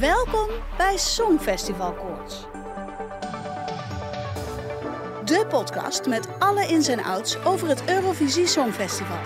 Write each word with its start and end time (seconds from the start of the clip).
Welkom 0.00 0.48
bij 0.76 0.96
Songfestival 0.96 1.92
Koorts. 1.92 2.46
De 5.24 5.46
podcast 5.48 6.06
met 6.06 6.28
alle 6.38 6.66
ins 6.66 6.88
en 6.88 7.04
outs 7.04 7.44
over 7.44 7.68
het 7.68 7.82
Eurovisie 7.88 8.46
Songfestival. 8.46 9.18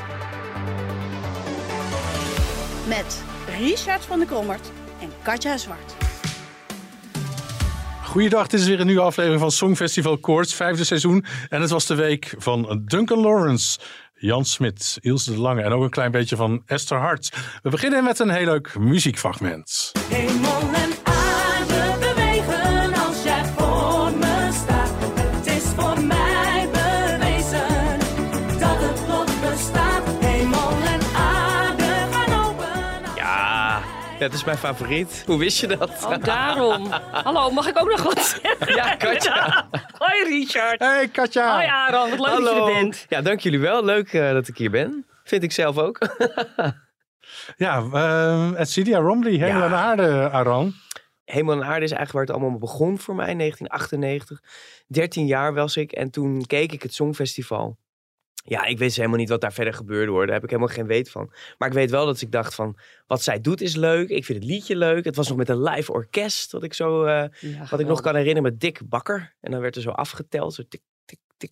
Met 2.89 3.23
Richard 3.59 4.05
van 4.05 4.19
der 4.19 4.29
Krommert 4.29 4.71
en 5.01 5.11
Katja 5.23 5.57
Zwart. 5.57 5.95
Goeiedag, 8.05 8.47
dit 8.47 8.61
is 8.61 8.67
weer 8.67 8.81
een 8.81 8.87
nieuwe 8.87 9.03
aflevering 9.03 9.41
van 9.41 9.51
Songfestival 9.51 10.19
Koorts, 10.19 10.55
vijfde 10.55 10.85
seizoen. 10.85 11.25
En 11.49 11.61
het 11.61 11.71
was 11.71 11.87
de 11.87 11.95
week 11.95 12.35
van 12.39 12.83
Duncan 12.85 13.19
Lawrence, 13.19 13.79
Jan 14.23 14.45
Smit, 14.45 14.99
Ilse 15.01 15.33
de 15.33 15.41
Lange 15.41 15.63
en 15.63 15.73
ook 15.73 15.83
een 15.83 15.91
klein 15.91 16.11
beetje 16.11 16.37
van 16.37 16.63
Esther 16.67 16.99
Hart. 16.99 17.33
We 17.63 17.71
beginnen 17.71 18.05
met 18.05 18.19
een 18.19 18.31
heel 18.31 18.45
leuk 18.45 18.79
muziekfragment. 18.79 19.93
Ja, 34.23 34.29
dat 34.29 34.37
is 34.37 34.45
mijn 34.45 34.59
favoriet. 34.59 35.23
Hoe 35.27 35.39
wist 35.39 35.61
je 35.61 35.67
dat? 35.67 36.05
Oh, 36.05 36.15
daarom. 36.25 36.87
Hallo, 37.13 37.51
mag 37.51 37.67
ik 37.67 37.81
ook 37.81 37.89
nog 37.89 38.03
wat 38.03 38.39
zeggen? 38.43 38.75
Ja, 38.75 38.95
Katja. 38.97 39.69
Hoi 39.99 40.25
Richard. 40.25 40.79
Hey 40.81 41.09
Katja! 41.09 41.55
Hoi 41.55 41.67
Aaron, 41.67 42.11
wat 42.11 42.19
leuk 42.19 42.45
dat 42.45 42.55
je 42.55 42.73
er 42.73 42.81
bent. 42.83 43.07
Ja, 43.09 43.21
dank 43.23 43.41
jullie 43.41 43.61
wel. 43.61 43.85
Leuk 43.85 44.13
eh, 44.13 44.33
dat 44.33 44.49
ik 44.49 44.57
hier 44.57 44.71
ben. 44.71 45.07
Vind 45.25 45.43
ik 45.43 45.53
zelf 45.53 45.79
ook. 45.79 45.99
Ja, 47.57 47.83
uh, 47.95 48.61
Edcilia 48.61 48.99
Romley, 48.99 49.33
helemaal 49.33 49.63
Ja. 49.63 49.69
de 49.69 49.75
aarde, 49.75 50.31
Aran. 50.31 50.75
Hemel 51.25 51.55
en 51.55 51.65
aarde 51.65 51.85
is 51.85 51.93
eigenlijk 51.93 52.13
waar 52.13 52.23
het 52.23 52.31
allemaal 52.31 52.59
begon 52.59 52.99
voor 52.99 53.15
mij 53.15 53.31
in 53.31 53.39
1998. 53.39 54.41
13 54.87 55.27
jaar 55.27 55.55
was 55.55 55.77
ik 55.77 55.93
en 55.93 56.11
toen 56.11 56.47
keek 56.47 56.73
ik 56.73 56.83
het 56.83 56.95
Songfestival. 56.95 57.79
Ja, 58.45 58.65
ik 58.65 58.79
wist 58.79 58.97
helemaal 58.97 59.19
niet 59.19 59.29
wat 59.29 59.41
daar 59.41 59.53
verder 59.53 59.75
gebeurde 59.75 60.13
hoor. 60.13 60.25
Daar 60.25 60.35
heb 60.35 60.45
ik 60.45 60.51
helemaal 60.51 60.75
geen 60.75 60.87
weet 60.87 61.11
van. 61.11 61.33
Maar 61.59 61.69
ik 61.69 61.75
weet 61.75 61.91
wel 61.91 62.07
dat 62.07 62.21
ik 62.21 62.33
dacht 62.33 62.55
van, 62.55 62.79
wat 63.07 63.23
zij 63.23 63.41
doet 63.41 63.61
is 63.61 63.77
leuk. 63.77 64.09
Ik 64.09 64.25
vind 64.25 64.39
het 64.39 64.49
liedje 64.49 64.77
leuk. 64.77 65.05
Het 65.05 65.17
was 65.17 65.29
nog 65.29 65.37
met 65.37 65.49
een 65.49 65.63
live 65.63 65.93
orkest, 65.93 66.53
wat 66.53 66.63
ik 66.63 66.75
zo... 66.75 67.09
Ja, 67.09 67.31
Wat 67.71 67.81
ik 67.81 67.87
nog 67.87 68.01
kan 68.01 68.15
herinneren 68.15 68.51
met 68.51 68.61
Dick 68.61 68.89
Bakker. 68.89 69.35
En 69.41 69.51
dan 69.51 69.61
werd 69.61 69.77
er 69.77 69.83
zo 69.83 69.91
afgeteld. 69.91 70.55
Zo 70.55 70.63
tik, 70.69 70.81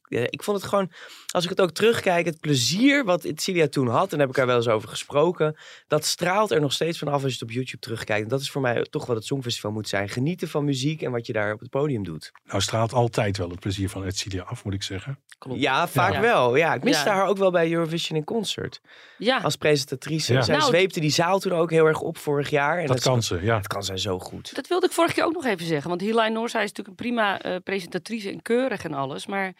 ik 0.08 0.42
vond 0.42 0.56
het 0.60 0.66
gewoon, 0.68 0.90
als 1.26 1.44
ik 1.44 1.50
het 1.50 1.60
ook 1.60 1.70
terugkijk, 1.70 2.26
het 2.26 2.40
plezier 2.40 3.04
wat 3.04 3.24
Itzilia 3.24 3.68
toen 3.68 3.88
had. 3.88 4.02
En 4.04 4.08
daar 4.10 4.18
heb 4.18 4.28
ik 4.28 4.34
daar 4.34 4.46
wel 4.46 4.56
eens 4.56 4.68
over 4.68 4.88
gesproken. 4.88 5.56
Dat 5.88 6.04
straalt 6.04 6.50
er 6.50 6.60
nog 6.60 6.72
steeds 6.72 6.98
vanaf 6.98 7.14
als 7.22 7.32
je 7.32 7.38
het 7.38 7.42
op 7.42 7.50
YouTube 7.50 7.78
terugkijkt. 7.82 8.22
En 8.22 8.28
dat 8.28 8.40
is 8.40 8.50
voor 8.50 8.60
mij 8.62 8.86
toch 8.90 9.06
wat 9.06 9.16
het 9.16 9.24
Songfestival 9.24 9.70
moet 9.72 9.88
zijn. 9.88 10.08
Genieten 10.08 10.48
van 10.48 10.64
muziek 10.64 11.02
en 11.02 11.10
wat 11.10 11.26
je 11.26 11.32
daar 11.32 11.52
op 11.52 11.60
het 11.60 11.70
podium 11.70 12.04
doet. 12.04 12.30
Nou 12.44 12.60
straalt 12.60 12.92
altijd 12.92 13.36
wel 13.36 13.50
het 13.50 13.60
plezier 13.60 13.88
van 13.88 14.04
Edcilia 14.04 14.42
af, 14.42 14.64
moet 14.64 14.74
ik 14.74 14.82
zeggen. 14.82 15.18
Klopt. 15.38 15.60
Ja, 15.60 15.88
vaak 15.88 16.12
Ja. 16.12 16.20
wel. 16.20 16.56
Ja, 16.56 16.74
ik 16.74 16.82
miste 16.84 17.08
Ja. 17.08 17.14
haar 17.14 17.26
ook 17.26 17.36
wel 17.38 17.50
bij 17.50 17.72
Eurovision 17.72 18.18
in 18.18 18.24
Concert. 18.24 18.80
Ja, 19.18 19.38
Als 19.38 19.56
presentatrice. 19.56 20.32
Ja. 20.32 20.42
Zij 20.42 20.56
Nou, 20.56 20.68
zweepte 20.68 21.00
die 21.00 21.10
zaal 21.10 21.38
toen 21.38 21.52
ook 21.52 21.70
heel 21.70 21.86
erg 21.86 22.00
op 22.00 22.18
vorig 22.18 22.50
jaar. 22.50 22.78
En 22.78 22.86
Dat 22.86 23.00
kan 23.00 23.22
ze, 23.22 23.38
ja. 23.42 23.56
Dat 23.56 23.66
kan 23.66 23.84
zij 23.84 23.96
zo 23.96 24.18
goed. 24.18 24.54
dat 24.54 24.66
wilde 24.66 24.86
ik 24.86 24.92
vorige 24.92 25.14
keer 25.14 25.24
ook 25.24 25.32
nog 25.32 25.44
even 25.44 25.66
zeggen. 25.66 25.88
Want 25.88 26.00
Helene 26.00 26.30
Noorzij 26.30 26.62
is 26.62 26.68
natuurlijk 26.72 26.88
een 27.00 27.06
prima 27.06 27.40
eh, 27.40 27.56
presentatrice 27.64 28.30
en 28.30 28.42
keurig 28.42 28.84
en 28.84 28.94
alles. 28.94 29.26
Maar 29.26 29.52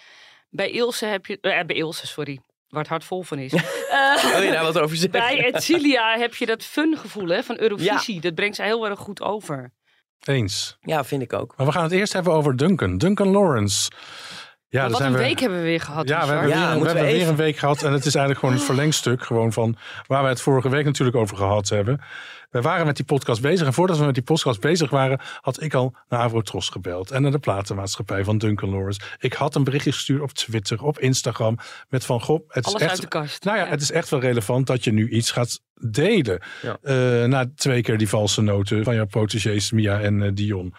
bij 0.50 0.70
Ilse 0.70 1.06
heb 1.06 1.26
je... 1.26 1.38
eh, 1.40 1.64
bij 1.64 1.76
Ilse, 1.76 2.06
sorry. 2.06 2.40
Waar 2.68 2.80
het 2.80 2.90
hart 2.90 3.04
vol 3.04 3.22
van 3.22 3.38
is. 3.38 3.52
Eh, 3.52 4.32
Wil 4.32 4.42
je 4.42 4.50
daar 4.52 4.62
wat 4.62 4.78
over 4.78 4.96
zeggen? 4.96 5.20
bij 5.20 5.44
Edcilia 5.54 6.18
heb 6.18 6.34
je 6.34 6.46
dat 6.46 6.62
fun 6.64 6.96
gevoel 6.98 7.28
hè, 7.28 7.42
van 7.42 7.58
Eurovisie. 7.58 8.20
Dat 8.20 8.34
brengt 8.34 8.56
zij 8.56 8.66
heel 8.66 8.88
erg 8.88 8.98
goed 8.98 9.20
over. 9.22 9.72
Eens. 10.24 10.76
Ja, 10.80 11.04
vind 11.04 11.22
ik 11.22 11.32
ook. 11.32 11.54
Maar 11.56 11.66
we 11.66 11.72
gaan 11.72 11.82
het 11.82 11.92
eerst 11.92 12.12
hebben 12.12 12.32
over 12.32 12.56
Duncan. 12.56 12.98
Duncan 12.98 13.28
Lawrence. 13.28 13.90
Ja, 14.70 14.88
wat 14.90 15.00
een 15.00 15.12
we... 15.12 15.18
week 15.18 15.40
hebben 15.40 15.58
we 15.58 15.64
weer 15.64 15.80
gehad. 15.80 16.08
Ja, 16.08 16.26
we 16.26 16.32
hebben, 16.32 16.48
Ja, 16.48 16.54
weer, 16.58 16.68
we 16.68 16.74
moeten 16.74 16.80
we 16.80 16.86
hebben 16.86 17.04
weer 17.04 17.14
even- 17.14 17.28
een 17.30 17.36
week 17.36 17.56
gehad. 17.56 17.82
En 17.82 17.92
het 17.92 18.04
is 18.06 18.14
eigenlijk 18.14 18.38
gewoon 18.38 18.54
het 18.54 18.64
verlengstuk 18.64 19.22
gewoon 19.22 19.52
van 19.52 19.76
waar 20.06 20.22
we 20.22 20.28
het 20.28 20.40
vorige 20.40 20.68
week 20.68 20.84
natuurlijk 20.84 21.16
over 21.16 21.36
gehad 21.36 21.68
hebben. 21.68 22.00
We 22.50 22.60
waren 22.60 22.86
met 22.86 22.96
die 22.96 23.04
podcast 23.04 23.40
bezig. 23.42 23.66
En 23.66 23.72
voordat 23.72 23.98
we 23.98 24.04
met 24.04 24.14
die 24.14 24.22
podcast 24.22 24.60
bezig 24.60 24.90
waren, 24.90 25.20
had 25.40 25.62
ik 25.62 25.74
al 25.74 25.94
naar 26.08 26.20
Avrotros 26.20 26.68
gebeld. 26.68 27.10
En 27.10 27.22
naar 27.22 27.30
de 27.30 27.38
platenmaatschappij 27.38 28.24
van 28.24 28.38
Duncan 28.38 28.70
Lawrence. 28.70 29.00
Ik 29.18 29.32
had 29.32 29.54
een 29.54 29.64
berichtje 29.64 29.92
gestuurd 29.92 30.20
op 30.22 30.32
Twitter, 30.32 30.82
op 30.82 30.98
Instagram. 30.98 31.58
Met 31.88 32.04
van, 32.04 32.20
goh, 32.20 32.40
het 32.48 32.66
is 32.66 32.70
Alles 32.70 32.82
echt... 32.82 32.90
uit 32.90 33.00
de 33.00 33.08
kast. 33.08 33.44
Nou 33.44 33.58
ja, 33.58 33.66
het 33.66 33.80
is 33.80 33.90
echt 33.90 34.08
wel 34.08 34.20
relevant 34.20 34.66
dat 34.66 34.84
je 34.84 34.92
nu 34.92 35.08
iets 35.08 35.30
gaat 35.30 35.60
delen. 35.74 36.42
Ja. 36.62 36.78
Eh, 36.82 37.24
na 37.28 37.50
twee 37.54 37.82
keer 37.82 37.98
die 37.98 38.08
valse 38.08 38.40
noten 38.42 38.84
van 38.84 38.94
jouw 38.94 39.06
protégés 39.06 39.70
Mia 39.70 40.00
en 40.00 40.22
eh, 40.22 40.30
Dion. 40.34 40.74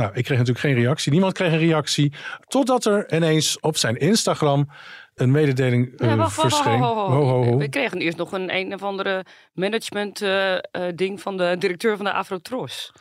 Nou, 0.00 0.12
ik 0.14 0.24
kreeg 0.24 0.38
natuurlijk 0.38 0.66
geen 0.66 0.74
reactie. 0.74 1.12
Niemand 1.12 1.32
kreeg 1.32 1.52
een 1.52 1.58
reactie. 1.58 2.12
Totdat 2.48 2.84
er 2.84 3.14
ineens 3.14 3.60
op 3.60 3.76
zijn 3.76 3.96
Instagram 3.96 4.68
een 5.14 5.30
mededeling 5.30 5.92
Ja, 5.96 6.16
wacht, 6.16 6.36
wacht, 6.36 6.54
verscheen. 6.56 7.58
We 7.58 7.68
kregen 7.68 7.98
eerst 7.98 8.16
nog 8.16 8.32
een 8.32 8.54
een 8.54 8.74
of 8.74 8.82
andere 8.82 9.24
management 9.52 10.22
eh, 10.22 10.54
eh, 10.56 10.62
ding 10.94 11.20
van 11.20 11.36
de 11.36 11.56
directeur 11.58 11.96
van 11.96 12.04
de 12.04 12.12
Afrotros. 12.12 12.92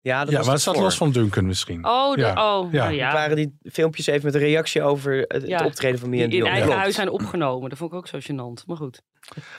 Ja, 0.00 0.20
dat 0.20 0.30
Ja, 0.30 0.36
was 0.36 0.44
maar 0.46 0.54
het 0.54 0.62
zat 0.64 0.76
los 0.76 0.96
van 0.96 1.12
Duncan 1.12 1.46
misschien. 1.46 1.86
Oh, 1.86 2.14
de, 2.14 2.20
Ja, 2.20 2.58
oh 2.58 2.72
ja. 2.72 2.78
nou 2.78 2.86
Het 2.86 2.94
ja. 2.94 3.12
waren 3.12 3.36
die 3.36 3.56
filmpjes 3.62 4.06
even 4.06 4.24
met 4.24 4.34
een 4.34 4.40
reactie 4.40 4.82
over 4.82 5.12
het, 5.18 5.32
het 5.32 5.46
Ja, 5.48 5.64
optreden 5.64 5.98
van 5.98 6.08
Mia 6.10 6.18
Die 6.18 6.26
en 6.26 6.32
in 6.32 6.36
Dion. 6.38 6.48
eigen 6.48 6.66
Klopt. 6.66 6.80
huis 6.82 6.94
zijn 6.94 7.10
opgenomen. 7.10 7.68
Dat 7.68 7.78
vond 7.78 7.92
ik 7.92 7.96
ook 7.98 8.06
zo 8.06 8.18
gênant. 8.18 8.66
Maar 8.66 8.76
goed. 8.76 9.02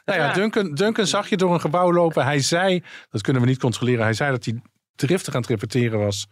Nou 0.05 0.19
ja, 0.19 0.25
Ja. 0.25 0.33
Duncan, 0.33 0.73
Duncan 0.73 1.07
zag 1.07 1.29
je 1.29 1.38
door 1.38 1.53
een 1.53 1.59
gebouw 1.61 1.94
lopen. 1.94 2.23
Hij 2.25 2.39
zei, 2.39 2.83
dat 3.09 3.21
kunnen 3.21 3.41
we 3.41 3.47
niet 3.47 3.59
controleren. 3.59 4.03
Hij 4.03 4.13
zei 4.13 4.31
dat 4.31 4.45
hij 4.45 4.61
driftig 4.95 5.33
aan 5.35 5.41
het 5.41 5.50
repeteren 5.50 6.00
was 6.00 6.27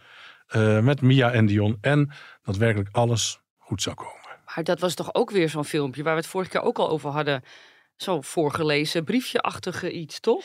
eh, 0.51 0.79
met 0.79 1.01
Mia 1.01 1.31
en 1.31 1.45
Dion. 1.45 1.77
En 1.81 2.11
dat 2.43 2.57
werkelijk 2.57 2.89
alles 2.91 3.39
goed 3.57 3.81
zou 3.81 3.95
komen. 3.95 4.19
Maar 4.55 4.63
dat 4.63 4.79
was 4.79 4.93
toch 4.93 5.13
ook 5.13 5.31
weer 5.31 5.49
zo'n 5.49 5.65
filmpje 5.65 6.03
waar 6.03 6.13
we 6.13 6.19
het 6.19 6.29
vorige 6.29 6.49
keer 6.49 6.61
ook 6.61 6.79
al 6.79 6.89
over 6.89 7.09
hadden. 7.09 7.43
Zo'n 7.95 8.23
voorgelezen 8.23 9.03
briefje-achtige 9.03 9.91
iets, 9.91 10.19
toch? 10.19 10.43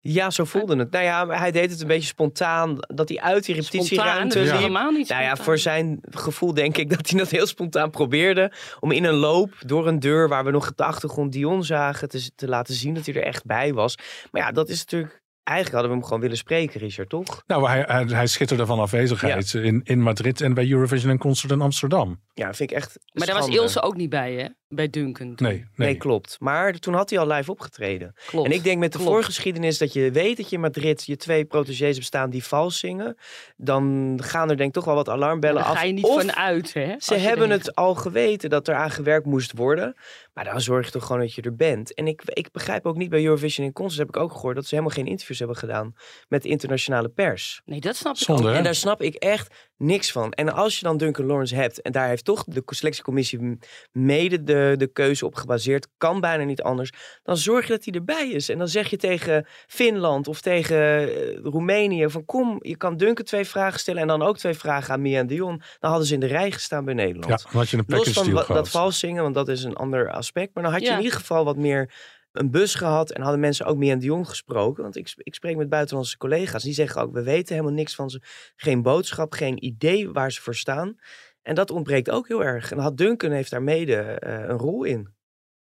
Ja, 0.00 0.30
zo 0.30 0.44
voelde 0.44 0.76
het. 0.76 0.90
Nou 0.90 1.04
ja, 1.04 1.26
hij 1.26 1.50
deed 1.50 1.70
het 1.70 1.80
een 1.80 1.86
beetje 1.86 2.08
spontaan. 2.08 2.76
Dat 2.78 3.08
hij 3.08 3.20
uit 3.20 3.44
die 3.44 3.54
repetitieruimte 3.54 4.38
Ja. 4.38 4.44
liep. 4.44 4.54
helemaal 4.54 4.90
niet 4.90 5.08
Nou 5.08 5.22
ja, 5.22 5.36
voor 5.36 5.58
zijn 5.58 5.98
gevoel 6.10 6.54
denk 6.54 6.76
ik 6.76 6.90
dat 6.90 7.08
hij 7.08 7.18
dat 7.18 7.30
heel 7.30 7.46
spontaan 7.46 7.90
probeerde. 7.90 8.52
Om 8.80 8.92
in 8.92 9.04
een 9.04 9.14
loop 9.14 9.54
door 9.66 9.86
een 9.86 9.98
deur 9.98 10.28
waar 10.28 10.44
we 10.44 10.50
nog 10.50 10.68
op 10.68 10.76
de 10.76 10.84
achtergrond 10.84 11.32
Dion 11.32 11.64
zagen. 11.64 12.08
Te, 12.08 12.30
te 12.34 12.48
laten 12.48 12.74
zien 12.74 12.94
dat 12.94 13.06
hij 13.06 13.14
er 13.14 13.22
echt 13.22 13.44
bij 13.44 13.72
was. 13.74 13.98
Maar 14.30 14.42
ja, 14.42 14.52
dat 14.52 14.68
is 14.68 14.78
natuurlijk... 14.78 15.22
Eigenlijk 15.48 15.72
hadden 15.76 15.90
we 15.90 15.96
hem 15.96 16.04
gewoon 16.06 16.20
willen 16.22 16.36
spreken, 16.36 16.80
Richard, 16.80 17.08
toch? 17.08 17.42
Nou, 17.46 17.68
hij, 17.68 17.84
hij, 17.86 18.04
hij 18.04 18.26
schitterde 18.26 18.66
van 18.66 18.78
afwezigheid 18.78 19.54
in, 19.54 19.80
in 19.84 20.00
Madrid 20.02 20.40
en 20.40 20.54
bij 20.54 20.70
Eurovision 20.70 21.10
en 21.10 21.18
Concert 21.18 21.52
in 21.52 21.60
Amsterdam. 21.60 22.20
Ja, 22.34 22.54
vind 22.54 22.70
ik 22.70 22.76
echt 22.76 22.98
Maar 23.12 23.26
daar 23.26 23.36
was. 23.36 23.48
Ilse 23.48 23.82
ook 23.82 23.96
niet 23.96 24.10
bij, 24.10 24.32
hè? 24.34 24.46
Bij 24.68 24.88
Duncan. 24.90 25.32
Nee, 25.36 25.52
nee. 25.52 25.64
Nee, 25.74 25.94
klopt. 25.96 26.36
Maar 26.40 26.72
toen 26.72 26.94
had 26.94 27.10
hij 27.10 27.18
al 27.18 27.26
live 27.26 27.50
opgetreden. 27.50 28.14
Klopt. 28.26 28.46
En 28.46 28.52
ik 28.52 28.62
denk 28.64 28.78
met 28.78 28.92
de 28.92 28.98
Klopt. 28.98 29.12
voorgeschiedenis 29.12 29.78
dat 29.78 29.92
je 29.92 30.10
weet 30.10 30.36
dat 30.36 30.48
je 30.48 30.54
in 30.56 30.62
Madrid 30.62 31.04
je 31.06 31.16
twee 31.16 31.44
protégés 31.44 31.94
hebt 31.94 32.06
staan 32.06 32.30
die 32.30 32.44
vals 32.44 32.78
zingen. 32.78 33.16
Dan 33.56 34.14
gaan 34.22 34.50
er 34.50 34.56
denk 34.56 34.68
ik 34.68 34.74
toch 34.74 34.84
wel 34.84 34.94
wat 34.94 35.08
alarmbellen 35.08 35.62
Daar 35.62 35.70
af. 35.70 35.76
ga 35.78 35.84
je 35.84 35.92
niet 35.92 36.04
Of 36.04 36.20
van 36.20 36.36
uit, 36.36 36.72
hè? 36.74 36.94
Ze 36.98 37.14
hebben 37.14 37.48
denkt- 37.48 37.66
het 37.66 37.74
al 37.74 37.94
geweten 37.94 38.50
dat 38.50 38.68
er 38.68 38.74
aan 38.74 38.90
gewerkt 38.90 39.26
moest 39.26 39.52
worden. 39.56 39.94
Maar 40.38 40.46
dan 40.52 40.60
zorg 40.60 40.86
je 40.86 40.92
toch 40.92 41.04
gewoon 41.06 41.20
dat 41.20 41.34
je 41.34 41.42
er 41.42 41.56
bent. 41.56 41.94
En 41.94 42.06
ik, 42.06 42.22
ik 42.24 42.52
begrijp 42.52 42.86
ook 42.86 42.96
niet 42.96 43.10
bij 43.10 43.24
Eurovision 43.24 43.66
in 43.66 43.72
Concert, 43.72 43.98
heb 43.98 44.08
ik 44.08 44.16
ook 44.16 44.32
gehoord, 44.32 44.54
dat 44.54 44.66
ze 44.66 44.74
helemaal 44.74 44.96
geen 44.96 45.06
interviews 45.06 45.38
hebben 45.38 45.56
gedaan 45.56 45.94
met 46.28 46.42
de 46.42 46.48
internationale 46.48 47.08
pers. 47.08 47.60
Nee, 47.64 47.80
dat 47.80 47.96
snap 47.96 48.16
ik 48.16 48.28
ook. 48.28 48.44
En 48.56 48.62
daar 48.62 48.74
snap 48.74 49.02
ik 49.02 49.14
echt 49.14 49.54
niks 49.76 50.12
van. 50.12 50.32
En 50.32 50.52
als 50.52 50.78
je 50.78 50.84
dan 50.84 50.96
Duncan 50.96 51.26
Lawrence 51.26 51.54
hebt, 51.54 51.82
en 51.82 51.92
daar 51.92 52.08
heeft 52.08 52.24
toch 52.24 52.44
de 52.44 52.62
selectiecommissie 52.66 53.58
mede 53.92 54.42
de, 54.42 54.74
de 54.76 54.86
keuze 54.86 55.26
op 55.26 55.34
gebaseerd, 55.34 55.88
kan 55.96 56.20
bijna 56.20 56.44
niet 56.44 56.62
anders, 56.62 56.90
dan 57.22 57.36
zorg 57.36 57.66
je 57.66 57.72
dat 57.72 57.84
hij 57.84 57.94
erbij 57.94 58.30
is. 58.30 58.48
En 58.48 58.58
dan 58.58 58.68
zeg 58.68 58.90
je 58.90 58.96
tegen 58.96 59.46
Finland 59.66 60.28
of 60.28 60.40
tegen 60.40 60.76
eh, 60.78 61.38
Roemenië 61.42 62.10
van 62.10 62.24
kom, 62.24 62.58
je 62.62 62.76
kan 62.76 62.96
Duncan 62.96 63.24
twee 63.24 63.44
vragen 63.44 63.80
stellen 63.80 64.00
en 64.02 64.08
dan 64.08 64.22
ook 64.22 64.38
twee 64.38 64.54
vragen 64.54 64.94
aan 64.94 65.00
Mia 65.02 65.18
en 65.18 65.26
Dion. 65.26 65.62
Dan 65.78 65.90
hadden 65.90 66.08
ze 66.08 66.14
in 66.14 66.20
de 66.20 66.26
rij 66.26 66.50
gestaan 66.50 66.84
bij 66.84 66.94
Nederland. 66.94 67.28
Ja, 67.42 67.50
dan 67.50 67.60
had 67.60 67.68
je 67.68 67.76
een 67.76 67.84
Los 67.86 68.08
van 68.08 68.32
wa- 68.32 68.44
dat 68.46 68.68
vals 68.68 68.98
zingen, 68.98 69.22
want 69.22 69.34
dat 69.34 69.48
is 69.48 69.62
een 69.64 69.74
ander 69.76 70.10
aspect. 70.10 70.26
Maar 70.54 70.62
dan 70.62 70.72
had 70.72 70.82
je 70.82 70.88
Ja. 70.88 70.96
in 70.96 71.02
ieder 71.02 71.18
geval 71.18 71.44
wat 71.44 71.56
meer 71.56 71.92
een 72.32 72.50
bus 72.50 72.74
gehad. 72.74 73.10
En 73.10 73.22
hadden 73.22 73.40
mensen 73.40 73.66
ook 73.66 73.76
meer 73.76 73.92
aan 73.92 73.98
Dion 73.98 74.26
gesproken. 74.26 74.82
Want 74.82 74.96
ik, 74.96 75.12
ik 75.16 75.34
spreek 75.34 75.56
met 75.56 75.68
buitenlandse 75.68 76.16
collega's. 76.16 76.62
Die 76.62 76.72
zeggen 76.74 77.02
ook, 77.02 77.12
we 77.12 77.22
weten 77.22 77.54
helemaal 77.54 77.76
niks 77.76 77.94
van 77.94 78.10
ze. 78.10 78.22
Geen 78.56 78.82
boodschap, 78.82 79.32
geen 79.32 79.64
idee 79.64 80.10
waar 80.10 80.32
ze 80.32 80.42
voor 80.42 80.54
staan. 80.54 80.96
En 81.42 81.54
dat 81.54 81.70
ontbreekt 81.70 82.10
ook 82.10 82.28
heel 82.28 82.44
erg. 82.44 82.70
En 82.72 82.78
had 82.78 82.96
Duncan 82.96 83.30
heeft 83.30 83.50
daar 83.50 83.62
mede 83.62 83.96
eh, 83.96 84.32
een 84.34 84.58
rol 84.58 84.84
in. 84.84 85.16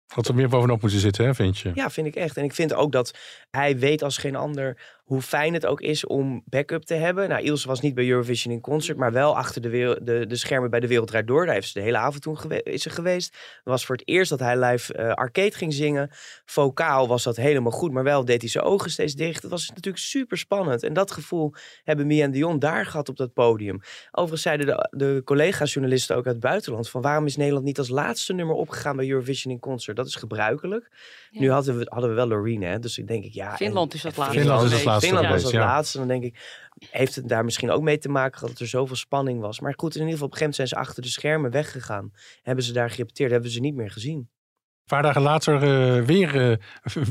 Had 0.05 0.27
er 0.27 0.35
meer 0.35 0.49
bovenop 0.49 0.81
moeten 0.81 0.99
zitten, 0.99 1.25
hè, 1.25 1.35
vind 1.35 1.57
je? 1.57 1.71
Ja, 1.73 1.89
vind 1.89 2.07
ik 2.07 2.15
echt. 2.15 2.37
En 2.37 2.43
ik 2.43 2.53
vind 2.53 2.73
ook 2.73 2.91
dat 2.91 3.17
hij 3.49 3.77
weet 3.79 4.01
als 4.03 4.17
geen 4.17 4.35
ander 4.35 4.81
hoe 5.05 5.21
fijn 5.21 5.53
het 5.53 5.65
ook 5.65 5.81
is 5.81 6.05
om 6.05 6.43
backup 6.45 6.83
te 6.83 6.93
hebben. 6.93 7.29
Nou, 7.29 7.43
Ilse 7.43 7.67
was 7.67 7.81
niet 7.81 7.93
bij 7.93 8.07
Eurovision 8.09 8.53
in 8.53 8.61
concert, 8.61 8.97
maar 8.97 9.11
wel 9.11 9.37
achter 9.37 9.61
de, 9.61 9.99
de, 10.03 10.25
de 10.27 10.35
schermen 10.35 10.69
bij 10.69 10.79
de 10.79 10.87
Wereld 10.87 11.07
Draait 11.07 11.27
Door. 11.27 11.45
Daar 11.45 11.53
heeft 11.53 11.67
ze 11.67 11.73
de 11.79 11.85
hele 11.85 11.97
avond 11.97 12.21
toen 12.21 12.37
gewe- 12.37 12.63
is 12.63 12.81
ze 12.81 12.89
geweest. 12.89 13.33
Het 13.33 13.61
was 13.63 13.85
voor 13.85 13.95
het 13.95 14.07
eerst 14.07 14.29
dat 14.29 14.39
hij 14.39 14.59
live 14.59 14.93
eh, 14.93 15.11
arcade 15.13 15.51
ging 15.51 15.73
zingen. 15.73 16.09
Vocaal 16.45 17.07
was 17.07 17.23
dat 17.23 17.35
helemaal 17.35 17.71
goed, 17.71 17.91
maar 17.91 18.03
wel 18.03 18.25
deed 18.25 18.41
hij 18.41 18.49
zijn 18.49 18.63
ogen 18.63 18.91
steeds 18.91 19.13
dicht. 19.13 19.41
Het 19.41 19.51
was 19.51 19.69
natuurlijk 19.69 19.97
super 20.03 20.37
spannend. 20.37 20.83
En 20.83 20.93
dat 20.93 21.11
gevoel 21.11 21.53
hebben 21.83 22.07
Mia 22.07 22.23
en 22.23 22.31
Dion 22.31 22.59
daar 22.59 22.85
gehad 22.85 23.09
op 23.09 23.17
dat 23.17 23.33
podium. 23.33 23.79
Overigens 24.11 24.41
zeiden 24.41 24.65
de, 24.65 24.87
de 24.91 25.21
collega-journalisten 25.25 26.15
ook 26.15 26.25
uit 26.25 26.35
het 26.35 26.43
buitenland... 26.43 26.89
van 26.89 27.01
waarom 27.01 27.25
is 27.25 27.35
Nederland 27.35 27.65
niet 27.65 27.77
als 27.77 27.89
laatste 27.89 28.33
nummer 28.33 28.55
opgegaan 28.55 28.95
bij 28.95 29.09
Eurovision 29.09 29.53
in 29.53 29.59
concert? 29.59 29.97
Dat 29.97 30.07
is 30.07 30.15
gebruikelijk. 30.15 30.89
Ja. 31.29 31.39
Nu 31.39 31.51
hadden 31.51 31.77
we, 31.77 31.85
hadden 31.89 32.09
we 32.09 32.15
wel 32.15 32.27
Loreen, 32.27 32.61
hè? 32.61 32.79
dus 32.79 32.97
ik 32.97 33.07
denk 33.07 33.23
ik 33.23 33.33
ja... 33.33 33.51
en- 33.51 33.57
Finland 33.57 33.93
is 33.93 34.03
en 34.03 34.11
laatste 34.15 34.39
Finland 34.39 34.59
is 34.59 34.71
als 34.71 34.81
geweest. 34.81 34.94
Laatste 34.95 35.13
Finland 35.13 35.33
was 35.33 35.43
als 35.43 35.53
ja. 35.53 35.65
laatste. 35.65 35.97
Dan 35.97 36.07
denk 36.07 36.23
ik, 36.23 36.63
heeft 36.89 37.15
het 37.15 37.29
daar 37.29 37.45
misschien 37.45 37.71
ook 37.71 37.81
mee 37.81 37.97
te 37.97 38.09
maken 38.09 38.47
dat 38.47 38.59
er 38.59 38.67
zoveel 38.67 38.95
spanning 38.95 39.39
was. 39.39 39.59
Maar 39.59 39.73
goed, 39.77 39.95
in 39.95 39.99
ieder 39.99 40.13
geval 40.13 40.27
op 40.27 40.33
een 40.33 40.37
gegeven 40.37 40.61
moment 40.61 40.69
zijn 40.69 40.85
ze 40.85 40.89
achter 40.89 41.03
de 41.03 41.09
schermen 41.09 41.51
weggegaan. 41.51 42.11
Hebben 42.41 42.63
ze 42.63 42.73
daar 42.73 42.89
gerepeteerd, 42.89 43.31
hebben 43.31 43.51
ze 43.51 43.59
niet 43.59 43.75
meer 43.75 43.91
gezien. 43.91 44.17
Een 44.17 44.95
paar 44.95 45.03
dagen 45.03 45.21
later 45.21 45.55
eh, 45.63 46.05
weer, 46.05 46.51
eh, 46.51 46.57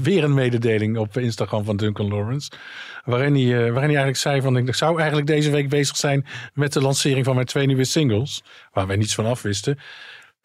weer 0.03 0.25
een 0.25 0.35
mededeling 0.35 0.99
op 0.99 1.17
Instagram 1.17 1.65
van 1.65 1.77
Duncan 1.77 2.09
Lawrence. 2.09 2.51
Waarin 3.05 3.35
hij, 3.35 3.45
eh, 3.45 3.51
waarin 3.51 3.75
hij 3.75 3.83
eigenlijk 3.83 4.17
zei 4.17 4.41
van 4.41 4.57
ik 4.57 4.75
zou 4.75 4.99
eigenlijk 4.99 5.27
deze 5.27 5.51
week 5.51 5.69
bezig 5.69 5.97
zijn 5.97 6.27
met 6.53 6.73
de 6.73 6.81
lancering 6.81 7.25
van 7.25 7.35
mijn 7.35 7.47
twee 7.47 7.67
nieuwe 7.67 7.85
singles. 7.85 8.43
Waar 8.73 8.87
wij 8.87 8.97
niets 8.97 9.15
van 9.15 9.27
af 9.27 9.43
wisten. 9.43 9.79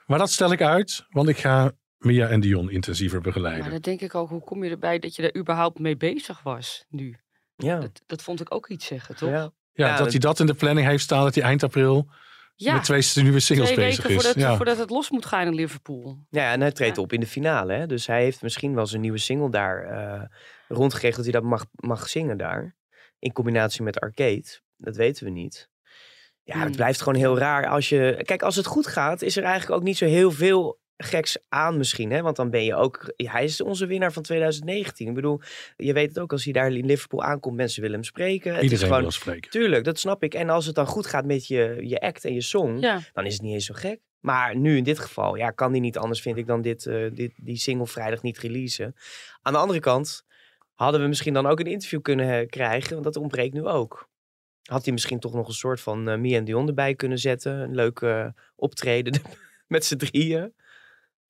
Maar 0.05 0.17
dat 0.17 0.31
stel 0.31 0.51
ik 0.51 0.61
uit, 0.61 1.05
want 1.09 1.29
ik 1.29 1.37
ga 1.37 1.71
Mia 1.97 2.27
en 2.27 2.39
Dion 2.39 2.69
intensiever 2.69 3.21
begeleiden. 3.21 3.61
Maar 3.61 3.71
dan 3.71 3.81
denk 3.81 4.01
ik 4.01 4.15
ook, 4.15 4.29
hoe 4.29 4.43
kom 4.43 4.63
je 4.63 4.69
erbij 4.69 4.99
dat 4.99 5.15
je 5.15 5.21
daar 5.21 5.35
überhaupt 5.35 5.79
mee 5.79 5.97
bezig 5.97 6.43
was 6.43 6.85
nu? 6.89 7.17
Ja, 7.63 7.79
Dat, 7.79 8.01
dat 8.05 8.21
vond 8.21 8.41
ik 8.41 8.53
ook 8.53 8.67
iets 8.67 8.85
zeggen, 8.85 9.15
toch? 9.15 9.29
ja. 9.29 9.51
ja, 9.73 9.87
ja, 9.87 9.97
dat 9.97 10.09
hij 10.11 10.19
dat 10.19 10.39
in 10.39 10.45
de 10.45 10.53
planning 10.53 10.87
heeft 10.87 11.03
staan 11.03 11.23
dat 11.23 11.35
hij 11.35 11.43
eind 11.43 11.63
april 11.63 12.07
Ja, 12.55 12.73
met 12.73 12.83
twee 12.83 13.03
nieuwe 13.23 13.39
singles 13.39 13.69
twee 13.71 13.85
bezig 13.85 14.05
is. 14.07 14.13
voordat, 14.13 14.35
ja. 14.35 14.55
voordat 14.55 14.77
het 14.77 14.89
los 14.89 15.09
moet 15.09 15.25
gaan 15.25 15.47
in 15.47 15.53
Liverpool. 15.55 16.17
ja, 16.29 16.51
en 16.51 16.61
hij 16.61 16.71
treedt 16.71 16.95
Ja. 16.95 17.01
op 17.01 17.13
in 17.13 17.19
de 17.19 17.27
finale. 17.27 17.73
Hè? 17.73 17.87
Dus 17.87 18.07
hij 18.07 18.23
heeft 18.23 18.41
misschien 18.41 18.75
wel 18.75 18.85
zijn 18.85 19.01
nieuwe 19.01 19.17
single 19.17 19.49
daar 19.51 19.83
eh 19.83 20.23
rondgekregen 20.67 21.15
dat 21.23 21.25
hij 21.31 21.41
dat 21.41 21.49
mag, 21.49 21.65
mag 21.71 22.09
zingen 22.09 22.37
daar. 22.37 22.75
In 23.19 23.33
combinatie 23.33 23.83
met 23.83 23.99
Arcade. 23.99 24.45
Dat 24.77 24.95
weten 24.95 25.23
we 25.25 25.29
niet. 25.31 25.69
Ja, 26.43 26.53
het 26.55 26.63
Hmm. 26.67 26.75
blijft 26.75 26.99
gewoon 27.01 27.19
heel 27.19 27.37
raar 27.37 27.67
als 27.67 27.89
je... 27.89 28.21
Kijk, 28.25 28.41
als 28.41 28.55
het 28.55 28.65
goed 28.65 28.87
gaat, 28.87 29.21
is 29.21 29.37
er 29.37 29.43
eigenlijk 29.43 29.79
ook 29.81 29.87
niet 29.87 29.97
zo 29.97 30.05
heel 30.05 30.31
veel 30.31 30.79
geks 31.03 31.37
aan 31.49 31.77
misschien. 31.77 32.11
Hè? 32.11 32.21
Want 32.21 32.35
dan 32.35 32.49
ben 32.49 32.63
je 32.63 32.75
ook... 32.75 33.13
hij 33.15 33.43
is 33.43 33.61
onze 33.61 33.85
winnaar 33.85 34.13
van 34.13 34.23
2019. 34.23 35.07
Ik 35.07 35.13
bedoel, 35.13 35.41
je 35.77 35.93
weet 35.93 36.09
het 36.09 36.19
ook, 36.19 36.31
als 36.31 36.43
hij 36.43 36.53
daar 36.53 36.71
in 36.71 36.85
Liverpool 36.85 37.23
aankomt, 37.23 37.55
mensen 37.55 37.81
willen 37.81 37.95
hem 37.95 38.05
spreken. 38.05 38.49
Het 38.49 38.57
is 38.57 38.63
Iedereen 38.63 38.87
gewoon... 38.87 39.01
wil 39.01 39.11
spreken. 39.11 39.51
Tuurlijk, 39.51 39.83
dat 39.83 39.99
snap 39.99 40.23
ik. 40.23 40.33
En 40.33 40.49
als 40.49 40.65
het 40.65 40.75
dan 40.75 40.85
goed 40.85 41.05
gaat 41.05 41.25
met 41.25 41.47
je, 41.47 41.77
je 41.81 41.99
act 41.99 42.25
en 42.25 42.33
je 42.33 42.41
song, 42.41 42.77
Ja, 42.79 42.99
dan 43.13 43.25
is 43.25 43.33
het 43.33 43.41
niet 43.41 43.53
eens 43.53 43.65
zo 43.65 43.73
gek. 43.77 43.99
Maar 44.19 44.55
nu 44.55 44.77
in 44.77 44.83
dit 44.83 44.99
geval, 44.99 45.35
ja, 45.35 45.51
kan 45.51 45.71
die 45.71 45.81
niet 45.81 45.97
anders, 45.97 46.21
vind 46.21 46.37
ik, 46.37 46.47
dan 46.47 46.61
dit, 46.61 46.85
eh, 46.85 47.11
dit, 47.13 47.31
die 47.35 47.57
single 47.57 47.87
vrijdag 47.87 48.21
niet 48.21 48.37
releasen. 48.37 48.95
Aan 49.41 49.53
de 49.53 49.59
andere 49.59 49.79
kant 49.79 50.25
hadden 50.73 51.01
we 51.01 51.07
misschien 51.07 51.33
dan 51.33 51.47
ook 51.47 51.59
een 51.59 51.65
interview 51.65 52.01
kunnen 52.01 52.39
eh, 52.39 52.47
krijgen, 52.47 52.91
want 52.91 53.03
dat 53.03 53.15
ontbreekt 53.15 53.53
nu 53.53 53.65
ook. 53.65 54.09
Had 54.63 54.83
hij 54.83 54.93
misschien 54.93 55.19
toch 55.19 55.33
nog 55.33 55.47
een 55.47 55.53
soort 55.53 55.81
van 55.81 56.09
eh 56.09 56.17
Mia 56.17 56.37
en 56.37 56.43
Dion 56.43 56.67
erbij 56.67 56.95
kunnen 56.95 57.17
zetten. 57.17 57.53
Een 57.53 57.75
leuk 57.75 57.99
eh, 57.99 58.27
optreden 58.55 59.21
met 59.67 59.85
z'n 59.85 59.95
drieën. 59.95 60.53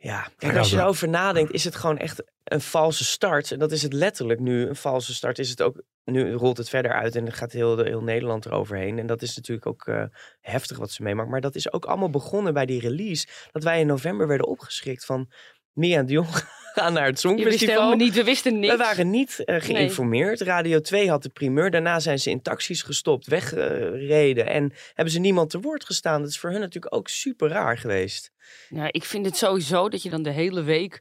Ja, 0.01 0.27
kijk, 0.37 0.57
als 0.57 0.69
je 0.69 0.77
erover 0.77 1.09
nadenkt, 1.09 1.51
is 1.51 1.63
het 1.63 1.75
gewoon 1.75 1.97
echt 1.97 2.23
een 2.43 2.61
valse 2.61 3.03
start. 3.03 3.51
En 3.51 3.59
dat 3.59 3.71
is 3.71 3.81
het 3.81 3.93
letterlijk 3.93 4.39
nu. 4.39 4.67
Een 4.67 4.75
valse 4.75 5.13
start 5.13 5.39
is 5.39 5.49
het 5.49 5.61
ook. 5.61 5.81
Nu 6.05 6.33
rolt 6.33 6.57
het 6.57 6.69
verder 6.69 6.93
uit 6.93 7.15
en 7.15 7.23
dan 7.23 7.33
gaat 7.33 7.51
heel, 7.51 7.77
heel 7.77 8.03
Nederland 8.03 8.45
eroverheen. 8.45 8.99
En 8.99 9.07
dat 9.07 9.21
is 9.21 9.35
natuurlijk 9.35 9.67
ook 9.67 9.87
eh, 9.87 10.03
heftig 10.41 10.77
wat 10.77 10.91
ze 10.91 11.03
meemaakt. 11.03 11.29
Maar 11.29 11.41
dat 11.41 11.55
is 11.55 11.73
ook 11.73 11.85
allemaal 11.85 12.09
begonnen 12.09 12.53
bij 12.53 12.65
die 12.65 12.79
release. 12.79 13.27
Dat 13.51 13.63
wij 13.63 13.79
in 13.79 13.87
november 13.87 14.27
werden 14.27 14.47
opgeschrikt 14.47 15.05
van 15.05 15.31
Mia 15.73 15.97
en 15.97 16.05
Dion 16.05 16.27
gaan 16.73 16.93
naar 16.93 17.05
het 17.05 17.19
Songfestival. 17.19 17.95
niet, 17.95 18.13
we 18.13 18.23
wisten 18.23 18.59
niks. 18.59 18.73
We 18.73 18.77
waren 18.77 19.09
niet 19.09 19.43
eh, 19.43 19.61
geïnformeerd. 19.61 20.41
Radio 20.41 20.81
2 20.81 21.09
had 21.09 21.23
de 21.23 21.29
primeur. 21.29 21.71
Daarna 21.71 21.99
zijn 21.99 22.19
ze 22.19 22.29
in 22.29 22.41
taxis 22.41 22.81
gestopt, 22.81 23.27
weggereden. 23.27 24.47
en 24.47 24.73
hebben 24.93 25.13
ze 25.13 25.19
niemand 25.19 25.49
te 25.49 25.59
woord 25.59 25.85
gestaan. 25.85 26.21
Dat 26.21 26.29
is 26.29 26.39
voor 26.39 26.51
hun 26.51 26.59
natuurlijk 26.59 26.95
ook 26.95 27.07
super 27.07 27.49
raar 27.49 27.77
geweest. 27.77 28.31
Ja, 28.69 28.87
ik 28.91 29.03
vind 29.03 29.25
het 29.25 29.37
sowieso 29.37 29.89
dat 29.89 30.03
je 30.03 30.09
dan 30.09 30.23
de 30.23 30.31
hele 30.31 30.63
week 30.63 30.99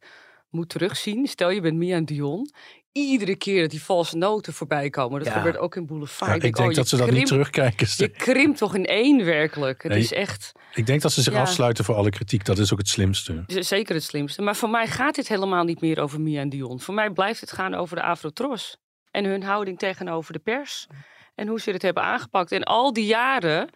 moet 0.50 0.68
terugzien. 0.68 1.26
Stel 1.26 1.50
je 1.50 1.60
bent 1.60 1.76
Mia 1.76 1.96
en 1.96 2.04
Dion. 2.04 2.50
Iedere 3.06 3.36
keer 3.36 3.60
dat 3.60 3.70
die 3.70 3.82
valse 3.82 4.16
noten 4.16 4.52
voorbij 4.52 4.90
komen. 4.90 5.18
Dat 5.18 5.28
Ja. 5.28 5.34
gebeurt 5.34 5.56
ook 5.56 5.76
in 5.76 5.86
Boulevard. 5.86 6.30
Ja, 6.30 6.36
ik 6.48 6.54
denk 6.56 6.70
oh, 6.70 6.74
dat 6.74 6.88
ze 6.88 6.96
dat 6.96 7.10
niet 7.10 7.26
terugkijken. 7.26 7.86
Je 7.96 8.08
krimpt 8.08 8.58
toch 8.58 8.74
in 8.74 8.84
één 8.84 9.24
werkelijk. 9.24 9.82
Het 9.82 9.92
Nee. 9.92 10.00
is 10.00 10.12
echt 10.12 10.52
Ik 10.74 10.86
denk 10.86 11.02
dat 11.02 11.12
ze 11.12 11.22
zich 11.22 11.32
Ja. 11.32 11.40
afsluiten 11.40 11.84
voor 11.84 11.94
alle 11.94 12.10
kritiek. 12.10 12.44
Dat 12.44 12.58
is 12.58 12.72
ook 12.72 12.78
het 12.78 12.88
slimste. 12.88 13.42
zeker 13.46 13.94
het 13.94 14.04
slimste. 14.04 14.42
Maar 14.42 14.56
voor 14.56 14.70
mij 14.70 14.86
gaat 14.86 15.14
dit 15.14 15.28
helemaal 15.28 15.64
niet 15.64 15.80
meer 15.80 16.00
over 16.00 16.20
Mia 16.20 16.40
en 16.40 16.48
Dion. 16.48 16.80
Voor 16.80 16.94
mij 16.94 17.10
blijft 17.10 17.40
het 17.40 17.52
gaan 17.52 17.74
over 17.74 17.96
de 17.96 18.02
Afrotros. 18.02 18.76
En 19.10 19.24
hun 19.24 19.42
houding 19.42 19.78
tegenover 19.78 20.32
de 20.32 20.38
pers. 20.38 20.86
En 21.34 21.48
hoe 21.48 21.60
ze 21.60 21.70
het 21.70 21.82
hebben 21.82 22.02
aangepakt. 22.02 22.52
En 22.52 22.62
al 22.64 22.92
die 22.92 23.06
jaren 23.06 23.68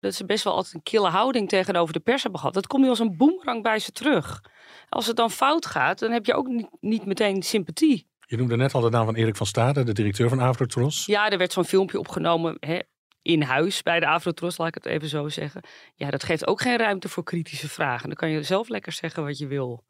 dat 0.00 0.14
ze 0.14 0.24
best 0.24 0.44
wel 0.44 0.54
altijd 0.54 0.74
een 0.74 0.82
kille 0.82 1.08
houding 1.08 1.48
tegenover 1.48 1.92
de 1.92 2.00
pers 2.00 2.22
hebben 2.22 2.40
gehad. 2.40 2.54
Dat 2.54 2.66
komt 2.66 2.82
nu 2.82 2.88
als 2.88 2.98
een 2.98 3.16
boemerang 3.16 3.62
bij 3.62 3.78
ze 3.78 3.92
terug. 3.92 4.40
Als 4.88 5.06
het 5.06 5.16
dan 5.16 5.30
fout 5.30 5.66
gaat, 5.66 5.98
dan 5.98 6.10
heb 6.10 6.26
je 6.26 6.34
ook 6.34 6.46
niet, 6.46 6.68
niet 6.80 7.04
meteen 7.06 7.42
sympathie. 7.42 8.08
Je 8.30 8.36
noemde 8.36 8.56
net 8.56 8.74
al 8.74 8.80
de 8.80 8.90
naam 8.90 9.04
van 9.04 9.14
Erik 9.14 9.36
van 9.36 9.46
Stade, 9.46 9.82
de 9.82 9.92
directeur 9.92 10.28
van 10.28 10.40
Avrotros. 10.40 11.06
Ja, 11.06 11.30
er 11.30 11.38
werd 11.38 11.52
zo'n 11.52 11.64
filmpje 11.64 11.98
opgenomen 11.98 12.56
hè, 12.60 12.78
in 13.22 13.42
huis 13.42 13.82
bij 13.82 14.00
de 14.00 14.06
Afrotros, 14.06 14.58
laat 14.58 14.68
ik 14.68 14.74
het 14.74 14.86
even 14.86 15.08
zo 15.08 15.28
zeggen. 15.28 15.62
Ja, 15.94 16.10
dat 16.10 16.22
geeft 16.22 16.46
ook 16.46 16.60
geen 16.60 16.78
ruimte 16.78 17.08
voor 17.08 17.22
kritische 17.22 17.68
vragen. 17.68 18.06
Dan 18.06 18.16
kan 18.16 18.30
je 18.30 18.42
zelf 18.42 18.68
lekker 18.68 18.92
zeggen 18.92 19.24
wat 19.24 19.38
je 19.38 19.46
wil. 19.46 19.84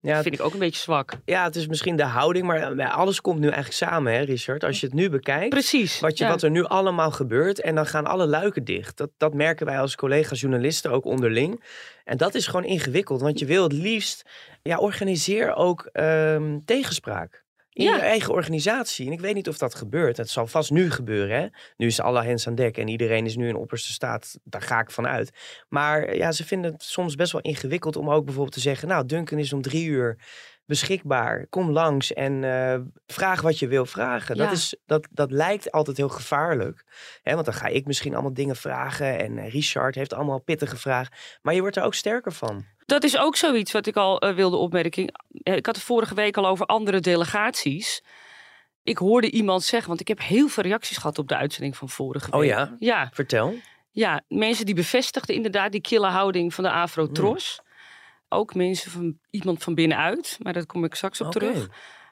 Ja, 0.00 0.14
Dat 0.14 0.22
vind 0.22 0.34
ik 0.34 0.40
ook 0.40 0.52
een 0.52 0.58
beetje 0.58 0.80
zwak. 0.80 1.12
ja, 1.24 1.44
het 1.44 1.56
is 1.56 1.66
misschien 1.66 1.96
de 1.96 2.04
houding, 2.04 2.46
maar 2.46 2.78
eh, 2.78 2.96
alles 2.96 3.20
komt 3.20 3.38
nu 3.38 3.46
eigenlijk 3.46 3.76
samen, 3.76 4.12
hè, 4.12 4.20
Richard? 4.20 4.64
Als 4.64 4.80
je 4.80 4.86
het 4.86 4.94
nu 4.94 5.10
bekijkt. 5.10 5.48
Precies. 5.48 6.00
Wat, 6.00 6.18
je, 6.18 6.24
ja. 6.24 6.30
wat 6.30 6.42
er 6.42 6.50
nu 6.50 6.64
allemaal 6.64 7.10
gebeurt. 7.10 7.60
En 7.60 7.74
dan 7.74 7.86
gaan 7.86 8.06
alle 8.06 8.26
luiken 8.26 8.64
dicht. 8.64 8.96
Dat, 8.96 9.10
dat 9.16 9.34
merken 9.34 9.66
wij 9.66 9.80
als 9.80 9.96
collega-journalisten 9.96 10.90
ook 10.90 11.04
onderling. 11.04 11.64
En 12.04 12.16
dat 12.16 12.34
is 12.34 12.46
gewoon 12.46 12.64
ingewikkeld. 12.64 13.20
Want 13.20 13.38
je 13.38 13.46
wil 13.46 13.62
het 13.62 13.72
liefst... 13.72 14.30
Ja, 14.62 14.78
organiseer 14.78 15.54
ook 15.54 15.88
ehm, 15.92 16.58
tegenspraak. 16.64 17.44
In 17.72 17.84
Ja. 17.84 17.94
je 17.94 18.00
eigen 18.00 18.32
organisatie. 18.32 19.06
En 19.06 19.12
ik 19.12 19.20
weet 19.20 19.34
niet 19.34 19.48
of 19.48 19.58
dat 19.58 19.74
gebeurt. 19.74 20.16
Het 20.16 20.30
zal 20.30 20.46
vast 20.46 20.70
nu 20.70 20.90
gebeuren. 20.90 21.40
Hè? 21.40 21.46
Nu 21.76 21.86
is 21.86 22.00
alle 22.00 22.22
hens 22.22 22.46
aan 22.46 22.54
dek. 22.54 22.78
En 22.78 22.88
iedereen 22.88 23.24
is 23.24 23.36
nu 23.36 23.48
in 23.48 23.56
opperste 23.56 23.92
staat. 23.92 24.38
Daar 24.44 24.62
ga 24.62 24.80
ik 24.80 24.90
van 24.90 25.06
uit. 25.06 25.30
Maar 25.68 26.16
ja, 26.16 26.32
ze 26.32 26.44
vinden 26.44 26.72
het 26.72 26.82
soms 26.82 27.14
best 27.14 27.32
wel 27.32 27.40
ingewikkeld 27.40 27.96
om 27.96 28.10
ook 28.10 28.24
bijvoorbeeld 28.24 28.54
te 28.54 28.60
zeggen... 28.60 28.88
Nou, 28.88 29.06
Duncan 29.06 29.38
is 29.38 29.52
om 29.52 29.62
drie 29.62 29.86
uur 29.86 30.18
beschikbaar. 30.66 31.46
Kom 31.46 31.70
langs 31.70 32.12
en 32.12 32.44
eh, 32.44 32.80
vraag 33.06 33.40
wat 33.40 33.58
je 33.58 33.68
wil 33.68 33.86
vragen. 33.86 34.36
Dat, 34.36 34.52
is, 34.52 34.76
dat, 34.86 35.08
dat 35.10 35.30
lijkt 35.30 35.72
altijd 35.72 35.96
heel 35.96 36.08
gevaarlijk. 36.08 36.84
Hè? 37.22 37.32
Want 37.34 37.44
dan 37.44 37.54
ga 37.54 37.66
ik 37.66 37.86
misschien 37.86 38.12
allemaal 38.12 38.34
dingen 38.34 38.56
vragen. 38.56 39.18
En 39.18 39.38
eh, 39.38 39.50
Richard 39.50 39.94
heeft 39.94 40.14
allemaal 40.14 40.40
pittige 40.40 40.76
vragen. 40.76 41.12
Maar 41.42 41.54
je 41.54 41.60
wordt 41.60 41.76
er 41.76 41.82
ook 41.82 41.94
sterker 41.94 42.32
van. 42.32 42.64
Dat 42.90 43.04
is 43.04 43.16
ook 43.18 43.36
zoiets 43.36 43.72
wat 43.72 43.86
ik 43.86 43.96
al 43.96 44.18
eh, 44.20 44.34
wilde 44.34 44.56
opmerken. 44.56 45.12
Eh, 45.42 45.56
Ik 45.56 45.66
had 45.66 45.76
het 45.76 45.84
vorige 45.84 46.14
week 46.14 46.36
al 46.36 46.46
over 46.46 46.66
andere 46.66 47.00
delegaties. 47.00 48.02
Ik 48.82 48.98
hoorde 48.98 49.30
iemand 49.30 49.62
zeggen, 49.62 49.88
want 49.88 50.00
ik 50.00 50.08
heb 50.08 50.20
heel 50.20 50.48
veel 50.48 50.62
reacties 50.62 50.96
gehad 50.96 51.18
op 51.18 51.28
de 51.28 51.36
uitzending 51.36 51.76
van 51.76 51.88
vorige 51.88 52.24
week. 52.30 52.34
Oh 52.40 52.44
ja? 52.44 52.76
Ja, 52.78 53.10
Vertel. 53.12 53.54
ja, 53.90 54.22
mensen 54.28 54.66
die 54.66 54.74
bevestigden 54.74 55.34
inderdaad 55.34 55.72
die 55.72 55.80
kille 55.80 56.06
houding 56.06 56.54
van 56.54 56.64
de 56.64 56.70
Afro-Tros. 56.70 57.60
Ook 58.28 58.54
mensen 58.54 58.90
van 58.90 59.18
iemand 59.30 59.62
van 59.62 59.74
binnenuit, 59.74 60.36
maar 60.42 60.52
daar 60.52 60.66
kom 60.66 60.84
ik 60.84 60.94
straks 60.94 61.20
op 61.20 61.30
terug. 61.32 61.68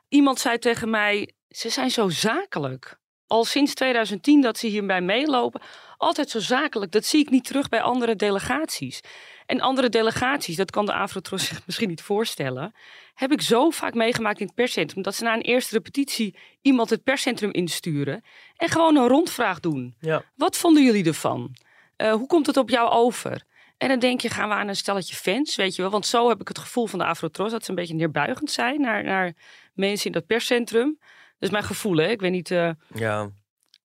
Iemand 0.08 0.38
zei 0.38 0.58
tegen 0.58 0.90
mij, 0.90 1.32
ze 1.48 1.68
zijn 1.68 1.90
zo 1.90 2.08
zakelijk. 2.08 2.98
Al 3.26 3.44
sinds 3.44 3.74
2010 3.74 4.40
dat 4.40 4.58
ze 4.58 4.66
hierbij 4.66 5.00
meelopen, 5.00 5.60
altijd 5.98 6.30
zo 6.30 6.38
zakelijk. 6.40 6.92
Dat 6.92 7.04
zie 7.04 7.20
ik 7.20 7.30
niet 7.30 7.44
terug 7.44 7.68
bij 7.68 7.80
andere 7.82 8.16
delegaties. 8.16 9.00
En 9.46 9.60
andere 9.60 9.88
delegaties, 9.88 10.56
dat 10.56 10.70
kan 10.70 10.86
de 10.86 10.92
Afrotros 10.92 11.46
zich 11.46 11.60
misschien 11.66 11.88
niet 11.88 12.02
voorstellen, 12.02 12.74
heb 13.14 13.32
ik 13.32 13.42
zo 13.42 13.70
vaak 13.70 13.94
meegemaakt 13.94 14.40
in 14.40 14.46
het 14.46 14.54
perscentrum 14.54 15.02
dat 15.02 15.14
ze 15.14 15.24
na 15.24 15.34
een 15.34 15.40
eerste 15.40 15.74
repetitie 15.74 16.36
iemand 16.60 16.90
het 16.90 17.02
perscentrum 17.02 17.50
insturen 17.52 18.24
en 18.56 18.68
gewoon 18.68 18.96
een 18.96 19.08
rondvraag 19.08 19.60
doen. 19.60 19.94
Ja. 20.00 20.22
Wat 20.36 20.56
vonden 20.56 20.84
jullie 20.84 21.04
ervan? 21.04 21.54
Eh, 21.96 22.12
hoe 22.12 22.26
komt 22.26 22.46
het 22.46 22.56
op 22.56 22.70
jou 22.70 22.90
over? 22.90 23.42
En 23.78 23.88
dan 23.88 23.98
denk 23.98 24.20
je, 24.20 24.28
gaan 24.28 24.48
we 24.48 24.54
aan 24.54 24.68
een 24.68 24.76
stelletje 24.76 25.14
fans, 25.16 25.56
weet 25.56 25.74
je 25.76 25.82
wel? 25.82 25.90
Want 25.90 26.06
zo 26.06 26.28
heb 26.28 26.40
ik 26.40 26.48
het 26.48 26.58
gevoel 26.58 26.86
van 26.86 26.98
de 26.98 27.04
Afrotros 27.04 27.50
dat 27.50 27.64
ze 27.64 27.70
een 27.70 27.76
beetje 27.76 27.94
neerbuigend 27.94 28.50
zijn 28.50 28.80
naar, 28.80 29.04
naar 29.04 29.32
mensen 29.74 30.06
in 30.06 30.12
dat 30.12 30.26
perscentrum. 30.26 30.96
Dat 31.00 31.48
is 31.48 31.50
mijn 31.50 31.64
gevoel, 31.64 31.96
hè? 31.96 32.06
Ik 32.08 32.20
weet 32.20 32.30
niet. 32.30 32.50
eh, 32.50 32.70
Ja. 32.94 33.30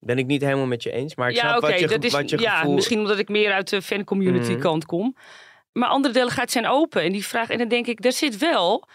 Ben 0.05 0.17
ik 0.17 0.25
niet 0.25 0.41
helemaal 0.41 0.65
met 0.65 0.83
je 0.83 0.91
eens. 0.91 1.15
Maar 1.15 1.29
ik 1.29 1.36
ja, 1.36 1.41
snap 1.50 1.62
wat 1.62 1.79
je, 1.79 1.88
dat 1.88 2.03
is 2.03 2.12
wat 2.12 2.29
je 2.29 2.39
ja, 2.39 2.57
gevoel... 2.57 2.74
misschien 2.74 3.00
omdat 3.00 3.17
ik 3.19 3.29
meer 3.29 3.51
uit 3.51 3.69
de 3.69 3.81
fancommunity 3.81 4.51
Mhm. 4.51 4.60
kant 4.60 4.86
kom. 4.86 5.15
Maar 5.72 5.89
andere 5.89 6.13
delegaties 6.13 6.51
zijn 6.51 6.67
open 6.67 7.01
en 7.01 7.12
die 7.12 7.25
vragen. 7.25 7.53
En 7.53 7.60
dan 7.60 7.67
denk 7.67 7.88
ik, 7.88 8.05
er 8.05 8.12
zit 8.12 8.38
wel 8.38 8.88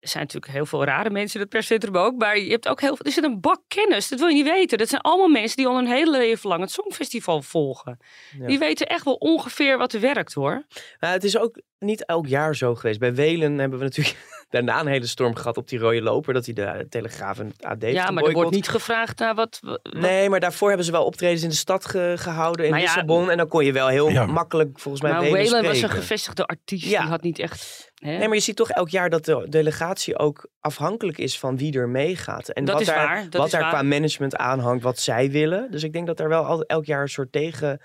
er 0.00 0.08
zijn 0.08 0.22
natuurlijk 0.22 0.52
heel 0.52 0.66
veel 0.66 0.84
rare 0.84 1.10
mensen 1.10 1.34
in 1.34 1.40
het 1.40 1.50
perscentrum 1.50 1.96
ook. 1.96 2.16
Maar 2.18 2.38
je 2.38 2.50
hebt 2.50 2.68
ook 2.68 2.80
heel 2.80 2.96
veel. 2.96 3.04
Er 3.06 3.12
zit 3.12 3.24
een 3.24 3.40
bak 3.40 3.60
kennis. 3.68 4.08
Dat 4.08 4.18
wil 4.18 4.28
je 4.28 4.34
niet 4.34 4.48
weten. 4.52 4.78
Dat 4.78 4.88
zijn 4.88 5.00
allemaal 5.00 5.28
mensen 5.28 5.56
die 5.56 5.66
al 5.66 5.76
hun 5.76 5.86
hele 5.86 6.10
leven 6.18 6.48
lang 6.48 6.60
het 6.60 6.70
Songfestival 6.70 7.42
volgen. 7.42 7.98
Ja. 8.38 8.46
Die 8.46 8.58
weten 8.58 8.86
echt 8.86 9.04
wel 9.04 9.14
ongeveer 9.14 9.78
wat 9.78 9.92
er 9.92 10.00
werkt 10.00 10.32
hoor. 10.34 10.62
Maar 11.00 11.12
het 11.12 11.24
is 11.24 11.38
ook 11.38 11.60
niet 11.78 12.04
elk 12.06 12.26
jaar 12.26 12.56
zo 12.56 12.74
geweest. 12.74 12.98
Bij 12.98 13.14
Welen 13.14 13.58
hebben 13.58 13.78
we 13.78 13.84
natuurlijk 13.84 14.16
daarna 14.50 14.80
een 14.80 14.86
hele 14.86 15.06
storm 15.06 15.34
gehad 15.36 15.56
op 15.56 15.68
die 15.68 15.78
rode 15.78 16.02
loper. 16.02 16.34
Dat 16.34 16.44
hij 16.46 16.54
de 16.54 16.86
Telegraaf 16.88 17.38
en 17.38 17.46
het 17.46 17.64
AD 17.64 17.82
heeft 17.82 17.94
ja, 17.94 18.10
maar 18.10 18.24
er 18.24 18.32
wordt 18.32 18.50
niet 18.50 18.68
gevraagd 18.68 19.18
naar 19.18 19.34
wat. 19.34 19.58
wat- 19.62 19.80
Nee, 19.92 20.28
maar 20.30 20.40
daarvoor 20.40 20.68
hebben 20.68 20.86
ze 20.86 20.92
wel 20.92 21.04
optredens 21.04 21.42
in 21.42 21.48
de 21.48 21.54
stad 21.54 21.86
ge- 21.86 22.14
gehouden 22.16 22.64
in 22.64 22.70
Maar 22.70 22.80
ja, 22.80 22.84
Lissabon. 22.86 23.30
En 23.30 23.36
dan 23.36 23.48
kon 23.48 23.64
je 23.64 23.72
wel 23.72 23.88
heel 23.88 24.08
Ja. 24.10 24.26
makkelijk 24.26 24.78
volgens 24.80 25.02
mij 25.02 25.12
maar 25.12 25.20
Welen 25.30 25.64
was 25.64 25.80
een 25.82 25.88
gevestigde 25.90 26.46
artiest. 26.46 26.86
Ja. 26.86 27.00
Die 27.00 27.08
had 27.10 27.22
niet 27.22 27.38
echt. 27.38 27.85
Hè? 27.96 28.16
Nee, 28.18 28.26
maar 28.26 28.36
je 28.36 28.42
ziet 28.42 28.56
toch 28.56 28.70
elk 28.70 28.88
jaar 28.88 29.10
dat 29.10 29.24
de 29.24 29.46
delegatie 29.48 30.18
ook 30.18 30.48
afhankelijk 30.60 31.18
is 31.18 31.38
van 31.38 31.56
wie 31.56 31.78
er 31.78 31.88
meegaat. 31.88 32.48
En 32.48 32.64
Dat 32.64 32.72
wat 32.72 32.82
is 32.82 32.88
daar, 32.88 33.06
waar, 33.06 33.26
wat 33.30 33.44
is 33.46 33.50
daar 33.52 33.60
waar. 33.60 33.70
qua 33.70 33.82
management 33.82 34.36
aanhangt, 34.36 34.82
wat 34.82 34.98
zij 34.98 35.30
willen. 35.30 35.70
Dus 35.70 35.82
ik 35.82 35.92
denk 35.92 36.06
dat 36.06 36.20
er 36.20 36.28
wel 36.28 36.62
elk 36.62 36.84
jaar 36.84 37.02
een 37.02 37.08
soort 37.08 37.32
tegen 37.32 37.80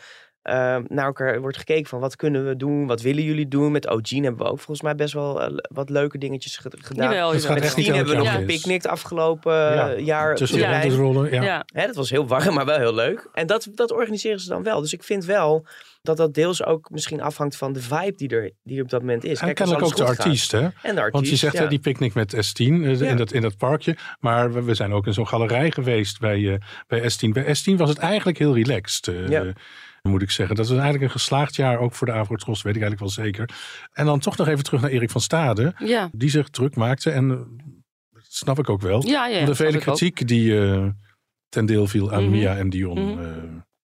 naar 0.87 1.05
elkaar 1.05 1.41
wordt 1.41 1.57
gekeken 1.57 1.85
van 1.89 1.99
wat 1.99 2.15
kunnen 2.15 2.47
we 2.47 2.55
doen, 2.55 2.87
wat 2.87 3.01
willen 3.01 3.23
jullie 3.23 3.47
doen. 3.47 3.71
Met 3.71 3.87
Ogene 3.87 4.23
hebben 4.25 4.45
we 4.45 4.51
ook 4.51 4.57
volgens 4.57 4.81
mij 4.81 4.95
best 4.95 5.13
wel 5.13 5.41
eh, 5.41 5.57
wat 5.73 5.89
leuke 5.89 6.17
dingetjes 6.17 6.57
ge- 6.57 6.71
gedaan. 6.81 7.09
Jawel, 7.09 7.31
Het 7.31 7.41
jawel. 7.41 7.57
Met 7.59 7.69
Stien 7.69 7.93
hebben 7.93 8.13
we 8.15 8.19
nog 8.23 8.31
gepicnict 8.33 8.87
afgelopen 8.87 9.53
Ja, 9.53 9.93
eh, 9.93 10.05
jaar. 10.05 10.35
Tussen 10.35 10.57
de 10.59 10.95
rollen, 10.95 11.31
ja. 11.31 11.43
Ja. 11.43 11.63
Hè, 11.73 11.85
dat 11.85 11.95
was 11.95 12.09
heel 12.09 12.27
warm, 12.27 12.53
maar 12.53 12.65
wel 12.65 12.77
heel 12.77 12.93
leuk. 12.93 13.29
En 13.33 13.47
dat, 13.47 13.67
dat 13.75 13.91
organiseren 13.91 14.39
ze 14.39 14.49
dan 14.49 14.63
wel. 14.63 14.81
Dus 14.81 14.93
ik 14.93 15.03
vind 15.03 15.25
wel 15.25 15.65
dat 16.01 16.17
dat 16.17 16.33
deels 16.33 16.63
ook 16.65 16.89
misschien 16.89 17.21
afhangt 17.21 17.55
van 17.57 17.73
de 17.73 17.81
vibe 17.81 18.13
die 18.15 18.29
er, 18.29 18.51
die 18.63 18.77
er 18.77 18.83
op 18.83 18.89
dat 18.89 18.99
moment 18.99 19.23
is. 19.23 19.39
En 19.39 19.45
Kijk, 19.45 19.59
als 19.59 19.69
kennelijk 19.69 19.99
ook 19.99 20.05
de 20.07 20.13
artiest, 20.23 20.51
hè? 20.51 20.59
En 20.59 20.71
de 20.81 20.87
artiest, 20.87 21.11
Want 21.11 21.29
je 21.29 21.35
zegt 21.35 21.53
ja. 21.53 21.61
hè, 21.61 21.67
die 21.67 21.79
picknick 21.79 22.13
met 22.13 22.35
S10 22.35 22.39
eh, 22.65 22.99
Ja. 22.99 23.07
in, 23.09 23.17
dat, 23.17 23.31
in 23.31 23.41
dat 23.41 23.57
parkje. 23.57 23.95
Maar 24.19 24.53
we, 24.53 24.63
we 24.63 24.73
zijn 24.75 24.93
ook 24.93 25.05
in 25.07 25.13
zo'n 25.13 25.27
galerij 25.27 25.71
geweest 25.71 26.19
bij, 26.19 26.53
eh, 26.53 26.59
bij 26.87 26.99
S10. 27.01 27.29
Bij 27.29 27.43
S10 27.43 27.75
was 27.77 27.89
het 27.89 27.97
eigenlijk 27.97 28.37
heel 28.37 28.55
relaxed. 28.55 29.07
eh, 29.07 29.27
Ja. 29.29 29.53
Moet 30.01 30.21
ik 30.21 30.31
zeggen. 30.31 30.55
Dat 30.55 30.65
was 30.67 30.75
eigenlijk 30.75 31.03
een 31.05 31.11
geslaagd 31.19 31.55
jaar 31.55 31.79
ook 31.79 31.93
voor 31.93 32.07
de 32.07 32.13
Avrotros, 32.13 32.61
weet 32.61 32.75
ik 32.75 32.81
eigenlijk 32.81 33.15
wel 33.15 33.25
zeker. 33.25 33.49
En 33.93 34.05
dan 34.05 34.19
toch 34.19 34.37
nog 34.37 34.47
even 34.47 34.63
terug 34.63 34.81
naar 34.81 34.89
Erik 34.89 35.09
van 35.09 35.21
Stade. 35.21 35.73
Ja, 35.77 36.09
Die 36.11 36.29
zich 36.29 36.49
druk 36.49 36.75
maakte. 36.75 37.11
En 37.11 37.31
eh, 37.31 37.37
dat 38.11 38.23
snap 38.27 38.59
ik 38.59 38.69
ook 38.69 38.81
wel. 38.81 39.07
ja, 39.07 39.27
ja. 39.27 39.39
Om 39.39 39.45
de 39.45 39.55
vele 39.55 39.77
kritiek 39.77 40.27
die 40.27 40.59
eh, 40.61 40.87
ten 41.49 41.65
deel 41.65 41.87
viel 41.87 42.11
aan 42.13 42.21
Mhm. 42.23 42.31
Mia 42.31 42.57
en 42.57 42.69
Dion. 42.69 43.15
Mhm. 43.15 43.23
eh, 43.25 43.43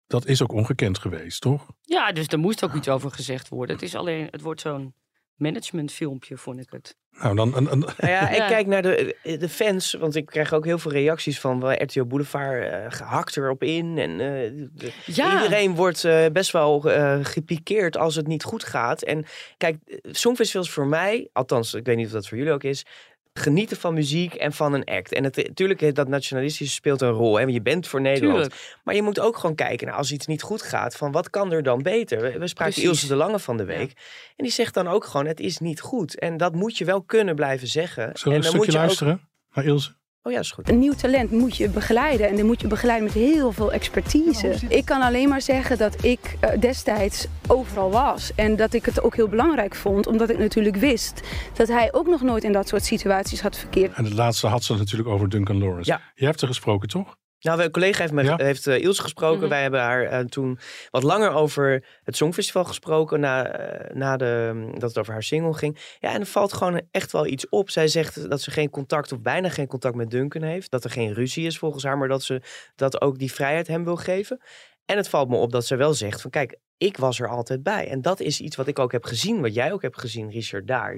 dat 0.08 0.26
is 0.26 0.42
ook 0.42 0.52
ongekend 0.52 0.98
geweest, 1.00 1.42
toch? 1.42 1.68
Ja, 1.82 2.12
dus 2.12 2.28
er 2.28 2.40
moest 2.40 2.64
ook 2.64 2.74
iets 2.74 2.90
over 2.90 3.12
gezegd 3.12 3.50
worden. 3.50 3.76
Het 3.76 3.86
is 3.86 3.96
alleen, 3.96 4.28
het 4.32 4.42
wordt 4.42 4.62
zo'n 4.62 4.94
managementfilmpje, 5.42 6.38
vond 6.38 6.60
ik 6.60 6.68
het. 6.70 6.96
Nou, 7.22 7.36
dan, 7.36 7.56
een, 7.56 7.72
een, 7.72 7.80
Nou 7.80 7.94
ja, 8.12 8.30
ik 8.30 8.36
Ja. 8.38 8.48
kijk 8.48 8.68
naar 8.68 8.82
de, 8.82 9.16
de 9.40 9.50
fans, 9.50 9.94
want 9.94 10.16
ik 10.16 10.26
krijg 10.26 10.54
ook 10.54 10.66
heel 10.66 10.78
veel 10.80 10.92
reacties 10.92 11.40
van 11.40 11.60
wel, 11.60 11.72
RTL 11.84 12.04
Boulevard 12.04 12.64
eh 12.72 12.86
gehakt 12.88 13.38
erop 13.38 13.64
in. 13.64 13.98
En 13.98 14.12
eh, 14.12 14.52
de- 14.74 14.94
Ja. 15.06 15.34
iedereen 15.44 15.76
wordt 15.76 16.04
eh, 16.04 16.26
best 16.34 16.52
wel 16.52 16.92
eh, 16.92 17.20
gepikeerd 17.22 17.98
als 17.98 18.16
het 18.16 18.28
niet 18.28 18.44
goed 18.44 18.64
gaat. 18.64 19.02
En 19.02 19.26
kijk, 19.58 19.78
eh, 19.86 19.98
Songfestival 20.12 20.62
is 20.62 20.70
voor 20.72 20.88
mij, 20.88 21.30
althans, 21.34 21.74
ik 21.74 21.86
weet 21.86 21.96
niet 21.98 22.06
of 22.06 22.12
dat 22.12 22.28
voor 22.28 22.38
jullie 22.38 22.54
ook 22.54 22.64
is, 22.64 22.86
genieten 23.34 23.78
van 23.78 23.94
muziek 23.94 24.34
en 24.34 24.54
van 24.54 24.74
een 24.74 24.84
act. 24.84 25.14
En 25.14 25.24
het, 25.24 25.36
natuurlijk, 25.36 25.96
dat 25.96 26.08
nationalistische 26.08 26.74
speelt 26.74 27.02
een 27.02 27.12
rol. 27.12 27.36
Hè? 27.36 27.42
want 27.42 27.54
Je 27.54 27.62
bent 27.62 27.88
voor 27.88 28.02
Nederland. 28.02 28.42
Tuurlijk. 28.42 28.80
Maar 28.84 28.96
je 28.96 29.02
moet 29.02 29.20
ook 29.20 29.38
gewoon 29.38 29.56
kijken 29.56 29.88
naar 29.88 29.96
als 29.96 30.12
iets 30.12 30.28
niet 30.28 30.42
goed 30.42 30.62
gaat, 30.62 30.96
van 30.96 31.12
wat 31.12 31.30
kan 31.30 31.52
er 31.52 31.64
dan 31.64 31.82
beter? 31.82 32.22
We, 32.22 32.40
we 32.40 32.48
spraken 32.48 32.74
Precies. 32.74 32.84
Ilse 32.84 33.08
de 33.08 33.16
Lange 33.16 33.40
van 33.40 33.58
de 33.58 33.66
week. 33.66 33.92
En 34.36 34.44
die 34.44 34.52
zegt 34.52 34.74
dan 34.74 34.88
ook 34.88 35.06
gewoon, 35.06 35.26
het 35.26 35.40
is 35.40 35.58
niet 35.58 35.82
goed. 35.82 36.20
En 36.20 36.38
dat 36.38 36.56
moet 36.56 36.78
je 36.78 36.86
wel 36.86 37.02
kunnen 37.04 37.36
blijven 37.36 37.68
zeggen. 37.68 38.04
zullen 38.04 38.18
we 38.24 38.30
en 38.30 38.36
een 38.36 38.42
dan 38.42 38.52
stukje 38.52 38.58
moet 38.58 38.66
je 38.66 38.78
luisteren 38.78 39.30
naar 39.54 39.66
Ilse? 39.66 40.00
Oh 40.24 40.32
ja, 40.32 40.40
is 40.40 40.52
goed. 40.52 40.70
Een 40.70 40.80
nieuw 40.80 40.94
talent 40.94 41.32
moet 41.32 41.58
je 41.58 41.70
begeleiden 41.70 42.28
en 42.28 42.36
dan 42.36 42.46
moet 42.46 42.62
je 42.62 42.68
begeleiden 42.68 43.06
met 43.08 43.14
heel 43.14 43.52
veel 43.52 43.72
expertise. 43.72 44.56
Ik 44.68 44.86
kan 44.86 45.02
alleen 45.02 45.30
maar 45.30 45.42
zeggen 45.42 45.78
dat 45.78 46.04
ik 46.04 46.38
eh, 46.40 46.60
destijds 46.60 47.28
overal 47.48 47.92
was 47.92 48.32
en 48.36 48.56
dat 48.56 48.74
ik 48.74 48.86
het 48.86 49.02
ook 49.02 49.16
heel 49.16 49.28
belangrijk 49.28 49.76
vond, 49.76 50.08
omdat 50.08 50.30
ik 50.30 50.38
natuurlijk 50.38 50.76
wist 50.76 51.22
dat 51.54 51.68
hij 51.68 51.94
ook 51.94 52.08
nog 52.08 52.22
nooit 52.22 52.44
in 52.44 52.52
dat 52.52 52.68
soort 52.68 52.86
situaties 52.86 53.42
had 53.42 53.58
verkeerd. 53.58 53.94
En 53.94 54.04
het 54.04 54.14
laatste 54.14 54.48
had 54.48 54.64
ze 54.64 54.76
natuurlijk 54.76 55.10
over 55.10 55.30
Duncan 55.30 55.58
Lawrence. 55.58 55.92
Ja. 55.92 56.02
Je 56.16 56.26
hebt 56.26 56.42
er 56.42 56.48
gesproken, 56.48 56.88
toch? 56.88 57.16
Nou, 57.42 57.62
een 57.62 57.72
collega 57.72 58.00
heeft, 58.00 58.14
met, 58.14 58.26
Ja? 58.26 58.36
heeft 58.38 58.68
Ilse 58.68 59.02
gesproken. 59.02 59.40
Mhm. 59.40 59.50
Wij 59.50 59.62
hebben 59.62 59.80
haar 59.80 60.04
eh, 60.04 60.20
toen 60.20 60.60
wat 60.90 61.04
langer 61.04 61.32
over 61.32 61.86
het 62.04 62.16
Songfestival 62.16 62.64
gesproken. 62.66 63.20
Na, 63.20 63.48
eh, 63.48 63.96
na 63.96 64.18
de, 64.18 64.64
dat 64.74 64.90
het 64.90 64.98
over 64.98 65.14
haar 65.14 65.24
single 65.24 65.54
ging. 65.54 65.78
Ja, 66.00 66.14
en 66.14 66.20
er 66.20 66.26
valt 66.26 66.54
gewoon 66.54 66.82
echt 66.92 67.12
wel 67.12 67.26
iets 67.26 67.50
op. 67.50 67.70
Zij 67.70 67.88
zegt 67.88 68.30
dat 68.30 68.42
ze 68.42 68.52
geen 68.52 68.70
contact 68.70 69.12
of 69.12 69.22
bijna 69.22 69.50
geen 69.50 69.68
contact 69.68 69.96
met 69.96 70.10
Duncan 70.10 70.42
heeft. 70.42 70.72
Dat 70.72 70.84
er 70.84 70.90
geen 70.90 71.14
ruzie 71.14 71.46
is 71.46 71.58
volgens 71.58 71.84
haar. 71.84 71.98
Maar 71.98 72.08
dat 72.08 72.24
ze 72.24 72.42
dat 72.76 73.02
ook 73.02 73.20
die 73.20 73.32
vrijheid 73.34 73.68
hem 73.68 73.84
wil 73.84 73.96
geven. 73.96 74.42
En 74.86 74.98
het 74.98 75.10
valt 75.10 75.30
me 75.30 75.36
op 75.36 75.52
dat 75.52 75.66
ze 75.66 75.76
wel 75.76 75.94
zegt 75.94 76.22
van 76.22 76.32
kijk, 76.32 76.58
ik 76.78 76.98
was 76.98 77.20
er 77.20 77.30
altijd 77.30 77.64
bij. 77.64 77.88
En 77.88 78.02
dat 78.02 78.20
is 78.20 78.40
iets 78.40 78.56
wat 78.56 78.68
ik 78.68 78.80
ook 78.80 78.92
heb 78.92 79.06
gezien. 79.06 79.42
Wat 79.42 79.54
jij 79.54 79.74
ook 79.74 79.82
hebt 79.82 80.00
gezien, 80.00 80.30
Richard, 80.30 80.68
daar. 80.68 80.98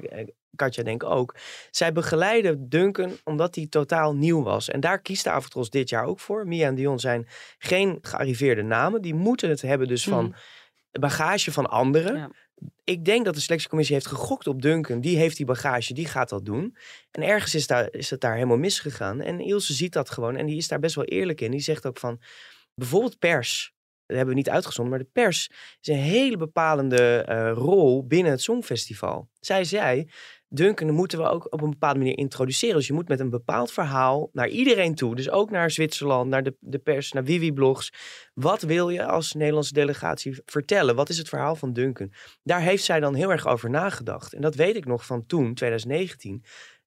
Katja 0.55 0.83
denk 0.83 1.03
ik 1.03 1.10
ook. 1.10 1.36
Zij 1.72 1.91
begeleiden 1.91 2.69
Duncan 2.69 3.17
omdat 3.24 3.55
hij 3.55 3.67
totaal 3.69 4.15
nieuw 4.15 4.43
was. 4.43 4.69
En 4.69 4.79
daar 4.79 5.01
kiest 5.01 5.24
de 5.24 5.29
Avotros 5.29 5.69
dit 5.69 5.89
jaar 5.89 6.05
ook 6.05 6.19
voor. 6.19 6.48
Mia 6.48 6.67
en 6.67 6.75
Dion 6.75 7.00
zijn 7.00 7.27
geen 7.57 7.98
gearriveerde 8.01 8.62
namen. 8.62 9.01
Die 9.01 9.13
moeten 9.13 9.50
het 9.50 9.62
hebben 9.62 9.88
dus 9.88 10.03
van 10.03 10.25
Mhm. 10.25 10.38
bagage 11.00 11.51
van 11.51 11.69
anderen. 11.69 12.15
Ja. 12.17 12.29
Ik 12.83 13.05
denk 13.05 13.25
dat 13.25 13.33
de 13.33 13.39
selectiecommissie 13.41 13.95
heeft 13.95 14.07
gegokt 14.07 14.48
op 14.48 14.62
Duncan. 14.62 15.01
Die 15.01 15.17
heeft 15.17 15.38
die 15.38 15.45
bagage, 15.45 15.93
die 15.93 16.07
gaat 16.07 16.29
dat 16.29 16.45
doen. 16.45 16.77
En 17.12 17.22
ergens 17.22 17.55
is, 17.55 17.67
daar, 17.67 17.88
is 17.91 18.10
het 18.10 18.22
daar 18.22 18.33
helemaal 18.33 18.57
misgegaan. 18.57 19.22
En 19.22 19.39
Ilse 19.39 19.74
ziet 19.74 19.93
dat 19.93 20.10
gewoon. 20.10 20.36
En 20.36 20.45
die 20.45 20.57
is 20.57 20.67
daar 20.67 20.79
best 20.79 20.95
wel 20.95 21.05
eerlijk 21.05 21.41
in. 21.41 21.51
Die 21.51 21.60
zegt 21.60 21.86
ook 21.86 21.98
van, 21.98 22.22
bijvoorbeeld 22.75 23.19
pers. 23.19 23.74
Dat 24.05 24.17
hebben 24.17 24.36
we 24.36 24.41
niet 24.41 24.50
uitgezonden, 24.50 24.93
maar 24.93 25.03
de 25.03 25.10
pers 25.22 25.50
is 25.81 25.88
een 25.88 25.95
hele 25.95 26.38
bepalende 26.38 27.24
eh, 27.27 27.51
rol 27.53 28.07
binnen 28.07 28.31
het 28.31 28.41
Songfestival. 28.41 29.29
Zij 29.39 29.63
zei, 29.63 30.10
Duncan 30.55 30.91
moeten 30.91 31.19
we 31.19 31.29
ook 31.29 31.53
op 31.53 31.62
een 31.62 31.69
bepaalde 31.69 32.00
manier 32.00 32.17
introduceren. 32.17 32.75
Dus 32.75 32.88
je 32.88 32.93
moet 32.93 33.07
met 33.07 33.19
een 33.19 33.29
bepaald 33.29 33.72
verhaal 33.72 34.29
naar 34.33 34.48
iedereen 34.48 34.95
toe. 34.95 35.15
Dus 35.15 35.29
ook 35.29 35.51
naar 35.51 35.72
Zwitserland, 35.72 36.29
naar 36.29 36.43
de, 36.43 36.55
de 36.60 36.79
pers, 36.79 37.12
naar 37.12 37.24
Wiwi-blogs. 37.24 37.93
Wat 38.33 38.62
wil 38.62 38.89
je 38.89 39.05
als 39.05 39.33
Nederlandse 39.33 39.74
delegatie 39.74 40.41
vertellen? 40.45 40.95
Wat 40.95 41.10
is 41.10 41.17
het 41.17 41.29
verhaal 41.29 41.55
van 41.55 41.74
Duncan? 41.74 42.13
Daar 42.43 42.62
heeft 42.62 42.83
zij 42.83 43.00
dan 43.00 43.13
heel 43.13 43.31
erg 43.31 43.48
over 43.48 43.69
nagedacht. 43.69 44.33
En 44.33 44.41
dat 44.41 44.55
weet 44.55 44.75
ik 44.75 44.86
nog 44.86 45.05
van 45.05 45.25
toen, 45.25 45.53
2019. 45.53 46.43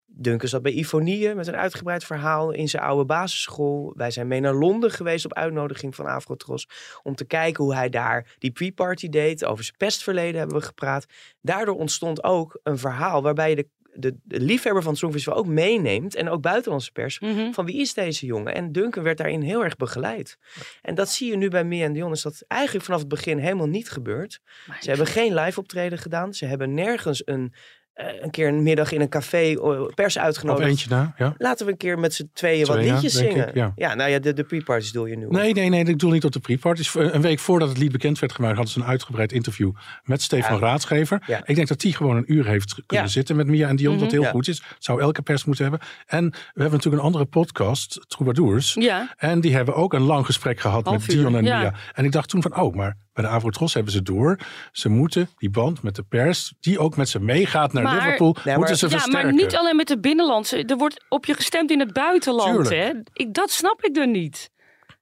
Duncan 0.07 0.49
zat 0.49 0.63
bij 0.63 0.73
Ifonie 0.73 1.35
met 1.35 1.47
een 1.47 1.57
uitgebreid 1.57 2.05
verhaal 2.05 2.51
in 2.51 2.69
zijn 2.69 2.83
oude 2.83 3.05
basisschool. 3.05 3.93
Wij 3.97 4.11
zijn 4.11 4.27
mee 4.27 4.41
naar 4.41 4.55
Londen 4.55 4.91
geweest 4.91 5.25
op 5.25 5.35
uitnodiging 5.35 5.95
van 5.95 6.07
Afrotros. 6.07 6.69
Om 7.03 7.15
te 7.15 7.25
kijken 7.25 7.65
hoe 7.65 7.75
hij 7.75 7.89
daar 7.89 8.35
die 8.39 8.51
pre-party 8.51 9.09
deed. 9.09 9.45
Over 9.45 9.65
zijn 9.65 9.77
pestverleden 9.77 10.39
hebben 10.39 10.59
we 10.59 10.65
gepraat. 10.65 11.07
Daardoor 11.41 11.77
ontstond 11.77 12.25
ook 12.25 12.61
een 12.63 12.79
verhaal 12.79 13.23
waarbij 13.23 13.51
je 13.51 13.57
de, 13.57 13.69
de, 13.95 14.17
de 14.25 14.41
liefhebber 14.41 14.83
van 14.83 14.91
het 14.91 15.01
Songfestival 15.01 15.39
ook 15.39 15.47
meeneemt. 15.47 16.15
En 16.15 16.29
ook 16.29 16.41
buitenlandse 16.41 16.93
pers. 16.93 17.21
Mhm. 17.21 17.53
Van 17.53 17.65
wie 17.65 17.81
is 17.81 17.95
deze 17.95 18.27
jongen? 18.27 18.55
En 18.55 18.73
Duncan 18.73 19.03
werd 19.03 19.19
daarin 19.19 19.43
heel 19.43 19.65
erg 19.65 19.77
begeleid. 19.77 20.39
En 20.83 20.95
dat 20.95 21.09
zie 21.09 21.31
je 21.31 21.37
nu 21.37 21.49
bij 21.49 21.65
Mia 21.65 21.85
en 21.85 21.93
Dion. 21.93 22.13
Is 22.13 22.23
dat 22.23 22.45
eigenlijk 22.47 22.85
vanaf 22.85 23.01
het 23.01 23.09
begin 23.09 23.39
helemaal 23.39 23.69
niet 23.69 23.91
gebeurd. 23.91 24.41
Maar 24.67 24.79
Ze 24.81 24.89
hebben 24.89 25.07
geen 25.07 25.35
live 25.35 25.61
optreden 25.61 25.99
gedaan. 25.99 26.35
Ze 26.35 26.47
hebben 26.47 26.75
nergens 26.75 27.23
een, 27.25 27.53
eh, 27.53 27.61
een 27.97 28.31
keer 28.31 28.49
een 28.49 28.63
middag 28.63 28.93
in 28.93 29.01
een 29.01 29.09
café 29.09 29.53
eh, 29.55 29.87
pers 29.95 30.17
Of 30.17 30.23
uitgenodigd. 30.23 30.69
eentje 30.69 31.13
ja. 31.17 31.35
Laten 31.39 31.67
we 31.67 31.73
een 31.73 31.79
keer 31.79 31.99
met 31.99 32.15
z'n 32.15 32.31
tweeën 32.33 32.67
wat 32.67 32.77
liedjes 32.77 33.13
zingen. 33.15 33.49
ik, 33.55 33.71
ja. 33.77 33.95
nou 33.95 34.11
ja, 34.11 34.19
de, 34.19 34.33
de 34.33 34.45
pre-parties 34.45 34.93
doe 34.93 35.09
je 35.09 35.17
nu. 35.17 35.27
Nee, 35.29 35.53
nee, 35.53 35.69
nee, 35.69 35.85
ik 35.85 35.99
doe 35.99 36.13
niet 36.13 36.25
op 36.25 36.33
de 36.33 36.39
pre-parties. 36.41 36.95
Een 36.95 37.21
week 37.21 37.39
voordat 37.39 37.69
het 37.69 37.79
lied 37.79 37.93
bekend 37.93 38.19
werd 38.19 38.33
gemaakt, 38.33 38.55
hadden 38.57 38.73
ze 38.73 38.81
een 38.81 38.87
uitgebreid 38.87 39.33
interview 39.33 39.73
met 40.05 40.23
Stefan 40.23 40.55
Ja. 40.55 40.61
Raadgever. 40.61 41.23
Ja. 41.27 41.41
Ik 41.45 41.55
denk 41.55 41.69
dat 41.69 41.81
die 41.81 41.95
gewoon 41.95 42.17
een 42.17 42.33
uur 42.33 42.47
heeft 42.47 42.75
kunnen 42.87 43.07
Ja. 43.07 43.13
zitten 43.13 43.37
met 43.37 43.47
Mia 43.47 43.69
en 43.69 43.77
Dion, 43.77 43.95
wat 43.95 44.03
Mhm. 44.03 44.13
heel 44.13 44.23
Ja. 44.23 44.31
goed 44.31 44.49
is. 44.49 44.63
Zou 44.79 45.01
elke 45.01 45.23
pers 45.23 45.45
moeten 45.45 45.65
hebben. 45.65 45.89
En 46.07 46.31
we 46.31 46.37
hebben 46.61 46.71
natuurlijk 46.73 47.03
een 47.03 47.09
andere 47.09 47.25
podcast, 47.25 48.05
Troubadours. 48.09 48.75
Ja, 48.75 49.15
En 49.17 49.41
die 49.41 49.55
hebben 49.55 49.75
ook 49.75 49.93
een 49.93 50.03
lang 50.03 50.27
gesprek 50.27 50.61
gehad 50.61 50.85
Half 50.87 51.07
met 51.07 51.17
uur, 51.17 51.21
Dion 51.21 51.37
en 51.37 51.45
ja. 51.45 51.59
Mia. 51.59 51.75
En 51.95 52.05
ik 52.05 52.13
dacht 52.13 52.29
toen 52.29 52.43
van, 52.43 52.61
oh, 52.61 52.75
maar 52.75 52.97
bij 53.17 53.25
de 53.25 53.31
Avrotros 53.31 53.75
hebben 53.75 53.93
ze 53.93 54.03
door. 54.03 54.39
Ze 54.73 54.89
moeten 54.89 55.29
die 55.37 55.51
band 55.51 55.83
met 55.83 55.95
de 55.95 56.03
pers, 56.03 56.55
die 56.61 56.79
ook 56.79 56.97
met 56.97 57.09
ze 57.09 57.21
meegaat 57.21 57.73
naar 57.73 57.83
Maar- 57.83 57.95
Liverpool, 57.95 58.37
maar- 58.45 58.57
moeten 58.59 58.77
ze 58.77 58.85
ja 58.85 58.91
versterken. 58.91 59.25
maar 59.25 59.35
niet 59.35 59.57
alleen 59.57 59.77
met 59.77 59.89
de 59.89 59.99
binnenlandse. 60.01 60.65
Er 60.65 60.77
wordt 60.77 61.05
op 61.09 61.25
je 61.25 61.35
gestemd 61.35 61.71
in 61.71 61.81
het 61.81 61.93
buitenland. 61.93 62.69
Hè? 62.69 62.91
Ik, 63.13 63.35
dat 63.35 63.51
snap 63.51 63.85
ik 63.85 63.97
er 63.97 64.09
niet. 64.09 64.51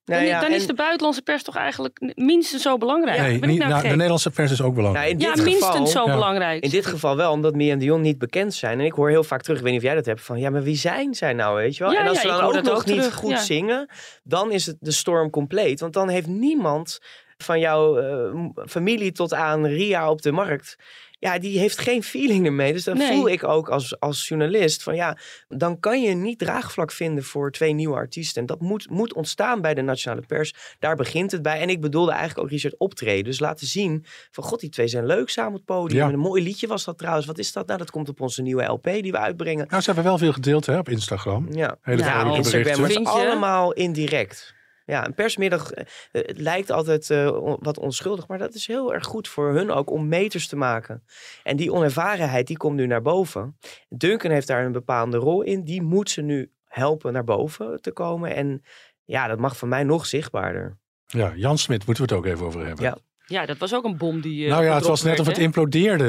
Nou 0.04 0.20
dan 0.20 0.28
ja, 0.30 0.40
dan 0.40 0.50
is 0.52 0.66
de 0.66 0.74
buitenlandse 0.74 1.22
pers 1.22 1.42
toch 1.42 1.56
eigenlijk 1.56 2.12
minstens 2.14 2.62
zo 2.62 2.76
belangrijk. 2.78 3.18
Nee, 3.18 3.38
ben 3.38 3.42
ik 3.42 3.46
niet- 3.48 3.58
nou 3.58 3.70
nou, 3.70 3.82
de 3.82 3.88
Nederlandse 3.88 4.30
pers 4.30 4.50
is 4.50 4.62
ook 4.62 4.74
belangrijk. 4.74 5.06
Nou, 5.08 5.20
in 5.20 5.28
ja, 5.28 5.34
dit 5.34 5.44
minstens 5.44 5.70
geval, 5.76 5.86
zo 5.86 6.06
Ja. 6.06 6.14
belangrijk. 6.14 6.62
In 6.64 6.70
dit 6.70 6.86
geval 6.86 7.16
wel, 7.16 7.32
omdat 7.32 7.54
Mia 7.54 7.72
en 7.72 7.78
Dion 7.78 8.00
niet 8.00 8.18
bekend 8.18 8.54
zijn. 8.54 8.78
En 8.80 8.84
ik 8.84 8.92
hoor 8.92 9.08
heel 9.08 9.24
vaak 9.24 9.42
terug, 9.42 9.56
ik 9.58 9.62
weet 9.64 9.72
niet 9.72 9.80
of 9.82 9.86
jij 9.86 9.96
dat 9.96 10.06
hebt, 10.06 10.20
van 10.22 10.38
ja, 10.38 10.50
maar 10.50 10.62
wie 10.62 10.76
zijn 10.76 11.14
zij 11.14 11.32
nou, 11.32 11.56
weet 11.56 11.76
je 11.76 11.84
wel? 11.84 11.92
Ja, 11.92 12.00
en 12.00 12.06
als 12.08 12.16
ja, 12.16 12.20
ze 12.22 12.28
dan 12.28 12.40
ook 12.40 12.52
nog 12.62 12.68
ook 12.68 12.84
niet 12.86 12.96
terug, 12.96 13.14
goed 13.14 13.30
ja. 13.30 13.42
zingen, 13.42 13.88
dan 14.22 14.52
is 14.52 14.66
het 14.66 14.76
de 14.80 14.90
storm 14.92 15.30
compleet. 15.30 15.80
Want 15.80 15.92
dan 15.92 16.08
heeft 16.08 16.26
niemand 16.26 16.98
van 17.36 17.60
jouw 17.60 17.98
eh, 17.98 18.34
familie 18.66 19.12
tot 19.12 19.34
aan 19.34 19.66
Ria 19.66 20.10
op 20.10 20.22
de 20.22 20.32
markt. 20.32 20.76
Ja, 21.18 21.38
die 21.38 21.58
heeft 21.58 21.78
geen 21.78 22.02
feeling 22.02 22.46
ermee. 22.46 22.72
Dus 22.72 22.84
dan 22.84 22.96
Nee. 22.96 23.12
voel 23.16 23.28
ik 23.28 23.44
ook 23.44 23.68
als, 23.68 24.00
als 24.00 24.28
journalist 24.28 24.82
van 24.82 24.94
ja, 24.94 25.16
dan 25.48 25.80
kan 25.80 26.02
je 26.02 26.14
niet 26.14 26.38
draagvlak 26.38 26.92
vinden 26.92 27.24
voor 27.24 27.50
twee 27.50 27.72
nieuwe 27.72 27.94
artiesten. 27.96 28.40
En 28.40 28.46
dat 28.46 28.60
moet, 28.60 28.90
moet 28.90 29.14
ontstaan 29.14 29.60
bij 29.60 29.74
de 29.74 29.82
nationale 29.82 30.22
pers. 30.26 30.54
Daar 30.78 30.96
begint 30.96 31.30
het 31.32 31.42
bij. 31.42 31.60
En 31.60 31.68
ik 31.68 31.80
bedoelde 31.80 32.10
eigenlijk 32.12 32.40
ook 32.40 32.50
Richard 32.50 32.74
optreden. 32.78 33.24
Dus 33.24 33.40
laten 33.40 33.66
zien 33.66 34.04
van 34.30 34.44
god, 34.44 34.60
die 34.60 34.70
twee 34.70 34.88
zijn 34.88 35.06
leuk 35.06 35.28
samen 35.28 35.50
op 35.50 35.56
het 35.56 35.64
podium. 35.64 36.00
Ja. 36.00 36.06
En 36.08 36.12
een 36.12 36.18
mooi 36.18 36.42
liedje 36.42 36.66
was 36.66 36.84
dat 36.84 36.98
trouwens. 36.98 37.26
Wat 37.26 37.38
is 37.38 37.52
dat? 37.52 37.66
Nou, 37.66 37.78
dat 37.78 37.90
komt 37.90 38.08
op 38.08 38.20
onze 38.20 38.42
nieuwe 38.42 38.64
LP 38.64 38.84
die 38.84 39.12
we 39.12 39.18
uitbrengen. 39.18 39.66
Nou, 39.68 39.80
ze 39.82 39.86
hebben 39.86 40.04
wel 40.04 40.18
veel 40.18 40.32
gedeeld 40.32 40.66
hè, 40.66 40.78
op 40.78 40.88
Instagram. 40.88 41.46
Ja, 41.52 41.76
Hele 41.82 41.98
Ja, 42.02 42.04
vrolijke 42.04 42.30
op 42.30 42.36
Instagram, 42.36 42.62
maar 42.64 42.76
berichten. 42.76 42.82
het 42.82 42.90
is 42.90 42.94
Vind 43.12 43.22
je? 43.22 43.28
allemaal 43.30 43.72
indirect. 43.72 44.54
Ja, 44.86 45.06
een 45.06 45.14
persmiddag, 45.14 45.70
eh, 45.72 45.84
het 46.12 46.38
lijkt 46.40 46.70
altijd 46.70 47.10
eh, 47.10 47.38
wat 47.58 47.78
onschuldig, 47.78 48.28
maar 48.28 48.38
dat 48.38 48.54
is 48.54 48.66
heel 48.66 48.94
erg 48.94 49.04
goed 49.06 49.28
voor 49.28 49.52
hun 49.52 49.70
ook 49.70 49.90
om 49.90 50.08
meters 50.08 50.46
te 50.48 50.56
maken. 50.56 51.04
En 51.42 51.56
die 51.56 51.72
onervarenheid, 51.72 52.46
die 52.46 52.56
komt 52.56 52.76
nu 52.76 52.86
naar 52.86 53.02
boven. 53.02 53.58
Duncan 53.88 54.30
heeft 54.30 54.46
daar 54.46 54.64
een 54.64 54.72
bepaalde 54.72 55.16
rol 55.16 55.42
in. 55.42 55.64
Die 55.64 55.82
moet 55.82 56.10
ze 56.10 56.20
nu 56.22 56.50
helpen 56.64 57.12
naar 57.12 57.24
boven 57.24 57.80
te 57.82 57.92
komen. 57.92 58.34
En 58.34 58.62
ja, 59.04 59.26
dat 59.26 59.38
mag 59.38 59.56
van 59.56 59.68
mij 59.68 59.82
nog 59.84 60.06
zichtbaarder. 60.06 60.78
Ja, 61.06 61.32
Jan 61.36 61.58
Smit 61.58 61.86
moeten 61.86 62.06
we 62.06 62.14
het 62.14 62.24
ook 62.24 62.32
even 62.32 62.46
over 62.46 62.66
hebben. 62.66 62.84
Ja. 62.84 62.96
Ja, 63.26 63.46
dat 63.46 63.58
was 63.58 63.74
ook 63.74 63.84
een 63.84 63.96
bom 63.96 64.20
die. 64.20 64.44
eh, 64.44 64.50
nou 64.50 64.64
ja, 64.64 64.74
het 64.74 64.86
was 64.86 65.02
net 65.02 65.20
of 65.20 65.26
het 65.26 65.36
hè? 65.36 65.42
implodeerde. 65.42 66.04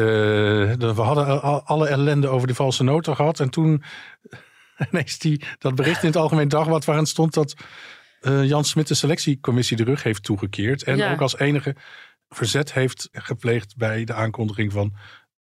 Eh, 0.79 0.89
We 0.93 1.01
hadden 1.01 1.41
al- 1.41 1.61
alle 1.63 1.87
ellende 1.87 2.27
over 2.27 2.47
die 2.47 2.55
valse 2.55 2.83
noten 2.83 3.15
gehad. 3.15 3.39
En 3.39 3.49
toen 3.49 3.83
ineens 4.91 5.17
die, 5.19 5.43
dat 5.59 5.75
bericht 5.75 6.01
in 6.01 6.07
het 6.07 6.17
Algemeen 6.17 6.47
Dagblad 6.47 6.85
waarin 6.85 7.05
stond 7.05 7.33
dat 7.33 7.53
eh, 8.25 8.43
Jan 8.43 8.63
Smit 8.65 8.87
de 8.87 8.93
selectiecommissie 8.93 9.77
de 9.77 9.83
rug 9.83 10.03
heeft 10.03 10.23
toegekeerd. 10.23 10.83
En 10.83 10.97
Ja. 10.97 11.11
ook 11.13 11.21
als 11.21 11.37
enige 11.37 11.75
verzet 12.29 12.73
heeft 12.73 13.09
gepleegd 13.11 13.77
bij 13.77 14.03
de 14.03 14.13
aankondiging 14.13 14.71
van 14.71 14.93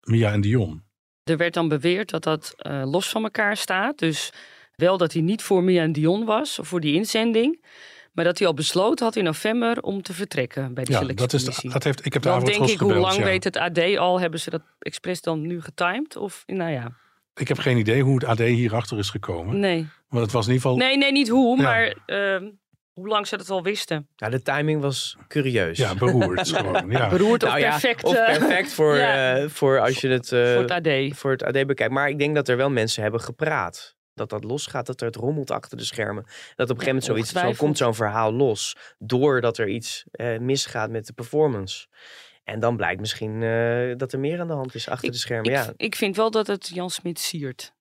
Mia 0.01 0.33
en 0.33 0.41
Dion. 0.41 0.83
Er 1.25 1.37
werd 1.37 1.55
dan 1.55 1.69
beweerd 1.69 2.11
dat 2.11 2.23
dat 2.23 2.53
eh, 2.57 2.83
los 2.85 3.09
van 3.09 3.23
elkaar 3.23 3.57
staat. 3.57 3.99
Dus 3.99 4.33
wel 4.75 4.97
dat 4.99 5.13
hij 5.13 5.23
niet 5.23 5.43
voor 5.43 5.63
Mia 5.65 5.83
en 5.83 5.93
Dion 5.93 6.25
was, 6.25 6.59
of 6.59 6.69
voor 6.69 6.81
die 6.81 6.95
inzending. 6.95 7.65
Maar 8.13 8.25
dat 8.25 8.39
hij 8.39 8.47
al 8.47 8.55
besloten 8.55 9.05
had 9.07 9.17
in 9.17 9.25
november 9.25 9.83
om 9.83 10.03
te 10.03 10.13
vertrekken 10.13 10.75
bij 10.75 10.85
de 10.85 10.93
Ja, 10.93 10.99
dat 11.01 11.09
is, 11.09 11.15
selectiecommissie. 11.17 11.71
dat 11.71 11.85
heeft, 11.85 12.07
ik 12.07 12.13
heb 12.13 12.23
de 12.23 12.29
avond 12.31 12.47
denk 12.47 12.69
ik, 12.71 12.79
hoe 12.79 12.95
lang 12.95 13.17
ja. 13.17 13.25
weet 13.25 13.45
het 13.45 13.57
AD 13.57 13.97
al? 13.97 14.21
Hebben 14.21 14.41
ze 14.41 14.51
dat 14.51 14.63
expres 14.79 15.21
dan 15.21 15.47
nu 15.47 15.61
getimed? 15.61 16.17
Of, 16.17 16.43
nou 16.47 16.71
ja, 16.71 16.93
Ik 17.35 17.49
heb 17.49 17.59
geen 17.59 17.77
idee 17.79 18.03
hoe 18.03 18.15
het 18.15 18.25
AD 18.25 18.39
hierachter 18.39 18.99
is 18.99 19.11
gekomen. 19.11 19.59
nee. 19.59 19.89
Want 20.09 20.25
het 20.25 20.33
was 20.33 20.47
in 20.47 20.53
ieder 20.53 20.69
geval... 20.71 20.87
Nee, 20.87 20.97
nee, 20.97 21.13
niet 21.13 21.29
hoe, 21.29 21.57
Ja. 21.57 21.63
maar 21.63 21.97
ehm, 22.07 22.49
hoe 22.93 23.09
lang 23.09 23.27
ze 23.27 23.37
dat 23.37 23.51
al 23.51 23.63
wisten. 23.63 24.09
Ja, 24.17 24.29
de 24.29 24.43
timing 24.43 24.81
was 24.81 25.17
curieus. 25.29 25.79
Ja, 25.79 25.95
beroerd 25.95 26.49
gewoon. 26.57 26.91
Ja. 26.91 27.09
Beroerd 27.09 27.43
of 27.43 27.49
Nou 27.49 27.61
ja, 27.61 27.71
perfect, 27.71 28.05
of 28.05 28.15
eh, 28.15 28.39
perfect 28.39 28.73
voor, 28.79 28.97
Ja. 28.97 29.37
eh, 29.37 29.49
voor 29.49 29.81
als 29.81 30.01
je 30.01 30.09
het, 30.09 30.33
eh, 30.33 30.53
voor 30.53 30.63
het 30.63 30.71
AD. 30.71 31.17
voor 31.17 31.31
het 31.31 31.43
AD 31.43 31.67
bekijkt. 31.67 31.93
Maar 31.93 32.09
ik 32.09 32.19
denk 32.19 32.35
dat 32.35 32.49
er 32.49 32.57
wel 32.57 32.71
mensen 32.71 33.03
hebben 33.03 33.21
gepraat. 33.21 33.97
Dat 34.15 34.31
dat 34.31 34.45
losgaat, 34.45 34.87
dat 34.87 35.01
er 35.01 35.07
het 35.07 35.17
rommelt 35.17 35.51
achter 35.51 35.77
de 35.79 35.85
schermen. 35.85 36.25
Dat 36.25 36.71
op 36.71 36.77
een 36.79 36.83
gegeven 36.85 36.87
moment 36.87 37.05
zoiets, 37.05 37.31
zo 37.31 37.65
komt 37.65 37.77
zo'n 37.79 37.95
verhaal 37.95 38.33
los. 38.33 38.77
Doordat 38.99 39.59
er 39.59 39.69
iets 39.69 40.05
eh, 40.11 40.39
misgaat 40.39 40.91
met 40.91 41.07
de 41.07 41.13
performance. 41.13 41.87
En 42.45 42.61
dan 42.61 42.77
blijkt 42.77 43.01
misschien 43.01 43.43
eh, 43.43 43.93
dat 43.97 44.13
er 44.13 44.19
meer 44.19 44.41
aan 44.41 44.47
de 44.47 44.53
hand 44.53 44.75
is 44.75 44.89
achter 44.89 45.11
de 45.11 45.17
schermen. 45.17 45.51
Ik, 45.51 45.57
ja. 45.57 45.73
ik 45.77 45.95
vind 45.97 46.17
wel 46.17 46.31
dat 46.31 46.47
het 46.47 46.69
Jan 46.75 46.91
Smit 46.91 47.19
siert. 47.19 47.73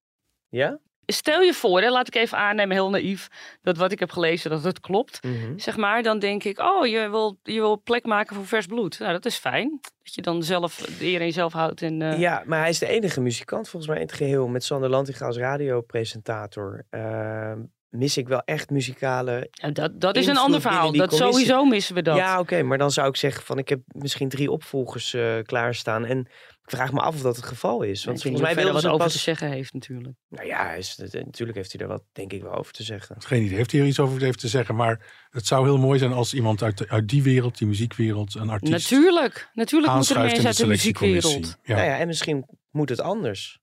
ja? 0.50 0.80
Stel 1.12 1.42
je 1.42 1.54
voor, 1.54 1.82
hè, 1.82 1.90
laat 1.90 2.08
ik 2.08 2.16
even 2.16 2.38
aannemen, 2.38 2.76
heel 2.76 2.90
naïef, 2.90 3.28
dat 3.62 3.78
wat 3.78 3.92
ik 3.92 4.00
heb 4.00 4.12
gelezen, 4.12 4.50
dat 4.50 4.64
het 4.64 4.80
klopt. 4.80 5.24
Mhm. 5.24 5.58
Zeg 5.58 5.78
maar, 5.78 6.04
dan 6.04 6.20
denk 6.20 6.44
ik, 6.44 6.60
oh, 6.60 6.88
je 6.88 7.10
wil, 7.10 7.38
je 7.44 7.60
wil 7.60 7.82
plek 7.84 8.06
maken 8.06 8.36
voor 8.36 8.46
vers 8.48 8.66
bloed. 8.66 9.00
Nou, 9.00 9.12
dat 9.12 9.26
is 9.26 9.36
fijn. 9.36 9.80
Dat 10.04 10.14
je 10.16 10.22
dan 10.22 10.44
zelf 10.44 10.76
de 10.76 11.06
eer 11.06 11.20
in 11.20 11.26
jezelf 11.26 11.54
houdt. 11.54 11.82
En, 11.82 12.02
eh, 12.02 12.20
Ja, 12.20 12.44
maar 12.46 12.60
hij 12.60 12.70
is 12.70 12.80
de 12.80 12.88
enige 12.88 13.22
muzikant 13.22 13.70
volgens 13.70 13.92
mij 13.92 14.02
in 14.02 14.08
het 14.08 14.16
geheel. 14.16 14.48
Met 14.48 14.64
Sander 14.64 14.90
Lantinga 14.90 15.26
als 15.26 15.38
radiopresentator. 15.38 16.86
Eh, 16.90 17.54
mis 17.90 18.18
ik 18.18 18.28
wel 18.28 18.42
echt 18.46 18.70
muzikale 18.70 19.50
en 19.62 19.74
dat, 19.74 20.02
dat 20.02 20.16
is 20.16 20.28
een 20.28 20.38
ander 20.38 20.62
verhaal. 20.62 20.92
Dat 20.92 21.10
commissie. 21.10 21.32
sowieso 21.32 21.66
missen 21.66 21.96
we 21.96 22.02
dat. 22.02 22.18
Ja, 22.18 22.40
oké, 22.40 22.64
maar 22.64 22.78
dan 22.78 22.92
zou 22.92 23.08
ik 23.08 23.16
zeggen 23.16 23.44
van 23.44 23.58
ik 23.58 23.70
heb 23.70 23.80
misschien 23.86 24.30
drie 24.30 24.52
opvolgers 24.52 25.14
eh, 25.14 25.24
klaarstaan. 25.44 26.06
En 26.06 26.28
vraag 26.76 26.92
me 26.92 27.00
af 27.00 27.16
of 27.16 27.22
dat 27.22 27.36
het 27.36 27.46
geval 27.46 27.82
is. 27.82 28.04
Want 28.06 28.22
volgens 28.22 28.42
mij 28.44 28.52
hij 28.54 28.62
er 28.62 28.68
ze 28.68 28.74
wat 28.74 28.86
over 28.86 28.98
pas... 29.06 29.14
te 29.14 29.20
zeggen 29.20 29.50
heeft 29.52 29.74
natuurlijk. 29.74 30.16
Nou 30.30 30.48
ja, 30.48 30.72
is, 30.74 30.98
het- 30.98 31.14
natuurlijk 31.14 31.58
heeft 31.58 31.72
hij 31.72 31.82
er 31.82 31.88
wat, 31.88 32.04
denk 32.12 32.34
ik 32.34 32.42
wel, 32.42 32.54
over 32.54 32.74
te 32.74 32.84
zeggen. 32.84 33.16
Geen 33.20 33.44
idee 33.44 33.56
heeft 33.58 33.72
hij 33.72 33.82
er 33.82 33.88
iets 33.88 34.00
over 34.00 34.22
heeft 34.22 34.40
te 34.40 34.48
zeggen. 34.48 34.76
Maar 34.76 35.06
het 35.30 35.46
zou 35.48 35.66
heel 35.66 35.78
mooi 35.78 36.00
zijn 36.00 36.12
als 36.14 36.34
iemand 36.34 36.64
uit, 36.64 36.78
de- 36.78 36.90
uit 36.90 37.08
die 37.08 37.24
wereld, 37.24 37.58
die 37.58 37.68
muziekwereld, 37.68 38.36
een 38.36 38.50
artiest 38.50 38.72
Natuurlijk, 38.92 39.50
natuurlijk 39.54 39.94
moeten 39.94 40.16
er 40.16 40.22
aanschuift 40.22 40.38
in 40.38 40.44
mensen 40.44 40.66
de 40.66 40.72
uit 40.72 40.82
de 40.82 40.88
muziekwereld. 41.08 41.58
Ja. 41.64 41.76
Nou 41.76 41.88
ja, 41.88 41.98
en 41.98 42.08
misschien 42.08 42.46
moet 42.72 42.90
het 42.90 43.02
anders. 43.02 43.60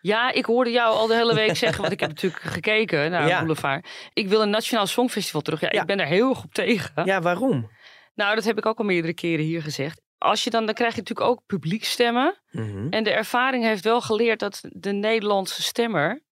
Ja, 0.00 0.32
ik 0.32 0.44
hoorde 0.44 0.70
jou 0.70 0.94
al 0.96 1.06
de 1.06 1.14
hele 1.14 1.34
week 1.34 1.56
zeggen, 1.64 1.80
want 1.80 1.92
ik 1.92 2.00
heb 2.00 2.08
natuurlijk 2.08 2.42
gekeken 2.42 3.10
naar 3.10 3.28
Ja. 3.28 3.38
Boulevard. 3.38 3.88
Ik 4.12 4.28
wil 4.28 4.42
een 4.42 4.50
Nationaal 4.50 4.86
Songfestival 4.86 5.40
terug. 5.40 5.60
Ja, 5.60 5.68
Ja. 5.72 5.80
ik 5.80 5.86
ben 5.86 5.96
daar 5.96 6.06
heel 6.06 6.28
erg 6.30 6.44
op 6.44 6.54
tegen. 6.54 7.04
Ja, 7.04 7.20
waarom? 7.20 7.70
Nou, 8.14 8.34
dat 8.34 8.44
heb 8.44 8.58
ik 8.58 8.66
ook 8.66 8.78
al 8.78 8.84
meerdere 8.84 9.14
keren 9.14 9.44
hier 9.44 9.62
gezegd. 9.62 10.00
Als 10.18 10.44
je 10.44 10.50
dan, 10.50 10.66
dan 10.66 10.74
krijg 10.74 10.94
je 10.94 11.00
natuurlijk 11.00 11.28
ook 11.28 11.42
publiekstemmen. 11.46 12.34
Mhm. 12.50 12.88
En 12.90 13.04
de 13.04 13.10
ervaring 13.10 13.64
heeft 13.64 13.84
wel 13.84 14.00
geleerd 14.00 14.38
dat 14.38 14.60
de 14.70 14.92
Nederlandse 14.92 15.62
stemmer 15.62 16.22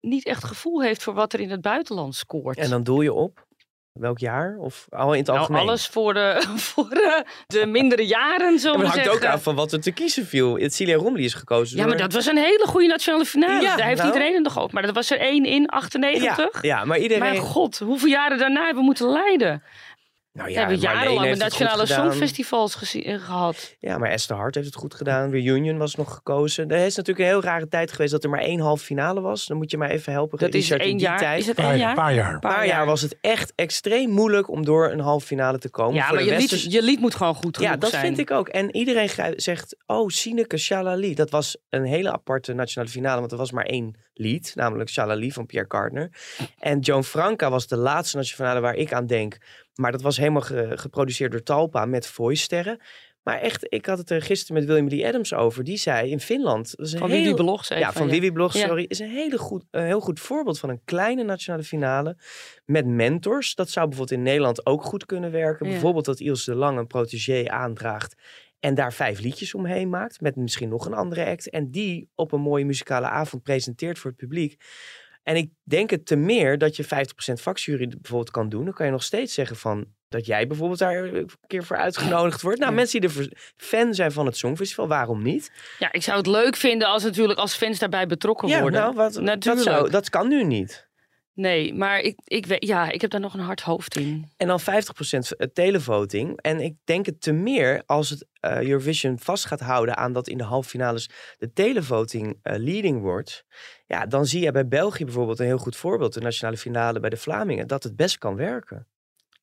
niet 0.00 0.26
echt 0.26 0.44
gevoel 0.44 0.82
heeft 0.82 1.02
voor 1.02 1.14
wat 1.14 1.32
er 1.32 1.40
in 1.40 1.50
het 1.50 1.60
buitenland 1.60 2.14
scoort. 2.14 2.58
En 2.58 2.70
dan 2.70 2.82
doel 2.82 3.00
je 3.00 3.12
op 3.12 3.48
welk 3.92 4.18
jaar? 4.18 4.56
Of 4.58 4.86
al 4.90 5.12
in 5.12 5.18
het 5.18 5.26
nou, 5.26 5.38
algemeen? 5.38 5.60
alles 5.60 5.86
voor 5.86 6.14
de, 6.14 6.44
voor 6.72 6.88
de, 6.88 7.24
de 7.46 7.66
mindere 7.66 8.06
jaren, 8.06 8.52
Ja, 8.52 8.58
zullen 8.58 8.78
maar 8.78 8.92
we 8.92 8.98
het 8.98 9.08
hangt 9.08 9.24
ook 9.24 9.30
af 9.30 9.42
van 9.42 9.54
wat 9.54 9.72
er 9.72 9.80
te 9.80 9.92
kiezen 9.92 10.26
viel. 10.26 10.58
Het 10.58 10.74
Celia 10.74 10.96
Romley 10.96 11.24
is 11.24 11.34
gekozen 11.34 11.76
Ja, 11.76 11.86
maar 11.86 11.96
dat 11.96 12.12
was 12.12 12.26
een 12.26 12.36
hele 12.36 12.66
goede 12.66 12.86
nationale 12.86 13.24
finale. 13.24 13.62
Ja, 13.62 13.76
Daar 13.76 13.86
heeft 13.86 14.02
nou. 14.02 14.12
iedereen 14.12 14.34
het 14.34 14.42
nog 14.42 14.58
over. 14.58 14.74
Maar 14.74 14.82
dat 14.82 14.94
was 14.94 15.10
er 15.10 15.18
één 15.18 15.44
in 15.44 15.60
ja, 15.60 15.66
98. 15.66 16.62
ja, 16.62 16.84
maar 16.84 16.98
iedereen... 16.98 17.22
Mijn 17.22 17.38
god, 17.38 17.78
hoeveel 17.78 18.08
jaren 18.08 18.38
daarna 18.38 18.60
hebben 18.64 18.78
we 18.78 18.84
moeten 18.84 19.08
lijden? 19.08 19.62
Nou 20.32 20.46
we 20.46 20.52
ja, 20.54 20.58
hebben 20.60 20.80
Marleen 20.80 21.02
jarenlang 21.02 21.36
nationale 21.38 21.86
songfestivals 21.86 22.94
eh, 22.94 23.20
gehad. 23.20 23.76
Ja, 23.78 23.98
maar 23.98 24.10
Esther 24.10 24.36
Hart 24.36 24.54
heeft 24.54 24.66
het 24.66 24.76
goed 24.76 24.94
gedaan. 24.94 25.30
Reunion 25.30 25.78
was 25.78 25.94
nog 25.94 26.14
gekozen. 26.14 26.70
Er 26.70 26.86
is 26.86 26.96
natuurlijk 26.96 27.26
een 27.26 27.32
heel 27.32 27.42
rare 27.42 27.68
tijd 27.68 27.92
geweest 27.92 28.12
dat 28.12 28.24
er 28.24 28.30
maar 28.30 28.40
één 28.40 28.60
halve 28.60 28.84
finale 28.84 29.20
was. 29.20 29.46
Dan 29.46 29.56
moet 29.56 29.70
je 29.70 29.78
maar 29.78 29.90
even 29.90 30.12
helpen. 30.12 30.38
Dat 30.38 30.54
is 30.54 30.62
Richard, 30.62 30.80
in 30.80 30.86
één 30.86 30.96
die 30.96 31.06
jaar. 31.06 31.18
Tijd. 31.18 31.40
Is 31.40 31.46
het 31.46 31.58
Een 31.58 31.64
één 31.64 31.72
paar, 31.72 31.80
jaar? 31.80 31.94
paar 31.94 32.14
jaar. 32.14 32.34
Een 32.34 32.40
paar 32.40 32.66
jaar 32.66 32.86
was 32.86 33.00
het 33.00 33.16
echt 33.20 33.52
extreem 33.54 34.10
moeilijk 34.10 34.50
om 34.50 34.64
door 34.64 34.90
een 34.90 35.00
halve 35.00 35.26
finale 35.26 35.58
te 35.58 35.70
komen. 35.70 35.94
Ja, 35.94 36.06
Voor 36.06 36.14
maar 36.14 36.24
je 36.24 36.36
lied, 36.36 36.72
je 36.72 36.82
lied 36.82 37.00
moet 37.00 37.14
gewoon 37.14 37.34
goed 37.34 37.56
genoeg 37.56 37.72
Ja, 37.72 37.78
dat 37.78 37.90
zijn. 37.90 38.02
vind 38.04 38.18
ik 38.18 38.30
ook. 38.30 38.48
En 38.48 38.76
iedereen 38.76 39.34
zegt, 39.36 39.76
oh, 39.86 40.08
Sineke 40.08 40.56
Shalali. 40.56 41.14
Dat 41.14 41.30
was 41.30 41.56
een 41.68 41.84
hele 41.84 42.12
aparte 42.12 42.52
nationale 42.52 42.90
finale, 42.90 43.18
want 43.20 43.32
er 43.32 43.38
was 43.38 43.52
maar 43.52 43.66
één 43.66 43.94
lied, 44.14 44.52
namelijk 44.54 44.90
Shalali 44.90 45.32
van 45.32 45.46
Pierre 45.46 45.68
Cardner. 45.68 46.10
En 46.58 46.78
Joan 46.78 47.04
Franca 47.04 47.50
was 47.50 47.66
de 47.66 47.76
laatste 47.76 48.16
nationale 48.16 48.50
finale 48.50 48.60
waar 48.60 48.74
ik 48.74 48.92
aan 48.92 49.06
denk. 49.06 49.38
Maar 49.74 49.92
dat 49.92 50.02
was 50.02 50.16
helemaal 50.16 50.40
ge- 50.42 50.72
geproduceerd 50.74 51.30
door 51.30 51.42
Talpa 51.42 51.84
met 51.84 52.06
voice-sterren. 52.06 52.80
Maar 53.22 53.40
echt, 53.40 53.66
ik 53.68 53.86
had 53.86 53.98
het 53.98 54.10
er 54.10 54.22
gisteren 54.22 54.54
met 54.54 54.64
William 54.64 54.88
Lee 54.88 55.06
Adams 55.06 55.34
over. 55.34 55.64
Die 55.64 55.76
zei 55.76 56.10
in 56.10 56.20
Finland... 56.20 56.76
Dat 56.76 56.86
is 56.86 56.92
een 56.92 56.98
Van 56.98 57.10
heel, 57.10 57.22
Wiwi 57.22 57.34
Blog 57.34 57.64
zei 57.64 57.80
ja, 57.80 57.92
van 57.92 58.32
Blog, 58.32 58.54
Ja. 58.54 58.66
sorry. 58.66 58.84
Is 58.88 58.98
een, 58.98 59.10
hele 59.10 59.38
goed, 59.38 59.64
een 59.70 59.84
heel 59.84 60.00
goed 60.00 60.20
voorbeeld 60.20 60.58
van 60.58 60.68
een 60.68 60.80
kleine 60.84 61.22
nationale 61.22 61.62
finale. 61.64 62.16
Met 62.64 62.86
mentors. 62.86 63.54
Dat 63.54 63.70
zou 63.70 63.88
bijvoorbeeld 63.88 64.18
in 64.18 64.24
Nederland 64.24 64.66
ook 64.66 64.82
goed 64.84 65.06
kunnen 65.06 65.30
werken. 65.30 65.66
Ja. 65.66 65.72
Bijvoorbeeld 65.72 66.04
dat 66.04 66.20
Ilse 66.20 66.50
de 66.50 66.56
Lang 66.56 66.78
een 66.78 66.86
protégé 66.86 67.48
aandraagt. 67.48 68.14
En 68.60 68.74
daar 68.74 68.92
vijf 68.92 69.20
liedjes 69.20 69.54
omheen 69.54 69.88
maakt. 69.88 70.20
Met 70.20 70.36
misschien 70.36 70.68
nog 70.68 70.86
een 70.86 70.94
andere 70.94 71.26
act. 71.26 71.50
En 71.50 71.70
die 71.70 72.10
op 72.14 72.32
een 72.32 72.40
mooie 72.40 72.64
muzikale 72.64 73.06
avond 73.08 73.42
presenteert 73.42 73.98
voor 73.98 74.10
het 74.10 74.20
publiek. 74.20 74.56
En 75.30 75.36
ik 75.36 75.50
denk 75.62 75.90
het 75.90 76.06
te 76.06 76.16
meer 76.16 76.58
dat 76.58 76.76
je 76.76 76.84
50% 76.84 76.88
vakjury 77.40 77.86
bijvoorbeeld 77.88 78.30
kan 78.30 78.48
doen. 78.48 78.64
Dan 78.64 78.74
kan 78.74 78.86
je 78.86 78.92
nog 78.92 79.02
steeds 79.02 79.34
zeggen 79.34 79.56
van 79.56 79.86
dat 80.08 80.26
jij 80.26 80.46
bijvoorbeeld 80.46 80.78
daar 80.78 81.04
een 81.04 81.30
keer 81.46 81.64
voor 81.64 81.76
uitgenodigd 81.76 82.42
wordt. 82.42 82.58
Nou, 82.58 82.70
Ja. 82.70 82.76
mensen 82.76 83.00
die 83.00 83.10
er 83.10 83.32
fan 83.56 83.94
zijn 83.94 84.12
van 84.12 84.26
het 84.26 84.36
Songfestival, 84.36 84.88
waarom 84.88 85.22
niet? 85.22 85.50
Ja, 85.78 85.92
ik 85.92 86.02
zou 86.02 86.16
het 86.18 86.26
leuk 86.26 86.56
vinden 86.56 86.88
als 86.88 87.02
natuurlijk 87.02 87.38
als 87.38 87.54
fans 87.54 87.78
daarbij 87.78 88.06
betrokken 88.06 88.48
Ja, 88.48 88.60
worden. 88.60 88.80
nou, 88.80 88.94
wat, 88.94 89.12
dat, 89.12 89.22
Natuurlijk. 89.22 89.66
zou, 89.66 89.90
dat 89.90 90.10
kan 90.10 90.28
nu 90.28 90.44
niet. 90.44 90.88
Nee, 91.34 91.74
maar 91.74 92.00
ik, 92.00 92.18
ik, 92.24 92.46
weet, 92.46 92.64
ja, 92.66 92.90
ik 92.90 93.00
heb 93.00 93.10
daar 93.10 93.20
nog 93.20 93.34
een 93.34 93.40
hard 93.40 93.60
hoofd 93.60 93.96
in. 93.96 94.28
En 94.36 94.46
dan 94.46 94.60
50% 94.60 94.64
televoting. 95.52 96.40
En 96.40 96.60
ik 96.60 96.76
denk 96.84 97.06
het 97.06 97.20
te 97.20 97.32
meer 97.32 97.82
als 97.86 98.10
het 98.10 98.26
eh, 98.40 98.62
Eurovision 98.62 99.18
vast 99.18 99.44
gaat 99.44 99.60
houden 99.60 99.96
aan 99.96 100.12
dat 100.12 100.28
in 100.28 100.38
de 100.38 100.44
halve 100.44 100.68
finales 100.68 101.10
de 101.38 101.52
televoting 101.52 102.38
eh, 102.42 102.56
leading 102.58 103.00
wordt. 103.00 103.44
Ja, 103.86 104.06
dan 104.06 104.26
zie 104.26 104.42
je 104.42 104.52
bij 104.52 104.68
België 104.68 105.04
bijvoorbeeld 105.04 105.38
een 105.38 105.46
heel 105.46 105.58
goed 105.58 105.76
voorbeeld. 105.76 106.14
De 106.14 106.20
nationale 106.20 106.56
finale 106.56 107.00
bij 107.00 107.10
de 107.10 107.16
Vlamingen. 107.16 107.66
Dat 107.66 107.82
het 107.82 107.96
best 107.96 108.18
kan 108.18 108.36
werken. 108.36 108.86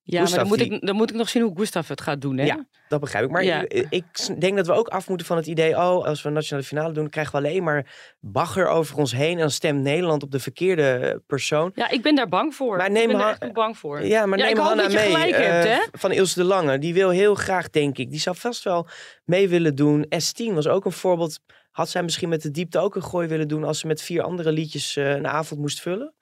Ja, 0.09 0.21
maar 0.21 0.31
dan 0.31 0.47
moet, 0.47 0.57
die- 0.57 0.71
ik, 0.71 0.85
dan 0.85 0.95
moet 0.95 1.09
ik 1.09 1.15
nog 1.15 1.29
zien 1.29 1.41
hoe 1.43 1.57
Gustav 1.57 1.87
het 1.87 2.01
gaat 2.01 2.21
doen. 2.21 2.37
Hè? 2.37 2.45
Ja. 2.45 2.65
Dat 2.87 2.99
begrijp 2.99 3.25
ik. 3.25 3.31
Maar 3.31 3.43
Ja. 3.43 3.61
ik, 3.67 3.85
ik 3.89 4.05
denk 4.39 4.55
dat 4.57 4.67
we 4.67 4.73
ook 4.73 4.87
af 4.87 5.07
moeten 5.07 5.27
van 5.27 5.37
het 5.37 5.47
idee... 5.47 5.71
oh, 5.75 6.05
als 6.05 6.21
we 6.21 6.27
een 6.27 6.33
nationale 6.33 6.65
finale 6.65 6.93
doen... 6.93 7.09
krijgen 7.09 7.31
we 7.31 7.37
alleen 7.47 7.63
maar 7.63 8.15
bagger 8.19 8.67
over 8.67 8.97
ons 8.97 9.11
heen... 9.11 9.31
en 9.33 9.37
dan 9.37 9.51
stemt 9.51 9.81
Nederland 9.83 10.23
op 10.23 10.31
de 10.31 10.39
verkeerde 10.39 11.21
persoon. 11.27 11.71
Ja, 11.75 11.89
ik 11.89 12.01
ben 12.01 12.15
daar 12.15 12.27
bang 12.29 12.55
voor. 12.55 12.77
Maar 12.77 12.85
ik 12.85 12.91
neem 12.91 13.07
ben 13.07 13.15
er 13.15 13.21
Ha- 13.21 13.35
echt 13.39 13.53
bang 13.53 13.77
voor. 13.77 14.05
Ja, 14.05 14.25
maar 14.25 14.37
Ja, 14.37 14.43
neem 14.45 14.53
ik 14.53 14.59
Hanna 14.61 14.87
mee. 14.87 14.97
gelijk 14.97 15.35
hebt, 15.37 15.65
eh, 15.65 15.71
hè? 15.71 15.81
Van 15.91 16.11
Ilse 16.11 16.39
de 16.39 16.45
Lange. 16.45 16.79
Die 16.79 16.93
wil 16.93 17.09
heel 17.09 17.35
graag, 17.35 17.69
denk 17.69 17.97
ik. 17.97 18.09
Die 18.11 18.19
zou 18.19 18.35
vast 18.35 18.63
wel 18.63 18.87
mee 19.25 19.49
willen 19.49 19.75
doen. 19.75 20.05
S10 20.05 20.53
was 20.53 20.67
ook 20.67 20.85
een 20.85 20.91
voorbeeld. 20.91 21.39
Had 21.71 21.89
zij 21.89 22.03
misschien 22.03 22.29
met 22.29 22.41
de 22.41 22.51
diepte 22.51 22.79
ook 22.79 22.95
een 22.95 23.03
gooi 23.03 23.27
willen 23.27 23.47
doen... 23.47 23.63
als 23.63 23.79
ze 23.79 23.87
met 23.87 24.01
vier 24.01 24.21
andere 24.21 24.51
liedjes 24.51 24.95
eh, 24.95 25.09
een 25.09 25.27
avond 25.27 25.59
moest 25.59 25.81
vullen? 25.81 26.13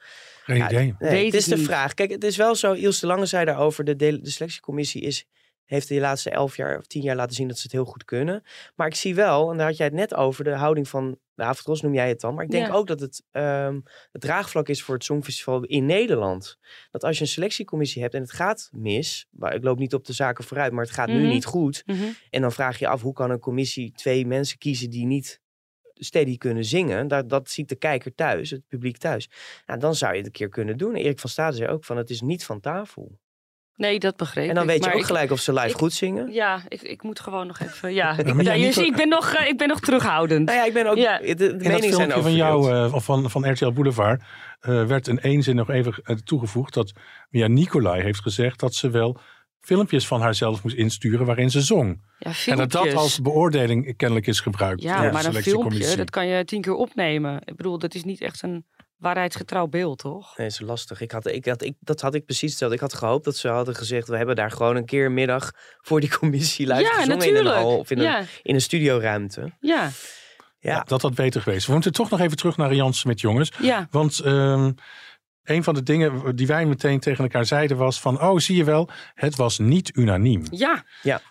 Geen 0.46 0.58
Ja, 0.58 0.66
idee. 0.70 0.96
Nee, 1.00 1.12
Weet 1.12 1.26
het 1.26 1.34
is 1.34 1.46
de 1.46 1.56
niet. 1.56 1.66
vraag. 1.66 1.94
Kijk, 1.94 2.12
het 2.12 2.24
is 2.24 2.38
wel 2.38 2.56
zo. 2.56 2.74
Ilse 2.74 3.00
de 3.00 3.08
Lange 3.08 3.26
zei 3.26 3.46
daarover. 3.46 3.84
De, 3.84 3.96
de, 3.96 4.22
de 4.22 4.30
selectiecommissie 4.30 5.02
is, 5.02 5.26
heeft 5.66 5.88
de 5.88 6.00
laatste 6.00 6.30
elf 6.30 6.56
jaar 6.58 6.78
of 6.78 6.86
tien 6.88 7.02
jaar 7.02 7.16
laten 7.16 7.36
zien 7.36 7.48
dat 7.48 7.56
ze 7.58 7.64
het 7.64 7.72
heel 7.72 7.86
goed 7.86 8.06
kunnen. 8.06 8.44
Maar 8.76 8.88
ik 8.88 8.96
zie 8.96 9.16
wel, 9.16 9.52
en 9.52 9.58
daar 9.58 9.68
had 9.68 9.78
jij 9.78 9.86
het 9.86 9.96
net 9.96 10.14
over, 10.16 10.44
de 10.44 10.52
houding 10.56 10.88
van 10.88 11.18
de 11.36 11.44
Avondros 11.44 11.82
noem 11.82 11.94
jij 11.94 12.08
het 12.08 12.20
dan. 12.22 12.34
Maar 12.36 12.44
ik 12.44 12.52
denk 12.52 12.68
Ja. 12.68 12.74
ook 12.74 12.88
dat 12.88 13.00
het, 13.00 13.24
ehm, 13.32 13.80
het 14.12 14.22
draagvlak 14.22 14.68
is 14.70 14.84
voor 14.84 14.96
het 14.96 15.04
Songfestival 15.04 15.64
in 15.64 15.86
Nederland. 15.86 16.58
Dat 16.92 17.04
als 17.04 17.16
je 17.18 17.22
een 17.24 17.30
selectiecommissie 17.30 18.02
hebt 18.02 18.14
en 18.14 18.22
het 18.22 18.32
gaat 18.32 18.70
mis. 18.72 19.28
Maar 19.32 19.54
ik 19.56 19.64
loop 19.64 19.78
niet 19.80 19.94
op 19.94 20.06
de 20.06 20.14
zaken 20.14 20.44
vooruit, 20.44 20.72
maar 20.72 20.84
het 20.84 20.94
gaat 20.94 21.08
nu 21.08 21.20
Mhm. 21.22 21.28
niet 21.28 21.46
goed. 21.46 21.84
Mhm. 21.86 22.04
En 22.30 22.42
dan 22.42 22.52
vraag 22.52 22.80
je 22.80 22.88
af, 22.88 23.02
hoe 23.02 23.14
kan 23.14 23.30
een 23.32 23.40
commissie 23.40 23.92
twee 23.92 24.26
mensen 24.26 24.58
kiezen 24.58 24.90
die 24.90 25.06
niet 25.06 25.40
steady 26.00 26.38
kunnen 26.38 26.66
zingen? 26.66 27.08
Dat, 27.08 27.30
dat 27.30 27.50
ziet 27.50 27.70
de 27.70 27.76
kijker 27.76 28.16
thuis, 28.16 28.50
het 28.50 28.68
publiek 28.68 28.98
thuis. 28.98 29.30
Nou, 29.66 29.80
dan 29.80 29.96
zou 29.96 30.12
je 30.12 30.18
het 30.18 30.26
een 30.28 30.32
keer 30.34 30.50
kunnen 30.50 30.78
doen. 30.78 30.96
Erik 30.96 31.20
van 31.20 31.30
Staden 31.30 31.56
zei 31.58 31.70
ook 31.70 31.86
van, 31.86 31.98
het 31.98 32.10
is 32.10 32.22
niet 32.22 32.46
van 32.46 32.60
tafel. 32.60 33.20
Nee, 33.76 34.00
dat 34.00 34.16
begreep 34.16 34.50
En 34.50 34.56
dan 34.56 34.64
ik. 34.64 34.70
weet 34.70 34.78
je 34.80 34.86
maar 34.86 34.94
ook 34.94 35.00
ik- 35.02 35.06
gelijk 35.08 35.32
of 35.32 35.40
ze 35.40 35.54
live 35.54 35.68
ik- 35.68 35.76
goed 35.78 35.94
zingen. 35.94 36.32
Ja, 36.32 36.62
ik, 36.68 36.82
ik 36.82 37.04
moet 37.04 37.20
gewoon 37.20 37.48
nog 37.48 37.60
even... 37.60 37.94
Ja, 37.94 38.18
ik, 38.18 38.34
maar 38.34 38.44
ja, 38.44 38.54
ja, 38.54 38.66
je 38.66 38.72
ziet, 38.72 38.86
ik, 38.86 38.96
ben 38.96 39.10
nog, 39.10 39.34
eh, 39.34 39.48
ik 39.48 39.58
ben 39.58 39.68
nog 39.68 39.80
terughoudend. 39.80 40.46
Nou 40.46 40.58
ja, 40.58 40.66
ik 40.66 40.74
ben 40.74 40.88
ook, 40.88 40.98
Ja. 40.98 41.18
de, 41.20 41.36
de 41.36 41.54
meningen 41.58 41.80
zijn 41.80 41.94
filmpje 41.96 42.22
van 42.22 42.36
jou, 42.36 42.72
eh, 42.72 42.94
of 42.94 43.06
van, 43.06 43.30
van 43.30 43.52
RTL 43.52 43.72
Boulevard, 43.72 44.24
eh, 44.60 44.86
werd 44.86 45.08
in 45.08 45.20
één 45.20 45.44
zin 45.44 45.56
nog 45.56 45.70
even 45.70 46.24
toegevoegd 46.24 46.74
dat 46.74 46.92
Mia 47.30 47.48
Nicolai 47.48 48.02
heeft 48.02 48.22
gezegd 48.22 48.60
dat 48.60 48.74
ze 48.76 48.90
wel 48.90 49.18
filmpjes 49.66 50.08
van 50.08 50.22
haarzelf 50.22 50.64
moest 50.64 50.76
insturen 50.76 51.26
waarin 51.26 51.52
ze 51.52 51.62
zong. 51.62 52.02
Ja, 52.20 52.32
En 52.46 52.58
dat 52.58 52.72
dat 52.72 52.94
als 52.94 53.22
beoordeling 53.22 53.98
kennelijk 53.98 54.28
is 54.28 54.40
gebruikt. 54.40 54.82
Ja, 54.82 54.96
door 54.96 55.06
de 55.06 55.12
maar 55.12 55.26
een 55.26 55.30
selectiecommissie. 55.30 55.80
filmpje, 55.82 55.98
dat 55.98 56.10
kan 56.10 56.28
je 56.28 56.46
tien 56.46 56.62
keer 56.62 56.74
opnemen. 56.74 57.42
Ik 57.46 57.56
bedoel, 57.56 57.80
dat 57.80 57.96
is 57.96 58.04
niet 58.04 58.22
echt 58.22 58.44
een 58.44 58.66
waarheidsgetrouw 58.98 59.68
beeld, 59.68 60.00
toch? 60.00 60.38
Nee, 60.38 60.48
dat 60.48 60.60
is 60.62 60.68
lastig. 60.68 61.02
Ik 61.02 61.12
had, 61.12 61.28
ik 61.28 61.46
had, 61.46 61.64
ik, 61.64 61.76
dat 61.80 62.02
had 62.02 62.16
ik 62.16 62.26
precies 62.26 62.50
hetzelfde. 62.50 62.76
Ik 62.76 62.82
had 62.82 62.94
gehoopt 62.94 63.26
dat 63.26 63.36
ze 63.36 63.48
hadden 63.48 63.76
gezegd... 63.76 64.08
we 64.08 64.18
hebben 64.18 64.36
daar 64.36 64.52
gewoon 64.52 64.76
een 64.76 64.86
keer 64.86 65.06
een 65.06 65.14
middag 65.14 65.52
voor 65.82 66.00
die 66.00 66.18
commissie 66.18 66.68
live 66.68 66.82
ja, 66.82 66.88
gezongen... 66.88 67.12
in 67.12 67.34
natuurlijk. 67.34 67.56
een 67.56 67.62
hal 67.62 67.78
of 67.78 67.92
in 67.92 67.98
een, 67.98 68.04
ja, 68.04 68.24
in 68.42 68.56
een 68.56 68.62
studioruimte. 68.62 69.42
ja, 69.42 69.50
Ja, 69.60 69.92
Ja, 70.60 70.84
dat 70.84 71.02
had 71.02 71.16
beter 71.16 71.42
geweest. 71.42 71.68
We 71.68 71.74
moeten 71.74 71.92
toch 71.92 72.10
nog 72.10 72.20
even 72.20 72.38
terug 72.38 72.58
naar 72.58 72.74
Jan 72.74 72.94
Smit, 72.94 73.22
jongens. 73.22 73.52
ja. 73.60 73.88
Want 73.92 74.20
ehm, 74.20 74.72
een 75.46 75.64
van 75.64 75.74
de 75.74 75.84
dingen 75.84 76.36
die 76.36 76.48
wij 76.48 76.66
meteen 76.66 77.00
tegen 77.00 77.24
elkaar 77.24 77.46
zeiden 77.46 77.78
was 77.78 78.00
van... 78.00 78.22
oh, 78.22 78.38
zie 78.40 78.56
je 78.56 78.64
wel, 78.64 78.90
het 79.14 79.36
was 79.36 79.60
niet 79.60 79.92
unaniem. 79.96 80.44
Ja, 80.52 80.84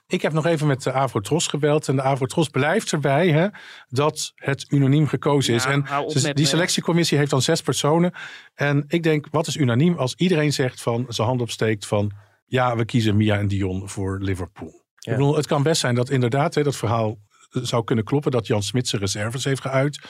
Ik 0.06 0.22
heb 0.22 0.32
nog 0.32 0.46
even 0.46 0.66
met 0.66 0.82
de 0.82 0.92
Avrotros 0.92 1.46
gebeld. 1.46 1.88
En 1.88 1.96
de 1.96 2.02
Avrotros 2.02 2.48
blijft 2.48 2.92
erbij 2.92 3.28
hè, 3.28 3.46
dat 3.88 4.32
het 4.34 4.64
unaniem 4.68 5.06
gekozen 5.06 5.54
is. 5.54 5.64
Ja, 5.64 5.70
En 5.70 5.86
ze- 6.10 6.34
die 6.34 6.46
selectiecommissie 6.46 7.18
heeft 7.18 7.30
dan 7.30 7.42
zes 7.42 7.60
personen. 7.62 8.12
En 8.54 8.84
ik 8.88 9.02
denk, 9.02 9.26
wat 9.30 9.46
is 9.46 9.56
unaniem 9.56 9.96
als 9.96 10.14
iedereen 10.14 10.52
zegt 10.52 10.82
van 10.82 11.04
zijn 11.08 11.26
hand 11.28 11.40
opsteekt 11.40 11.86
van... 11.86 12.12
ja, 12.46 12.76
we 12.76 12.84
kiezen 12.84 13.16
Mia 13.16 13.38
en 13.38 13.48
Dion 13.48 13.88
voor 13.88 14.18
Liverpool. 14.20 14.82
Ja. 14.98 15.12
Ik 15.12 15.18
bedoel, 15.18 15.36
het 15.36 15.46
kan 15.46 15.62
best 15.62 15.80
zijn 15.80 15.94
dat 15.94 16.10
inderdaad 16.10 16.54
hè, 16.54 16.62
dat 16.62 16.76
verhaal 16.76 17.18
eh, 17.50 17.62
zou 17.62 17.84
kunnen 17.84 18.04
kloppen... 18.04 18.30
dat 18.30 18.46
Jan 18.46 18.62
Smit 18.62 18.88
zijn 18.88 19.02
reserves 19.02 19.44
heeft 19.44 19.60
geuit. 19.60 20.00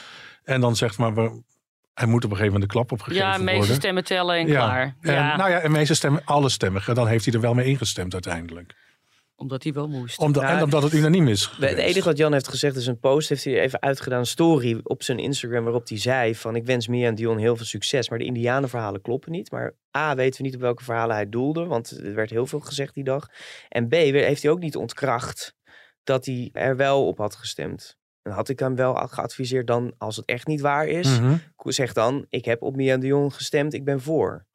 En 0.44 0.60
dan 0.60 0.76
zegt 0.76 0.98
maar, 0.98 1.14
we, 1.14 1.42
hij 1.94 2.07
moet 2.07 2.24
op 2.24 2.30
een 2.30 2.37
gegeven 2.37 2.52
moment 2.52 2.62
de 2.62 2.76
klap 2.78 2.92
opgegeven 2.92 3.26
ja, 3.26 3.37
meeste 3.38 3.57
worden. 3.57 3.74
stemmen 3.74 4.04
tellen 4.04 4.37
en 4.37 4.46
Ja. 4.46 4.52
klaar. 4.54 4.96
En, 5.00 5.12
Ja, 5.12 5.37
Nou 5.37 5.50
ja, 5.50 5.59
en 5.61 5.70
meeste 5.70 5.94
stemmen, 5.94 6.22
alle 6.24 6.48
stemmigen, 6.48 6.94
dan 6.94 7.07
heeft 7.07 7.24
hij 7.24 7.35
er 7.35 7.40
wel 7.40 7.54
mee 7.54 7.66
ingestemd 7.66 8.12
uiteindelijk. 8.12 8.83
omdat 9.37 9.62
hij 9.62 9.72
wel 9.72 9.88
moest. 9.88 10.18
Omdat, 10.18 10.42
Ja, 10.42 10.57
en 10.57 10.62
omdat 10.62 10.83
het 10.83 10.92
unaniem 10.92 11.28
is 11.28 11.50
Het 11.61 11.78
enige 11.78 12.04
wat 12.04 12.16
Jan 12.16 12.33
heeft 12.33 12.48
gezegd 12.48 12.76
is 12.76 12.87
een 12.87 12.98
post. 12.98 13.28
Heeft 13.28 13.44
hij 13.44 13.61
even 13.61 13.80
uitgedaan, 13.83 14.18
een 14.18 14.26
story 14.26 14.80
op 14.83 15.02
zijn 15.02 15.18
Instagram. 15.18 15.64
Waarop 15.64 15.88
hij 15.88 15.98
zei 15.98 16.35
van 16.35 16.57
ik 16.57 16.64
wens 16.64 16.88
Mia 16.88 17.07
en 17.07 17.14
Dion 17.14 17.38
heel 17.38 17.57
veel 17.57 17.64
succes. 17.66 18.09
Maar 18.09 18.18
de 18.18 18.24
Indianenverhalen 18.24 19.00
kloppen 19.02 19.33
niet. 19.33 19.50
Maar 19.50 19.74
A, 19.96 20.14
weten 20.14 20.37
we 20.40 20.46
niet 20.46 20.54
op 20.54 20.61
welke 20.61 20.85
verhalen 20.85 21.14
hij 21.16 21.28
doelde. 21.28 21.64
Want 21.64 21.90
er 21.90 22.14
werd 22.14 22.30
heel 22.30 22.46
veel 22.46 22.61
gezegd 22.61 22.94
die 22.94 23.04
dag. 23.04 23.28
En 23.68 23.88
B, 23.88 23.92
heeft 23.92 24.42
hij 24.42 24.50
ook 24.50 24.61
niet 24.61 24.76
ontkracht 24.76 25.54
dat 26.04 26.26
hij 26.26 26.50
er 26.52 26.76
wel 26.76 27.07
op 27.07 27.18
had 27.18 27.35
gestemd. 27.35 27.96
Dan 28.24 28.32
had 28.32 28.48
ik 28.48 28.58
hem 28.58 28.74
wel 28.76 28.94
geadviseerd 28.94 29.66
dan, 29.66 29.94
als 29.98 30.16
het 30.16 30.24
echt 30.24 30.46
niet 30.46 30.60
waar 30.60 30.87
is. 30.87 31.20
Mhm. 31.20 31.37
Zeg 31.56 31.92
dan, 31.92 32.26
ik 32.28 32.44
heb 32.44 32.62
op 32.62 32.76
Mia 32.76 32.92
en 32.92 33.00
Dion 33.00 33.32
gestemd, 33.32 33.74
ik 33.74 33.84
ben 33.84 34.00
voor. 34.00 34.46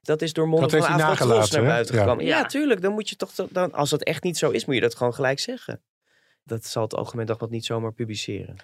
Dat 0.00 0.22
is 0.22 0.32
door 0.32 0.48
monden 0.48 0.68
Dat 0.70 0.86
van 0.86 1.00
Avrotros 1.02 1.50
naar 1.50 1.62
buiten 1.64 1.94
Ja. 1.94 2.00
gekomen. 2.02 2.24
Ja. 2.24 2.38
Ja. 2.38 2.46
tuurlijk. 2.46 2.80
Dan 2.82 2.92
moet 2.92 3.08
je 3.08 3.16
toch, 3.16 3.32
dan, 3.50 3.72
als 3.72 3.90
dat 3.90 4.02
echt 4.02 4.22
niet 4.22 4.38
zo 4.38 4.50
is, 4.50 4.64
moet 4.64 4.74
je 4.74 4.80
dat 4.80 4.94
gewoon 4.94 5.14
gelijk 5.14 5.38
zeggen. 5.38 5.82
Dat 6.44 6.64
zal 6.64 6.82
het 6.82 6.94
Algemeen 6.94 7.26
Dagblad 7.26 7.50
niet 7.50 7.64
zomaar 7.64 7.92
publiceren. 7.92 8.56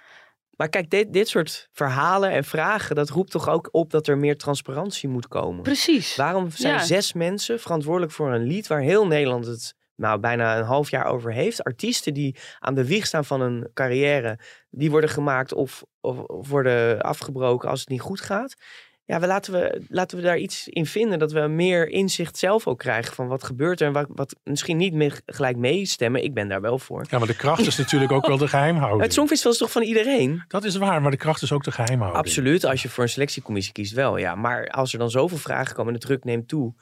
Maar 0.56 0.68
kijk, 0.68 0.90
dit, 0.90 1.12
dit 1.12 1.28
soort 1.28 1.68
verhalen 1.72 2.30
en 2.30 2.44
vragen, 2.44 2.96
dat 2.96 3.08
roept 3.08 3.30
toch 3.30 3.48
ook 3.48 3.68
op 3.72 3.90
dat 3.90 4.06
er 4.06 4.18
meer 4.18 4.36
transparantie 4.36 5.08
moet 5.08 5.28
komen. 5.28 5.62
Precies. 5.62 6.16
Waarom 6.16 6.50
zijn 6.50 6.74
Ja. 6.74 6.84
zes 6.84 7.12
mensen 7.12 7.60
verantwoordelijk 7.60 8.12
voor 8.12 8.32
een 8.32 8.42
lied 8.44 8.66
waar 8.66 8.80
heel 8.80 9.06
Nederland 9.06 9.46
het 9.46 9.74
nou, 9.98 10.20
bijna 10.20 10.58
een 10.58 10.64
half 10.64 10.90
jaar 10.90 11.04
over 11.04 11.32
heeft? 11.32 11.64
Artiesten 11.64 12.14
die 12.14 12.36
aan 12.58 12.74
de 12.74 12.86
wieg 12.86 13.06
staan 13.06 13.24
van 13.24 13.40
een 13.40 13.70
carrière, 13.74 14.38
die 14.70 14.90
worden 14.90 15.10
gemaakt 15.10 15.52
of, 15.52 15.84
of, 16.00 16.18
of 16.18 16.48
worden 16.48 17.00
afgebroken 17.00 17.68
als 17.68 17.80
het 17.80 17.88
niet 17.88 18.00
goed 18.00 18.20
gaat. 18.20 18.56
Ja, 19.04 19.20
we 19.20 19.26
laten, 19.26 19.52
we, 19.52 19.82
laten 19.88 20.16
we 20.16 20.22
daar 20.22 20.38
iets 20.38 20.68
in 20.68 20.86
vinden. 20.86 21.18
Dat 21.18 21.32
we 21.32 21.40
meer 21.40 21.88
inzicht 21.88 22.38
zelf 22.38 22.66
ook 22.66 22.78
krijgen 22.78 23.14
van 23.14 23.26
wat 23.26 23.44
gebeurt 23.44 23.80
er. 23.80 23.86
En 23.86 23.92
wat, 23.92 24.06
wat 24.08 24.36
misschien 24.44 24.76
niet 24.76 24.92
meer 24.92 25.20
gelijk 25.26 25.56
meestemmen. 25.56 26.24
Ik 26.24 26.34
ben 26.34 26.48
daar 26.48 26.60
wel 26.60 26.78
voor. 26.78 27.06
Ja, 27.10 27.18
maar 27.18 27.26
de 27.26 27.36
kracht 27.36 27.66
is 27.66 27.76
natuurlijk 27.76 28.12
ook 28.12 28.26
wel 28.26 28.36
de 28.36 28.48
geheimhouding. 28.48 29.02
Het 29.02 29.12
Songfestival 29.12 29.52
is 29.52 29.58
toch 29.58 29.70
van 29.70 29.82
iedereen? 29.82 30.44
Dat 30.48 30.64
is 30.64 30.76
waar, 30.76 31.02
maar 31.02 31.10
de 31.10 31.16
kracht 31.16 31.42
is 31.42 31.52
ook 31.52 31.64
de 31.64 31.72
geheimhouding. 31.72 32.24
Absoluut, 32.24 32.64
als 32.64 32.82
je 32.82 32.88
voor 32.88 33.02
een 33.02 33.10
selectiecommissie 33.10 33.72
kiest 33.72 33.92
wel, 33.92 34.16
ja. 34.16 34.34
Maar 34.34 34.66
als 34.66 34.92
er 34.92 34.98
dan 34.98 35.10
zoveel 35.10 35.38
vragen 35.38 35.74
komen 35.74 35.92
en 35.92 35.98
de 36.00 36.06
druk 36.06 36.24
neemt 36.24 36.48
toe... 36.48 36.74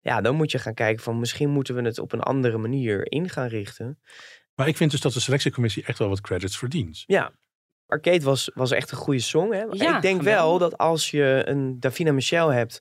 ja, 0.00 0.20
dan 0.20 0.34
moet 0.34 0.50
je 0.50 0.58
gaan 0.58 0.74
kijken 0.74 1.02
van 1.02 1.18
misschien 1.18 1.50
moeten 1.50 1.74
we 1.74 1.82
het 1.82 1.98
op 1.98 2.12
een 2.12 2.20
andere 2.20 2.58
manier 2.58 3.12
in 3.12 3.28
gaan 3.28 3.48
richten. 3.48 4.00
Maar 4.54 4.68
ik 4.68 4.76
vind 4.76 4.90
dus 4.90 5.00
dat 5.00 5.12
de 5.12 5.20
selectiecommissie 5.20 5.84
echt 5.84 5.98
wel 5.98 6.08
wat 6.08 6.20
credits 6.20 6.58
verdient. 6.58 7.02
Ja, 7.06 7.32
Arcade 7.86 8.24
was, 8.24 8.50
was 8.54 8.70
echt 8.70 8.90
een 8.90 8.96
goede 8.96 9.20
song, 9.20 9.52
hè. 9.52 9.62
Ja, 9.70 9.96
ik 9.96 10.02
denk 10.02 10.22
wel 10.22 10.58
dat 10.58 10.78
als 10.78 11.10
je 11.10 11.42
een 11.44 11.80
Davina 11.80 12.12
Michel 12.12 12.48
hebt 12.48 12.80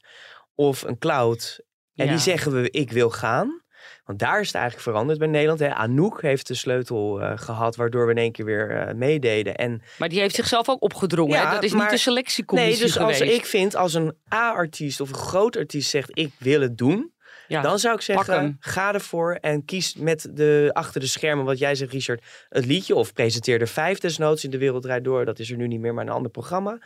of 0.56 0.82
een 0.82 0.98
Cloud... 0.98 1.60
en 1.96 2.06
Ja. 2.06 2.12
die 2.12 2.20
zeggen 2.20 2.52
we, 2.62 2.70
ik 2.70 2.92
wil 2.92 3.10
gaan... 3.10 3.66
Want 4.08 4.20
daar 4.20 4.40
is 4.40 4.48
het 4.48 4.56
eigenlijk 4.56 4.84
veranderd 4.84 5.20
bij 5.20 5.28
Nederland. 5.28 5.60
Hè. 5.60 5.74
Anouk 5.74 6.22
heeft 6.22 6.48
de 6.48 6.54
sleutel 6.54 7.22
eh, 7.22 7.38
gehad, 7.38 7.76
waardoor 7.76 8.06
we 8.06 8.12
in 8.12 8.18
één 8.18 8.32
keer 8.32 8.46
weer 8.46 8.72
eh, 8.72 8.94
meededen. 8.94 9.56
En 9.56 9.82
Maar 9.98 10.10
die 10.10 10.20
heeft 10.20 10.36
zichzelf 10.36 10.70
ook 10.70 10.82
opgedrongen. 10.82 11.38
Ja, 11.38 11.48
hè? 11.48 11.54
Dat 11.54 11.64
is 11.64 11.72
maar- 11.72 11.82
niet 11.82 11.90
de 11.90 11.98
selectiecommissie 11.98 12.78
Nee, 12.78 12.94
dus 12.94 13.00
als 13.00 13.22
ik 13.22 13.46
vind, 13.46 13.76
als 13.76 13.94
een 13.94 14.14
A-artiest 14.34 15.02
of 15.02 15.10
een 15.10 15.16
groot 15.16 15.58
artiest 15.58 15.90
zegt 15.90 16.10
ik 16.14 16.32
wil 16.38 16.62
het 16.62 16.78
doen, 16.78 17.14
ja. 17.48 17.62
dan 17.62 17.80
zou 17.80 17.96
ik 17.96 18.02
zeggen 18.02 18.58
ga 18.60 18.94
ervoor 18.94 19.34
en 19.34 19.66
kies 19.66 19.96
met 19.96 20.30
de 20.34 20.70
achter 20.74 21.02
de 21.02 21.08
schermen, 21.08 21.46
wat 21.46 21.60
jij 21.60 21.76
zegt 21.76 21.92
Richard, 21.92 22.24
het 22.50 22.66
liedje 22.66 22.96
of 22.96 23.14
presenteer 23.14 23.62
er 23.62 23.68
vijf 23.68 24.00
desnoods 24.00 24.44
in 24.44 24.50
de 24.50 24.58
wereld 24.58 24.84
draait 24.84 25.04
door. 25.04 25.26
Dat 25.26 25.40
is 25.40 25.52
er 25.52 25.58
nu 25.58 25.68
niet 25.68 25.80
meer, 25.80 25.94
maar 25.94 26.06
een 26.06 26.12
ander 26.12 26.32
programma. 26.32 26.80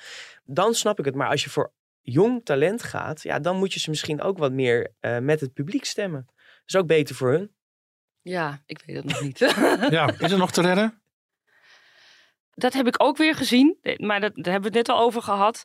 Dan 0.43 0.73
snap 0.73 0.99
ik 0.99 1.05
het. 1.05 1.15
Maar 1.15 1.29
als 1.29 1.43
je 1.43 1.49
voor 1.49 1.71
jong 2.01 2.45
talent 2.45 2.83
gaat, 2.83 3.21
ja, 3.21 3.39
dan 3.39 3.57
moet 3.57 3.73
je 3.73 3.79
ze 3.79 3.89
misschien 3.89 4.21
ook 4.21 4.37
wat 4.37 4.51
meer 4.51 4.93
eh, 4.99 5.17
met 5.17 5.39
het 5.39 5.53
publiek 5.53 5.85
stemmen. 5.85 6.27
Is 6.65 6.75
ook 6.75 6.87
beter 6.87 7.15
voor 7.15 7.31
hun. 7.31 7.51
Ja, 8.21 8.61
ik 8.65 8.83
weet 8.85 8.95
het 8.95 9.05
nog 9.05 9.21
niet. 9.21 9.39
Ja, 9.97 10.13
is 10.19 10.31
er 10.31 10.37
nog 10.37 10.51
te 10.51 10.61
redden? 10.61 11.01
dat 12.53 12.73
heb 12.73 12.87
ik 12.87 12.95
ook 13.03 13.17
weer 13.17 13.35
gezien, 13.35 13.77
maar 13.97 14.19
dat, 14.19 14.35
daar 14.35 14.51
hebben 14.53 14.71
we 14.71 14.77
het 14.77 14.87
net 14.87 14.95
al 14.97 15.03
over 15.03 15.21
gehad. 15.21 15.63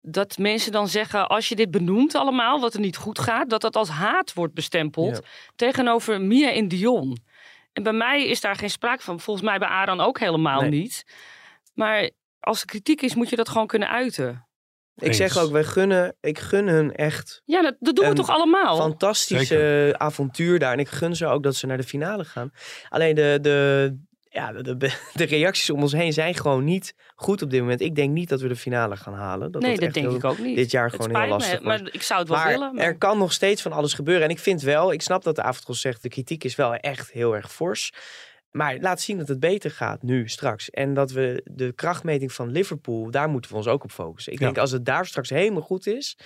Dat 0.00 0.38
mensen 0.38 0.72
dan 0.72 0.88
zeggen, 0.88 1.28
als 1.28 1.48
je 1.48 1.56
dit 1.56 1.70
benoemt 1.70 2.14
allemaal, 2.14 2.60
wat 2.60 2.74
er 2.74 2.80
niet 2.80 2.96
goed 2.96 3.18
gaat, 3.18 3.50
dat 3.50 3.60
dat 3.60 3.76
als 3.76 3.88
haat 3.88 4.32
wordt 4.32 4.54
bestempeld 4.54 5.14
Ja. 5.16 5.22
tegenover 5.56 6.20
Mia 6.20 6.50
en 6.52 6.68
Dion. 6.68 7.24
En 7.72 7.82
bij 7.82 7.92
mij 7.92 8.26
is 8.26 8.40
daar 8.40 8.56
geen 8.56 8.70
sprake 8.70 9.02
van. 9.02 9.20
Volgens 9.20 9.46
mij 9.46 9.58
bij 9.58 9.68
Aran 9.68 10.00
ook 10.00 10.18
helemaal 10.18 10.60
Nee. 10.60 10.70
niet. 10.70 11.04
Maar 11.74 12.10
als 12.40 12.60
er 12.60 12.66
kritiek 12.66 13.02
is, 13.02 13.14
moet 13.14 13.28
je 13.30 13.36
dat 13.36 13.48
gewoon 13.48 13.66
kunnen 13.66 13.88
uiten. 13.88 14.43
Ik 14.98 15.14
zeg 15.14 15.38
ook, 15.38 15.50
wij 15.50 15.64
gunnen, 15.64 16.14
ik 16.20 16.38
gun 16.38 16.66
hun 16.68 16.94
echt 16.94 17.42
Ja, 17.44 17.62
dat, 17.62 17.74
dat 17.80 17.94
doen 17.94 18.04
we 18.04 18.10
Een 18.10 18.16
toch 18.16 18.30
allemaal? 18.30 18.76
fantastische 18.76 19.94
avontuur 19.98 20.58
daar. 20.58 20.72
En 20.72 20.78
ik 20.78 20.88
gun 20.88 21.16
ze 21.16 21.26
ook 21.26 21.42
dat 21.42 21.56
ze 21.56 21.66
naar 21.66 21.76
de 21.76 21.82
finale 21.82 22.24
gaan. 22.24 22.52
Alleen 22.88 23.14
de, 23.14 23.38
de 23.40 23.96
Ja, 24.28 24.52
de, 24.52 24.76
de, 24.76 24.90
de 25.14 25.24
reacties 25.24 25.70
om 25.70 25.82
ons 25.82 25.92
heen 25.92 26.12
zijn 26.12 26.34
gewoon 26.34 26.64
niet 26.64 26.94
goed 27.14 27.42
op 27.42 27.50
dit 27.50 27.60
moment. 27.60 27.80
Ik 27.80 27.94
denk 27.94 28.10
niet 28.12 28.28
dat 28.28 28.40
we 28.40 28.48
de 28.48 28.56
finale 28.56 28.96
gaan 28.96 29.14
halen. 29.14 29.52
Dat 29.52 29.62
nee, 29.62 29.78
dat 29.78 29.92
denk 29.92 30.06
heel- 30.06 30.14
ik 30.16 30.24
ook 30.24 30.38
niet. 30.38 30.56
dit 30.56 30.70
jaar 30.70 30.90
Het 30.90 30.94
gewoon 30.94 31.16
heel 31.16 31.24
me, 31.24 31.28
lastig. 31.32 31.60
Maar 31.60 31.80
ik 31.92 32.02
zou 32.02 32.20
het 32.20 32.28
wel 32.28 32.38
Maar 32.38 32.48
willen. 32.48 32.74
Maar... 32.74 32.84
er 32.84 32.98
kan 32.98 33.18
nog 33.18 33.32
steeds 33.32 33.62
van 33.62 33.72
alles 33.72 33.94
gebeuren. 33.94 34.24
En 34.24 34.30
ik 34.30 34.38
vind 34.38 34.62
wel, 34.62 34.92
ik 34.92 35.02
snap 35.02 35.22
dat 35.22 35.36
de 35.36 35.42
avondgos 35.42 35.80
zegt, 35.80 36.02
de 36.02 36.08
kritiek 36.08 36.44
is 36.44 36.54
wel 36.54 36.74
echt 36.74 37.10
heel 37.12 37.34
erg 37.36 37.52
fors. 37.52 37.92
Maar 38.56 38.78
laat 38.80 39.00
zien 39.00 39.18
dat 39.18 39.28
het 39.28 39.40
beter 39.40 39.70
gaat 39.70 40.02
nu, 40.02 40.28
straks. 40.28 40.70
En 40.70 40.94
dat 40.94 41.10
we 41.12 41.42
de 41.50 41.72
krachtmeting 41.72 42.32
van 42.32 42.50
Liverpool, 42.50 43.10
daar 43.10 43.28
moeten 43.28 43.50
we 43.50 43.56
ons 43.56 43.66
ook 43.66 43.84
op 43.84 43.90
focussen. 43.90 44.32
Ik 44.32 44.38
Ja. 44.38 44.44
denk 44.44 44.58
als 44.58 44.70
het 44.70 44.84
daar 44.84 45.06
straks 45.06 45.30
helemaal 45.30 45.62
goed 45.62 45.86
is, 45.86 46.18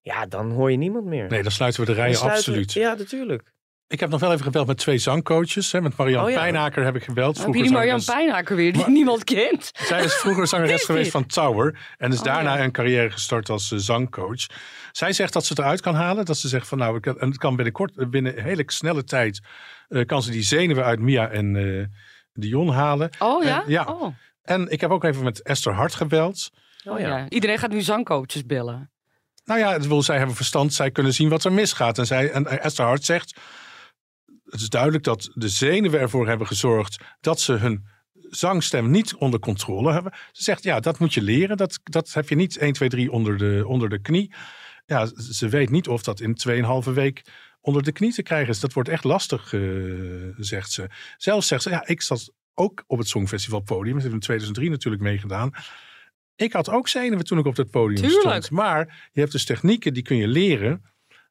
ja, 0.00 0.26
dan 0.26 0.50
hoor 0.50 0.70
je 0.70 0.76
niemand 0.76 1.04
meer. 1.04 1.28
Nee, 1.28 1.42
dan 1.42 1.50
sluiten 1.52 1.80
we 1.80 1.86
de 1.86 1.92
rijen 1.92 2.20
we- 2.20 2.30
absoluut. 2.30 2.72
Ja, 2.72 2.94
natuurlijk. 2.94 3.52
Ik 3.90 4.00
heb 4.00 4.10
nog 4.10 4.20
wel 4.20 4.32
even 4.32 4.44
gebeld 4.44 4.66
met 4.66 4.76
twee 4.78 4.98
zangcoaches. 4.98 5.72
Hè. 5.72 5.80
Met 5.80 5.96
Marianne 5.96 6.26
Oh 6.28 6.32
ja. 6.34 6.38
Pijnaker 6.40 6.84
heb 6.84 6.96
ik 6.96 7.04
gebeld. 7.04 7.34
Heb 7.34 7.42
Vroeger 7.42 7.62
je 7.62 7.68
die 7.68 7.76
Marjan 7.76 8.00
zangeres- 8.00 8.24
Pijnaker 8.26 8.56
weer, 8.56 8.72
die 8.72 8.80
Maar- 8.82 8.90
niemand 8.90 9.24
kent? 9.24 9.70
Zij 9.74 10.04
is 10.04 10.14
vroeger 10.14 10.46
zangeres 10.46 10.84
geweest 10.84 11.10
van 11.10 11.26
Tower. 11.26 11.78
En 11.98 12.12
is 12.12 12.18
Oh, 12.18 12.24
daarna 12.24 12.56
ja. 12.56 12.64
een 12.64 12.70
carrière 12.72 13.10
gestart 13.10 13.48
als 13.48 13.72
eh, 13.72 13.78
zangcoach. 13.78 14.46
Zij 14.92 15.12
zegt 15.12 15.32
dat 15.32 15.44
ze 15.44 15.52
het 15.52 15.58
eruit 15.62 15.80
kan 15.80 15.94
halen. 15.94 16.24
Dat 16.24 16.36
ze 16.38 16.48
zegt 16.48 16.68
van 16.68 16.78
nou, 16.78 16.96
ik 16.96 17.06
en 17.06 17.28
het 17.28 17.38
kan 17.38 17.56
binnenkort, 17.56 17.96
eh, 17.96 18.06
binnen 18.06 18.38
een 18.38 18.44
hele 18.44 18.62
snelle 18.66 19.04
tijd, 19.04 19.40
eh, 19.88 20.06
kan 20.06 20.22
ze 20.22 20.30
die 20.30 20.42
zenuwen 20.42 20.84
uit 20.84 20.98
Mia 21.00 21.28
en 21.28 21.90
Dion 22.32 22.68
halen. 22.68 23.10
Oh 23.18 23.44
ja? 23.44 23.62
En- 23.64 23.70
ja. 23.70 23.84
Oh. 23.84 24.14
En 24.42 24.68
ik 24.70 24.80
heb 24.80 24.90
ook 24.90 25.04
even 25.04 25.24
met 25.24 25.42
Esther 25.42 25.72
Hart 25.74 25.94
gebeld. 25.94 26.50
Oh, 26.84 26.92
Oh, 26.92 27.00
ja. 27.00 27.08
ja. 27.18 27.28
Iedereen 27.28 27.58
gaat 27.58 27.70
nu 27.70 27.80
zangcoaches 27.80 28.46
bellen. 28.46 28.90
Nou 29.44 29.60
ja, 29.60 29.72
het 29.72 29.86
wil, 29.86 30.02
zij 30.02 30.16
hebben 30.16 30.36
verstand, 30.36 30.74
zij 30.74 30.90
kunnen 30.90 31.14
zien 31.14 31.28
wat 31.28 31.44
er 31.44 31.52
misgaat. 31.52 31.98
En, 31.98 32.06
zij, 32.06 32.30
en 32.30 32.60
Esther 32.62 32.84
Hart 32.84 33.04
zegt, 33.04 33.40
het 34.50 34.60
is 34.60 34.68
duidelijk 34.68 35.04
dat 35.04 35.30
de 35.34 35.48
zenuwen 35.48 36.00
ervoor 36.00 36.28
hebben 36.28 36.46
gezorgd 36.46 37.04
dat 37.20 37.40
ze 37.40 37.52
hun 37.52 37.86
zangstem 38.30 38.90
niet 38.90 39.14
onder 39.14 39.40
controle 39.40 39.92
hebben. 39.92 40.12
Ze 40.32 40.42
zegt, 40.42 40.62
ja, 40.62 40.80
dat 40.80 40.98
moet 40.98 41.14
je 41.14 41.22
leren. 41.22 41.56
Dat, 41.56 41.80
dat 41.82 42.12
heb 42.12 42.28
je 42.28 42.34
niet 42.34 42.58
1, 42.58 42.72
2, 42.72 42.88
3 42.88 43.10
onder 43.10 43.38
de, 43.38 43.64
onder 43.66 43.88
de 43.88 44.00
knie. 44.00 44.34
Ja, 44.86 45.06
ze 45.30 45.48
weet 45.48 45.70
niet 45.70 45.88
of 45.88 46.02
dat 46.02 46.20
in 46.20 46.36
2,5 46.84 46.92
week 46.92 47.24
onder 47.60 47.82
de 47.82 47.92
knie 47.92 48.12
te 48.12 48.22
krijgen 48.22 48.48
is. 48.48 48.60
Dat 48.60 48.72
wordt 48.72 48.88
echt 48.88 49.04
lastig, 49.04 49.52
eh, 49.52 49.60
zegt 50.36 50.72
ze. 50.72 50.90
Zelfs 51.16 51.46
zegt 51.46 51.62
ze, 51.62 51.70
ja, 51.70 51.86
ik 51.86 52.02
zat 52.02 52.32
ook 52.54 52.84
op 52.86 52.98
het 52.98 53.08
Songfestival 53.08 53.60
podium. 53.60 53.96
Ze 53.96 54.02
heeft 54.02 54.14
in 54.14 54.20
2003 54.20 54.70
natuurlijk 54.70 55.02
meegedaan. 55.02 55.50
Ik 56.36 56.52
had 56.52 56.70
ook 56.70 56.88
zenuwen 56.88 57.24
toen 57.24 57.38
ik 57.38 57.46
op 57.46 57.54
dat 57.54 57.70
podium 57.70 58.08
Tuurlijk. 58.08 58.44
stond. 58.44 58.50
Maar 58.50 59.10
je 59.12 59.20
hebt 59.20 59.32
dus 59.32 59.44
technieken 59.44 59.94
die 59.94 60.02
kun 60.02 60.16
je 60.16 60.28
leren, 60.28 60.82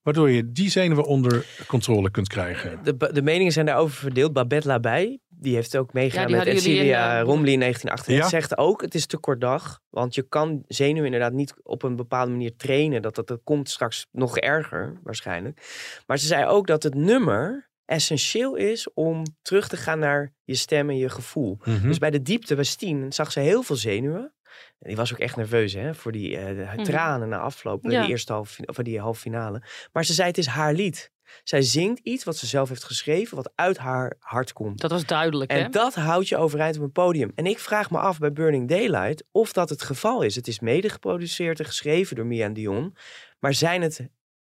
waardoor 0.01 0.29
je 0.29 0.51
die 0.51 0.69
zenuwen 0.69 1.05
onder 1.05 1.45
controle 1.67 2.12
kunt 2.12 2.27
krijgen. 2.27 2.79
De, 2.83 3.09
de 3.13 3.21
meningen 3.21 3.53
zijn 3.53 3.65
daarover 3.65 3.97
verdeeld. 3.97 4.33
Babette 4.33 4.67
Labij, 4.67 5.19
die 5.27 5.55
heeft 5.55 5.77
ook 5.77 5.89
Ja, 5.93 5.99
die 5.99 6.12
met 6.12 6.13
hadden 6.13 6.43
jullie 6.43 6.53
in, 6.53 6.59
Cecilia 6.59 7.19
eh, 7.19 7.23
Romley 7.23 7.51
in 7.51 7.59
1998. 7.59 8.15
Ja. 8.15 8.27
Zegt 8.27 8.57
ook, 8.57 8.81
het 8.81 8.95
is 8.95 9.05
te 9.05 9.17
kort 9.17 9.41
dag. 9.41 9.79
Want 9.89 10.15
je 10.15 10.21
kan 10.21 10.63
zenuwen 10.67 11.05
inderdaad 11.05 11.33
niet 11.33 11.53
op 11.63 11.83
een 11.83 11.95
bepaalde 11.95 12.31
manier 12.31 12.55
trainen. 12.55 13.01
Dat, 13.01 13.15
dat, 13.15 13.27
dat 13.27 13.41
komt 13.43 13.69
straks 13.69 14.07
nog 14.12 14.38
erger, 14.38 14.99
waarschijnlijk. 15.03 15.62
Maar 16.07 16.17
ze 16.17 16.25
zei 16.25 16.45
ook 16.45 16.67
dat 16.67 16.83
het 16.83 16.95
nummer 16.95 17.69
essentieel 17.85 18.55
is 18.55 18.93
om 18.93 19.23
terug 19.41 19.67
te 19.67 19.77
gaan 19.77 19.99
naar 19.99 20.33
je 20.43 20.55
stem 20.55 20.89
en 20.89 20.97
je 20.97 21.09
gevoel. 21.09 21.57
Mhm. 21.63 21.88
Dus 21.88 21.97
bij 21.97 22.09
de 22.09 22.21
diepte 22.21 22.55
was 22.55 22.75
tien 22.75 23.13
zag 23.13 23.31
ze 23.31 23.39
heel 23.39 23.63
veel 23.63 23.75
zenuwen. 23.75 24.33
En 24.79 24.88
die 24.88 24.95
was 24.95 25.13
ook 25.13 25.19
echt 25.19 25.35
nerveus 25.35 25.73
hè, 25.73 25.95
voor 25.95 26.12
die 26.12 26.38
eh, 26.38 26.73
Mhm. 26.73 26.83
tranen 26.83 27.29
na 27.29 27.39
afloop, 27.39 27.83
Ja. 27.83 28.01
die 28.01 28.09
eerste 28.09 28.33
halve, 28.33 28.65
of 28.65 28.75
die 28.75 28.99
halve 28.99 29.19
finale. 29.21 29.62
Maar 29.91 30.05
ze 30.05 30.13
zei 30.13 30.27
het 30.27 30.38
is 30.38 30.45
haar 30.47 30.73
lied. 30.73 31.12
Zij 31.43 31.62
zingt 31.62 31.99
iets 32.03 32.23
wat 32.23 32.38
ze 32.38 32.45
zelf 32.47 32.69
heeft 32.69 32.83
geschreven, 32.83 33.35
wat 33.35 33.51
uit 33.55 33.77
haar 33.77 34.15
hart 34.19 34.53
komt. 34.53 34.81
Dat 34.81 34.91
was 34.91 35.05
duidelijk, 35.05 35.51
hè? 35.51 35.57
En 35.59 35.71
dat 35.71 35.95
houdt 35.95 36.27
je 36.27 36.38
overeind 36.38 36.75
op 36.77 36.81
een 36.83 36.91
podium. 36.91 37.31
En 37.35 37.45
ik 37.45 37.59
vraag 37.59 37.91
me 37.91 37.97
af 37.97 38.17
bij 38.19 38.31
Burning 38.33 38.67
Daylight 38.69 39.23
of 39.31 39.53
dat 39.53 39.69
het 39.69 39.81
geval 39.81 40.21
is. 40.21 40.35
Het 40.35 40.47
is 40.47 40.59
mede 40.59 40.89
geproduceerd 40.89 41.59
en 41.59 41.65
geschreven 41.65 42.15
door 42.15 42.25
Mia 42.25 42.45
en 42.45 42.53
Dion. 42.53 42.95
Maar 43.39 43.53
zijn 43.53 43.81
het 43.81 44.09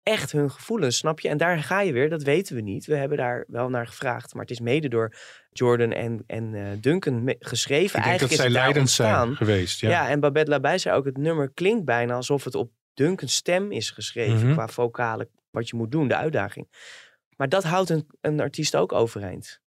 echt 0.04 0.32
hun 0.32 0.52
gevoelens, 0.52 0.98
snap 0.98 1.20
je? 1.20 1.30
En 1.30 1.38
daar 1.38 1.64
ga 1.64 1.82
je 1.82 1.92
weer, 1.92 2.10
dat 2.10 2.24
weten 2.24 2.56
we 2.56 2.62
niet. 2.62 2.86
We 2.86 2.96
hebben 2.96 3.18
daar 3.18 3.44
wel 3.48 3.70
naar 3.70 3.88
gevraagd. 3.88 4.34
Maar 4.34 4.42
het 4.42 4.52
is 4.52 4.60
mede 4.60 4.88
door 4.88 5.16
Jordan 5.52 5.92
en, 5.92 6.24
en 6.28 6.54
eh, 6.54 6.82
Duncan 6.82 7.36
geschreven. 7.40 8.00
Ik 8.00 8.06
denk 8.06 8.20
dat 8.20 8.30
Eigenlijk 8.30 8.34
zij 8.34 8.46
het 8.46 8.54
daar 8.54 8.64
leidend 8.64 8.90
zijn 8.90 9.36
geweest. 9.36 9.80
Ja. 9.80 9.90
Ja. 9.90 10.10
en 10.10 10.20
Babette 10.20 10.52
Labij 10.52 10.78
zei 10.78 10.96
ook, 10.96 11.06
het 11.06 11.18
nummer 11.18 11.52
klinkt 11.54 11.86
bijna 11.86 12.14
alsof 12.14 12.44
het 12.44 12.56
op 12.56 12.72
Duncan's 12.94 13.36
stem 13.36 13.72
is 13.72 13.90
geschreven. 13.90 14.46
Mhm. 14.46 14.54
Qua 14.54 14.68
vocale, 14.68 15.30
wat 15.52 15.70
je 15.70 15.76
moet 15.76 15.92
doen, 15.92 16.08
de 16.08 16.16
uitdaging. 16.16 16.68
Maar 17.38 17.50
dat 17.50 17.64
houdt 17.64 17.90
een, 17.90 18.08
een 18.22 18.40
artiest 18.40 18.76
ook 18.76 18.92
overeind. 18.94 19.61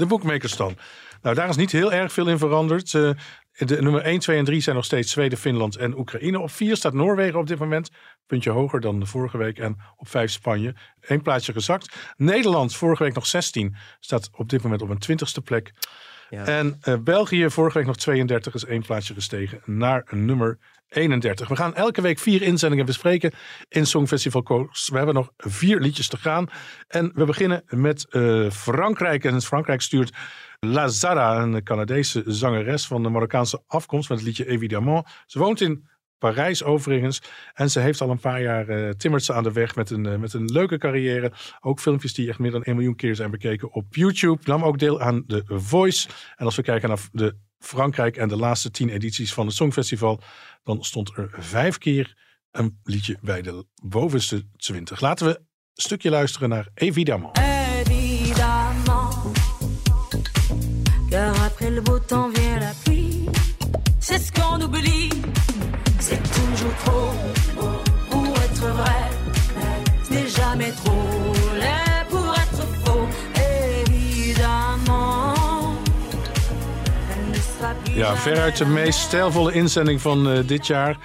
De 0.00 0.06
boekmakers 0.06 0.56
dan. 0.56 0.76
Nou, 1.22 1.34
daar 1.34 1.48
is 1.48 1.56
niet 1.56 1.72
heel 1.72 1.92
erg 1.92 2.12
veel 2.12 2.28
in 2.28 2.38
veranderd. 2.38 2.94
Eh, 2.94 3.10
de 3.52 3.82
nummer 3.82 4.02
1, 4.02 4.18
2 4.18 4.38
en 4.38 4.44
3 4.44 4.60
zijn 4.60 4.76
nog 4.76 4.84
steeds 4.84 5.12
Zweden, 5.12 5.38
Finland 5.38 5.76
en 5.76 5.98
Oekraïne. 5.98 6.38
Op 6.38 6.50
4 6.50 6.76
staat 6.76 6.92
Noorwegen 6.92 7.38
op 7.38 7.46
dit 7.46 7.58
moment. 7.58 7.90
Puntje 8.26 8.50
hoger 8.50 8.80
dan 8.80 9.00
de 9.00 9.06
vorige 9.06 9.38
week. 9.38 9.58
En 9.58 9.76
op 9.96 10.08
5 10.08 10.30
Spanje. 10.30 10.74
Eén 11.00 11.22
plaatsje 11.22 11.52
gezakt. 11.52 12.14
Nederland, 12.16 12.76
vorige 12.76 13.02
week 13.02 13.14
nog 13.14 13.26
16, 13.26 13.76
staat 13.98 14.30
op 14.32 14.48
dit 14.48 14.62
moment 14.62 14.82
op 14.82 14.88
een 14.88 15.18
20ste 15.18 15.42
plek. 15.44 15.72
En 16.30 16.78
eh, 16.80 16.94
België, 16.98 17.50
vorige 17.50 17.78
week 17.78 17.86
nog 17.86 17.96
32, 17.96 18.54
is 18.54 18.64
één 18.64 18.82
plaatsje 18.82 19.14
gestegen 19.14 19.60
naar 19.64 20.06
nummer 20.10 20.58
31. 20.88 21.48
We 21.48 21.56
gaan 21.56 21.74
elke 21.74 22.00
week 22.00 22.18
vier 22.18 22.42
inzendingen 22.42 22.86
bespreken 22.86 23.32
in 23.68 23.86
Songfestival 23.86 24.42
Coast. 24.42 24.88
We 24.88 24.96
hebben 24.96 25.14
nog 25.14 25.32
vier 25.36 25.80
liedjes 25.80 26.08
te 26.08 26.16
gaan. 26.16 26.46
En 26.88 27.12
we 27.14 27.24
beginnen 27.24 27.62
met 27.66 28.06
eh, 28.10 28.50
Frankrijk. 28.50 29.24
En 29.24 29.42
Frankrijk 29.42 29.80
stuurt 29.80 30.12
Lazara, 30.60 31.42
een 31.42 31.62
Canadese 31.62 32.22
zangeres 32.26 32.86
van 32.86 33.02
de 33.02 33.08
Marokkaanse 33.08 33.62
afkomst, 33.66 34.08
met 34.08 34.18
het 34.18 34.26
liedje 34.26 34.44
Évidemment. 34.44 35.06
Ze 35.26 35.38
woont 35.38 35.60
in 35.60 35.88
Parijs 36.20 36.62
overigens. 36.62 37.22
En 37.54 37.70
ze 37.70 37.80
heeft 37.80 38.00
al 38.00 38.10
een 38.10 38.20
paar 38.20 38.42
jaar 38.42 38.96
timmert 38.96 39.24
ze 39.24 39.32
aan 39.32 39.42
de 39.42 39.52
weg 39.52 39.76
met 39.76 39.90
een, 39.90 40.06
eh, 40.06 40.16
met 40.16 40.32
een 40.32 40.44
leuke 40.44 40.78
carrière. 40.78 41.32
Ook 41.60 41.80
filmpjes 41.80 42.14
die 42.14 42.28
echt 42.28 42.38
meer 42.38 42.50
dan 42.50 42.62
1 42.64 42.76
miljoen 42.76 42.96
keer 42.96 43.16
zijn 43.16 43.30
bekeken 43.30 43.72
op 43.72 43.94
YouTube. 43.94 44.42
Nam 44.44 44.64
ook 44.64 44.78
deel 44.78 45.00
aan 45.00 45.24
The 45.26 45.42
Voice. 45.46 46.08
En 46.36 46.44
als 46.44 46.56
we 46.56 46.62
kijken 46.62 46.88
naar 46.88 46.98
de 47.12 47.36
Frankrijk 47.58 48.16
en 48.16 48.28
de 48.28 48.36
laatste 48.36 48.70
tien 48.70 48.88
edities 48.88 49.32
van 49.32 49.46
het 49.46 49.54
Songfestival, 49.54 50.20
dan 50.62 50.84
stond 50.84 51.16
er 51.16 51.30
vijf 51.38 51.78
keer 51.78 52.16
een 52.50 52.78
liedje 52.84 53.18
bij 53.20 53.42
de 53.42 53.66
bovenste 53.82 54.46
20. 54.56 55.00
Laten 55.00 55.26
we 55.26 55.36
een 55.36 55.46
stukje 55.74 56.10
luisteren 56.10 56.48
naar 56.48 56.68
Évidemment. 56.74 57.38
Évidemment, 57.38 59.32
car 61.10 61.44
après 61.44 61.70
le 61.70 61.82
beau 61.82 62.00
temps 62.06 62.38
vient 62.38 62.60
la 62.60 62.72
pluie. 62.84 63.28
C'est 63.98 64.18
ce 64.18 64.32
qu'on 64.32 64.60
oublie, 64.60 65.10
c'est 66.00 66.22
toujours 66.22 66.74
trop 66.84 67.12
beau 67.54 67.82
pour 68.10 68.36
être 68.36 68.66
vrai. 68.80 69.08
Ce 70.02 70.12
n'est 70.12 70.28
jamais 70.28 70.72
trop 70.72 71.32
laid 71.54 72.06
pour 72.08 72.34
être 72.34 72.66
faux. 72.84 73.08
Évidemment, 73.86 75.34
Ja, 77.94 78.16
veruit 78.16 78.58
de 78.58 78.64
meest 78.64 78.98
stijlvolle 78.98 79.52
inzending 79.52 80.00
van 80.00 80.30
eh, 80.30 80.46
dit 80.46 80.66
jaar. 80.66 80.98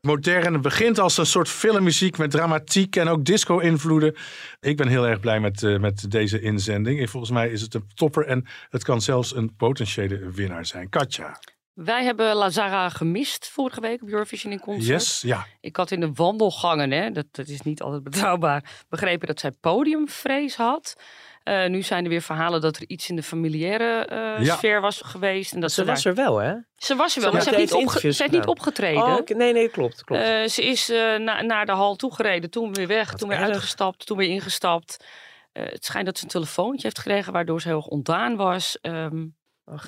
Modern, 0.00 0.52
het 0.52 0.62
begint 0.62 0.98
als 0.98 1.18
een 1.18 1.26
soort 1.26 1.48
filmmuziek 1.48 2.18
met 2.18 2.30
dramatiek 2.30 2.96
en 2.96 3.08
ook 3.08 3.24
disco-invloeden. 3.24 4.14
Ik 4.60 4.76
ben 4.76 4.88
heel 4.88 5.06
erg 5.06 5.20
blij 5.20 5.40
met, 5.40 5.62
eh, 5.62 5.78
met 5.78 6.10
deze 6.10 6.40
inzending. 6.40 7.00
En 7.00 7.08
volgens 7.08 7.32
mij 7.32 7.48
is 7.48 7.60
het 7.60 7.74
een 7.74 7.84
topper 7.94 8.26
en 8.26 8.46
het 8.70 8.84
kan 8.84 9.00
zelfs 9.00 9.36
een 9.36 9.56
potentiële 9.56 10.30
winnaar 10.30 10.66
zijn. 10.66 10.88
Katja. 10.88 11.38
Wij 11.84 12.04
hebben 12.04 12.34
Lazara 12.34 12.88
gemist 12.88 13.48
vorige 13.48 13.80
week 13.80 14.02
op 14.02 14.08
Eurovision 14.08 14.52
in 14.52 14.60
concert. 14.60 14.86
Yes, 14.86 15.20
ja. 15.20 15.46
Ik 15.60 15.76
had 15.76 15.90
in 15.90 16.00
de 16.00 16.12
wandelgangen, 16.14 16.90
hè, 16.90 17.10
dat, 17.10 17.26
dat 17.30 17.48
is 17.48 17.60
niet 17.60 17.82
altijd 17.82 18.02
betrouwbaar, 18.02 18.64
begrepen 18.88 19.26
dat 19.26 19.40
zij 19.40 19.50
podiumvrees 19.60 20.56
had. 20.56 20.94
Eh, 21.42 21.66
nu 21.66 21.82
zijn 21.82 22.04
er 22.04 22.10
weer 22.10 22.22
verhalen 22.22 22.60
dat 22.60 22.76
er 22.76 22.82
iets 22.88 23.08
in 23.08 23.16
de 23.16 23.22
familiaire 23.22 24.04
eh, 24.04 24.44
Ja. 24.44 24.56
sfeer 24.56 24.80
was 24.80 25.00
geweest. 25.04 25.52
En 25.52 25.60
dat 25.60 25.72
Ze 25.72 25.80
ze, 25.80 25.86
was 25.90 26.02
daar- 26.02 26.12
er 26.16 26.22
wel, 26.24 26.38
hè? 26.38 26.54
Ze 26.76 26.94
was 26.96 27.14
er 27.16 27.20
wel, 27.20 27.30
Ze 27.30 27.36
maar 27.36 27.44
ze 27.46 27.54
heeft 27.56 27.72
niet, 27.74 27.82
opge- 27.82 28.12
ze 28.12 28.22
heeft 28.22 28.34
niet 28.34 28.46
opgetreden. 28.46 29.02
Oh, 29.02 29.14
oké. 29.16 29.34
nee, 29.34 29.52
nee, 29.52 29.68
klopt. 29.68 30.04
klopt. 30.04 30.22
Eh, 30.22 30.44
ze 30.44 30.64
is 30.64 30.88
eh, 30.90 31.16
na- 31.16 31.42
naar 31.42 31.66
de 31.66 31.72
hal 31.72 31.96
toegereden, 31.96 32.50
toen 32.50 32.72
weer 32.74 32.86
weg, 32.86 33.10
Wat 33.10 33.18
toen 33.20 33.28
weer 33.28 33.38
erg. 33.38 33.48
uitgestapt, 33.48 34.06
toen 34.06 34.16
weer 34.16 34.28
ingestapt. 34.28 35.04
Eh, 35.52 35.64
het 35.66 35.84
schijnt 35.84 36.06
dat 36.06 36.18
ze 36.18 36.24
een 36.24 36.30
telefoontje 36.30 36.82
heeft 36.82 36.98
gekregen 36.98 37.32
waardoor 37.32 37.60
ze 37.60 37.68
heel 37.68 37.76
erg 37.76 37.86
ontdaan 37.86 38.36
was. 38.36 38.78
Ehm, 38.80 38.94
Ach. 39.04 39.10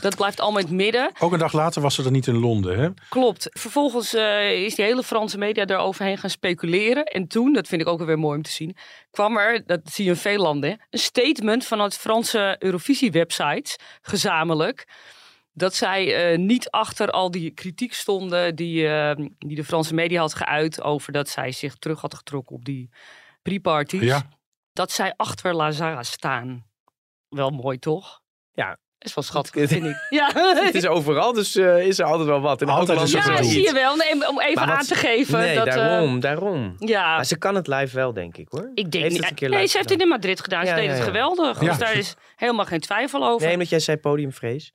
Dat 0.01 0.17
blijft 0.17 0.41
allemaal 0.41 0.61
in 0.61 0.67
het 0.67 0.75
midden. 0.75 1.11
Ook 1.19 1.33
een 1.33 1.39
dag 1.39 1.53
later 1.53 1.83
was 1.83 1.95
ze 1.95 2.05
er 2.05 2.11
niet 2.11 2.27
in 2.27 2.39
Londen, 2.39 2.79
hè? 2.79 2.89
Klopt. 3.09 3.49
Vervolgens 3.51 4.15
eh, 4.15 4.63
is 4.63 4.75
die 4.75 4.85
hele 4.85 5.03
Franse 5.03 5.39
media 5.39 5.65
daaroverheen 5.65 6.19
gaan 6.19 6.31
speculeren. 6.31 7.05
En 7.05 7.27
toen, 7.27 7.53
dat 7.53 7.69
vind 7.69 7.81
ik 7.81 7.89
ook 7.89 7.99
wel 7.99 8.07
weer 8.07 8.19
mooi 8.19 8.37
om 8.37 8.43
te 8.43 8.51
zien, 8.51 8.77
kwam 9.11 9.37
er, 9.37 9.67
dat 9.67 9.81
zie 9.85 10.05
je 10.05 10.11
in 10.11 10.17
veel 10.17 10.43
landen, 10.43 10.81
een 10.91 10.99
statement 10.99 11.65
vanuit 11.65 11.97
Franse 11.97 12.57
Eurovisie-websites, 12.59 13.79
gezamenlijk. 14.03 14.89
Dat 15.55 15.75
zij 15.75 16.33
eh, 16.33 16.39
niet 16.39 16.71
achter 16.71 17.11
al 17.11 17.31
die 17.31 17.51
kritiek 17.51 17.93
stonden 17.93 18.57
die, 18.57 18.89
eh, 18.89 19.27
die 19.39 19.57
de 19.57 19.65
Franse 19.65 19.95
media 19.95 20.21
had 20.21 20.35
geuit 20.35 20.83
over 20.83 21.13
dat 21.13 21.29
zij 21.29 21.53
zich 21.53 21.77
terug 21.77 22.01
had 22.01 22.15
getrokken 22.15 22.57
op 22.57 22.65
die 22.65 22.91
pre-parties. 23.43 24.03
Ja. 24.03 24.29
Dat 24.73 24.93
zij 24.93 25.15
achter 25.17 25.55
Lazara 25.55 26.03
staan. 26.03 26.67
Wel 27.29 27.51
mooi, 27.51 27.79
toch? 27.79 28.21
Is 29.05 29.15
wel 29.15 29.25
schattig, 29.25 29.69
vind 29.69 29.85
ik. 29.85 29.97
Ja, 30.11 30.31
Het 30.65 30.75
is 30.75 30.87
overal, 30.87 31.33
dus 31.33 31.57
eh, 31.57 31.87
is 31.87 31.99
er 31.99 32.05
altijd 32.05 32.29
wel 32.29 32.41
wat. 32.41 32.63
En 32.63 32.69
Altijd 32.69 32.99
elk 32.99 33.07
is 33.07 33.13
land 33.13 33.27
ja 33.27 33.43
zie 33.43 33.63
je 33.63 33.73
wel. 33.73 33.97
Nee, 33.97 34.29
om 34.29 34.41
even 34.41 34.63
aan 34.63 34.85
te 34.85 34.95
geven. 34.95 35.39
Nee, 35.39 35.55
dat, 35.57 35.67
eh, 35.67 35.75
daarom, 35.75 36.21
daarom. 36.21 36.75
ja, 36.79 37.15
Maar 37.17 37.25
ze 37.25 37.39
kan 37.39 37.55
het 37.55 37.67
live 37.67 37.97
wel, 37.97 38.13
denk 38.13 38.37
ik 38.37 38.47
hoor. 38.51 38.71
ik 38.75 38.91
denk 38.91 39.11
niet. 39.11 39.41
nee, 39.41 39.51
live 39.51 39.67
ze 39.67 39.77
heeft 39.77 39.91
het 39.91 40.01
in 40.01 40.09
Madrid 40.09 40.41
gedaan. 40.41 40.63
Ze 40.65 40.71
Ja, 40.71 40.75
deed 40.77 40.85
ja, 40.85 40.91
het 40.93 41.03
geweldig. 41.03 41.61
Ja. 41.61 41.69
Dus 41.69 41.79
daar 41.79 41.95
is 41.97 42.15
helemaal 42.37 42.65
geen 42.65 42.81
twijfel 42.81 43.27
over. 43.27 43.45
Nee, 43.47 43.53
omdat 43.55 43.69
jij 43.69 43.79
zei 43.81 43.97
podiumvrees. 43.97 44.73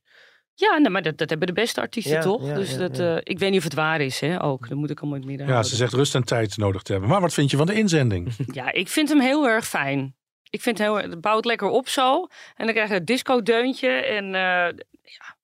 Ja, 0.54 0.78
nee, 0.78 0.90
maar 0.90 1.02
dat, 1.02 1.18
dat 1.18 1.30
hebben 1.30 1.48
de 1.48 1.54
beste 1.54 1.82
artiesten 1.82 2.14
Ja, 2.14 2.22
toch? 2.22 2.48
ja, 2.48 2.54
dus 2.54 2.72
ja, 2.72 2.78
dat, 2.78 2.98
ja. 2.98 3.16
eh, 3.16 3.22
ik 3.24 3.40
weet 3.40 3.50
niet 3.50 3.58
of 3.58 3.64
het 3.64 3.74
waar 3.74 4.02
is, 4.02 4.20
hè, 4.20 4.44
ook. 4.44 4.70
Dat 4.70 4.78
moet 4.78 4.90
ik 4.90 4.98
allemaal 5.00 5.16
in 5.16 5.22
het 5.22 5.30
midden 5.30 5.48
Ja, 5.48 5.52
houden. 5.54 5.72
ze 5.78 5.78
zegt 5.84 5.94
rust 5.94 6.16
en 6.16 6.24
tijd 6.24 6.58
nodig 6.58 6.82
te 6.82 6.92
hebben. 6.92 7.10
Maar 7.10 7.22
wat 7.22 7.34
vind 7.34 7.52
je 7.52 7.58
van 7.58 7.66
de 7.66 7.74
inzending? 7.74 8.30
Ja, 8.52 8.72
ik 8.72 8.88
vind 8.88 9.10
hem 9.10 9.20
heel 9.20 9.48
erg 9.48 9.68
fijn. 9.68 10.16
Ik 10.50 10.62
vind 10.62 10.78
heel, 10.78 10.96
het 10.96 11.22
bouwt 11.22 11.46
lekker 11.46 11.68
op 11.68 11.88
zo. 11.88 12.28
En 12.56 12.66
dan 12.66 12.74
krijg 12.74 12.90
je 12.90 12.94
het 12.94 13.08
disco-deuntje. 13.08 13.90
En 13.90 14.26
eh, 14.26 14.78
ja, 15.02 15.38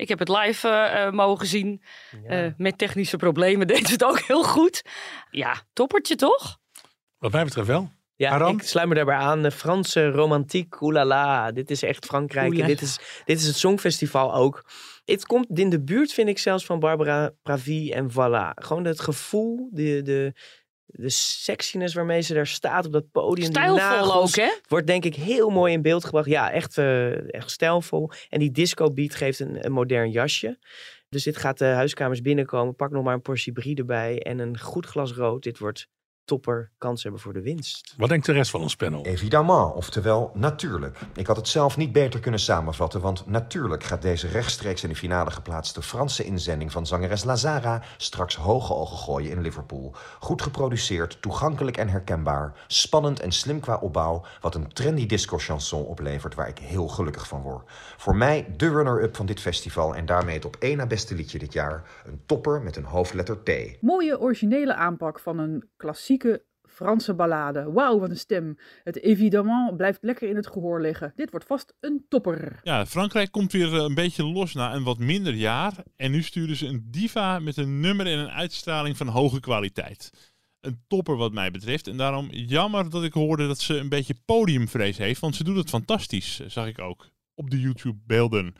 ik 0.00 0.08
heb 0.08 0.18
het 0.18 0.28
live 0.28 0.68
eh, 0.68 1.06
eh, 1.06 1.12
mogen 1.12 1.46
zien. 1.46 1.82
Eh, 2.24 2.46
met 2.56 2.78
technische 2.78 3.16
problemen 3.16 3.66
deed 3.76 3.86
ze 3.86 3.92
het 3.92 4.04
ook 4.04 4.20
heel 4.20 4.44
goed. 4.44 4.82
Ja, 5.30 5.62
toppertje 5.72 6.14
toch? 6.14 6.58
Wat 7.18 7.32
mij 7.32 7.44
betreft 7.44 7.66
wel. 7.66 7.90
Ja, 8.16 8.30
Aram? 8.30 8.56
ik 8.56 8.62
sluit 8.62 8.88
me 8.88 8.94
daarbij 8.94 9.16
aan. 9.16 9.42
De 9.42 9.50
Franse 9.50 10.10
romantiek, 10.10 10.80
oelala. 10.80 11.52
Dit 11.52 11.70
is 11.70 11.82
echt 11.82 12.06
Frankrijk. 12.06 12.48
Oelala. 12.48 12.66
dit 12.66 12.80
is, 12.80 12.98
dit 13.24 13.40
is 13.40 13.46
het 13.46 13.56
Songfestival 13.56 14.34
ook. 14.34 14.64
Het 15.04 15.26
komt 15.26 15.58
in 15.58 15.70
de 15.70 15.82
buurt, 15.82 16.12
vind 16.12 16.28
ik 16.28 16.38
zelfs, 16.38 16.64
van 16.64 16.78
Barbara 16.78 17.32
Pravi 17.42 17.92
en 17.92 18.10
Voilà. 18.10 18.54
Gewoon 18.54 18.84
het 18.84 19.00
gevoel, 19.00 19.68
de, 19.72 20.02
de, 20.02 20.32
de 20.92 21.08
sexiness 21.10 21.94
waarmee 21.94 22.20
ze 22.20 22.34
daar 22.34 22.46
staat 22.46 22.86
op 22.86 22.92
dat 22.92 23.10
podium. 23.10 23.52
die 23.52 23.62
Stijlvol 23.62 24.14
ook, 24.14 24.34
hè? 24.34 24.50
Wordt 24.68 24.86
denk 24.86 25.04
ik 25.04 25.14
heel 25.14 25.50
mooi 25.50 25.72
in 25.72 25.82
beeld 25.82 26.04
gebracht. 26.04 26.26
Ja, 26.26 26.50
echt, 26.50 26.78
eh, 26.78 27.34
echt 27.34 27.50
stijlvol. 27.50 28.10
En 28.28 28.38
die 28.38 28.50
disco 28.50 28.92
beat 28.92 29.14
geeft 29.14 29.40
een, 29.40 29.64
een 29.64 29.72
modern 29.72 30.10
jasje. 30.10 30.58
Dus 31.08 31.22
dit 31.22 31.36
gaat 31.36 31.58
de 31.58 31.64
huiskamers 31.64 32.20
binnenkomen. 32.20 32.74
Pak 32.74 32.90
nog 32.90 33.04
maar 33.04 33.14
een 33.14 33.22
portie 33.22 33.52
brie 33.52 33.76
erbij 33.76 34.22
en 34.22 34.38
een 34.38 34.58
goed 34.58 34.86
glas 34.86 35.12
rood. 35.12 35.42
Dit 35.42 35.58
wordt 35.58 35.88
topper. 36.24 36.70
Kans 36.78 37.02
hebben 37.02 37.20
voor 37.20 37.32
de 37.32 37.42
winst. 37.42 37.94
Wat 37.96 38.08
denkt 38.08 38.26
de 38.26 38.32
rest 38.32 38.50
van 38.50 38.60
ons 38.60 38.76
panel? 38.76 39.04
Évidemment, 39.04 39.74
oftewel 39.74 40.30
natuurlijk. 40.34 40.98
Ik 41.14 41.26
had 41.26 41.36
het 41.36 41.48
zelf 41.48 41.76
niet 41.76 41.92
beter 41.92 42.20
kunnen 42.20 42.40
samenvatten, 42.40 43.00
want 43.00 43.26
natuurlijk 43.26 43.84
gaat 43.84 44.02
deze 44.02 44.28
rechtstreeks 44.28 44.82
in 44.82 44.88
de 44.88 44.96
finale 44.96 45.30
geplaatste 45.30 45.82
Franse 45.82 46.24
inzending 46.24 46.72
van 46.72 46.86
zangeres 46.86 47.24
Lazara 47.24 47.82
straks 47.96 48.36
hoge 48.36 48.74
ogen 48.74 48.96
gooien 48.96 49.30
in 49.30 49.40
Liverpool. 49.40 49.94
Goed 50.20 50.42
geproduceerd, 50.42 51.22
toegankelijk 51.22 51.76
en 51.76 51.88
herkenbaar, 51.88 52.64
spannend 52.66 53.20
en 53.20 53.32
slim 53.32 53.60
qua 53.60 53.76
opbouw, 53.76 54.24
wat 54.40 54.54
een 54.54 54.72
trendy 54.72 55.06
disco-chanson 55.06 55.84
oplevert 55.84 56.34
waar 56.34 56.48
ik 56.48 56.58
heel 56.58 56.88
gelukkig 56.88 57.28
van 57.28 57.42
word. 57.42 57.70
Voor 57.96 58.16
mij 58.16 58.54
de 58.56 58.68
runner-up 58.68 59.16
van 59.16 59.26
dit 59.26 59.40
festival 59.40 59.94
en 59.94 60.06
daarmee 60.06 60.34
het 60.34 60.44
op 60.44 60.56
één 60.58 60.76
na 60.76 60.86
beste 60.86 61.14
liedje 61.14 61.38
dit 61.38 61.52
jaar, 61.52 61.82
een 62.04 62.22
topper 62.26 62.62
met 62.62 62.76
een 62.76 62.84
hoofdletter 62.84 63.42
T. 63.42 63.50
Mooie 63.80 64.20
originele 64.20 64.74
aanpak 64.74 65.20
van 65.20 65.38
een 65.38 65.68
Franse 66.80 67.14
ballade. 67.14 67.72
Wauw, 67.72 67.98
wat 67.98 68.10
een 68.10 68.16
stem. 68.16 68.58
Het 68.84 69.00
évidemment 69.00 69.76
blijft 69.76 69.98
lekker 70.02 70.28
in 70.28 70.36
het 70.36 70.46
gehoor 70.46 70.80
liggen. 70.80 71.12
Dit 71.16 71.30
wordt 71.30 71.46
vast 71.46 71.74
een 71.80 72.04
topper. 72.08 72.60
Ja, 72.62 72.86
Frankrijk 72.86 73.30
komt 73.30 73.52
weer 73.52 73.74
eh, 73.74 73.82
een 73.82 73.94
beetje 73.94 74.24
los 74.24 74.54
na 74.54 74.74
een 74.74 74.84
wat 74.84 74.98
minder 74.98 75.34
jaar. 75.34 75.72
En 75.96 76.10
nu 76.10 76.22
sturen 76.22 76.56
ze 76.56 76.66
een 76.66 76.88
diva 76.90 77.38
met 77.38 77.56
een 77.56 77.80
nummer 77.80 78.06
en 78.06 78.18
een 78.18 78.30
uitstraling 78.30 78.96
van 78.96 79.08
hoge 79.08 79.40
kwaliteit. 79.40 80.10
Een 80.60 80.82
topper 80.88 81.16
wat 81.16 81.32
mij 81.32 81.50
betreft. 81.50 81.86
En 81.86 81.96
daarom 81.96 82.28
jammer 82.30 82.90
dat 82.90 83.04
ik 83.04 83.12
hoorde 83.12 83.46
dat 83.46 83.58
ze 83.58 83.76
een 83.76 83.88
beetje 83.88 84.14
podiumvrees 84.24 84.98
heeft. 84.98 85.20
Want 85.20 85.36
ze 85.36 85.44
doet 85.44 85.56
het 85.56 85.68
fantastisch, 85.68 86.40
eh, 86.40 86.48
zag 86.48 86.66
ik 86.66 86.78
ook. 86.78 87.08
Op 87.34 87.50
de 87.50 87.60
YouTube 87.60 87.98
beelden. 88.06 88.54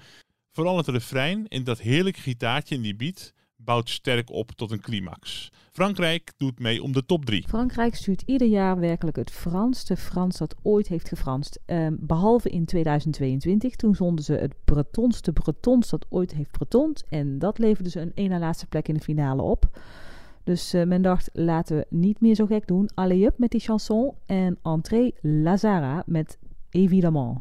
Vooral 0.53 0.77
het 0.77 0.89
refrein 0.89 1.49
en 1.49 1.65
dat 1.65 1.81
heerlijke 1.81 2.21
gitaartje 2.21 2.75
in 2.75 2.83
die 2.83 2.97
beat 2.97 3.33
bouwt 3.65 3.89
sterk 3.89 4.31
op 4.31 4.51
tot 4.51 4.71
een 4.71 4.81
climax. 4.81 5.51
Frankrijk 5.73 6.33
doet 6.37 6.59
mee 6.59 6.83
om 6.83 6.93
de 6.93 7.07
top 7.07 7.25
3. 7.25 7.45
Frankrijk 7.49 7.95
stuurt 7.95 8.23
ieder 8.27 8.49
jaar 8.49 8.79
werkelijk 8.79 9.17
het 9.17 9.31
Franste 9.31 9.97
Frans 9.97 10.39
dat 10.39 10.55
ooit 10.63 10.89
heeft 10.89 11.09
gefranst. 11.09 11.61
Ehm, 11.67 11.95
behalve 11.99 12.49
in 12.49 12.65
2022, 12.65 13.77
toen 13.77 13.95
zonden 13.95 14.25
ze 14.25 14.33
het 14.33 14.55
Bretonste 14.65 15.33
Bretons 15.33 15.91
dat 15.91 16.07
ooit 16.09 16.33
heeft 16.33 16.51
bretond. 16.51 17.05
En 17.09 17.39
dat 17.39 17.59
leverde 17.59 17.91
ze 17.91 18.01
een 18.01 18.15
één 18.15 18.31
na 18.31 18.39
laatste 18.39 18.67
plek 18.67 18.89
in 18.89 18.95
de 18.95 19.01
finale 19.01 19.43
op. 19.43 19.79
Dus 20.45 20.73
eh, 20.73 20.87
men 20.87 21.03
dacht, 21.03 21.31
laten 21.33 21.77
we 21.77 21.87
niet 21.89 22.21
meer 22.21 22.35
zo 22.35 22.47
gek 22.47 22.67
doen. 22.67 22.91
Allez 22.95 23.25
up 23.25 23.39
met 23.39 23.51
die 23.51 23.61
chanson 23.61 24.15
en 24.27 24.59
entrée 24.63 25.15
Lazara 25.21 26.03
met 26.07 26.39
Évidemment. 26.71 27.39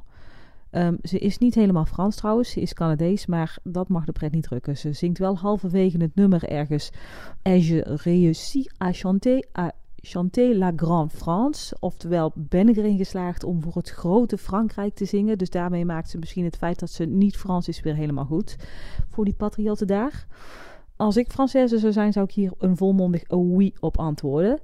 Ehm, 0.69 0.95
ze 1.03 1.19
is 1.19 1.37
niet 1.37 1.55
helemaal 1.55 1.85
Frans 1.85 2.15
trouwens, 2.15 2.51
ze 2.51 2.61
is 2.61 2.73
Canadees, 2.73 3.25
maar 3.25 3.57
dat 3.63 3.87
mag 3.87 4.05
de 4.05 4.11
pret 4.11 4.31
niet 4.31 4.43
drukken. 4.43 4.77
Ze 4.77 4.93
zingt 4.93 5.17
wel 5.17 5.37
halverwege 5.37 5.97
het 5.97 6.15
nummer 6.15 6.43
ergens 6.43 6.91
Et 7.41 7.67
je 7.67 7.97
réussis 8.03 8.69
à 8.81 8.91
chanter, 8.91 9.45
à 9.57 9.71
chanter 9.95 10.55
la 10.55 10.71
grande 10.75 11.15
France. 11.15 11.75
Oftewel, 11.79 12.31
ben 12.35 12.69
ik 12.69 12.77
erin 12.77 12.97
geslaagd 12.97 13.43
om 13.43 13.61
voor 13.61 13.75
het 13.75 13.89
grote 13.89 14.37
Frankrijk 14.37 14.95
te 14.95 15.05
zingen. 15.05 15.37
Dus 15.37 15.49
daarmee 15.49 15.85
maakt 15.85 16.09
ze 16.09 16.17
misschien 16.17 16.45
het 16.45 16.57
feit 16.57 16.79
dat 16.79 16.89
ze 16.89 17.05
niet 17.05 17.37
Frans 17.37 17.67
is 17.67 17.81
weer 17.81 17.95
helemaal 17.95 18.25
goed. 18.25 18.55
Voor 19.09 19.25
die 19.25 19.33
patriotten 19.33 19.87
daar. 19.87 20.27
Als 20.95 21.17
ik 21.17 21.31
Française 21.31 21.79
zou 21.79 21.91
zijn, 21.91 22.13
zou 22.13 22.25
ik 22.25 22.31
hier 22.31 22.51
een 22.57 22.77
volmondig 22.77 23.23
oui 23.27 23.73
op 23.79 23.97
antwoorden. 23.97 24.59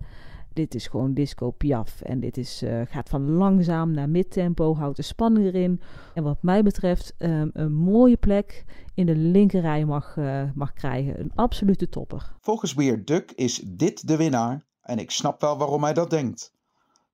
Dit 0.55 0.75
is 0.75 0.87
gewoon 0.87 1.13
disco 1.13 1.51
piaf. 1.51 2.01
En 2.01 2.19
dit 2.19 2.37
is, 2.37 2.61
eh, 2.61 2.81
gaat 2.85 3.09
van 3.09 3.29
langzaam 3.31 3.91
naar 3.91 4.09
midtempo. 4.09 4.75
Houdt 4.75 4.95
de 4.95 5.03
spanning 5.03 5.45
erin. 5.45 5.81
En 6.13 6.23
wat 6.23 6.43
mij 6.43 6.63
betreft 6.63 7.13
ehm, 7.17 7.49
een 7.53 7.73
mooie 7.73 8.17
plek 8.17 8.65
in 8.93 9.05
de 9.05 9.15
linkerrij 9.15 9.85
mag, 9.85 10.17
eh, 10.17 10.43
mag 10.53 10.73
krijgen. 10.73 11.19
Een 11.19 11.31
absolute 11.35 11.89
topper. 11.89 12.35
Volgens 12.41 12.73
Weird 12.73 13.07
Duck 13.07 13.31
is 13.31 13.63
dit 13.65 14.07
de 14.07 14.17
winnaar 14.17 14.65
en 14.81 14.99
ik 14.99 15.11
snap 15.11 15.41
wel 15.41 15.57
waarom 15.57 15.83
hij 15.83 15.93
dat 15.93 16.09
denkt. 16.09 16.53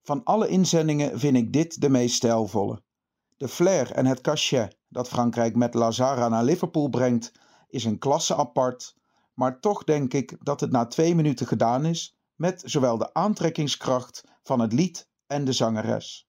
Van 0.02 0.24
alle 0.24 0.48
inzendingen 0.48 1.18
vind 1.18 1.36
ik 1.36 1.52
dit 1.52 1.80
de 1.80 1.88
meest 1.88 2.14
stijlvolle. 2.14 2.82
De 3.36 3.48
flair 3.48 3.92
en 3.92 4.06
het 4.06 4.20
cachet 4.20 4.76
dat 4.88 5.08
Frankrijk 5.08 5.56
met 5.56 5.74
Lazara 5.74 6.28
naar 6.28 6.44
Liverpool 6.44 6.88
brengt 6.88 7.32
is 7.68 7.84
een 7.84 7.98
klasse 7.98 8.36
apart, 8.36 8.96
maar 9.34 9.60
toch 9.60 9.84
denk 9.84 10.14
ik 10.14 10.36
dat 10.40 10.60
het 10.60 10.70
na 10.70 10.86
twee 10.86 11.14
minuten 11.14 11.46
gedaan 11.46 11.84
is 11.84 12.16
met 12.42 12.62
zowel 12.64 12.98
de 12.98 13.14
aantrekkingskracht 13.14 14.24
van 14.42 14.60
het 14.60 14.72
lied 14.72 15.08
en 15.26 15.44
de 15.44 15.52
zangeres. 15.52 16.26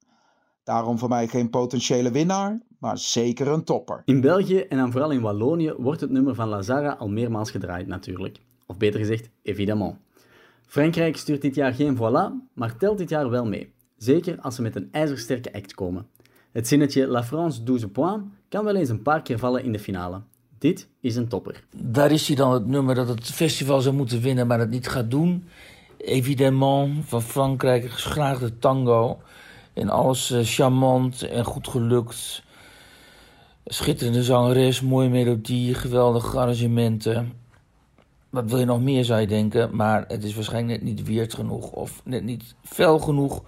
Daarom 0.64 1.00
voor 1.00 1.10
mij 1.10 1.28
geen 1.28 1.50
potentiële 1.50 2.12
winnaar, 2.12 2.62
maar 2.80 2.98
zeker 2.98 3.48
een 3.48 3.64
topper. 3.64 4.02
In 4.06 4.22
België 4.22 4.60
en 4.60 4.78
dan 4.78 4.92
vooral 4.92 5.12
in 5.12 5.22
Wallonië 5.22 5.74
wordt 5.78 6.02
het 6.02 6.10
nummer 6.10 6.36
van 6.36 6.48
Lazara 6.48 6.92
al 6.92 7.10
meermaals 7.10 7.52
gedraaid 7.52 7.88
natuurlijk. 7.88 8.40
Of 8.66 8.78
beter 8.78 9.00
gezegd, 9.00 9.30
évidemment. 9.42 9.96
Frankrijk 10.68 11.18
stuurt 11.18 11.42
dit 11.42 11.56
jaar 11.56 11.74
geen 11.74 11.98
voilà, 11.98 12.54
maar 12.54 12.78
telt 12.78 12.98
dit 12.98 13.10
jaar 13.10 13.30
wel 13.30 13.46
mee. 13.46 13.74
Zeker 13.98 14.40
als 14.42 14.56
ze 14.56 14.62
met 14.62 14.76
een 14.76 14.90
ijzersterke 14.92 15.54
act 15.54 15.74
komen. 15.74 16.08
Het 16.52 16.68
zinnetje 16.68 17.08
La 17.08 17.24
France 17.24 17.64
12 17.64 17.92
points 17.92 18.26
kan 18.50 18.66
wel 18.66 18.76
eens 18.76 18.90
een 18.90 19.02
paar 19.02 19.22
keer 19.22 19.40
vallen 19.40 19.64
in 19.64 19.72
de 19.72 19.80
finale. 19.80 20.22
Dit 20.58 20.88
is 21.00 21.16
een 21.16 21.28
topper. 21.28 21.64
Daar 21.76 22.12
is 22.12 22.28
hij 22.28 22.36
dan 22.36 22.54
het 22.54 22.66
nummer 22.68 22.96
dat 22.96 23.08
het 23.08 23.26
festival 23.26 23.82
zou 23.82 23.96
moeten 23.96 24.22
winnen, 24.22 24.48
maar 24.48 24.60
het 24.60 24.70
niet 24.70 24.88
gaat 24.88 25.12
doen. 25.12 25.48
Evidemment 26.06 27.06
van 27.06 27.22
Frankrijk, 27.22 27.84
een 27.84 27.92
geschraagde 27.92 28.60
tango. 28.60 29.22
En 29.74 29.90
alles 29.90 30.32
eh, 30.32 30.40
charmant 30.44 31.22
en 31.22 31.46
goed 31.46 31.68
gelukt. 31.68 32.44
Schitterende 33.66 34.24
zangeres, 34.24 34.82
mooie 34.82 35.10
melodie, 35.10 35.74
geweldige 35.74 36.38
arrangementen. 36.40 37.34
Wat 38.30 38.50
wil 38.50 38.60
je 38.60 38.66
nog 38.66 38.82
meer, 38.82 39.04
zou 39.04 39.22
je 39.22 39.28
denken. 39.28 39.76
Maar 39.76 40.06
het 40.08 40.24
is 40.24 40.36
waarschijnlijk 40.36 40.82
net 40.82 40.94
niet 40.94 41.08
weerd 41.08 41.34
genoeg 41.34 41.72
of 41.72 42.02
net 42.04 42.24
niet 42.24 42.56
fel 42.64 43.00
genoeg 43.00 43.44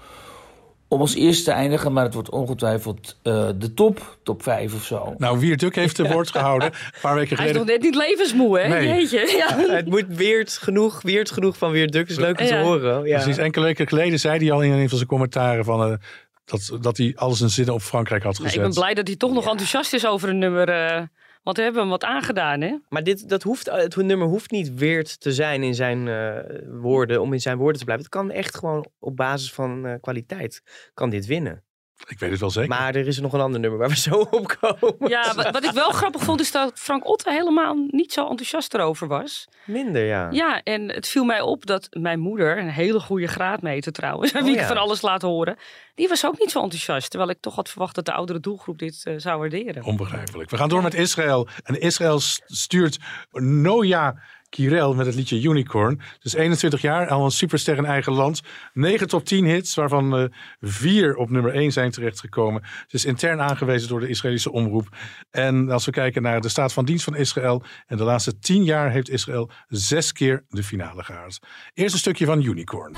om 0.95 1.01
als 1.01 1.15
eerste 1.15 1.43
te 1.43 1.51
eindigen. 1.51 1.93
Maar 1.93 2.03
het 2.03 2.13
wordt 2.13 2.29
ongetwijfeld 2.29 3.17
eh, 3.23 3.49
de 3.57 3.73
top, 3.73 4.17
top 4.23 4.43
5 4.43 4.73
of 4.73 4.83
zo. 4.83 5.13
Nou, 5.17 5.39
Wierduk 5.39 5.75
heeft 5.75 5.95
de 5.97 6.07
woord 6.07 6.29
gehouden. 6.31 6.71
Een 6.71 6.77
paar 7.01 7.15
weken 7.15 7.37
Hij 7.37 7.45
is 7.45 7.51
geleden. 7.51 7.57
nog 7.57 7.65
net 7.67 7.81
niet 7.81 7.95
levensmoe, 8.07 8.59
hè? 8.59 8.67
Nee. 8.67 8.87
Jeetje. 8.87 9.33
Ja. 9.37 9.73
Het 9.75 9.85
moet 9.89 10.05
weird 10.07 10.57
genoeg, 10.57 11.01
weird 11.01 11.31
genoeg 11.31 11.57
van 11.57 11.71
Weird 11.71 11.91
Duck. 11.91 12.09
is 12.09 12.17
leuk 12.17 12.39
om 12.39 12.45
te 12.45 12.55
horen. 12.55 13.05
Ja. 13.05 13.15
Precies, 13.21 13.37
enkele 13.37 13.65
weken 13.65 13.87
geleden 13.87 14.19
zei 14.19 14.37
hij 14.39 14.51
al 14.51 14.61
in 14.61 14.71
een 14.71 14.87
van 14.89 14.97
zijn 14.97 15.09
commentaren 15.09 15.65
van, 15.65 15.91
eh, 15.91 15.97
dat, 16.45 16.77
dat 16.81 16.97
hij 16.97 17.11
alles 17.15 17.41
in 17.41 17.49
zinnen 17.49 17.73
op 17.73 17.81
Frankrijk 17.81 18.23
had 18.23 18.31
Nou, 18.33 18.43
gezet. 18.45 18.63
ik 18.63 18.67
ben 18.71 18.79
blij 18.79 18.93
dat 18.93 19.07
hij 19.07 19.15
toch 19.15 19.33
nog 19.33 19.47
enthousiast 19.47 19.93
is 19.93 20.05
over 20.07 20.29
een 20.29 20.37
nummer. 20.39 20.69
eh, 20.69 21.01
want 21.45 21.57
we 21.57 21.63
hebben 21.63 21.81
hem 21.81 21.89
wat 21.89 22.03
aangedaan, 22.03 22.61
hè? 22.61 22.77
Maar 22.89 23.03
dit, 23.03 23.29
dat 23.29 23.43
hoeft, 23.43 23.71
het 23.71 23.95
nummer 23.95 24.27
hoeft 24.27 24.51
niet 24.51 24.73
weird 24.73 25.19
te 25.19 25.33
zijn 25.33 25.63
in 25.63 25.75
zijn 25.75 26.07
eh, 26.07 26.59
woorden, 26.67 27.21
om 27.21 27.33
in 27.33 27.41
zijn 27.41 27.57
woorden 27.57 27.77
te 27.77 27.85
blijven. 27.85 28.05
Het 28.05 28.13
kan 28.13 28.31
echt 28.31 28.55
gewoon 28.55 28.85
op 28.99 29.15
basis 29.15 29.53
van 29.53 29.85
eh, 29.85 29.93
kwaliteit, 30.01 30.61
kan 30.93 31.09
dit 31.09 31.25
winnen. 31.25 31.64
Ik 32.07 32.19
weet 32.19 32.31
het 32.31 32.39
wel 32.39 32.49
zeker. 32.49 32.69
Maar 32.69 32.95
er 32.95 33.07
is 33.07 33.19
nog 33.19 33.33
een 33.33 33.39
ander 33.39 33.59
nummer 33.59 33.79
waar 33.79 33.89
we 33.89 33.97
zo 33.97 34.15
op 34.15 34.57
komen. 34.59 35.09
Ja, 35.09 35.33
wat, 35.35 35.51
wat 35.51 35.63
ik 35.63 35.71
wel 35.71 35.89
grappig 35.91 36.21
vond 36.23 36.39
is 36.39 36.51
dat 36.51 36.71
Frank 36.79 37.07
Otte 37.07 37.31
helemaal 37.31 37.75
niet 37.87 38.13
zo 38.13 38.27
enthousiast 38.29 38.73
erover 38.73 39.07
was. 39.07 39.47
Minder, 39.65 40.05
ja. 40.05 40.27
Ja, 40.31 40.61
en 40.63 40.89
het 40.91 41.07
viel 41.07 41.23
mij 41.23 41.41
op 41.41 41.65
dat 41.65 41.87
mijn 41.91 42.19
moeder, 42.19 42.57
een 42.57 42.69
hele 42.69 42.99
goede 42.99 43.27
graadmeter 43.27 43.91
trouwens, 43.91 44.33
Oh, 44.35 44.41
wie 44.41 44.57
ik 44.57 44.63
van 44.63 44.77
alles 44.77 45.01
laat 45.01 45.21
horen, 45.21 45.57
die 45.95 46.07
was 46.07 46.25
ook 46.25 46.39
niet 46.39 46.51
zo 46.51 46.61
enthousiast. 46.61 47.09
Terwijl 47.09 47.31
ik 47.31 47.37
toch 47.39 47.55
had 47.55 47.69
verwacht 47.69 47.95
dat 47.95 48.05
de 48.05 48.13
oudere 48.13 48.39
doelgroep 48.39 48.77
dit 48.79 49.01
eh, 49.03 49.13
zou 49.17 49.39
waarderen. 49.39 49.83
Onbegrijpelijk. 49.83 50.49
We 50.49 50.57
gaan 50.57 50.69
door 50.69 50.81
met 50.83 50.93
Israël. 50.93 51.47
En 51.63 51.79
Israël 51.79 52.19
st- 52.19 52.43
stuurt 52.45 52.97
Noja 53.31 54.15
Kirel 54.55 54.93
met 54.93 55.05
het 55.05 55.15
liedje 55.15 55.41
Unicorn. 55.41 56.01
Dus 56.19 56.33
21 56.33 56.81
jaar, 56.81 57.07
al 57.07 57.25
een 57.25 57.31
superster 57.31 57.77
in 57.77 57.85
eigen 57.85 58.13
land. 58.13 58.41
9 58.73 59.07
top 59.07 59.25
10 59.25 59.45
hits, 59.45 59.75
waarvan 59.75 60.17
eh, 60.17 60.25
vier 60.61 61.15
op 61.15 61.29
nummer 61.29 61.53
1 61.53 61.71
zijn 61.71 61.91
terechtgekomen. 61.91 62.61
Ze 62.87 62.95
is 62.95 63.05
intern 63.05 63.41
aangewezen 63.41 63.89
door 63.89 63.99
de 63.99 64.07
Israëlische 64.07 64.51
omroep. 64.51 64.87
En 65.31 65.69
als 65.69 65.85
we 65.85 65.91
kijken 65.91 66.21
naar 66.21 66.41
de 66.41 66.49
staat 66.49 66.73
van 66.73 66.85
dienst 66.85 67.03
van 67.03 67.15
Israël. 67.15 67.63
En 67.87 67.97
de 67.97 68.03
laatste 68.03 68.39
10 68.39 68.63
jaar 68.63 68.91
heeft 68.91 69.09
Israël 69.09 69.49
zes 69.67 70.11
keer 70.11 70.45
de 70.49 70.63
finale 70.63 71.03
gehaald. 71.03 71.39
Eerst 71.73 71.93
een 71.93 71.99
stukje 71.99 72.25
van 72.25 72.41
Unicorn. 72.41 72.95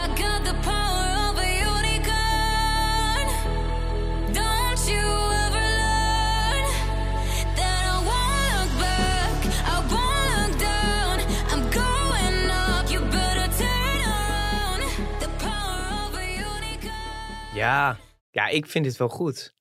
Ja. 17.68 17.98
ja, 18.32 18.48
ik 18.48 18.66
vind 18.66 18.86
dit 18.86 18.98
wel 18.98 19.10
goed. 19.10 19.56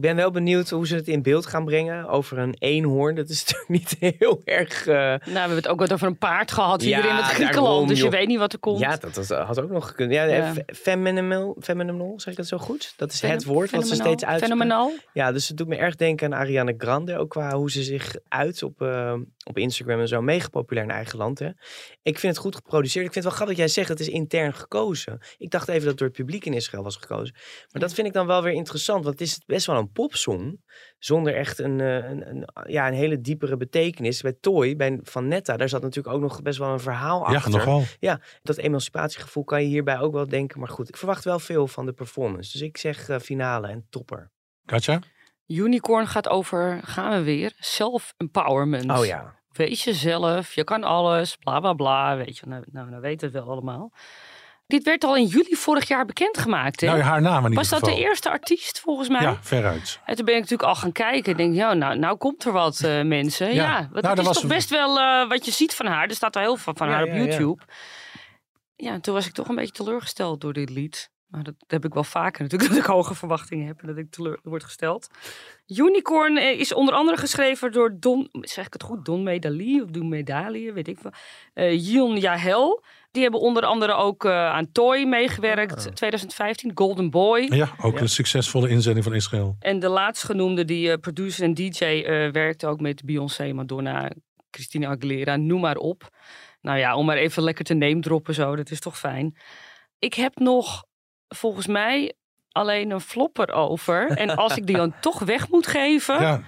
Ik 0.00 0.06
ben 0.06 0.16
wel 0.16 0.30
benieuwd 0.30 0.70
hoe 0.70 0.86
ze 0.86 0.94
het 0.94 1.08
in 1.08 1.22
beeld 1.22 1.46
gaan 1.46 1.64
brengen 1.64 2.08
over 2.08 2.38
een 2.38 2.54
eenhoorn. 2.58 3.14
Dat 3.14 3.28
is 3.28 3.44
toch 3.52 3.68
niet 3.68 3.96
heel 3.98 4.40
erg... 4.44 4.86
eh, 4.86 4.94
Nou, 4.96 5.18
we 5.24 5.38
hebben 5.38 5.56
het 5.56 5.68
ook 5.68 5.78
wat 5.78 5.92
over 5.92 6.06
een 6.06 6.18
paard 6.18 6.52
gehad 6.52 6.80
hier 6.80 6.90
Ja, 6.90 7.08
in 7.08 7.14
het 7.14 7.24
Griekenland. 7.24 7.66
daarom, 7.66 7.86
dus 7.86 8.00
je 8.00 8.08
weet 8.10 8.26
niet 8.26 8.38
wat 8.38 8.52
er 8.52 8.58
komt. 8.58 8.78
Ja, 8.78 8.96
dat, 8.96 9.14
dat 9.14 9.28
had 9.28 9.60
ook 9.60 9.70
nog 9.70 9.86
gekund. 9.88 10.12
Ja, 10.12 10.24
Ja. 10.24 10.52
Phenomenal, 10.66 11.56
phenomenal, 11.60 12.20
zeg 12.20 12.32
ik 12.32 12.36
dat 12.38 12.46
zo 12.46 12.58
goed? 12.58 12.92
Dat 12.96 13.12
is 13.12 13.20
het 13.20 13.44
woord 13.44 13.70
wat 13.70 13.86
ze 13.88 13.94
steeds 13.94 14.24
uitspreken. 14.24 14.40
Fenomenaal. 14.46 14.92
Ja, 15.12 15.32
dus 15.32 15.48
het 15.48 15.56
doet 15.56 15.68
me 15.68 15.76
erg 15.76 15.96
denken 15.96 16.32
aan 16.34 16.40
Ariana 16.40 16.72
Grande. 16.78 17.18
Ook 17.18 17.30
qua 17.30 17.54
hoe 17.56 17.70
ze 17.70 17.82
zich 17.82 18.16
uit 18.28 18.62
op, 18.62 18.82
eh, 18.82 19.14
op 19.44 19.58
Instagram 19.58 20.00
en 20.00 20.08
zo. 20.08 20.20
Mega 20.22 20.48
populair 20.48 20.86
in 20.86 20.92
eigen 20.92 21.18
land. 21.18 21.38
Hè? 21.38 21.48
Ik 22.02 22.18
vind 22.18 22.32
het 22.32 22.42
goed 22.42 22.54
geproduceerd. 22.54 23.06
Ik 23.06 23.12
vind 23.12 23.24
het 23.24 23.24
wel 23.24 23.32
grappig 23.32 23.56
dat 23.56 23.64
jij 23.66 23.74
zegt 23.74 23.88
het 23.88 24.00
is 24.00 24.08
intern 24.08 24.54
gekozen. 24.54 25.18
Ik 25.38 25.50
dacht 25.50 25.68
even 25.68 25.80
dat 25.80 25.88
het 25.88 25.98
door 25.98 26.08
het 26.08 26.16
publiek 26.16 26.44
in 26.44 26.52
Israël 26.54 26.82
was 26.82 26.96
gekozen. 26.96 27.34
Maar 27.72 27.82
dat 27.82 27.92
vind 27.94 28.06
ik 28.06 28.12
dan 28.12 28.26
wel 28.26 28.42
weer 28.42 28.52
interessant. 28.52 29.04
Want 29.04 29.18
het 29.18 29.28
is 29.28 29.40
best 29.46 29.66
wel 29.66 29.76
een 29.76 29.89
popsong. 29.92 30.60
Zonder 30.98 31.34
echt 31.34 31.58
een, 31.58 31.80
eh, 31.80 31.94
een, 31.94 32.28
een, 32.28 32.48
ja, 32.66 32.88
een 32.88 32.94
hele 32.94 33.20
diepere 33.20 33.56
betekenis. 33.56 34.20
Bij 34.20 34.36
Toy, 34.40 34.76
bij 34.76 34.98
Van 35.02 35.28
Netta, 35.28 35.56
daar 35.56 35.68
zat 35.68 35.82
natuurlijk 35.82 36.14
ook 36.14 36.20
nog 36.22 36.42
best 36.42 36.58
wel 36.58 36.72
een 36.72 36.80
verhaal 36.80 37.30
Ja, 37.30 37.36
achter. 37.36 37.50
nogal. 37.50 37.82
Ja, 37.98 38.20
dat 38.42 38.56
emancipatiegevoel 38.56 39.44
kan 39.44 39.62
je 39.62 39.68
hierbij 39.68 39.98
ook 39.98 40.12
wel 40.12 40.28
denken. 40.28 40.58
Maar 40.58 40.68
goed, 40.68 40.88
ik 40.88 40.96
verwacht 40.96 41.24
wel 41.24 41.38
veel 41.38 41.66
van 41.66 41.86
de 41.86 41.92
performance. 41.92 42.52
Dus 42.52 42.60
ik 42.60 42.76
zeg 42.76 43.08
eh, 43.08 43.18
finale 43.18 43.68
en 43.68 43.86
topper. 43.90 44.30
Katja? 44.64 45.00
Unicorn 45.46 46.06
gaat 46.06 46.28
over, 46.28 46.80
gaan 46.84 47.18
we 47.18 47.22
weer, 47.22 47.52
self-empowerment. 47.58 48.90
Oh 48.98 49.04
ja. 49.06 49.38
Wees 49.52 49.84
jezelf, 49.84 50.54
je 50.54 50.64
kan 50.64 50.84
alles, 50.84 51.36
bla 51.36 51.60
bla 51.60 51.72
bla. 51.72 52.16
Weet 52.16 52.38
je, 52.38 52.46
nou, 52.46 52.64
nou, 52.72 52.88
nou 52.90 53.00
weten 53.00 53.30
we 53.30 53.36
het 53.36 53.44
wel 53.44 53.52
allemaal. 53.54 53.92
Dit 54.70 54.82
werd 54.84 55.04
al 55.04 55.16
in 55.16 55.24
juli 55.26 55.56
vorig 55.56 55.88
jaar 55.88 56.04
bekendgemaakt. 56.04 56.80
Hè? 56.80 56.86
Nou, 56.86 57.00
haar 57.00 57.22
naam 57.22 57.46
in 57.46 57.54
Was 57.54 57.68
dat 57.68 57.78
geval. 57.78 57.94
de 57.96 58.02
eerste 58.02 58.30
artiest 58.30 58.80
volgens 58.80 59.08
mij? 59.08 59.20
Ja, 59.22 59.38
veruit. 59.40 60.00
En 60.04 60.16
toen 60.16 60.24
ben 60.24 60.34
ik 60.34 60.40
natuurlijk 60.40 60.68
al 60.68 60.74
gaan 60.74 60.92
kijken. 60.92 61.30
Ik 61.32 61.36
denk, 61.38 61.54
ja, 61.54 61.74
nou, 61.74 61.98
nou 61.98 62.16
komt 62.16 62.44
er 62.44 62.52
wat, 62.52 62.80
eh, 62.80 63.02
mensen. 63.18 63.46
Ja. 63.46 63.54
Ja, 63.54 63.70
Nou, 63.80 63.88
want 63.92 64.06
het 64.06 64.12
er 64.14 64.18
is 64.18 64.24
was- 64.26 64.40
toch 64.40 64.46
best 64.50 64.70
wel 64.70 64.98
eh, 65.00 65.28
wat 65.28 65.44
je 65.44 65.50
ziet 65.50 65.74
van 65.74 65.86
haar. 65.86 66.08
Er 66.08 66.14
staat 66.14 66.36
al 66.36 66.42
heel 66.42 66.56
veel 66.56 66.72
van 66.76 66.88
Ja, 66.88 66.94
haar 66.94 67.02
op. 67.04 67.12
YouTube. 67.14 67.62
Ja, 68.76 68.92
en 68.92 69.00
toen 69.00 69.14
was 69.14 69.26
ik 69.26 69.32
toch 69.32 69.48
een 69.48 69.54
beetje 69.54 69.72
teleurgesteld 69.84 70.40
door 70.40 70.52
dit 70.52 70.70
lied. 70.70 71.10
Maar 71.26 71.42
dat 71.42 71.54
heb 71.66 71.84
ik 71.84 71.94
wel 71.94 72.04
vaker 72.04 72.42
natuurlijk, 72.42 72.70
dat 72.74 72.78
ik 72.78 72.84
hoge 72.86 73.14
verwachtingen 73.14 73.66
heb 73.66 73.80
en 73.80 73.86
dat 73.86 73.96
ik 73.96 74.10
teleur 74.10 74.38
word 74.42 74.64
gesteld. 74.64 75.08
Unicorn 75.66 76.36
eh, 76.36 76.60
is 76.60 76.74
onder 76.74 76.94
andere 76.94 77.16
geschreven 77.16 77.72
door 77.72 77.96
Don, 78.00 78.28
zeg 78.32 78.66
ik 78.66 78.72
het 78.72 78.82
goed, 78.82 79.04
Don 79.04 79.22
Medali 79.22 79.82
of 79.82 79.88
Don 79.90 80.08
Medalie, 80.08 80.72
weet 80.72 80.88
ik 80.88 80.98
wel. 81.00 81.12
Eh 81.54 81.86
Yion 81.86 82.16
Yahel. 82.18 82.82
Die 83.10 83.22
hebben 83.22 83.40
onder 83.40 83.64
andere 83.64 83.94
ook 83.94 84.24
eh, 84.24 84.32
aan 84.32 84.72
Toy 84.72 85.04
meegewerkt, 85.04 85.96
2015, 85.96 86.70
Golden 86.74 87.10
Boy. 87.10 87.46
Ja, 87.50 87.68
ook 87.80 88.00
een 88.00 88.08
succesvolle 88.08 88.68
inzending 88.68 89.04
van 89.04 89.14
Israël. 89.14 89.56
En 89.60 89.78
de 89.78 89.88
laatstgenoemde, 89.88 90.64
die 90.64 90.90
eh, 90.90 90.98
producer 90.98 91.44
en 91.44 91.54
DJ, 91.54 91.84
eh, 91.84 92.30
werkte 92.30 92.66
ook 92.66 92.80
met 92.80 93.04
Beyoncé, 93.04 93.52
Madonna, 93.52 94.10
Christina 94.50 94.88
Aguilera, 94.88 95.36
noem 95.36 95.60
maar 95.60 95.76
op. 95.76 96.08
Nou 96.60 96.78
ja, 96.78 96.96
om 96.96 97.06
maar 97.06 97.16
even 97.16 97.42
lekker 97.42 97.64
te 97.64 97.74
name 97.74 98.00
droppen 98.00 98.34
zo, 98.34 98.56
dat 98.56 98.70
is 98.70 98.80
toch 98.80 98.98
fijn. 98.98 99.36
Ik 99.98 100.14
heb 100.14 100.38
nog, 100.38 100.84
volgens 101.28 101.66
mij, 101.66 102.12
alleen 102.52 102.90
een 102.90 103.00
flopper 103.00 103.52
over. 103.52 104.10
En 104.10 104.36
als 104.36 104.56
ik 104.56 104.66
die 104.66 104.76
dan 104.76 104.94
toch 105.00 105.18
weg 105.18 105.48
moet 105.48 105.66
geven... 105.66 106.20
Ja, 106.20 106.42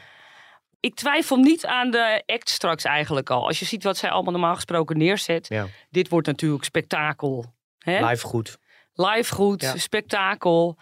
Ik 0.82 0.94
twijfel 0.94 1.36
niet 1.36 1.66
aan 1.66 1.90
de 1.90 2.22
act 2.26 2.48
straks 2.48 2.84
eigenlijk 2.84 3.30
al. 3.30 3.46
Als 3.46 3.58
je 3.58 3.64
ziet 3.64 3.84
wat 3.84 3.96
zij 3.96 4.10
allemaal 4.10 4.32
normaal 4.32 4.54
gesproken 4.54 4.98
neerzet. 4.98 5.48
Ja. 5.48 5.66
Dit 5.90 6.08
wordt 6.08 6.26
natuurlijk 6.26 6.64
spektakel. 6.64 7.54
Hè? 7.78 8.06
Live 8.08 8.26
goed. 8.26 8.58
Live 8.94 9.34
goed, 9.34 9.60
Ja. 9.60 9.76
spektakel. 9.76 10.78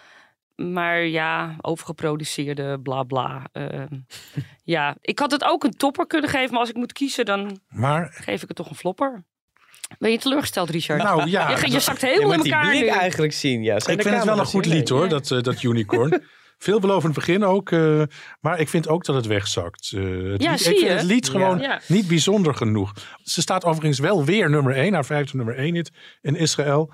Maar 0.56 1.02
ja, 1.02 1.56
overgeproduceerde 1.60 2.80
bla 2.80 3.02
bla. 3.02 3.42
Ehm, 3.52 3.98
ja, 4.64 4.96
ik 5.00 5.18
had 5.18 5.30
het 5.30 5.44
ook 5.44 5.64
een 5.64 5.76
topper 5.76 6.06
kunnen 6.06 6.30
geven. 6.30 6.50
Maar 6.50 6.60
als 6.60 6.68
ik 6.68 6.76
moet 6.76 6.92
kiezen, 6.92 7.24
dan 7.24 7.60
maar 7.68 8.08
geef 8.12 8.42
ik 8.42 8.48
het 8.48 8.56
toch 8.56 8.70
een 8.70 8.76
flopper. 8.76 9.24
Ben 9.98 10.10
je 10.10 10.18
teleurgesteld, 10.18 10.70
Richard? 10.70 11.02
Nou, 11.02 11.28
ja. 11.30 11.50
Je, 11.50 11.70
je 11.70 11.80
zakt 11.80 12.00
helemaal 12.00 12.32
in 12.32 12.40
die 12.40 12.52
elkaar 12.52 12.70
blik 12.70 12.80
nu. 12.82 12.88
eigenlijk 12.88 13.32
zien. 13.32 13.62
Ja. 13.62 13.74
Ik 13.76 13.82
vind 13.82 14.04
het 14.04 14.24
wel 14.24 14.38
een 14.38 14.44
goed 14.46 14.66
lied 14.66 14.88
hoor, 14.88 15.02
Ja. 15.02 15.08
dat, 15.08 15.30
eh, 15.30 15.40
dat 15.40 15.62
Unicorn. 15.62 16.22
Veelbelovend 16.64 17.14
begin 17.14 17.44
ook, 17.44 17.70
eh, 17.70 18.02
maar 18.40 18.60
ik 18.60 18.68
vind 18.68 18.88
ook 18.88 19.04
dat 19.04 19.14
het 19.16 19.26
wegzakt. 19.26 19.92
Eh, 19.94 20.02
het 20.02 20.42
Ja, 20.42 20.50
lied, 20.50 20.60
zie 20.60 20.70
ik 20.72 20.78
vind 20.78 20.80
je? 20.80 20.96
het 20.96 21.02
lied 21.02 21.28
gewoon 21.28 21.58
Ja. 21.58 21.80
niet 21.86 22.08
bijzonder 22.08 22.54
genoeg. 22.54 22.92
Ze 23.22 23.40
staat 23.40 23.64
overigens 23.64 23.98
wel 23.98 24.24
weer 24.24 24.50
nummer 24.50 24.76
1, 24.76 24.92
haar 24.94 25.04
vijfde 25.04 25.36
nummer 25.36 25.58
1 25.58 25.74
hit 25.74 25.90
in 26.20 26.36
Israël. 26.36 26.92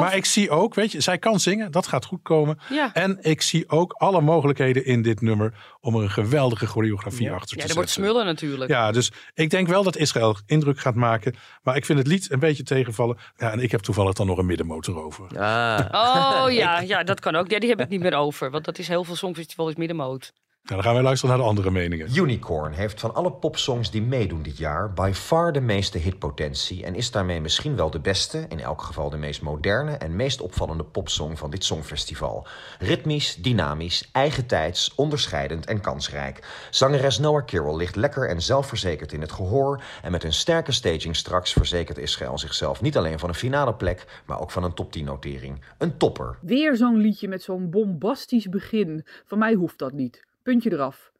Maar 0.00 0.16
ik 0.16 0.24
zie 0.24 0.50
ook, 0.50 0.74
weet 0.74 0.92
je, 0.92 1.00
zij 1.00 1.18
kan 1.18 1.40
zingen, 1.40 1.72
dat 1.72 1.86
gaat 1.86 2.04
goed 2.04 2.22
komen. 2.22 2.58
Ja. 2.70 2.94
En 2.94 3.18
ik 3.20 3.42
zie 3.42 3.68
ook 3.68 3.92
alle 3.92 4.20
mogelijkheden 4.20 4.84
in 4.84 5.02
dit 5.02 5.20
nummer 5.20 5.54
om 5.80 5.94
er 5.96 6.02
een 6.02 6.10
geweldige 6.10 6.66
choreografie 6.66 7.30
achter 7.30 7.48
te 7.48 7.54
Ja, 7.54 7.60
er 7.62 7.68
zetten. 7.68 7.76
wordt 7.76 7.90
smullen 7.90 8.24
natuurlijk. 8.26 8.70
Ja, 8.70 8.92
dus 8.92 9.12
ik 9.34 9.50
denk 9.50 9.68
wel 9.68 9.82
dat 9.82 9.96
Israël 9.96 10.36
indruk 10.46 10.78
gaat 10.78 10.94
maken. 10.94 11.34
Maar 11.62 11.76
ik 11.76 11.84
vind 11.84 11.98
het 11.98 12.08
lied 12.08 12.30
een 12.30 12.38
beetje 12.38 12.62
tegenvallen. 12.62 13.18
Ja, 13.36 13.52
en 13.52 13.60
ik 13.60 13.70
heb 13.70 13.80
toevallig 13.80 14.12
dan 14.14 14.26
nog 14.26 14.38
een 14.38 14.46
middenmotor 14.46 15.04
over. 15.04 15.38
Ah. 15.38 16.44
Oh 16.44 16.52
ja, 16.62 16.80
ja, 16.80 17.02
dat 17.02 17.20
kan 17.20 17.36
ook. 17.36 17.50
Ja, 17.50 17.58
die 17.58 17.68
heb 17.68 17.80
ik 17.80 17.88
niet 17.88 18.00
meer 18.00 18.14
over. 18.14 18.50
Want 18.50 18.64
dat 18.64 18.78
is 18.78 18.88
heel 18.88 19.04
veel 19.04 19.16
songfestival 19.16 19.68
is 19.68 19.74
middenmoot. 19.74 20.32
Nou, 20.66 20.78
dan 20.78 20.86
gaan 20.86 20.94
wij 20.94 21.04
luisteren 21.08 21.36
naar 21.36 21.44
de 21.44 21.50
andere 21.50 21.70
meningen. 21.70 22.08
Unicorn 22.16 22.72
heeft 22.72 23.00
van 23.00 23.14
alle 23.14 23.32
popsongs 23.32 23.90
die 23.90 24.02
meedoen 24.02 24.42
dit 24.42 24.58
jaar 24.58 24.92
by 24.92 25.10
far 25.14 25.52
de 25.52 25.60
meeste 25.60 25.98
hitpotentie 25.98 26.84
en 26.84 26.94
is 26.94 27.10
daarmee 27.10 27.40
misschien 27.40 27.76
wel 27.76 27.90
de 27.90 28.00
beste, 28.00 28.46
in 28.48 28.60
elk 28.60 28.82
geval 28.82 29.10
de 29.10 29.16
meest 29.16 29.42
moderne 29.42 29.92
en 29.92 30.16
meest 30.16 30.40
opvallende 30.40 30.84
popsong 30.84 31.38
van 31.38 31.50
dit 31.50 31.64
songfestival. 31.64 32.46
Ritmisch, 32.78 33.34
dynamisch, 33.34 34.08
eigentijds, 34.12 34.94
onderscheidend 34.94 35.66
en 35.66 35.80
kansrijk. 35.80 36.66
Zangeres 36.70 37.18
Noah 37.18 37.44
Kirel 37.44 37.76
ligt 37.76 37.96
lekker 37.96 38.28
en 38.28 38.42
zelfverzekerd 38.42 39.12
in 39.12 39.20
het 39.20 39.32
gehoor 39.32 39.82
en 40.02 40.10
met 40.10 40.24
een 40.24 40.32
sterke 40.32 40.72
staging 40.72 41.16
straks 41.16 41.52
verzekert 41.52 41.98
Israël 41.98 42.38
zichzelf 42.38 42.80
niet 42.80 42.96
alleen 42.96 43.18
van 43.18 43.28
een 43.28 43.34
finale 43.34 43.74
plek, 43.74 44.22
maar 44.26 44.40
ook 44.40 44.50
van 44.50 44.64
een 44.64 44.74
top 44.74 44.92
10 44.92 45.04
notering. 45.04 45.64
Een 45.78 45.96
topper. 45.96 46.38
Weer 46.40 46.76
zo'n 46.76 46.96
liedje 46.96 47.28
met 47.28 47.42
zo'n 47.42 47.70
bombastisch 47.70 48.48
begin. 48.48 49.06
Van 49.24 49.38
mij 49.38 49.54
hoeft 49.54 49.78
dat 49.78 49.92
niet. 49.92 50.24
Puntje 50.46 50.72
eraf. 50.72 51.12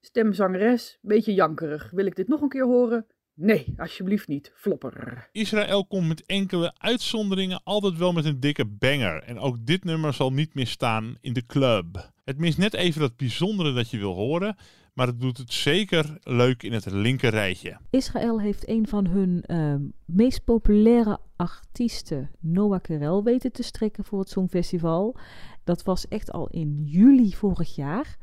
Stemzangeres, 0.00 0.98
beetje 1.02 1.34
jankerig. 1.34 1.90
Wil 1.90 2.06
ik 2.06 2.16
dit 2.16 2.28
nog 2.28 2.40
een 2.40 2.48
keer 2.48 2.64
horen? 2.64 3.06
Nee, 3.34 3.74
alsjeblieft 3.76 4.28
niet. 4.28 4.52
Flopper. 4.54 5.28
Israël 5.32 5.86
komt 5.86 6.08
met 6.08 6.26
enkele 6.26 6.74
uitzonderingen 6.78 7.60
altijd 7.64 7.98
wel 7.98 8.12
met 8.12 8.24
een 8.24 8.40
dikke 8.40 8.66
banger. 8.66 9.22
En 9.22 9.38
ook 9.38 9.66
dit 9.66 9.84
nummer 9.84 10.12
zal 10.14 10.32
niet 10.32 10.54
meer 10.54 10.66
staan 10.66 11.16
in 11.20 11.32
de 11.32 11.46
club. 11.46 12.10
Het 12.24 12.38
mist 12.38 12.58
net 12.58 12.74
even 12.74 13.00
dat 13.00 13.16
bijzondere 13.16 13.72
dat 13.72 13.90
je 13.90 13.98
wil 13.98 14.14
horen, 14.14 14.56
maar 14.94 15.06
het 15.06 15.20
doet 15.20 15.38
het 15.38 15.52
zeker 15.52 16.18
leuk 16.22 16.62
in 16.62 16.72
het 16.72 16.90
linker 16.90 17.30
rijtje. 17.30 17.78
Israël 17.90 18.40
heeft 18.40 18.68
een 18.68 18.88
van 18.88 19.06
hun 19.06 19.42
ehm, 19.46 19.82
meest 20.04 20.44
populaire 20.44 21.18
artiesten, 21.36 22.30
Noah 22.40 22.80
Kerel, 22.80 23.24
weten 23.24 23.52
te 23.52 23.62
strekken 23.62 24.04
voor 24.04 24.18
het 24.18 24.30
Songfestival. 24.30 25.16
Dat 25.64 25.82
was 25.82 26.08
echt 26.08 26.32
al 26.32 26.48
in 26.48 26.82
juli 26.84 27.34
vorig 27.34 27.74
jaar. 27.74 28.18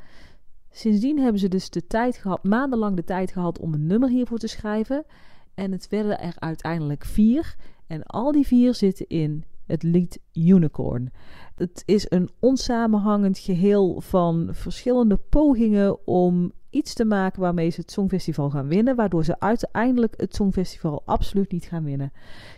Sindsdien 0.78 1.20
hebben 1.20 1.40
ze 1.40 1.48
dus 1.48 1.70
de 1.70 1.88
tijd 1.88 2.18
gehad, 2.18 2.44
maandenlang 2.44 2.96
de 2.96 3.04
tijd 3.04 3.32
gehad 3.32 3.60
om 3.60 3.74
een 3.74 3.86
nummer 3.86 4.10
hiervoor 4.10 4.38
te 4.38 4.48
schrijven. 4.48 5.06
En 5.54 5.72
het 5.72 5.88
werden 5.90 6.20
er 6.20 6.34
uiteindelijk 6.40 7.06
vier. 7.06 7.56
En 7.88 8.04
al 8.04 8.32
die 8.32 8.48
vier 8.48 8.74
zitten 8.74 9.08
in 9.08 9.44
het 9.66 9.84
lied 9.84 10.20
Unicorn. 10.34 11.12
Het 11.56 11.84
is 11.86 12.06
een 12.10 12.30
onsamenhangend 12.40 13.38
geheel 13.38 14.02
van 14.02 14.50
verschillende 14.52 15.18
pogingen 15.18 16.08
om 16.08 16.52
iets 16.76 16.94
te 16.94 17.06
maken 17.06 17.42
waarmee 17.42 17.70
ze 17.70 17.82
het 17.82 17.92
Songfestival 17.92 18.50
gaan 18.50 18.68
winnen, 18.68 18.96
waardoor 18.96 19.26
ze 19.26 19.40
uiteindelijk 19.40 20.14
het 20.18 20.36
Songfestival 20.36 21.02
absoluut 21.06 21.52
niet 21.52 21.66
gaan 21.66 21.84
winnen. 21.84 22.12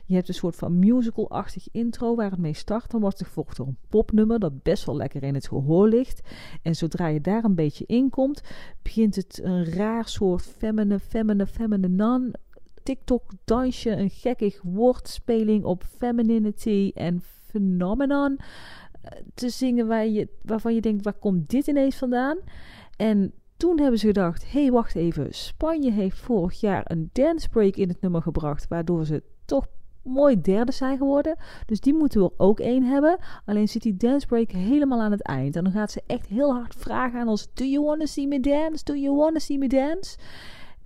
Je 0.06 0.16
hebt 0.16 0.28
een 0.28 0.34
soort 0.34 0.56
van 0.56 0.80
musical-achtig 0.80 1.68
intro 1.72 2.16
waar 2.16 2.32
het 2.32 2.40
mee 2.40 2.54
start. 2.54 2.92
Dan 2.92 3.02
wordt 3.02 3.18
het 3.18 3.28
gevolgd 3.28 3.58
door 3.58 3.68
een 3.68 3.78
popnummer 3.90 4.40
dat 4.40 4.64
best 4.64 4.86
wel 4.86 4.96
lekker 4.96 5.24
in 5.24 5.34
het 5.34 5.48
gehoor 5.48 5.88
ligt. 5.88 6.22
En 6.62 6.76
zodra 6.76 7.08
je 7.08 7.22
daar 7.22 7.44
een 7.44 7.56
beetje 7.56 7.86
in 7.86 8.10
komt, 8.10 8.42
begint 8.82 9.16
het 9.16 9.40
een 9.44 9.66
raar 9.66 10.08
soort 10.08 10.42
feminine, 10.42 11.00
feminine, 11.00 11.48
feminine 11.48 11.96
non 11.96 12.34
TikTok-dansje, 12.88 13.90
een 13.90 14.10
gekkig 14.10 14.62
woordspeling 14.62 15.64
op 15.64 15.84
femininity 15.98 16.92
en 16.94 17.22
phenomenon 17.46 18.38
eh, 19.02 19.12
te 19.34 19.50
zingen 19.50 19.88
waar 19.88 20.08
je, 20.08 20.28
waarvan 20.42 20.76
je 20.76 20.82
denkt, 20.82 21.04
waar 21.04 21.20
komt 21.20 21.50
dit 21.50 21.68
ineens 21.68 21.96
vandaan? 21.96 22.38
En 22.98 23.34
toen 23.58 23.80
hebben 23.80 24.00
ze 24.00 24.08
gedacht, 24.08 24.52
hé, 24.52 24.62
hey, 24.62 24.72
wacht 24.72 24.96
even, 24.96 25.34
Spanje 25.34 25.92
heeft 25.92 26.18
vorig 26.18 26.60
jaar 26.60 26.82
een 26.86 27.10
dance 27.14 27.50
break 27.50 27.76
in 27.76 27.90
het 27.90 28.02
nummer 28.02 28.22
gebracht, 28.22 28.68
waardoor 28.68 29.06
ze 29.06 29.24
toch 29.46 29.68
mooi 30.02 30.42
derde 30.42 30.72
zijn 30.72 30.98
geworden. 30.98 31.38
Dus 31.66 31.80
die 31.80 31.94
moeten 31.94 32.22
we 32.22 32.26
er 32.26 32.46
ook 32.46 32.60
één 32.60 32.84
hebben. 32.84 33.18
Alleen 33.46 33.68
zit 33.68 33.82
die 33.82 33.98
dance 33.98 34.28
break 34.28 34.52
helemaal 34.52 35.02
aan 35.02 35.12
het 35.12 35.22
eind. 35.22 35.56
En 35.56 35.64
dan 35.64 35.74
gaat 35.74 35.92
ze 35.92 36.04
echt 36.06 36.28
heel 36.28 36.54
hard 36.54 36.76
vragen 36.76 37.20
aan 37.20 37.28
ons, 37.28 37.54
do 37.54 37.64
you 37.64 37.86
wanna 37.86 38.06
see 38.06 38.28
me 38.28 38.40
dance? 38.40 38.84
Do 38.84 38.96
you 38.96 39.16
wanna 39.16 39.40
see 39.40 39.58
me 39.58 39.68
dance? 39.68 40.18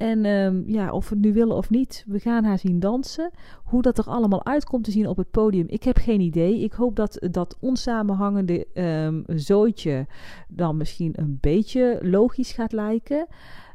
En 0.02 0.26
um, 0.26 0.64
ja, 0.68 0.92
of 0.92 1.10
we 1.10 1.16
het 1.16 1.24
nu 1.24 1.34
willen 1.34 1.56
of 1.56 1.70
niet, 1.70 2.06
we 2.08 2.20
gaan 2.20 2.44
haar 2.44 2.60
zien 2.60 2.80
dansen. 2.80 3.32
Hoe 3.64 3.82
dat 3.82 3.98
er 3.98 4.06
allemaal 4.06 4.46
uitkomt 4.46 4.84
te 4.84 4.92
zien 4.92 5.08
op 5.08 5.18
het 5.18 5.32
podium, 5.32 5.68
ik 5.68 5.84
heb 5.84 5.98
geen 5.98 6.20
idee. 6.20 6.60
Ik 6.60 6.74
hoop 6.74 6.96
dat 6.96 7.28
dat 7.32 7.58
onsamenhangende 7.60 8.68
um, 8.74 9.26
dan 10.48 10.78
misschien 10.78 11.14
een 11.16 11.38
beetje 11.42 12.00
logisch 12.02 12.52
gaat 12.52 12.72
lijken. 12.72 13.28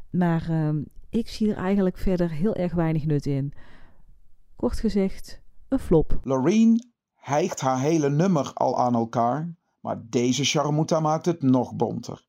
Maar 0.09 0.67
um, 0.67 0.85
ik 1.09 1.27
zie 1.27 1.51
er 1.51 1.57
eigenlijk 1.57 1.97
verder 1.97 2.31
heel 2.31 2.55
erg 2.55 2.73
weinig 2.73 3.05
nut 3.05 3.25
in. 3.25 3.53
Kort 4.55 4.79
gezegd, 4.79 5.41
een 5.67 5.79
flop. 5.79 6.19
Loreen 6.23 6.91
hijgt 7.13 7.61
haar 7.61 7.79
hele 7.79 8.09
nummer 8.09 8.51
al 8.53 8.79
aan 8.79 8.95
elkaar, 8.95 9.55
maar 9.79 10.01
deze 10.09 10.43
charmouta 10.43 10.99
maakt 10.99 11.25
het 11.25 11.41
nog 11.41 11.75
bonter. 11.75 12.26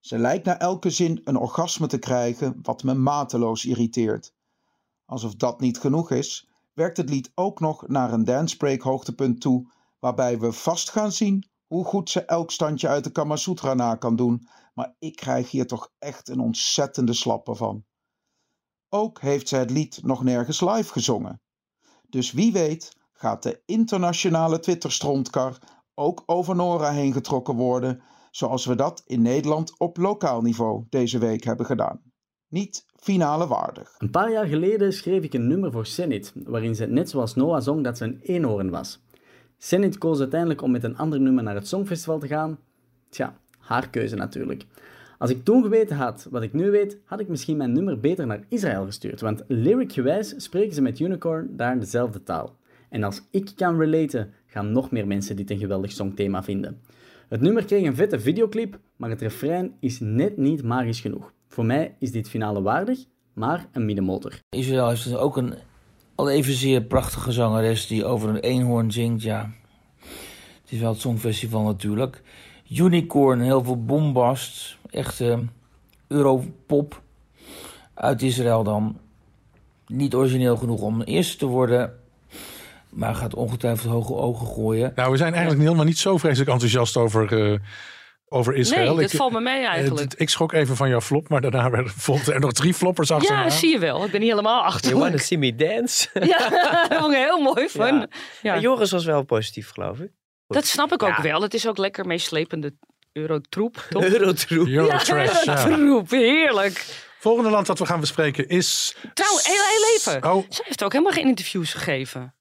Ze 0.00 0.18
lijkt 0.18 0.44
na 0.44 0.58
elke 0.58 0.90
zin 0.90 1.20
een 1.24 1.36
orgasme 1.36 1.86
te 1.86 1.98
krijgen, 1.98 2.58
wat 2.62 2.82
me 2.82 2.94
mateloos 2.94 3.64
irriteert. 3.64 4.34
Alsof 5.04 5.34
dat 5.34 5.60
niet 5.60 5.78
genoeg 5.78 6.10
is, 6.10 6.48
werkt 6.72 6.96
het 6.96 7.08
lied 7.08 7.32
ook 7.34 7.60
nog 7.60 7.88
naar 7.88 8.12
een 8.12 8.24
dancebreak 8.24 8.80
hoogtepunt 8.80 9.40
toe, 9.40 9.72
waarbij 9.98 10.38
we 10.38 10.52
vast 10.52 10.90
gaan 10.90 11.12
zien 11.12 11.48
hoe 11.66 11.84
goed 11.84 12.10
ze 12.10 12.24
elk 12.24 12.50
standje 12.50 12.88
uit 12.88 13.04
de 13.04 13.12
Kamasutra 13.12 13.74
na 13.74 13.94
kan 13.94 14.16
doen, 14.16 14.48
maar 14.74 14.94
ik 14.98 15.16
krijg 15.16 15.50
hier 15.50 15.66
toch 15.66 15.92
echt 15.98 16.28
een 16.28 16.40
ontzettende 16.40 17.12
slappe 17.12 17.54
van. 17.54 17.84
Ook 18.88 19.20
heeft 19.20 19.48
ze 19.48 19.56
het 19.56 19.70
lied 19.70 20.02
nog 20.02 20.22
nergens 20.22 20.60
live 20.60 20.92
gezongen. 20.92 21.40
Dus 22.08 22.32
wie 22.32 22.52
weet 22.52 22.96
gaat 23.12 23.42
de 23.42 23.62
internationale 23.66 24.60
Twitter-strontkar 24.60 25.58
ook 25.94 26.22
over 26.26 26.56
Nora 26.56 26.90
heen 26.90 27.12
getrokken 27.12 27.54
worden 27.54 28.02
zoals 28.30 28.66
we 28.66 28.74
dat 28.74 29.02
in 29.06 29.22
Nederland 29.22 29.78
op 29.78 29.96
lokaal 29.96 30.42
niveau 30.42 30.84
deze 30.88 31.18
week 31.18 31.44
hebben 31.44 31.66
gedaan. 31.66 32.00
Niet 32.48 32.86
finale 32.96 33.46
waardig. 33.46 33.94
Een 33.98 34.10
paar 34.10 34.32
jaar 34.32 34.46
geleden 34.46 34.92
schreef 34.92 35.22
ik 35.22 35.34
een 35.34 35.46
nummer 35.46 35.72
voor 35.72 35.86
Senit, 35.86 36.32
waarin 36.44 36.74
ze 36.74 36.86
net 36.86 37.10
zoals 37.10 37.34
Noah 37.34 37.62
zong 37.62 37.84
dat 37.84 37.96
ze 37.96 38.04
een 38.04 38.20
eenhoorn 38.22 38.70
was. 38.70 39.00
Senit 39.58 39.98
koos 39.98 40.18
uiteindelijk 40.18 40.62
om 40.62 40.70
met 40.70 40.84
een 40.84 40.96
ander 40.96 41.20
nummer 41.20 41.42
naar 41.42 41.54
het 41.54 41.68
Songfestival 41.68 42.18
te 42.18 42.26
gaan. 42.26 42.58
Tja, 43.08 43.36
haar 43.58 43.90
keuze 43.90 44.16
natuurlijk. 44.16 44.66
Als 45.18 45.30
ik 45.30 45.44
toen 45.44 45.62
geweten 45.62 45.96
had 45.96 46.26
wat 46.30 46.42
ik 46.42 46.52
nu 46.52 46.70
weet, 46.70 46.98
had 47.04 47.20
ik 47.20 47.28
misschien 47.28 47.56
mijn 47.56 47.72
nummer 47.72 48.00
beter 48.00 48.26
naar 48.26 48.44
Israël 48.48 48.84
gestuurd, 48.84 49.20
want 49.20 49.44
lyricgewijs 49.48 50.34
spreken 50.36 50.74
ze 50.74 50.82
met 50.82 51.00
Unicorn 51.00 51.56
daar 51.56 51.80
dezelfde 51.80 52.22
taal. 52.22 52.56
En 52.88 53.02
als 53.02 53.22
ik 53.30 53.52
kan 53.56 53.78
relaten, 53.78 54.32
gaan 54.46 54.72
nog 54.72 54.90
meer 54.90 55.06
mensen 55.06 55.36
dit 55.36 55.50
een 55.50 55.58
geweldig 55.58 55.92
songthema 55.92 56.42
vinden. 56.42 56.80
Het 57.30 57.40
nummer 57.40 57.64
kreeg 57.64 57.86
een 57.86 57.94
vette 57.94 58.20
videoclip, 58.20 58.78
maar 58.96 59.10
het 59.10 59.20
refrein 59.20 59.74
is 59.80 60.00
net 60.00 60.36
niet 60.36 60.62
magisch 60.62 61.00
genoeg. 61.00 61.32
Voor 61.48 61.64
mij 61.64 61.94
is 61.98 62.12
dit 62.12 62.28
finale 62.28 62.62
waardig, 62.62 62.98
maar 63.32 63.66
een 63.72 63.84
middenmotor. 63.84 64.38
Israël 64.48 64.88
heeft 64.88 65.04
dus 65.04 65.14
ook 65.14 65.36
een 65.36 65.54
al 66.14 66.30
evenzeer 66.30 66.82
prachtige 66.82 67.32
zangeres 67.32 67.86
die 67.86 68.04
over 68.04 68.28
een 68.28 68.40
eenhoorn 68.40 68.92
zingt. 68.92 69.22
Ja, 69.22 69.50
het 70.62 70.72
is 70.72 70.78
wel 70.78 70.90
het 70.90 71.00
Songfestival 71.00 71.62
natuurlijk. 71.62 72.22
Unicorn, 72.70 73.40
heel 73.40 73.64
veel 73.64 73.84
bombast. 73.84 74.76
Echte 74.90 75.44
europop 76.06 77.02
uit 77.94 78.22
Israël 78.22 78.62
dan. 78.62 78.98
Niet 79.86 80.14
origineel 80.14 80.56
genoeg 80.56 80.80
om 80.80 81.02
eerste 81.02 81.36
te 81.36 81.46
worden. 81.46 81.99
Maar 82.90 83.14
gaat 83.14 83.34
ongetwijfeld 83.34 83.92
hoge 83.92 84.14
ogen 84.14 84.46
gooien. 84.46 84.92
Nou, 84.94 85.10
we 85.10 85.16
zijn 85.16 85.32
eigenlijk 85.32 85.62
helemaal 85.62 85.84
niet 85.84 85.98
zo 85.98 86.16
vreselijk 86.16 86.50
enthousiast 86.50 86.96
over, 86.96 87.32
uh, 87.32 87.58
over 88.28 88.54
Israël. 88.54 88.94
Nee, 88.94 89.02
dat 89.02 89.16
valt 89.16 89.32
me 89.32 89.40
mee 89.40 89.66
eigenlijk. 89.66 90.12
Uh, 90.12 90.20
ik 90.20 90.28
schrok 90.28 90.52
even 90.52 90.76
van 90.76 90.88
jouw 90.88 91.00
flop, 91.00 91.28
maar 91.28 91.40
daarna 91.40 91.70
werden, 91.76 91.92
volgden 91.92 92.34
er 92.34 92.40
nog 92.40 92.52
drie 92.52 92.74
floppers 92.74 93.10
achter. 93.10 93.36
Ja, 93.36 93.50
zie 93.50 93.70
je 93.70 93.78
wel. 93.78 94.04
Ik 94.04 94.10
ben 94.10 94.20
niet 94.20 94.30
helemaal 94.30 94.62
achter. 94.62 94.90
You 94.90 95.00
want 95.00 95.12
to 95.12 95.18
see 95.18 95.38
me 95.38 95.54
dance? 95.54 96.08
ja, 96.26 96.48
dat 96.88 96.98
vond 96.98 97.12
ik 97.12 97.18
heel 97.18 97.40
mooi 97.40 97.68
van. 97.68 97.96
Ja. 97.96 98.08
Ja. 98.42 98.60
Joris 98.60 98.90
was 98.90 99.04
wel 99.04 99.22
positief, 99.22 99.70
geloof 99.70 99.98
ik. 99.98 100.10
Dat 100.46 100.66
snap 100.66 100.92
ik 100.92 101.02
ook 101.02 101.16
wel. 101.16 101.42
Het 101.42 101.54
is 101.54 101.68
ook 101.68 101.78
lekker 101.78 102.06
meeslepende 102.06 102.74
eurotroep, 103.12 103.86
toch? 103.90 104.02
Eurotroep. 104.12 104.66
Eurotrash, 104.66 105.44
ja. 105.44 105.66
Eurotroep, 105.66 106.10
heerlijk. 106.10 107.08
Volgende 107.18 107.50
land 107.50 107.66
dat 107.66 107.78
we 107.78 107.86
gaan 107.86 108.00
bespreken 108.00 108.48
is... 108.48 108.96
Trouwens, 109.14 109.46
heel, 109.46 109.54
heel 109.56 109.96
even. 109.96 110.30
Oh. 110.32 110.44
Ze 110.48 110.62
heeft 110.64 110.84
ook 110.84 110.92
helemaal 110.92 111.12
geen 111.12 111.26
interviews 111.26 111.72
gegeven. 111.72 112.34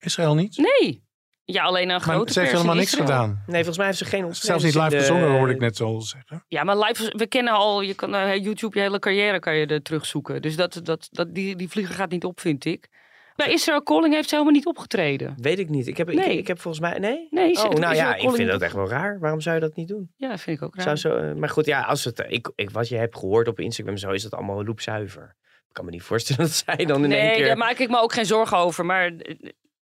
Israël 0.00 0.34
niet? 0.34 0.56
Nee. 0.56 1.08
Ja, 1.44 1.62
alleen 1.62 1.90
een 1.90 2.00
grote 2.00 2.18
Maar 2.18 2.32
ze 2.32 2.40
heeft 2.40 2.52
helemaal 2.52 2.74
niks 2.74 2.94
gedaan. 2.94 3.42
Nee, 3.46 3.56
volgens 3.56 3.76
mij 3.76 3.86
heeft 3.86 3.98
ze 3.98 4.04
geen 4.04 4.34
Zelfs 4.34 4.64
niet 4.64 4.74
live 4.74 4.96
gezongen, 4.96 5.30
hoorde 5.30 5.52
ik 5.52 5.60
net 5.60 5.76
zo 5.76 5.98
zeggen. 5.98 6.44
Ja, 6.48 6.64
maar 6.64 6.78
live, 6.78 7.12
we 7.16 7.26
kennen 7.26 7.52
al, 7.52 7.80
je 7.80 7.94
kan 7.94 8.14
uh, 8.14 8.36
YouTube, 8.36 8.76
je 8.76 8.82
hele 8.82 8.98
carrière 8.98 9.38
kan 9.38 9.56
je 9.56 9.66
er 9.66 9.82
terugzoeken. 9.82 10.42
Dus 10.42 10.56
dat, 10.56 10.80
dat, 10.82 11.08
dat, 11.10 11.34
die, 11.34 11.56
die 11.56 11.68
vlieger 11.68 11.94
gaat 11.94 12.10
niet 12.10 12.24
op, 12.24 12.40
vind 12.40 12.64
ik. 12.64 12.88
Bij 13.36 13.52
Israel 13.52 13.82
Calling 13.82 14.14
heeft 14.14 14.28
ze 14.28 14.34
helemaal 14.34 14.56
niet 14.56 14.66
opgetreden. 14.66 15.34
Weet 15.36 15.58
ik 15.58 15.68
niet. 15.68 15.86
Ik 15.86 15.96
heb, 15.96 16.12
Nee. 16.12 16.32
ik, 16.32 16.38
ik 16.38 16.46
heb 16.46 16.60
volgens 16.60 16.82
mij... 16.82 16.98
Nee? 16.98 17.26
Nee, 17.30 17.54
ze 17.54 17.68
oh, 17.68 17.74
nou 17.74 17.94
ja, 17.94 18.14
ik 18.14 18.30
vind 18.30 18.50
dat 18.50 18.62
echt 18.62 18.74
wel 18.74 18.88
raar. 18.88 19.18
Waarom 19.18 19.40
zou 19.40 19.54
je 19.54 19.60
dat 19.60 19.76
niet 19.76 19.88
doen? 19.88 20.12
Ja, 20.16 20.28
dat 20.28 20.40
vind 20.40 20.56
ik 20.56 20.62
ook 20.62 20.74
raar. 20.74 20.96
Zou 20.96 20.96
zo, 20.96 21.30
uh, 21.30 21.34
maar 21.34 21.48
goed, 21.48 21.66
ja, 21.66 21.82
als 21.82 22.04
het, 22.04 22.24
ik, 22.28 22.50
ik, 22.54 22.70
wat 22.70 22.88
je 22.88 22.96
hebt 22.96 23.18
gehoord 23.18 23.48
op 23.48 23.60
Instagram, 23.60 23.96
zo 23.96 24.10
is 24.10 24.22
het 24.22 24.34
allemaal 24.34 24.64
loopzuiver. 24.64 25.36
Ik 25.68 25.72
kan 25.72 25.84
me 25.84 25.90
niet 25.90 26.02
voorstellen 26.02 26.42
dat 26.50 26.62
zij 26.66 26.84
dan 26.84 27.04
in 27.04 27.12
één 27.12 27.24
nee, 27.24 27.36
keer... 27.36 27.46
daar 27.46 27.56
maak 27.56 27.78
ik 27.78 27.90
me 27.90 28.00
ook 28.00 28.12
geen 28.12 28.26
zorgen 28.26 28.56
over. 28.56 28.86
Maar 28.86 29.06
eh, 29.06 29.34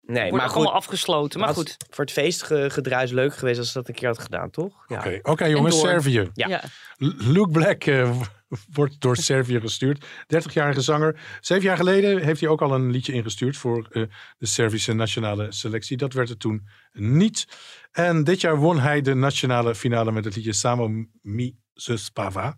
Nee, 0.08 0.30
wordt 0.30 0.46
maar 0.46 0.54
allemaal 0.54 0.74
goed. 0.74 0.84
afgesloten. 0.84 1.40
Maar 1.40 1.54
goed. 1.54 1.78
Voor 1.90 2.04
het 2.04 2.14
feestgedruis 2.14 3.12
leuk 3.12 3.36
geweest 3.36 3.60
als 3.60 3.68
ze 3.68 3.74
dat 3.74 3.88
een 3.88 3.94
keer 3.94 4.08
had 4.08 4.20
gedaan, 4.20 4.50
toch? 4.50 4.84
Ja. 4.88 4.98
Oké, 4.98 5.20
Oké, 5.22 5.46
jongens. 5.46 5.80
Servië. 5.80 6.30
Ja. 6.34 6.48
Ja. 6.48 6.64
Luke 7.18 7.50
Black 7.50 7.84
eh, 7.84 8.22
wordt 8.72 9.02
door 9.02 9.18
Servië 9.18 9.60
gestuurd. 9.60 10.06
30-jarige 10.06 10.82
zanger. 10.82 11.20
Zeven 11.42 11.64
jaar 11.64 11.78
geleden 11.78 12.24
heeft 12.24 12.40
hij 12.40 12.50
ook 12.50 12.62
al 12.62 12.74
een 12.74 12.92
liedje 12.92 13.14
ingestuurd 13.14 13.58
voor 13.58 13.88
eh, 13.90 14.04
de 14.38 14.46
Servische 14.46 14.94
nationale 14.94 15.52
selectie. 15.52 15.98
Dat 15.98 16.14
werd 16.14 16.30
het 16.30 16.40
toen 16.40 16.68
niet. 16.92 17.48
En 17.92 18.24
dit 18.24 18.42
jaar 18.42 18.58
won 18.58 18.80
hij 18.80 19.02
de 19.02 19.14
nationale 19.14 19.76
finale 19.76 20.12
met 20.12 20.26
het 20.26 20.36
liedje 20.36 20.54
Samo 20.54 21.06
mi 21.22 21.56
spava. 21.74 22.58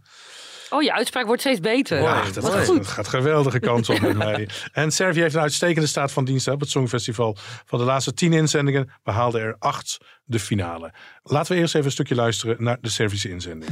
Oh, 0.70 0.82
je 0.82 0.94
uitspraak 0.94 1.26
wordt 1.26 1.42
steeds 1.42 1.60
beter. 1.60 2.02
Ja, 2.02 2.24
dat 2.34 2.44
Wat 2.44 2.66
goed. 2.66 2.88
gaat 2.88 3.08
geweldige 3.08 3.60
kant 3.60 3.90
op 3.90 4.00
met 4.00 4.18
mij. 4.18 4.50
En 4.72 4.92
Servië 4.92 5.22
heeft 5.22 5.36
een 5.36 5.42
uitstekende 5.42 5.88
staat 5.88 6.12
van 6.12 6.26
dienst 6.26 6.48
op 6.48 6.60
het 6.60 6.70
Songfestival. 6.70 7.38
Van 7.66 7.80
de 7.80 7.86
laatste 7.86 8.14
tien 8.14 8.34
inzendingen 8.34 8.92
behaalden 9.04 9.42
er 9.42 9.56
acht 9.60 9.98
de 10.24 10.40
finale. 10.40 10.94
Laten 11.24 11.54
we 11.54 11.60
eerst 11.62 11.74
even 11.74 11.86
een 11.86 11.92
stukje 11.94 12.16
luisteren 12.16 12.56
naar 12.64 12.78
de 12.82 12.90
Servische 12.90 13.30
inzending. 13.30 13.72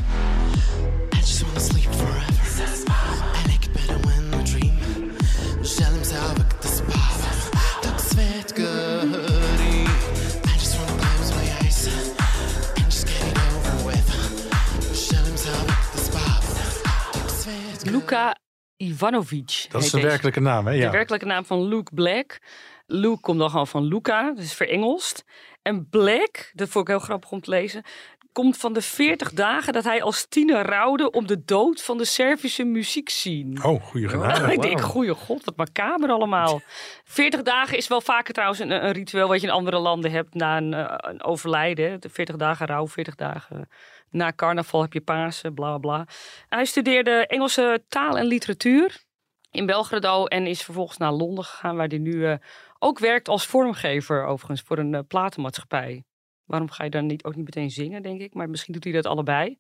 Luka 17.98 18.38
Ivanovic. 18.78 19.66
Dat 19.70 19.84
is 19.84 19.90
de 19.90 19.96
deze. 19.96 20.08
werkelijke 20.08 20.40
naam, 20.40 20.68
hè? 20.68 20.74
Ja. 20.74 20.86
De 20.86 20.92
werkelijke 20.92 21.26
naam 21.26 21.46
van 21.46 21.68
Luke 21.68 21.94
Black. 21.94 22.40
Luke 22.86 23.20
komt 23.20 23.40
dan 23.40 23.50
gewoon 23.50 23.68
van 23.68 23.84
Luca, 23.84 24.32
dus 24.32 24.54
verengelst. 24.54 25.24
En 25.62 25.90
Black, 25.90 26.52
dat 26.54 26.70
vond 26.70 26.88
ik 26.88 26.96
heel 26.96 27.04
grappig 27.04 27.32
om 27.32 27.42
te 27.42 27.50
lezen, 27.50 27.84
komt 28.32 28.58
van 28.58 28.74
de 28.74 28.82
40 28.82 29.34
dagen 29.34 29.74
dat 29.74 29.84
hij 29.84 30.04
als 30.04 30.26
tiener 30.30 30.66
rouwde 30.66 31.12
om 31.12 31.28
de 31.28 31.44
dood 31.46 31.82
van 31.82 31.98
de 31.98 32.06
Servische 32.06 32.64
muziekscene. 32.64 33.64
Oh, 33.64 33.84
goede 33.84 34.10
genade. 34.10 34.54
ik 34.54 34.62
denk, 34.62 34.82
goeie 34.82 35.14
god, 35.14 35.46
wat 35.46 35.56
macaber 35.56 36.10
allemaal. 36.10 36.62
40 37.04 37.42
dagen 37.42 37.78
is 37.78 37.88
wel 37.88 38.02
vaker 38.02 38.34
trouwens 38.34 38.60
een, 38.60 38.72
een 38.72 38.92
ritueel 38.92 39.28
wat 39.28 39.42
je 39.42 39.48
in 39.48 39.54
andere 39.54 39.80
landen 39.80 40.12
hebt 40.12 40.34
na 40.34 40.58
een, 40.58 40.74
eh, 40.74 40.94
een 40.98 41.24
overlijden. 41.24 42.02
De 42.02 42.10
40 42.10 42.36
dagen 42.36 42.68
rouw, 42.68 42.88
40 42.88 43.16
dagen 43.16 43.70
na 44.10 44.34
carnaval 44.36 44.82
heb 44.82 44.94
je 44.94 45.02
Pasen, 45.02 45.54
bla 45.54 45.78
bla. 45.78 46.08
Hij 46.50 46.66
studeerde 46.66 47.28
Engelse 47.28 47.84
taal 47.88 48.18
en 48.18 48.26
literatuur 48.26 49.06
in 49.52 49.66
Belgrado 49.66 50.26
en 50.26 50.48
is 50.48 50.64
vervolgens 50.64 50.98
naar 50.98 51.12
Londen 51.12 51.44
gegaan, 51.44 51.76
waar 51.76 51.88
hij 51.88 51.98
nu 51.98 52.26
eh, 52.26 52.38
ook 52.80 53.00
werkt 53.00 53.28
als 53.28 53.46
vormgever, 53.46 54.26
overigens, 54.26 54.62
voor 54.62 54.78
een 54.78 54.94
eh, 54.94 55.02
platenmaatschappij. 55.08 56.04
Waarom 56.46 56.70
ga 56.70 56.84
je 56.84 56.90
dan 56.90 57.06
niet, 57.06 57.24
ook 57.24 57.36
niet 57.36 57.46
meteen 57.46 57.72
zingen, 57.72 58.02
denk 58.02 58.22
ik? 58.22 58.34
Maar 58.34 58.50
misschien 58.50 58.74
doet 58.74 58.84
hij 58.84 58.94
dat 58.94 59.06
allebei. 59.06 59.60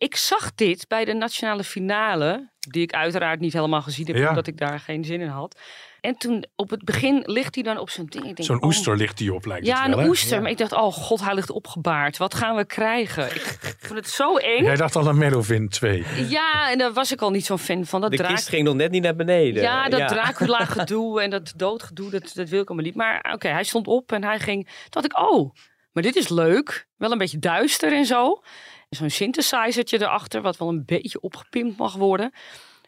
Ik 0.00 0.16
zag 0.16 0.54
dit 0.54 0.88
bij 0.88 1.04
de 1.04 1.12
nationale 1.12 1.64
finale, 1.64 2.50
die 2.58 2.82
ik 2.82 2.92
uiteraard 2.92 3.40
niet 3.40 3.52
helemaal 3.52 3.82
gezien 3.82 4.06
heb, 4.06 4.16
Ja. 4.16 4.28
omdat 4.28 4.46
ik 4.46 4.58
daar 4.58 4.78
geen 4.80 5.04
zin 5.04 5.20
in 5.20 5.28
had. 5.28 5.60
En 6.00 6.14
toen 6.16 6.44
op 6.56 6.70
het 6.70 6.84
begin 6.84 7.22
ligt 7.26 7.54
hij 7.54 7.64
dan 7.64 7.78
op 7.78 7.90
zijn 7.90 8.06
ding. 8.06 8.44
Zo'n 8.44 8.56
oh, 8.56 8.62
oester 8.66 8.96
ligt 8.96 9.18
die 9.18 9.34
op, 9.34 9.44
lijkt 9.44 9.66
Ja, 9.66 9.76
het 9.82 9.88
wel, 9.88 9.98
een 9.98 10.02
hè? 10.04 10.08
oester. 10.10 10.42
Maar 10.42 10.50
ik 10.50 10.58
dacht, 10.58 10.72
oh 10.72 10.92
god, 10.92 11.20
hij 11.24 11.34
ligt 11.34 11.50
opgebaard. 11.50 12.16
Wat 12.16 12.34
gaan 12.34 12.56
we 12.56 12.64
krijgen? 12.64 13.26
Ik 13.34 13.76
vond 13.78 13.98
het 13.98 14.08
zo 14.08 14.36
eng. 14.36 14.64
Jij 14.64 14.76
dacht 14.76 14.96
al 14.96 15.08
aan 15.08 15.18
Melovin 15.18 15.68
2. 15.68 16.04
Ja, 16.28 16.70
en 16.70 16.78
daar 16.78 16.92
was 16.92 17.12
ik 17.12 17.20
al 17.22 17.30
niet 17.30 17.46
zo'n 17.46 17.58
fan 17.58 17.86
van. 17.86 18.00
Dat 18.00 18.10
De 18.10 18.16
draak- 18.16 18.30
kist 18.34 18.48
ging 18.48 18.64
nog 18.64 18.74
net 18.74 18.90
niet 18.90 19.02
naar 19.02 19.16
beneden. 19.16 19.62
ja, 19.62 19.88
dat 19.88 20.08
Dracula 20.08 20.64
gedoe 20.76 21.22
en 21.22 21.30
dat 21.30 21.52
doodgedoe, 21.56 22.10
dat, 22.10 22.30
dat 22.34 22.48
wil 22.48 22.60
ik 22.60 22.66
allemaal 22.68 22.86
niet. 22.86 22.94
Maar 22.96 23.30
oké, 23.34 23.48
hij 23.48 23.64
stond 23.64 23.86
op 23.86 24.12
en 24.12 24.24
hij 24.24 24.38
ging. 24.38 24.64
Toen 24.66 24.74
dacht 25.02 25.04
ik, 25.04 25.18
oh, 25.18 25.54
maar 25.92 26.02
dit 26.02 26.16
is 26.16 26.28
leuk. 26.28 26.86
Wel 26.96 27.12
een 27.12 27.18
beetje 27.18 27.38
duister 27.38 27.92
en 27.92 28.04
zo. 28.06 28.42
Zo'n 28.90 29.10
synthesizertje 29.10 30.00
erachter, 30.00 30.42
wat 30.42 30.56
wel 30.56 30.68
een 30.68 30.84
beetje 30.84 31.20
opgepimpt 31.20 31.78
mag 31.78 31.94
worden. 31.94 32.32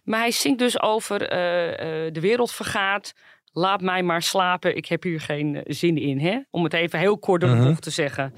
Maar 0.05 0.21
hij 0.21 0.31
zingt 0.31 0.59
dus 0.59 0.81
over 0.81 1.29
eh, 1.29 2.07
eh, 2.07 2.13
de 2.13 2.21
wereld 2.21 2.53
vergaat. 2.53 3.13
Laat 3.53 3.81
mij 3.81 4.03
maar 4.03 4.23
slapen. 4.23 4.77
Ik 4.77 4.87
heb 4.87 5.03
hier 5.03 5.21
geen 5.21 5.55
eh, 5.57 5.63
zin 5.67 5.97
in. 5.99 6.19
Hè? 6.21 6.39
Om 6.51 6.65
het 6.65 6.73
even 6.73 6.99
heel 6.99 7.19
kort 7.19 7.41
door 7.41 7.51
de 7.51 7.57
Mhm. 7.57 7.75
te 7.75 7.91
zeggen. 7.91 8.35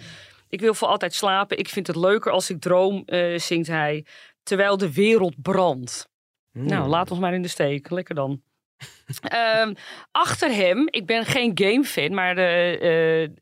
Ik 0.49 0.61
wil 0.61 0.75
voor 0.75 0.89
altijd 0.89 1.15
slapen. 1.15 1.59
Ik 1.59 1.69
vind 1.69 1.87
het 1.87 1.97
leuker 1.97 2.33
als 2.33 2.51
ik 2.51 2.61
droom, 2.61 3.03
zingt 3.37 3.67
hij. 3.69 4.07
Terwijl 4.43 4.77
de 4.77 4.93
wereld 4.93 5.43
brandt. 5.43 6.09
Hmm. 6.53 6.67
Nou, 6.67 6.89
laat 6.89 7.11
ons 7.11 7.21
maar 7.21 7.35
in 7.35 7.43
de 7.43 7.49
steek. 7.49 7.91
Lekker 7.91 8.15
dan. 8.15 8.43
Ehm, 9.21 9.75
achter 10.11 10.51
hem, 10.55 10.89
ik 10.91 11.07
ben 11.07 11.25
geen 11.25 11.51
gamefan, 11.55 12.15
maar 12.15 12.35
de, 12.35 13.33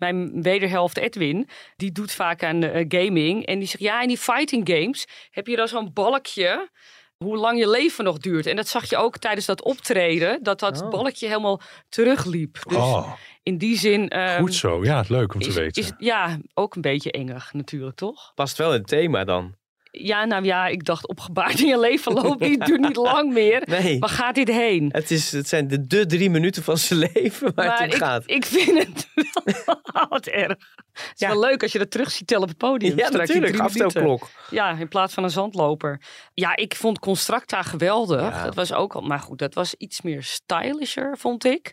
mijn 0.00 0.42
wederhelft 0.42 0.96
Edwin, 0.96 1.48
die 1.76 1.92
doet 1.92 2.12
vaak 2.12 2.42
aan 2.44 2.62
eh, 2.62 2.84
gaming. 2.88 3.46
En 3.46 3.58
die 3.58 3.68
zegt, 3.68 3.82
ja, 3.82 4.02
in 4.02 4.08
die 4.08 4.18
fighting 4.18 4.68
games 4.68 5.06
heb 5.30 5.46
je 5.46 5.56
dan 5.56 5.68
zo'n 5.68 5.92
balkje 5.92 6.70
hoe 7.16 7.36
lang 7.36 7.58
je 7.58 7.68
leven 7.70 8.04
nog 8.04 8.18
duurt. 8.18 8.46
En 8.46 8.56
dat 8.56 8.68
zag 8.68 8.90
je 8.90 8.96
ook 8.96 9.18
tijdens 9.18 9.46
dat 9.46 9.62
optreden, 9.62 10.42
dat 10.42 10.60
dat 10.60 10.82
Oh. 10.82 10.90
balkje 10.90 11.26
helemaal 11.26 11.60
terugliep. 11.88 12.58
Dus 12.68 12.76
Oh, 12.76 13.12
in 13.42 13.58
die 13.58 13.78
zin... 13.78 14.08
ehm, 14.08 14.40
goed 14.40 14.54
zo. 14.54 14.84
Ja, 14.84 15.04
leuk 15.08 15.34
om 15.34 15.40
te 15.40 15.52
weten. 15.52 15.82
is, 15.82 15.92
ja, 15.98 16.38
ook 16.54 16.74
een 16.74 16.80
beetje 16.80 17.10
engig 17.12 17.52
natuurlijk, 17.52 17.96
toch? 17.96 18.32
Past 18.34 18.56
wel 18.58 18.72
in 18.72 18.78
het 18.78 18.88
thema 18.88 19.24
dan. 19.24 19.54
Ja, 19.90 20.24
nou 20.24 20.44
ja, 20.44 20.66
ik 20.66 20.84
dacht 20.84 21.08
opgebaard 21.08 21.60
in 21.60 21.66
je 21.66 21.78
leven 21.78 22.12
loopt 22.12 22.40
niet, 22.40 22.66
duurt 22.66 22.80
niet 22.80 22.96
lang 22.96 23.32
meer. 23.32 23.62
Nee. 23.64 23.98
Waar 23.98 24.08
gaat 24.08 24.34
dit 24.34 24.48
heen? 24.48 24.88
Het, 24.92 25.10
is, 25.10 25.32
het 25.32 25.48
zijn 25.48 25.68
de, 25.68 25.86
de 25.86 26.06
drie 26.06 26.30
minuten 26.30 26.62
van 26.62 26.78
zijn 26.78 26.98
leven 27.12 27.54
waar 27.54 27.66
maar 27.66 27.78
het 27.78 27.88
om 27.88 27.94
ik, 27.94 28.02
gaat. 28.02 28.22
ik 28.26 28.46
vind 28.46 28.78
het 28.78 29.08
wel 29.92 30.06
wat 30.08 30.26
erg. 30.26 30.56
Het 30.92 31.12
is 31.20 31.26
wel 31.26 31.40
leuk 31.40 31.62
als 31.62 31.72
je 31.72 31.78
dat 31.78 31.90
terug 31.90 32.10
ziet 32.10 32.26
tellen 32.26 32.42
op 32.42 32.48
het 32.48 32.58
podium. 32.58 32.98
Ja, 32.98 33.06
straks 33.06 33.28
natuurlijk, 33.28 33.58
aftelklok. 33.58 34.28
Ja, 34.50 34.70
in 34.70 34.88
plaats 34.88 35.14
van 35.14 35.24
een 35.24 35.30
zandloper. 35.30 36.00
Ja, 36.34 36.56
ik 36.56 36.76
vond 36.76 36.98
Constructa 36.98 37.62
geweldig. 37.62 38.42
Dat 38.42 38.54
was 38.54 38.72
ook 38.72 38.94
al, 38.94 39.00
maar 39.00 39.20
goed, 39.20 39.38
dat 39.38 39.54
was 39.54 39.74
iets 39.74 40.00
meer 40.00 40.22
stylischer, 40.22 41.18
vond 41.18 41.44
ik. 41.44 41.72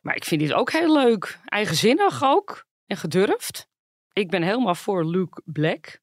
Maar 0.00 0.16
ik 0.16 0.24
vind 0.24 0.40
dit 0.40 0.52
ook 0.52 0.72
heel 0.72 0.92
leuk. 0.92 1.38
Eigenzinnig 1.44 2.22
ook. 2.24 2.64
En 2.86 2.96
gedurfd. 2.96 3.66
Ik 4.12 4.30
ben 4.30 4.42
helemaal 4.42 4.74
voor 4.74 5.04
Luke 5.04 5.42
Black. 5.44 6.02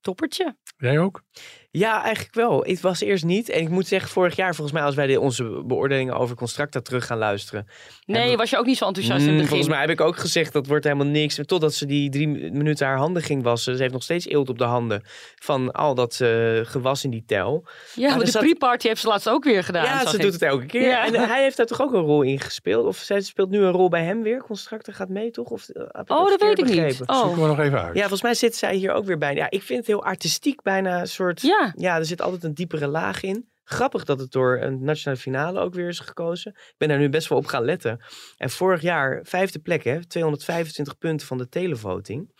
Toppertje. 0.00 0.56
Jij 0.76 0.98
ook? 0.98 1.22
Ja, 1.70 2.02
eigenlijk 2.02 2.34
wel. 2.34 2.62
Het 2.64 2.80
was 2.80 3.00
eerst 3.00 3.24
niet. 3.24 3.48
En 3.48 3.60
ik 3.60 3.68
moet 3.68 3.86
zeggen, 3.86 4.10
vorig 4.10 4.36
jaar 4.36 4.54
volgens 4.54 4.76
mij, 4.76 4.86
als 4.86 4.94
wij 4.94 5.06
de, 5.06 5.20
onze 5.20 5.62
beoordelingen 5.66 6.14
over 6.16 6.36
Constructa 6.36 6.80
terug 6.80 7.06
gaan 7.06 7.18
luisteren. 7.18 7.66
Nee, 8.06 8.36
was 8.36 8.50
je 8.50 8.56
ook 8.58 8.66
niet 8.66 8.76
zo 8.76 8.86
enthousiast 8.86 9.20
in 9.20 9.26
Mm, 9.26 9.32
het 9.32 9.42
begin? 9.42 9.48
Volgens 9.64 9.68
mij 9.78 9.80
heb 9.80 10.00
ik 10.00 10.06
ook 10.06 10.16
gezegd, 10.16 10.52
dat 10.52 10.66
wordt 10.66 10.84
helemaal 10.84 11.06
niks. 11.06 11.38
Totdat 11.44 11.74
ze 11.74 11.86
die 11.86 12.10
drie 12.10 12.28
minuten 12.52 12.86
haar 12.86 12.96
handen 12.96 13.22
ging 13.22 13.42
wassen. 13.42 13.74
Ze 13.76 13.80
heeft 13.82 13.92
nog 13.94 14.02
steeds 14.02 14.26
eelt 14.26 14.48
op 14.48 14.58
de 14.58 14.64
handen 14.64 15.02
van 15.38 15.72
al 15.72 15.94
dat 15.94 16.20
eh, 16.20 16.28
gewas 16.62 17.04
in 17.04 17.10
die 17.10 17.24
tel. 17.26 17.64
Ja, 17.94 18.06
Maar 18.08 18.16
maar 18.16 18.24
de 18.24 18.30
zat- 18.30 18.42
pre-party 18.42 18.88
heeft 18.88 19.00
ze 19.00 19.08
laatst 19.08 19.28
ook 19.28 19.44
weer 19.44 19.64
gedaan. 19.64 19.84
Ja, 19.84 20.06
ze 20.06 20.16
ik. 20.16 20.22
doet 20.22 20.32
het 20.32 20.42
elke 20.42 20.66
keer. 20.66 20.88
Ja. 20.88 21.06
En 21.06 21.14
eh, 21.14 21.26
hij 21.28 21.42
heeft 21.42 21.56
daar 21.56 21.66
toch 21.66 21.82
ook 21.82 21.92
een 21.92 22.00
rol 22.00 22.22
in 22.22 22.40
gespeeld? 22.40 22.86
Of 22.86 22.96
zij 22.96 23.20
speelt 23.20 23.50
nu 23.50 23.58
een 23.62 23.70
rol 23.72 23.88
bij 23.88 24.04
hem 24.04 24.22
weer? 24.22 24.42
Constructa 24.42 24.92
gaat 24.92 25.08
mee, 25.08 25.30
toch? 25.30 25.48
Of, 25.48 25.68
eh, 25.68 25.82
Oh, 26.06 26.28
dat 26.28 26.40
weet 26.40 26.58
ik 26.58 26.64
niet. 26.64 26.74
begrepen? 26.76 27.08
Oh. 27.08 27.20
Zoeken 27.22 27.42
we 27.42 27.48
nog 27.48 27.58
even 27.60 27.82
uit. 27.82 27.94
Ja, 27.94 28.00
volgens 28.00 28.22
mij 28.22 28.34
zit 28.34 28.56
zij 28.56 28.74
hier 28.74 28.92
ook 28.92 29.04
weer 29.04 29.18
bij. 29.18 29.34
Ja, 29.34 29.50
ik 29.50 29.62
vind 29.62 29.78
het 29.78 29.86
heel 29.88 30.04
artistiek, 30.04 30.62
bijna 30.62 31.00
een 31.00 31.06
soort... 31.08 31.42
Ja. 31.42 31.57
Ja, 31.76 31.96
er 31.96 32.04
zit 32.04 32.22
altijd 32.22 32.44
een 32.44 32.54
diepere 32.54 32.86
laag 32.86 33.22
in. 33.22 33.48
Grappig 33.64 34.04
dat 34.04 34.18
het 34.18 34.30
door 34.30 34.58
een 34.60 34.84
nationale 34.84 35.20
finale 35.20 35.60
ook 35.60 35.74
weer 35.74 35.88
is 35.88 35.98
gekozen. 35.98 36.52
Ik 36.52 36.74
ben 36.76 36.88
daar 36.88 36.98
nu 36.98 37.08
best 37.08 37.28
wel 37.28 37.38
op 37.38 37.46
gaan 37.46 37.64
letten. 37.64 38.04
En 38.36 38.50
vorig 38.50 38.82
jaar, 38.82 39.20
vijfde 39.22 39.58
plek, 39.58 39.84
hè, 39.84 40.04
225 40.04 40.98
punten 40.98 41.26
van 41.26 41.38
de 41.38 41.48
televoting. 41.48 42.32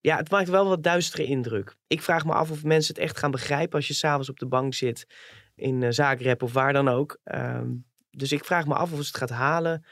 Ja, 0.00 0.16
het 0.16 0.30
maakt 0.30 0.48
wel 0.48 0.68
wat 0.68 0.82
duistere 0.82 1.24
indruk. 1.24 1.76
Ik 1.86 2.02
vraag 2.02 2.24
me 2.24 2.32
af 2.32 2.50
of 2.50 2.64
mensen 2.64 2.94
het 2.94 3.02
echt 3.02 3.18
gaan 3.18 3.30
begrijpen 3.30 3.76
als 3.76 3.88
je 3.88 3.94
s'avonds 3.94 4.28
op 4.28 4.38
de 4.38 4.46
bank 4.46 4.74
zit 4.74 5.06
in 5.54 5.82
eh, 5.82 5.90
Zagreb 5.90 6.42
of 6.42 6.52
waar 6.52 6.72
dan 6.72 6.88
ook. 6.88 7.18
Ehm, 7.24 7.68
dus 8.10 8.32
ik 8.32 8.44
vraag 8.44 8.66
me 8.66 8.74
af 8.74 8.92
of 8.92 8.98
ze 8.98 9.06
het 9.06 9.16
gaat 9.16 9.30
halen. 9.30 9.84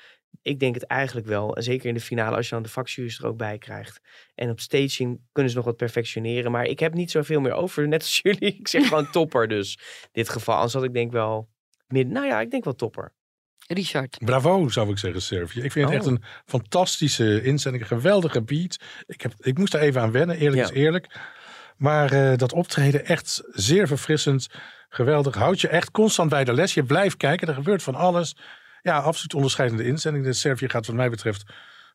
Ik 0.43 0.61
denk 0.61 0.75
het 0.75 0.85
eigenlijk 0.85 1.27
wel. 1.27 1.57
En 1.57 1.63
Zeker 1.63 1.89
in 1.89 1.95
de 1.95 2.01
finale 2.01 2.37
als 2.37 2.49
je 2.49 2.55
dan 2.55 2.63
de 2.63 2.69
vakjuries 2.69 3.19
er 3.19 3.27
ook 3.27 3.37
bij 3.37 3.59
krijgt. 3.59 4.01
En 4.35 4.51
op 4.51 4.61
staging 4.61 5.21
kunnen 5.33 5.51
ze 5.53 5.57
nog 5.57 5.67
wat 5.67 5.77
perfectioneren. 5.77 6.51
Maar 6.51 6.65
ik 6.65 6.79
heb 6.79 6.95
niet 6.95 7.11
zoveel 7.11 7.41
meer 7.41 7.53
over. 7.53 7.89
Net 7.89 8.01
als 8.03 8.21
jullie. 8.23 8.57
Ik 8.59 8.69
zeg 8.69 8.89
gewoon 8.89 9.11
topper 9.19 9.49
dus. 9.49 9.79
In 10.03 10.09
dit 10.13 10.29
geval. 10.29 10.55
Anders 10.55 10.73
had 10.73 10.85
ik 10.85 10.93
denk 10.93 11.13
wel... 11.13 11.49
Midden, 11.87 12.13
nou 12.13 12.27
ja, 12.27 12.41
ik 12.41 12.51
denk 12.51 12.65
wel 12.65 12.75
topper. 12.75 13.13
Richard. 13.67 14.19
Bravo, 14.25 14.69
zou 14.69 14.91
ik 14.91 14.99
zeggen, 14.99 15.23
Servië. 15.23 15.61
Ik 15.63 15.73
vind 15.73 15.89
het 15.91 15.95
Oh. 16.01 16.07
echt 16.07 16.07
een 16.17 16.23
fantastische 16.45 17.43
inzending. 17.43 17.83
Een 17.83 17.89
geweldige 17.97 18.43
beat. 18.43 18.77
Ik, 19.07 19.21
heb, 19.21 19.33
ik 19.39 19.59
moest 19.59 19.75
er 19.75 19.81
even 19.81 20.01
aan 20.01 20.11
wennen, 20.13 20.37
eerlijk 20.37 20.57
Ja. 20.63 20.63
is 20.75 20.81
eerlijk. 20.83 21.19
Maar 21.77 22.13
eh, 22.13 22.37
dat 22.39 22.53
optreden 22.53 23.05
echt 23.07 23.43
zeer 23.51 23.87
verfrissend. 23.87 24.47
Geweldig. 24.89 25.35
Houd 25.35 25.61
je 25.61 25.69
echt 25.69 25.91
constant 25.91 26.31
bij 26.31 26.45
de 26.45 26.53
les. 26.53 26.75
Je 26.75 26.83
blijft 26.85 27.17
kijken. 27.17 27.49
Er 27.49 27.55
gebeurt 27.55 27.83
van 27.83 27.95
alles. 27.95 28.37
Ja, 28.87 28.99
absoluut 28.99 29.35
onderscheidende 29.35 29.85
inzending. 29.85 30.25
De 30.25 30.33
Servië 30.33 30.69
gaat 30.69 30.87
wat 30.87 30.97
mij 30.97 31.11
betreft 31.11 31.45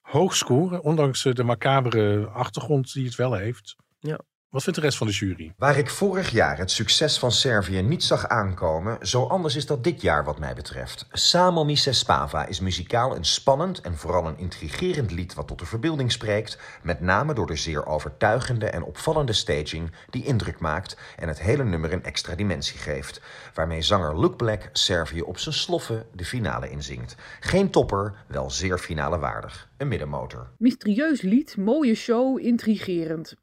hoog 0.01 0.35
scoren. 0.35 0.83
Ondanks 0.83 1.25
eh, 1.25 1.33
de 1.33 1.43
macabere 1.43 2.25
achtergrond 2.25 2.93
die 2.93 3.05
het 3.05 3.15
wel 3.15 3.33
heeft. 3.33 3.75
Ja. 3.99 4.19
Wat 4.51 4.63
vindt 4.63 4.79
de 4.79 4.85
rest 4.85 4.97
van 4.97 5.07
de 5.07 5.13
jury? 5.13 5.53
Waar 5.57 5.77
ik 5.77 5.89
vorig 5.89 6.29
jaar 6.29 6.57
het 6.57 6.71
succes 6.71 7.19
van 7.19 7.31
Servië 7.31 7.81
niet 7.81 8.03
zag 8.03 8.27
aankomen, 8.27 9.07
zo 9.07 9.23
anders 9.23 9.55
is 9.55 9.65
dat 9.65 9.83
dit 9.83 10.01
jaar 10.01 10.23
wat 10.23 10.39
mij 10.39 10.53
betreft. 10.53 11.05
Samo 11.11 11.63
mi 11.65 11.77
se 11.77 11.91
spava 11.91 12.45
is 12.45 12.59
muzikaal 12.59 13.15
een 13.15 13.25
spannend 13.25 13.81
en 13.81 13.97
vooral 13.97 14.27
een 14.27 14.37
intrigerend 14.37 15.11
lied 15.11 15.33
wat 15.33 15.47
tot 15.47 15.59
de 15.59 15.65
verbeelding 15.65 16.11
spreekt, 16.11 16.57
met 16.83 17.01
name 17.01 17.33
door 17.33 17.47
de 17.47 17.55
zeer 17.55 17.85
overtuigende 17.85 18.65
en 18.65 18.83
opvallende 18.83 19.33
staging 19.33 19.91
die 20.09 20.25
indruk 20.25 20.59
maakt 20.59 20.97
en 21.17 21.27
het 21.27 21.41
hele 21.41 21.63
nummer 21.63 21.93
een 21.93 22.03
extra 22.03 22.35
dimensie 22.35 22.77
geeft, 22.77 23.21
waarmee 23.53 23.81
zanger 23.81 24.19
Luke 24.19 24.35
Black 24.35 24.69
Servië 24.73 25.21
op 25.21 25.37
zijn 25.37 25.55
sloffen 25.55 26.05
de 26.13 26.25
finale 26.25 26.69
inzingt. 26.69 27.15
Geen 27.39 27.69
topper, 27.69 28.13
wel 28.27 28.49
zeer 28.49 28.77
finale 28.77 29.19
waardig. 29.19 29.69
Een 29.77 29.87
middenmotor. 29.87 30.49
Mysterieus 30.57 31.21
lied, 31.21 31.57
mooie 31.57 31.95
show, 31.95 32.39
intrigerend. 32.39 33.35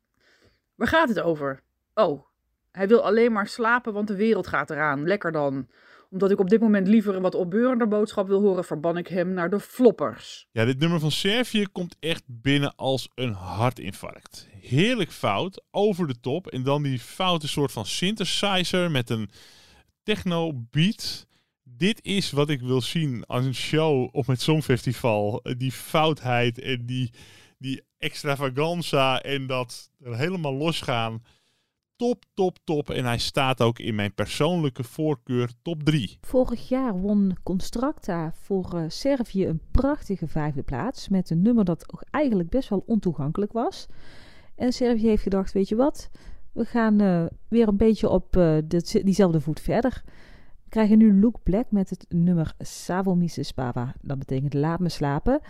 Waar 0.78 0.88
gaat 0.88 1.08
het 1.08 1.20
over? 1.20 1.62
Oh, 1.94 2.24
hij 2.72 2.88
wil 2.88 3.04
alleen 3.04 3.32
maar 3.32 3.46
slapen, 3.46 3.92
want 3.92 4.08
de 4.08 4.16
wereld 4.16 4.46
gaat 4.46 4.70
eraan. 4.70 5.06
Lekker 5.06 5.32
dan. 5.32 5.68
Omdat 6.10 6.30
ik 6.30 6.38
op 6.38 6.48
dit 6.48 6.60
moment 6.60 6.88
liever 6.88 7.14
een 7.14 7.22
wat 7.22 7.34
opbeurender 7.34 7.88
boodschap 7.88 8.26
wil 8.26 8.40
horen, 8.40 8.64
verban 8.64 8.96
ik 8.96 9.06
hem 9.06 9.32
naar 9.32 9.50
de 9.50 9.60
floppers. 9.60 10.48
Ja, 10.52 10.64
dit 10.64 10.78
nummer 10.78 11.00
van 11.00 11.10
Servië 11.10 11.66
komt 11.72 11.96
echt 12.00 12.22
binnen 12.26 12.74
als 12.76 13.08
een 13.14 13.32
hartinfarct. 13.32 14.48
Heerlijk 14.60 15.10
fout, 15.10 15.62
over 15.70 16.06
de 16.06 16.20
top. 16.20 16.46
En 16.46 16.62
dan 16.62 16.82
die 16.82 16.98
foute 16.98 17.48
soort 17.48 17.72
van 17.72 17.86
synthesizer 17.86 18.90
met 18.90 19.10
een 19.10 19.30
techno 20.02 20.52
beat. 20.70 21.26
Dit 21.62 22.04
is 22.04 22.30
wat 22.30 22.50
ik 22.50 22.60
wil 22.60 22.80
zien 22.80 23.24
als 23.26 23.44
een 23.44 23.54
show 23.54 24.08
op 24.12 24.26
het 24.26 24.40
Songfestival. 24.40 25.40
Die 25.56 25.72
foutheid 25.72 26.60
en 26.60 26.86
die, 26.86 27.10
die 27.58 27.82
extravaganza 27.99 29.22
en 29.22 29.46
dat 29.46 29.90
helemaal 30.03 30.55
losgaan. 30.55 31.22
Top, 31.96 32.24
top, 32.34 32.59
top. 32.64 32.90
En 32.90 33.05
hij 33.05 33.18
staat 33.18 33.61
ook 33.61 33.78
in 33.78 33.94
mijn 33.94 34.14
persoonlijke 34.14 34.84
voorkeur 34.84 35.51
top 35.62 35.82
3. 35.82 36.18
Vorig 36.20 36.68
jaar 36.68 37.01
won 37.01 37.36
Constructa 37.42 38.32
voor 38.34 38.74
eh, 38.74 38.84
Servië 38.88 39.46
een 39.46 39.61
prachtige 39.70 40.26
vijfde 40.28 40.62
plaats. 40.62 41.09
Met 41.09 41.30
een 41.30 41.42
nummer 41.42 41.64
dat 41.64 42.05
eigenlijk 42.11 42.49
best 42.51 42.68
wel 42.68 42.82
ontoegankelijk 42.86 43.53
was. 43.53 43.86
En 44.55 44.72
Servië 44.72 45.07
heeft 45.07 45.22
gedacht, 45.22 45.53
weet 45.53 45.68
je 45.68 45.76
wat, 45.76 46.11
we 46.53 46.64
gaan 46.64 47.01
eh, 47.01 47.24
weer 47.49 47.68
een 47.68 47.76
beetje 47.76 48.09
op 48.09 48.36
eh, 48.36 48.57
dit- 48.64 49.01
diezelfde 49.05 49.40
voet 49.40 49.61
verder. 49.61 50.03
We 50.64 50.68
krijgen 50.68 50.99
nu 50.99 51.12
Luke 51.12 51.38
Black 51.42 51.70
met 51.70 51.90
het 51.90 52.07
nummer 52.09 52.53
Savo 52.59 53.14
mi 53.14 53.28
se 53.28 53.42
spava. 53.42 53.94
Dat 54.01 54.18
betekent 54.18 54.55
laat 54.55 54.80
me 54.80 54.88
slapen. 54.88 55.40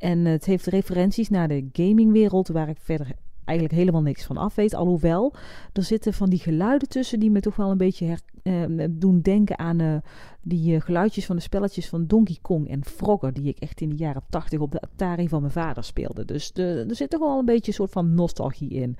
En 0.00 0.24
het 0.24 0.44
heeft 0.44 0.66
referenties 0.66 1.28
naar 1.28 1.48
de 1.48 1.68
gamingwereld, 1.72 2.48
waar 2.48 2.68
ik 2.68 2.78
verder 2.80 3.06
eigenlijk 3.44 3.78
helemaal 3.78 4.02
niks 4.02 4.24
van 4.24 4.36
af 4.36 4.54
weet. 4.54 4.74
Alhoewel, 4.74 5.34
er 5.72 5.82
zitten 5.82 6.12
van 6.12 6.30
die 6.30 6.38
geluiden 6.38 6.88
tussen 6.88 7.20
die 7.20 7.30
me 7.30 7.40
toch 7.40 7.56
wel 7.56 7.70
een 7.70 7.76
beetje 7.76 8.06
her- 8.06 8.20
eh, 8.42 8.84
doen 8.90 9.20
denken 9.20 9.58
aan 9.58 9.80
eh, 9.80 9.96
die 10.42 10.74
eh, 10.74 10.80
geluidjes 10.80 11.26
van 11.26 11.36
de 11.36 11.42
spelletjes 11.42 11.88
van 11.88 12.06
Donkey 12.06 12.38
Kong 12.42 12.68
en 12.68 12.84
Frogger, 12.84 13.32
die 13.32 13.48
ik 13.48 13.58
echt 13.58 13.80
in 13.80 13.88
de 13.88 13.96
jaren 13.96 14.22
80 14.28 14.60
op 14.60 14.72
de 14.72 14.80
Atari 14.80 15.28
van 15.28 15.40
mijn 15.40 15.52
vader 15.52 15.84
speelde. 15.84 16.24
Dus 16.24 16.52
de, 16.52 16.84
er 16.88 16.96
zit 16.96 17.10
toch 17.10 17.20
wel 17.20 17.38
een 17.38 17.44
beetje 17.44 17.68
een 17.68 17.74
soort 17.74 17.92
van 17.92 18.14
nostalgie 18.14 18.70
in. 18.70 18.96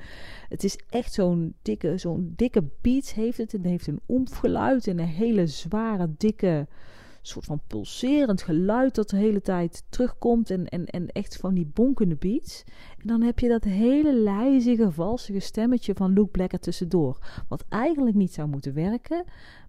Het 0.48 0.64
is 0.64 0.78
echt 0.88 1.12
zo'n 1.12 1.54
dikke, 1.62 1.98
zo'n 1.98 2.32
dikke 2.36 2.64
beat 2.80 3.12
heeft 3.12 3.38
het. 3.38 3.52
Het 3.52 3.64
heeft 3.64 3.86
een 3.86 4.00
omfgeluid 4.06 4.86
en 4.86 4.98
een 4.98 5.06
hele 5.06 5.46
zware, 5.46 6.10
dikke 6.16 6.66
soort 7.22 7.44
van 7.44 7.60
pulserend 7.66 8.42
geluid 8.42 8.94
dat 8.94 9.10
de 9.10 9.16
hele 9.16 9.40
tijd 9.40 9.84
terugkomt 9.88 10.50
en, 10.50 10.68
en, 10.68 10.86
en 10.86 11.08
echt 11.08 11.36
van 11.36 11.54
die 11.54 11.70
bonkende 11.74 12.16
beats. 12.16 12.64
En 12.98 13.06
dan 13.06 13.22
heb 13.22 13.38
je 13.38 13.48
dat 13.48 13.64
hele 13.64 14.14
lijzige, 14.14 14.92
valsige 14.92 15.40
stemmetje 15.40 15.94
van 15.94 16.12
Luke 16.12 16.30
Black 16.30 16.52
er 16.52 16.60
tussendoor. 16.60 17.18
Wat 17.48 17.64
eigenlijk 17.68 18.16
niet 18.16 18.32
zou 18.32 18.48
moeten 18.48 18.74
werken, 18.74 19.24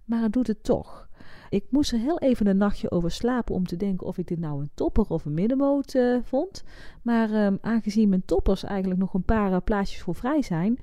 maar 0.05 0.21
het 0.21 0.33
doet 0.33 0.47
het 0.47 0.63
toch. 0.63 1.09
Ik 1.49 1.65
moest 1.69 1.91
er 1.91 1.99
heel 1.99 2.19
even 2.19 2.47
een 2.47 2.57
nachtje 2.57 2.91
over 2.91 3.11
slapen 3.11 3.55
om 3.55 3.65
te 3.65 3.77
denken 3.77 4.07
of 4.07 4.17
ik 4.17 4.27
dit 4.27 4.39
nou 4.39 4.61
een 4.61 4.69
topper 4.73 5.05
of 5.09 5.25
een 5.25 5.33
middenmoot 5.33 5.95
eh, 5.95 6.17
vond. 6.23 6.63
Maar 7.01 7.31
ehm, 7.31 7.57
aangezien 7.61 8.09
mijn 8.09 8.25
toppers 8.25 8.63
eigenlijk 8.63 8.99
nog 8.99 9.13
een 9.13 9.23
paar 9.23 9.53
eh, 9.53 9.57
plaatsjes 9.63 10.01
voor 10.01 10.15
vrij 10.15 10.41
zijn, 10.41 10.79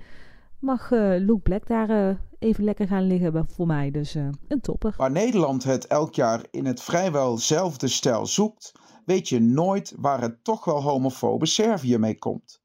mag 0.59 0.93
eh, 0.93 1.15
Luke 1.19 1.41
Black 1.41 1.67
daar 1.67 2.19
even 2.39 2.65
lekker 2.65 2.87
gaan 2.87 3.07
liggen 3.07 3.47
voor 3.49 3.67
mij. 3.67 3.91
Dus 3.91 4.15
eh, 4.15 4.29
een 4.49 4.61
topper. 4.61 4.95
Waar 4.97 5.11
Nederland 5.11 5.65
het 5.65 5.87
elk 5.87 6.15
jaar 6.15 6.45
in 6.51 6.67
het 6.67 6.83
vrijwel 6.83 7.39
zelfde 7.39 7.89
stijl 7.89 8.27
zoekt, 8.27 8.73
weet 9.05 9.29
je 9.29 9.41
nooit 9.41 9.95
waar 9.97 10.21
het 10.21 10.45
toch 10.45 10.65
wel 10.65 10.83
homofobe 10.83 11.47
Servië 11.47 11.99
mee 11.99 12.19
komt. 12.19 12.61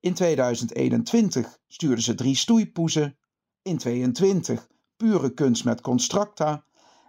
In 0.00 0.14
2021 0.14 1.58
stuurden 1.66 2.04
ze 2.04 2.14
drie 2.14 2.36
stoeipoezen, 2.36 3.18
in 3.62 3.78
22 3.78 4.68
pure 4.96 5.34
kunst 5.34 5.64
met 5.64 5.80
Constracta 5.80 6.64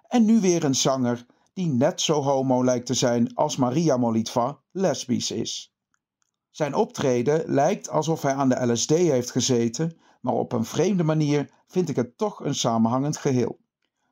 en 0.07 0.25
nu 0.25 0.39
weer 0.39 0.63
een 0.63 0.75
zanger 0.75 1.25
die 1.53 1.67
net 1.67 2.01
zo 2.01 2.21
homo 2.21 2.63
lijkt 2.63 2.85
te 2.85 2.93
zijn 2.93 3.35
als 3.35 3.55
Maria 3.55 3.97
Molitva 3.97 4.59
lesbisch 4.71 5.31
is. 5.31 5.73
Zijn 6.49 6.75
optreden 6.75 7.43
lijkt 7.45 7.89
alsof 7.89 8.21
hij 8.21 8.33
aan 8.33 8.49
de 8.49 8.71
LSD 8.71 8.89
heeft 8.89 9.31
gezeten, 9.31 9.97
maar 10.21 10.33
op 10.33 10.51
een 10.51 10.65
vreemde 10.65 11.03
manier 11.03 11.49
vind 11.67 11.89
ik 11.89 11.95
het 11.95 12.17
toch 12.17 12.45
een 12.45 12.55
samenhangend 12.55 13.17
geheel. 13.17 13.59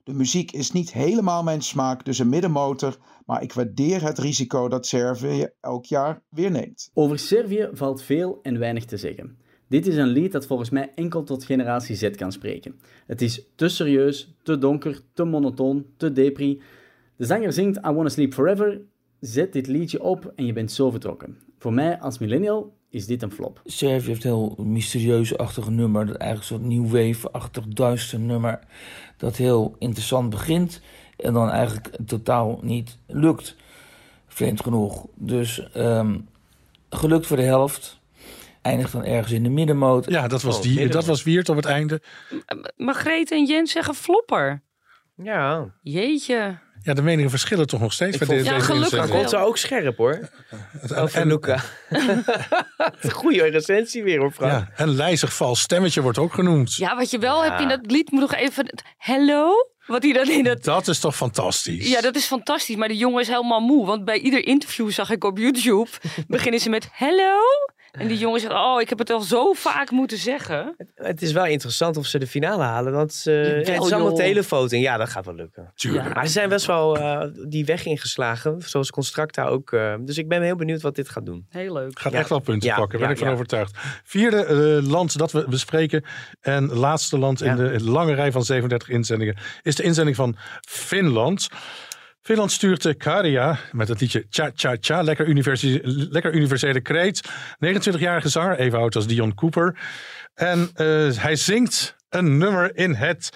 De 0.04 0.14
muziek 0.14 0.52
is 0.52 0.72
niet 0.72 0.94
helemaal 0.94 1.44
mijn 1.44 1.62
smaak, 1.62 2.06
dus 2.06 2.20
een 2.20 2.30
middenmotor, 2.30 2.98
maar 3.26 3.42
ik 3.42 3.54
waardeer 3.54 4.04
het 4.04 4.18
risico 4.18 4.68
dat 4.68 4.86
Servië 4.86 5.48
elk 5.60 5.86
jaar 5.86 6.22
weer 6.30 6.52
neemt. 6.52 6.90
Over 6.94 7.20
Servië 7.20 7.70
valt 7.74 8.02
veel 8.02 8.40
en 8.42 8.60
weinig 8.60 8.86
te 8.86 8.98
zeggen. 8.98 9.38
Dit 9.68 9.88
is 9.88 9.96
een 9.96 10.08
lied 10.08 10.32
dat 10.32 10.46
volgens 10.46 10.70
mij 10.70 10.92
enkel 10.96 11.24
tot 11.24 11.44
generatie 11.44 11.96
Z 11.96 12.10
kan 12.10 12.32
spreken. 12.32 12.80
Het 13.06 13.22
is 13.22 13.46
te 13.56 13.68
serieus, 13.68 14.36
te 14.44 14.58
donker, 14.58 15.02
te 15.14 15.24
monotoon, 15.24 15.86
te 15.98 16.12
depri. 16.12 16.62
De 17.16 17.26
zanger 17.26 17.54
zingt 17.54 17.78
I 17.78 17.92
Wanna 17.92 18.10
Sleep 18.10 18.34
Forever. 18.34 18.82
Zet 19.20 19.54
dit 19.54 19.68
liedje 19.68 20.04
op 20.04 20.34
en 20.36 20.46
je 20.46 20.54
bent 20.54 20.72
zo 20.72 20.90
vertrokken. 20.90 21.38
Voor 21.58 21.74
mij 21.74 22.00
als 22.00 22.18
millennial 22.18 22.78
is 22.90 23.06
dit 23.06 23.22
een 23.22 23.32
flop. 23.32 23.62
Servië 23.66 24.08
heeft 24.08 24.24
een 24.24 24.30
heel 24.30 24.56
mysterieus-achtig 24.58 25.70
nummer. 25.70 26.06
Dat 26.06 26.16
eigenlijk 26.16 26.50
zo'n 26.50 26.68
new 26.68 26.92
wave-achtig 26.92 27.68
duister 27.68 28.20
nummer. 28.20 28.60
Dat 29.18 29.36
heel 29.38 29.76
interessant 29.80 30.30
begint. 30.30 30.82
En 31.18 31.34
dan 31.34 31.50
eigenlijk 31.50 31.90
totaal 32.06 32.60
niet 32.62 32.98
lukt. 33.08 33.56
Vreemd 34.28 34.62
genoeg. 34.62 35.06
Dus 35.16 35.72
ehm, 35.72 36.18
gelukt 36.90 37.28
voor 37.28 37.38
de 37.38 37.44
helft. 37.44 38.00
Eindigt 38.62 38.92
dan 38.92 39.04
ergens 39.06 39.32
in 39.32 39.44
de 39.44 39.50
middenmoot. 39.50 40.10
Ja, 40.10 40.28
dat 40.28 40.42
was, 40.42 40.56
Oh, 40.56 40.62
die, 40.62 40.70
middenmoot. 40.70 40.96
dat 40.96 41.06
was 41.06 41.24
Wiert 41.24 41.50
op 41.50 41.56
het 41.56 41.66
einde. 41.66 42.02
Margreet 42.78 43.32
en 43.32 43.46
Jens 43.46 43.72
zeggen 43.72 43.94
flopper. 43.96 44.62
Ja. 45.16 45.74
Jeetje. 45.82 46.58
Ja, 46.84 46.94
de 46.94 47.02
meningen 47.02 47.30
verschillen 47.30 47.68
toch 47.68 47.80
nog 47.80 47.94
steeds. 47.94 48.18
Vond- 48.18 48.46
Ja, 48.46 48.60
gelukkig. 48.60 49.10
Komt 49.10 49.30
ze 49.30 49.38
ook 49.38 49.58
scherp 49.58 49.98
hoor. 49.98 50.30
Over 50.96 51.20
en- 51.22 51.28
Luca. 51.28 51.60
Een 53.02 53.12
goede 53.12 53.44
recensie 53.50 54.04
weer 54.04 54.20
hoor, 54.20 54.32
Frank. 54.32 54.52
Ja, 54.52 54.70
een 54.76 54.90
lijzig 54.96 55.34
vals 55.34 55.62
stemmetje 55.62 56.02
wordt 56.02 56.18
ook 56.18 56.34
genoemd. 56.34 56.76
Ja, 56.76 56.96
wat 56.96 57.10
je 57.10 57.20
wel 57.20 57.44
hebt 57.44 57.62
in 57.62 57.68
dat 57.68 57.80
lied, 57.92 58.12
moet 58.12 58.22
nog 58.22 58.34
even... 58.36 58.66
het 58.66 58.84
Hello? 58.98 59.52
Wat 59.86 60.04
hij 60.04 60.14
dan 60.14 60.30
in 60.30 60.44
dat... 60.44 60.64
Dat 60.64 60.88
is 60.88 61.00
toch 61.00 61.16
fantastisch? 61.16 61.90
Ja, 61.90 62.02
dat 62.02 62.16
is 62.16 62.26
fantastisch. 62.26 62.76
Maar 62.76 62.88
de 62.88 62.98
jongen 62.98 63.22
is 63.22 63.28
helemaal 63.28 63.60
moe. 63.60 63.86
Want 63.86 64.06
bij 64.06 64.18
ieder 64.20 64.46
interview 64.48 64.92
zag 64.92 65.10
ik 65.10 65.24
op 65.24 65.38
YouTube... 65.38 65.88
beginnen 66.28 66.60
ze 66.60 66.70
met 66.70 66.88
hello? 66.92 67.38
En 68.00 68.08
die 68.08 68.18
jongen 68.18 68.40
zegt, 68.40 68.54
oh, 68.54 68.82
ik 68.82 68.90
heb 68.90 68.98
het 69.00 69.10
al 69.10 69.22
zo 69.22 69.54
vaak 69.54 69.92
moeten 69.92 70.18
zeggen. 70.18 70.76
Het 70.96 71.22
is 71.22 71.32
wel 71.32 71.46
interessant 71.46 71.98
of 71.98 72.06
ze 72.06 72.20
de 72.20 72.28
finale 72.28 72.64
halen. 72.64 72.94
Want 72.94 73.14
ze, 73.14 73.32
Jawel, 73.32 73.74
het 73.76 73.86
is 73.86 73.92
allemaal 73.92 74.16
televoting. 74.16 74.84
Ja, 74.84 74.98
dat 74.98 75.10
gaat 75.10 75.26
wel 75.26 75.36
lukken. 75.36 75.72
Tuurlijk. 75.76 76.14
Maar 76.14 76.26
ze 76.26 76.32
zijn 76.32 76.50
best 76.50 76.66
wel 76.66 76.98
eh, 76.98 77.28
die 77.48 77.66
weg 77.66 77.86
ingeslagen. 77.86 78.62
Zoals 78.62 78.90
Constracta 78.92 79.46
ook. 79.46 79.72
eh, 79.72 79.94
dus 80.02 80.18
ik 80.18 80.28
ben 80.28 80.42
heel 80.42 80.56
benieuwd 80.56 80.82
wat 80.82 80.96
dit 80.96 81.10
gaat 81.10 81.26
doen. 81.26 81.46
Heel 81.50 81.74
leuk. 81.74 82.00
Gaat 82.00 82.12
Ja. 82.14 82.20
echt 82.20 82.30
wel 82.30 82.40
punten 82.40 82.70
Ja, 82.70 82.76
pakken, 82.76 83.00
ben 83.00 83.08
ja, 83.08 83.14
ik 83.14 83.20
van 83.20 83.28
ja. 83.28 83.34
overtuigd. 83.34 83.78
Vierde 84.04 84.46
eh, 84.46 84.90
land 84.90 85.18
dat 85.18 85.32
we 85.32 85.46
bespreken 85.50 86.04
en 86.42 86.74
laatste 86.74 87.18
land 87.18 87.42
in 87.42 87.56
de 87.56 87.84
lange 87.84 88.14
rij 88.14 88.32
van 88.32 88.44
37 88.44 88.90
inzendingen 88.90 89.36
is 89.62 89.76
de 89.76 89.84
inzending 89.84 90.16
van 90.16 90.36
Finland. 90.68 91.48
Finland 92.22 92.52
stuurt 92.52 92.82
de 92.82 92.94
Karia 92.94 93.60
met 93.72 93.88
het 93.88 94.02
liedje 94.02 94.26
Cha 94.30 94.52
Cha 94.56 94.76
Cha, 94.80 95.02
lekker, 95.02 95.28
universi- 95.28 95.80
lekker 95.84 96.34
universele 96.34 96.82
kreet. 96.82 97.30
29-jarige 97.66 98.30
zanger, 98.30 98.60
even 98.60 98.80
oud 98.80 98.96
als 98.96 99.08
Dion 99.08 99.34
Cooper. 99.36 99.78
En 100.34 100.70
eh, 100.74 100.86
hij 101.16 101.36
zingt 101.36 101.96
een 102.10 102.38
nummer 102.38 102.76
in 102.78 102.94
het 102.96 103.30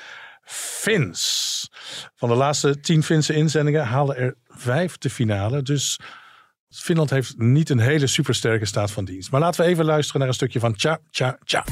Fins. 0.45 1.69
Van 2.15 2.29
de 2.29 2.35
laatste 2.35 2.79
tien 2.79 3.03
Finse 3.03 3.33
inzendingen 3.33 3.85
halen 3.85 4.15
er 4.17 4.35
vijf 4.47 4.97
de 4.97 5.09
finale. 5.09 5.61
Dus 5.61 5.99
Finland 6.69 7.09
heeft 7.09 7.37
niet 7.37 7.69
een 7.69 7.79
hele 7.79 8.07
supersterke 8.07 8.65
staat 8.65 8.91
van 8.91 9.05
dienst. 9.05 9.31
Maar 9.31 9.39
laten 9.39 9.63
we 9.63 9.69
even 9.69 9.85
luisteren 9.85 10.19
naar 10.19 10.29
een 10.29 10.35
stukje 10.35 10.59
van 10.59 10.73
Cha 10.77 10.99
Cha 11.11 11.37
Cha. 11.43 11.63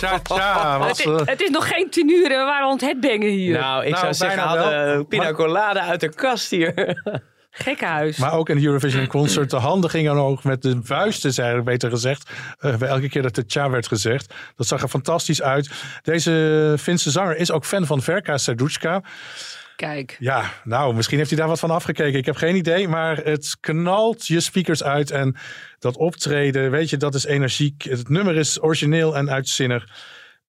Het, 0.08 0.28
Was, 0.28 0.98
is- 1.00 1.04
eh, 1.06 1.16
het 1.24 1.40
is 1.40 1.50
nog 1.50 1.68
geen 1.68 1.90
tien 1.90 2.10
uur 2.10 2.24
en 2.32 2.38
we 2.38 2.44
waren 2.44 2.66
aan 2.66 2.72
het 2.72 2.80
headbangen 2.80 3.28
hier. 3.30 3.58
Nou, 3.58 3.84
ik 3.84 3.90
Nou, 3.92 4.00
zou 4.14 4.14
zeggen, 4.14 4.58
de 4.98 5.04
pina 5.08 5.32
colada 5.32 5.80
uit 5.80 6.00
de 6.00 6.08
kast 6.14 6.50
hier. 6.50 6.72
Gekkenhuis. 7.52 8.16
maar 8.16 8.32
ook 8.32 8.48
in 8.48 8.56
de 8.58 8.64
Eurovision 8.66 9.06
Concert. 9.06 9.50
De 9.50 9.56
handen 9.56 9.90
gingen 9.90 10.12
ook 10.14 10.44
met 10.44 10.62
de 10.62 10.78
vuisten, 10.82 11.32
zijn 11.32 11.64
beter 11.64 11.90
gezegd. 11.90 12.30
eh, 12.58 12.76
bij 12.76 12.88
elke 12.88 13.08
keer 13.08 13.22
dat 13.22 13.34
de 13.34 13.44
Cha 13.46 13.70
werd 13.70 13.86
gezegd. 13.86 14.34
Dat 14.56 14.66
zag 14.66 14.82
er 14.82 14.88
fantastisch 14.88 15.42
uit. 15.42 15.70
Deze 16.02 16.74
Finse 16.78 17.10
zanger 17.10 17.36
is 17.36 17.50
ook 17.50 17.64
fan 17.64 17.86
van 17.86 18.02
Verka 18.02 18.38
Serduchka. 18.38 19.02
Kijk. 19.80 20.16
Ja, 20.18 20.52
nou, 20.64 20.94
misschien 20.94 21.18
heeft 21.18 21.30
hij 21.30 21.38
daar 21.38 21.48
wat 21.48 21.58
van 21.58 21.70
afgekeken. 21.70 22.18
Ik 22.18 22.26
heb 22.26 22.36
geen 22.36 22.56
idee, 22.56 22.88
maar 22.88 23.16
het 23.16 23.56
knalt 23.60 24.26
je 24.26 24.40
speakers 24.40 24.82
uit. 24.82 25.10
En 25.10 25.36
dat 25.78 25.96
optreden, 25.96 26.70
weet 26.70 26.90
je, 26.90 26.96
dat 26.96 27.14
is 27.14 27.24
energiek. 27.24 27.82
Het 27.82 28.08
nummer 28.08 28.36
is 28.36 28.62
origineel 28.62 29.16
en 29.16 29.30
uitzinnig. 29.30 29.86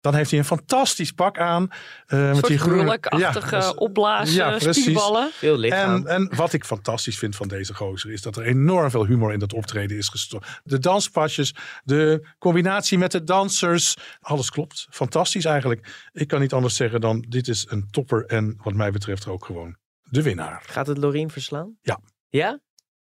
Dan 0.01 0.15
heeft 0.15 0.29
hij 0.29 0.39
een 0.39 0.45
fantastisch 0.45 1.11
pak 1.11 1.37
aan. 1.39 1.67
eh, 2.05 2.19
Een 2.19 2.25
met 2.27 2.35
soort 2.35 2.47
die 2.47 2.57
groene 2.57 2.77
vrolijkachtige 2.77 3.55
Ja, 3.55 3.69
opblazen, 3.71 4.35
ja, 4.35 4.59
spierballen. 4.59 5.29
Lichaam. 5.41 6.07
En, 6.07 6.07
en 6.07 6.35
wat 6.35 6.53
ik 6.53 6.65
fantastisch 6.65 7.17
vind 7.17 7.35
van 7.35 7.47
deze 7.47 7.73
gozer 7.73 8.11
is 8.11 8.21
dat 8.21 8.35
er 8.35 8.43
enorm 8.43 8.89
veel 8.89 9.05
humor 9.05 9.33
in 9.33 9.39
dat 9.39 9.53
optreden 9.53 9.97
is 9.97 10.07
gestopt. 10.09 10.61
De 10.63 10.79
danspasjes, 10.79 11.55
de 11.83 12.27
combinatie 12.39 12.97
met 12.97 13.11
de 13.11 13.23
dansers, 13.23 13.95
alles 14.19 14.49
klopt. 14.49 14.87
Fantastisch 14.89 15.45
eigenlijk. 15.45 16.09
Ik 16.11 16.27
kan 16.27 16.39
niet 16.39 16.53
anders 16.53 16.75
zeggen 16.75 17.01
dan 17.01 17.25
dit 17.29 17.47
is 17.47 17.65
een 17.69 17.87
topper 17.91 18.25
en 18.25 18.59
wat 18.63 18.73
mij 18.73 18.91
betreft 18.91 19.27
ook 19.27 19.45
gewoon 19.45 19.75
de 20.01 20.21
winnaar. 20.23 20.63
Gaat 20.65 20.87
het 20.87 20.97
Lorien 20.97 21.29
verslaan? 21.29 21.77
Ja. 21.81 21.99
Ja? 22.29 22.59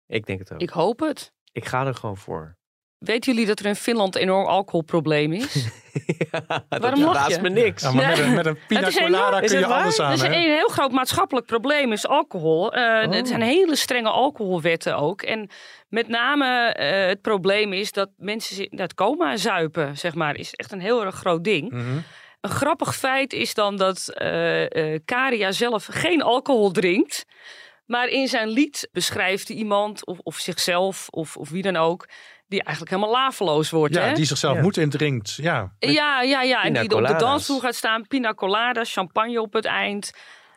Ik 0.08 0.26
denk 0.26 0.40
het 0.40 0.54
ook. 0.54 0.62
Ik 0.62 0.70
hoop 0.70 1.00
het. 1.00 1.34
Ik 1.52 1.66
ga 1.66 1.86
er 1.86 1.96
gewoon 1.96 2.18
voor. 2.18 2.58
Weten 2.98 3.32
jullie 3.34 3.48
dat 3.48 3.60
er 3.60 3.66
in 3.66 3.76
Finland 3.76 4.16
een 4.16 4.22
enorm 4.22 4.46
alcoholprobleem 4.46 5.34
is? 5.34 5.54
Waarom 6.70 7.04
lach 7.04 7.14
verbaast 7.14 7.36
je? 7.36 7.42
me 7.42 7.50
niks. 7.50 7.82
Ja, 7.82 7.92
maar 7.92 8.08
met 8.08 8.20
een, 8.20 8.34
met 8.34 8.46
een 8.46 8.58
pina 8.68 8.82
Het 8.82 8.98
colada 9.00 9.40
kun 9.40 9.60
je 9.60 9.66
alles 9.66 10.00
aan. 10.00 10.12
Het 10.12 10.20
is 10.20 10.26
een 10.26 10.34
heel 10.34 10.68
groot 10.68 10.92
maatschappelijk 10.92 11.46
probleem, 11.46 11.92
is 11.92 12.08
alcohol. 12.08 12.74
Eh, 12.74 12.84
Oh. 12.86 13.16
Er 13.16 13.28
zijn 13.28 13.42
hele 13.42 13.76
strenge 13.76 14.10
alcoholwetten 14.10 14.98
ook. 14.98 15.22
En 15.22 15.50
met 15.88 16.08
name 16.08 16.68
eh, 16.74 17.08
het 17.08 17.22
probleem 17.22 17.74
is 17.74 17.92
dat 17.92 18.10
mensen 18.18 18.68
het 18.70 18.94
coma 18.94 19.38
zuipen, 19.38 19.98
zeg 19.98 20.16
maar, 20.16 20.36
is 20.36 20.54
echt 20.54 20.72
een 20.72 20.82
heel 20.82 21.06
erg 21.06 21.16
groot 21.16 21.44
ding. 21.44 21.72
Mhm. 21.72 21.98
Een 22.42 22.50
grappig 22.50 22.96
feit 22.96 23.34
is 23.34 23.54
dan 23.54 23.78
dat 23.78 24.08
eh 24.08 24.94
eh, 24.94 25.00
Karia 25.06 25.52
zelf 25.52 25.88
geen 25.92 26.22
alcohol 26.22 26.72
drinkt. 26.72 27.26
Maar 27.86 28.08
in 28.08 28.28
zijn 28.28 28.48
lied 28.48 28.90
beschrijft 28.92 29.48
hij 29.48 29.58
iemand, 29.58 30.06
of, 30.06 30.20
of 30.24 30.36
zichzelf, 30.38 31.08
of, 31.10 31.38
of 31.38 31.50
wie 31.50 31.62
dan 31.62 31.76
ook, 31.76 32.08
die 32.48 32.64
eigenlijk 32.64 32.96
helemaal 32.96 33.16
laveloos 33.22 33.70
wordt. 33.70 33.94
Ja, 33.94 34.02
hè? 34.02 34.14
die 34.14 34.26
zichzelf 34.26 34.56
Ja. 34.56 34.62
moet 34.62 34.78
en 34.78 34.90
drinkt. 34.90 35.34
Ja. 35.36 35.74
Ja, 35.80 36.22
ja, 36.22 36.42
ja. 36.42 36.64
En 36.64 36.74
die 36.74 36.96
op 36.96 37.08
de 37.08 37.16
dansvloer 37.16 37.60
gaat 37.62 37.76
staan. 37.76 38.08
Pina 38.08 38.34
colada, 38.34 38.84
champagne 38.84 39.42
op 39.42 39.54
het 39.54 39.66
eind. 39.66 40.12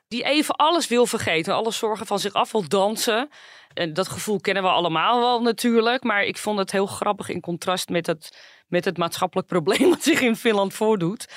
Die 0.09 0.25
even 0.25 0.55
alles 0.55 0.89
wil 0.89 1.07
vergeten. 1.07 1.55
Alles 1.55 1.79
zorgen 1.79 2.07
van 2.07 2.19
zich 2.19 2.33
af 2.33 2.53
wil 2.53 2.69
dansen. 2.69 3.29
En 3.75 3.93
dat 3.93 4.09
gevoel 4.09 4.41
kennen 4.41 4.63
we 4.63 4.69
allemaal 4.69 5.21
wel 5.21 5.43
natuurlijk. 5.43 6.03
Maar 6.03 6.25
ik 6.25 6.39
vond 6.39 6.59
het 6.59 6.73
heel 6.73 6.87
grappig 6.87 7.29
in 7.29 7.41
contrast 7.41 7.89
met 7.89 8.07
het, 8.07 8.39
met 8.67 8.85
het 8.85 8.97
maatschappelijk 8.97 9.49
probleem... 9.55 9.89
wat 9.91 10.03
zich 10.03 10.21
in 10.21 10.37
Finland 10.37 10.75
voordoet. 10.75 11.29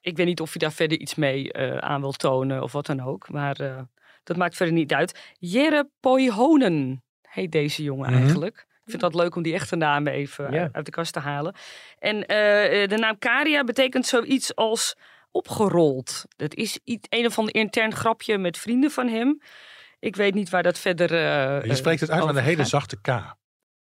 Ik 0.00 0.16
weet 0.16 0.26
niet 0.26 0.40
of 0.40 0.52
je 0.52 0.58
daar 0.58 0.72
verder 0.72 0.98
iets 0.98 1.14
mee 1.14 1.52
eh, 1.52 1.76
aan 1.78 2.00
wil 2.00 2.12
tonen 2.12 2.62
of 2.62 2.72
wat 2.72 2.86
dan 2.86 3.00
ook. 3.00 3.28
Maar 3.30 3.56
eh, 3.60 3.78
dat 4.24 4.36
maakt 4.36 4.56
verder 4.56 4.74
niet 4.74 4.92
uit. 4.92 5.32
Jere 5.38 5.88
Poihonen 6.00 7.02
heet 7.22 7.52
deze 7.52 7.82
jongen 7.82 8.10
Mhm. 8.12 8.22
eigenlijk. 8.22 8.66
Ik 8.84 8.90
vind 8.90 9.02
dat 9.02 9.14
leuk 9.14 9.34
om 9.36 9.42
die 9.42 9.54
echte 9.54 9.76
namen 9.76 10.12
even 10.12 10.52
Ja. 10.52 10.68
uit- 10.72 10.84
de 10.84 10.90
kast 10.90 11.12
te 11.12 11.18
halen. 11.20 11.54
En 11.98 12.26
eh, 12.26 12.82
eh, 12.82 12.88
de 12.88 12.96
naam 12.96 13.18
Karia 13.18 13.64
betekent 13.64 14.06
zoiets 14.06 14.54
als 14.54 14.96
opgerold. 15.30 16.24
Dat 16.36 16.54
is 16.54 16.78
iets, 16.84 17.06
een 17.10 17.26
of 17.26 17.38
ander 17.38 17.54
intern 17.54 17.94
grapje 17.94 18.38
met 18.38 18.58
vrienden 18.58 18.90
van 18.90 19.08
hem. 19.08 19.40
Ik 19.98 20.16
weet 20.16 20.34
niet 20.34 20.50
waar 20.50 20.62
dat 20.62 20.78
verder. 20.78 21.14
eh, 21.14 21.64
Je 21.64 21.74
spreekt 21.74 22.00
het 22.00 22.10
uit 22.10 22.26
met 22.26 22.36
een 22.36 22.42
hele 22.42 22.64
zachte 22.64 23.00
K. 23.00 23.34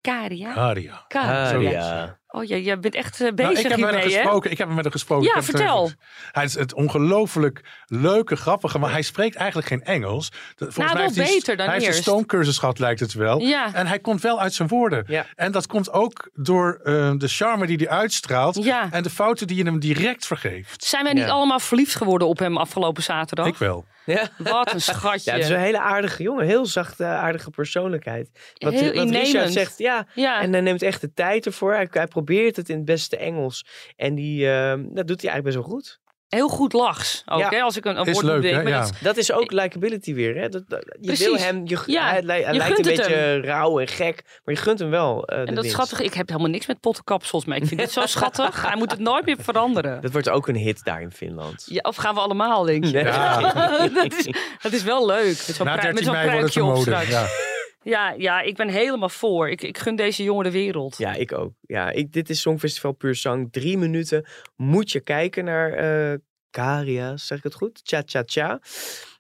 Karia. 0.01 0.55
Aria. 0.55 1.05
Karia. 1.09 2.18
Oh 2.39 2.45
ja, 2.45 2.57
jij 2.57 2.78
bent 2.78 2.95
echt 2.95 3.14
eh, 3.14 3.20
Nou, 3.20 3.34
bezig 3.34 3.51
ik 3.51 3.57
heb 3.57 3.70
met 3.70 3.91
hem 3.91 3.99
hiermee, 3.99 4.16
gesproken. 4.16 4.51
Ik 4.51 4.59
heb 4.59 4.68
met 4.68 4.82
hem 4.84 4.93
gesproken. 4.93 5.26
Ja, 5.26 5.34
het 5.34 5.45
vertel. 5.45 5.91
Hij 6.32 6.45
is 6.45 6.55
het 6.55 6.74
ongelooflijk 6.74 7.61
leuke, 7.86 8.36
grappige, 8.36 8.78
maar 8.78 8.91
hij 8.91 9.03
spreekt 9.03 9.36
eigenlijk 9.36 9.68
geen 9.68 9.82
Engels. 9.84 10.30
Volgens 10.57 10.76
Nou, 10.76 10.89
mij 10.89 10.97
wel 10.99 11.05
heeft 11.05 11.16
hij, 11.16 11.34
beter 11.34 11.57
dan 11.57 11.66
Hij 11.66 11.74
heeft 11.74 11.86
een 11.97 12.03
stoomcursus 12.03 12.59
gehad, 12.59 12.78
lijkt 12.78 13.01
het 13.01 13.12
wel. 13.12 13.41
Ja. 13.41 13.74
En 13.74 13.86
hij 13.86 13.99
komt 13.99 14.20
wel 14.20 14.41
uit 14.41 14.55
zijn 14.55 14.68
woorden. 14.68 15.05
Ja. 15.07 15.26
En 15.34 15.53
dat 15.53 15.66
komt 15.66 15.93
ook 15.93 16.30
door 16.34 16.80
eh, 16.84 17.12
de 17.16 17.28
charme 17.28 17.66
die 17.66 17.76
hij 17.76 17.89
uitstraalt. 17.89 18.64
Ja. 18.64 18.89
En 18.91 19.03
de 19.03 19.11
fouten 19.11 19.47
die 19.47 19.57
je 19.57 19.64
hem 19.64 19.78
direct 19.78 20.26
vergeeft. 20.26 20.84
Zijn 20.84 21.05
wij 21.05 21.12
niet 21.12 21.24
Ja. 21.24 21.30
allemaal 21.30 21.61
verliefd 21.61 21.95
geworden 21.95 22.28
op 22.28 22.39
hem 22.39 22.57
afgelopen 22.57 23.03
zaterdag? 23.03 23.47
Ik 23.47 23.57
wel. 23.57 23.84
Ja. 24.14 24.28
Wat 24.38 24.72
een 24.72 24.80
schatje. 24.80 25.30
Ja, 25.30 25.36
het 25.36 25.46
is 25.46 25.50
een 25.50 25.61
hele 25.61 25.80
aardige 25.80 26.22
jongen. 26.22 26.46
Heel 26.46 26.66
zachte, 26.66 27.04
aardige 27.04 27.50
persoonlijkheid. 27.50 28.30
Wat, 28.54 28.72
Heel 28.72 28.94
wat 28.94 29.11
Richard 29.11 29.52
zegt, 29.52 29.78
ja. 29.78 30.06
Ja. 30.14 30.42
En 30.42 30.52
hij 30.52 30.61
neemt 30.61 30.82
echt 30.82 31.00
de 31.00 31.12
tijd 31.12 31.46
ervoor. 31.46 31.72
Hij, 31.74 31.88
hij 31.90 32.06
probeert 32.06 32.56
het 32.56 32.68
in 32.68 32.76
het 32.76 32.84
beste 32.84 33.16
Engels. 33.16 33.64
En 33.96 34.14
die, 34.14 34.50
eh, 34.50 34.74
dat 34.78 35.06
doet 35.06 35.22
hij 35.22 35.30
eigenlijk 35.30 35.42
best 35.42 35.56
wel 35.56 35.64
goed. 35.64 36.00
Heel 36.28 36.48
goed 36.48 36.72
lachs. 36.72 37.22
Ook, 37.26 37.38
Ja. 37.40 37.48
hè, 37.48 37.60
als 37.60 37.76
ik 37.76 37.84
een, 37.84 37.98
een 37.98 38.12
woord 38.12 38.24
leuk, 38.24 38.42
Ja. 38.44 38.62
dat- 38.80 38.92
Dat 39.00 39.16
is 39.16 39.32
ook 39.32 39.52
likability 39.52 40.14
weer. 40.14 40.36
Hè? 40.36 40.48
Dat, 40.48 40.62
dat- 40.68 40.84
je 41.00 41.06
Precies. 41.06 41.24
wil 41.26 41.36
hem, 41.36 41.60
je, 41.64 41.78
Ja, 41.86 42.08
hij, 42.08 42.22
hij 42.26 42.38
je 42.38 42.44
lijkt 42.44 42.64
gunt 42.74 42.78
een 42.78 42.96
beetje 42.96 43.40
rauw 43.40 43.78
en 43.80 43.86
gek. 43.88 44.22
Maar 44.44 44.54
je 44.54 44.60
gunt 44.60 44.78
hem 44.78 44.90
wel 44.90 45.24
eh, 45.26 45.34
de 45.36 45.40
En 45.40 45.46
dat 45.46 45.54
winst. 45.54 45.70
schattige, 45.70 46.04
ik 46.04 46.14
heb 46.14 46.28
helemaal 46.28 46.50
niks 46.50 46.66
met 46.66 46.80
pottenkapsels, 46.80 47.44
maar 47.44 47.56
ik 47.56 47.66
vind 47.66 47.80
dit 47.80 47.90
zo 47.90 48.06
schattig. 48.16 48.62
Hij 48.66 48.76
moet 48.76 48.90
het 48.90 49.00
nooit 49.00 49.24
meer 49.26 49.36
veranderen. 49.40 50.00
Dat 50.00 50.12
wordt 50.12 50.28
ook 50.28 50.48
een 50.48 50.56
hit 50.56 50.84
daar 50.84 51.00
in 51.02 51.10
Finland. 51.12 51.64
Ja, 51.66 51.80
of 51.82 51.96
gaan 51.96 52.14
we 52.14 52.20
allemaal, 52.20 52.62
denk 52.64 52.84
je? 52.84 52.98
Ja. 52.98 53.40
dat, 53.94 54.12
is, 54.14 54.28
dat 54.62 54.72
is 54.72 54.82
wel 54.82 55.06
leuk. 55.06 55.24
Met 55.46 55.56
zo'n 55.56 55.66
Na 55.66 55.76
prui- 55.76 55.92
13 55.92 55.94
met 55.94 56.04
zo'n 56.04 56.12
mei 56.12 56.30
wordt 56.30 56.54
het 56.54 56.54
pruikje 56.54 56.92
op 56.92 57.04
straks. 57.06 57.57
Ja. 57.80 58.14
Ja, 58.16 58.40
ik 58.40 58.56
ben 58.56 58.68
helemaal 58.68 59.08
voor. 59.08 59.50
Ik, 59.50 59.62
ik 59.62 59.78
gun 59.78 59.96
deze 59.96 60.22
jongen 60.22 60.44
de 60.44 60.50
wereld. 60.50 60.98
Ja, 60.98 61.14
ik 61.14 61.32
ook. 61.32 61.52
Ja, 61.60 61.90
ik, 61.90 62.12
dit 62.12 62.30
is 62.30 62.40
Songfestival 62.40 62.92
Puur 62.92 63.14
Zang. 63.14 63.52
Drie 63.52 63.78
minuten 63.78 64.26
moet 64.56 64.90
je 64.90 65.00
kijken 65.00 65.44
naar 65.44 66.18
Karia, 66.50 67.16
zeg 67.16 67.38
ik 67.38 67.44
het 67.44 67.54
goed? 67.54 67.80
Cha 67.82 68.02
Cha 68.04 68.22
Cha. 68.26 68.60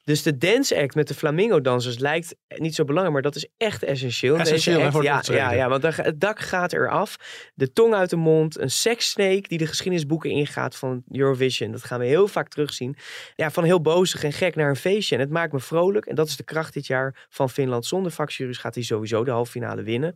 Dus 0.08 0.22
de 0.22 0.36
dance 0.36 0.76
act 0.76 0.94
met 0.94 1.08
de 1.08 1.14
flamingo 1.14 1.60
dansers 1.60 1.98
lijkt 1.98 2.36
niet 2.48 2.74
zo 2.74 2.84
belangrijk, 2.84 3.12
maar 3.12 3.32
dat 3.32 3.36
is 3.36 3.48
echt 3.56 3.82
essentieel. 3.82 4.38
Essentieel, 4.38 4.80
act. 4.82 5.02
ja, 5.02 5.22
ja, 5.34 5.52
ja, 5.52 5.68
want 5.68 5.82
het 5.96 6.20
dak 6.20 6.40
gaat 6.40 6.72
eraf. 6.72 7.16
De 7.54 7.72
tong 7.72 7.94
uit 7.94 8.10
de 8.10 8.16
mond. 8.16 8.58
Een 8.58 8.70
sekssnake 8.70 9.48
die 9.48 9.58
de 9.58 9.66
geschiedenisboeken 9.66 10.30
ingaat 10.30 10.76
van 10.76 11.02
Eurovision. 11.10 11.72
Dat 11.72 11.84
gaan 11.84 11.98
we 11.98 12.06
heel 12.06 12.28
vaak 12.28 12.48
terugzien. 12.48 12.96
Ja, 13.36 13.50
van 13.50 13.64
heel 13.64 13.80
bozig 13.80 14.24
en 14.24 14.32
gek 14.32 14.54
naar 14.54 14.68
een 14.68 14.76
feestje. 14.76 15.14
En 15.14 15.20
het 15.20 15.30
maakt 15.30 15.52
me 15.52 15.60
vrolijk. 15.60 16.06
En 16.06 16.14
dat 16.14 16.28
is 16.28 16.36
de 16.36 16.44
kracht 16.44 16.74
dit 16.74 16.86
jaar 16.86 17.26
van 17.28 17.50
Finland. 17.50 17.86
Zonder 17.86 18.12
vakjuries 18.12 18.58
gaat 18.58 18.74
hij 18.74 18.84
sowieso 18.84 19.24
de 19.24 19.30
halve 19.30 19.50
finale 19.50 19.82
winnen. 19.82 20.14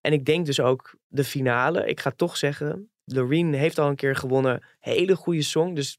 En 0.00 0.12
ik 0.12 0.24
denk 0.24 0.46
dus 0.46 0.60
ook 0.60 0.94
de 1.08 1.24
finale. 1.24 1.86
Ik 1.86 2.00
ga 2.00 2.10
toch 2.10 2.36
zeggen, 2.36 2.90
Loreen 3.04 3.54
heeft 3.54 3.78
al 3.78 3.88
een 3.88 3.96
keer 3.96 4.16
gewonnen. 4.16 4.64
Hele 4.78 5.16
goede 5.16 5.42
song. 5.42 5.74
Dus 5.74 5.98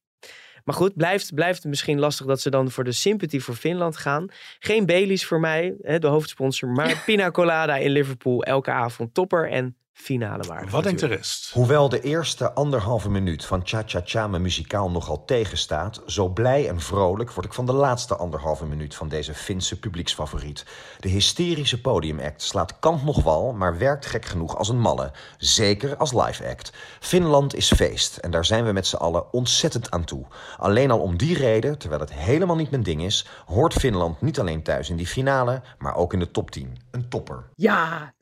maar 0.63 0.75
goed, 0.75 0.95
blijft, 0.95 1.33
blijft 1.33 1.65
misschien 1.65 1.99
lastig 1.99 2.25
dat 2.25 2.41
ze 2.41 2.49
dan 2.49 2.71
voor 2.71 2.83
de 2.83 2.91
sympathy 2.91 3.39
voor 3.39 3.55
Finland 3.55 3.97
gaan. 3.97 4.27
Geen 4.59 4.85
Baileys 4.85 5.25
voor 5.25 5.39
mij, 5.39 5.75
hè, 5.81 5.99
de 5.99 6.07
hoofdsponsor. 6.07 6.69
Maar 6.69 7.01
Pina 7.05 7.31
Colada 7.31 7.75
in 7.75 7.91
Liverpool 7.91 8.43
elke 8.43 8.71
avond 8.71 9.13
topper 9.13 9.49
en 9.49 9.77
finale 9.93 10.43
waardig. 10.43 10.71
Wat 10.71 10.83
denkt 10.83 10.99
de 10.99 11.07
rest? 11.07 11.51
Hoewel 11.53 11.89
de 11.89 12.01
eerste 12.01 12.53
anderhalve 12.53 13.09
minuut 13.09 13.45
van 13.45 13.61
Cha 13.63 13.83
Cha 13.85 14.01
Cha 14.05 14.27
me 14.27 14.39
muzikaal 14.39 14.91
nogal 14.91 15.25
tegenstaat, 15.25 16.01
zo 16.05 16.27
blij 16.27 16.67
en 16.67 16.79
vrolijk 16.79 17.31
word 17.31 17.45
ik 17.45 17.53
van 17.53 17.65
de 17.65 17.73
laatste 17.73 18.15
anderhalve 18.15 18.65
minuut 18.65 18.95
van 18.95 19.09
deze 19.09 19.33
Finse 19.33 19.79
publieksfavoriet. 19.79 20.65
De 20.99 21.09
hysterische 21.09 21.81
podiumact 21.81 22.41
slaat 22.41 22.79
kant 22.79 23.03
nog 23.03 23.23
wal, 23.23 23.53
maar 23.53 23.77
werkt 23.77 24.05
gek 24.05 24.25
genoeg 24.25 24.57
als 24.57 24.69
een 24.69 24.79
malle. 24.79 25.11
Zeker 25.37 25.97
als 25.97 26.13
live 26.13 26.47
act. 26.47 26.73
Finland 26.99 27.55
is 27.55 27.73
feest 27.73 28.17
en 28.17 28.31
daar 28.31 28.45
zijn 28.45 28.65
we 28.65 28.71
met 28.71 28.87
z'n 28.87 28.95
allen 28.95 29.33
ontzettend 29.33 29.91
aan 29.91 30.03
toe. 30.03 30.25
Alleen 30.57 30.91
al 30.91 30.99
om 30.99 31.17
die 31.17 31.37
reden, 31.37 31.77
terwijl 31.77 32.01
het 32.01 32.13
helemaal 32.13 32.55
niet 32.55 32.71
mijn 32.71 32.83
ding 32.83 33.03
is, 33.03 33.27
hoort 33.45 33.73
Finland 33.73 34.21
niet 34.21 34.39
alleen 34.39 34.63
thuis 34.63 34.89
in 34.89 34.95
die 34.95 35.07
finale, 35.07 35.61
maar 35.77 35.95
ook 35.95 36.13
in 36.13 36.19
de 36.19 36.31
top 36.31 36.51
10. 36.51 36.77
Een 36.91 37.09
topper. 37.09 37.49
Ja, 37.55 38.13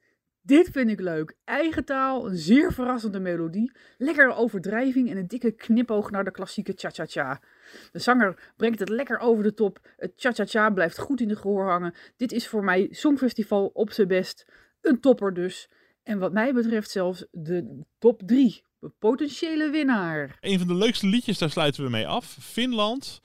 dit 0.41 0.69
vind 0.71 0.89
ik 0.89 0.99
leuk. 0.99 1.35
Eigen 1.43 1.85
taal, 1.85 2.29
een 2.29 2.37
zeer 2.37 2.73
verrassende 2.73 3.19
melodie, 3.19 3.71
lekkere 3.97 4.33
overdrijving 4.33 5.09
en 5.09 5.17
een 5.17 5.27
dikke 5.27 5.51
knipoog 5.51 6.11
naar 6.11 6.23
de 6.23 6.31
klassieke 6.31 6.73
cha-cha-cha. 6.75 7.41
De 7.91 7.99
zanger 7.99 8.51
brengt 8.57 8.79
het 8.79 8.89
lekker 8.89 9.19
over 9.19 9.43
de 9.43 9.53
top. 9.53 9.79
Het 9.97 10.13
cha-cha-cha 10.15 10.69
blijft 10.69 10.99
goed 10.99 11.21
in 11.21 11.27
de 11.27 11.35
gehoor 11.35 11.69
hangen. 11.69 11.93
Dit 12.17 12.31
is 12.31 12.47
voor 12.47 12.63
mij 12.63 12.87
Songfestival 12.91 13.71
op 13.73 13.91
zijn 13.91 14.07
best. 14.07 14.45
Een 14.81 14.99
topper 14.99 15.33
dus. 15.33 15.69
En 16.03 16.19
wat 16.19 16.33
mij 16.33 16.53
betreft 16.53 16.89
zelfs 16.89 17.25
de 17.31 17.83
top 17.97 18.21
3. 18.25 18.63
De 18.79 18.91
potentiële 18.99 19.69
winnaar. 19.69 20.37
Een 20.39 20.59
van 20.59 20.67
de 20.67 20.75
leukste 20.75 21.07
liedjes, 21.07 21.37
daar 21.37 21.49
sluiten 21.49 21.83
we 21.83 21.89
mee 21.89 22.07
af. 22.07 22.37
Finland. 22.39 23.21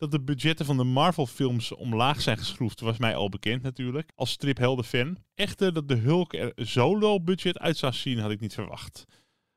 Dat 0.00 0.10
de 0.10 0.20
budgetten 0.20 0.66
van 0.66 0.76
de 0.76 0.84
Marvel-films 0.84 1.72
omlaag 1.74 2.20
zijn 2.20 2.38
geschroefd, 2.38 2.80
was 2.80 2.98
mij 2.98 3.14
al 3.14 3.28
bekend 3.28 3.62
natuurlijk. 3.62 4.10
Als 4.14 4.30
striphelden-fan. 4.30 5.16
Echter, 5.34 5.72
dat 5.72 5.88
de 5.88 5.96
Hulk 5.96 6.32
er 6.32 6.52
zo 6.56 6.98
low 6.98 7.24
budget 7.24 7.58
uit 7.58 7.76
zou 7.76 7.92
zien, 7.92 8.18
had 8.18 8.30
ik 8.30 8.40
niet 8.40 8.54
verwacht. 8.54 9.04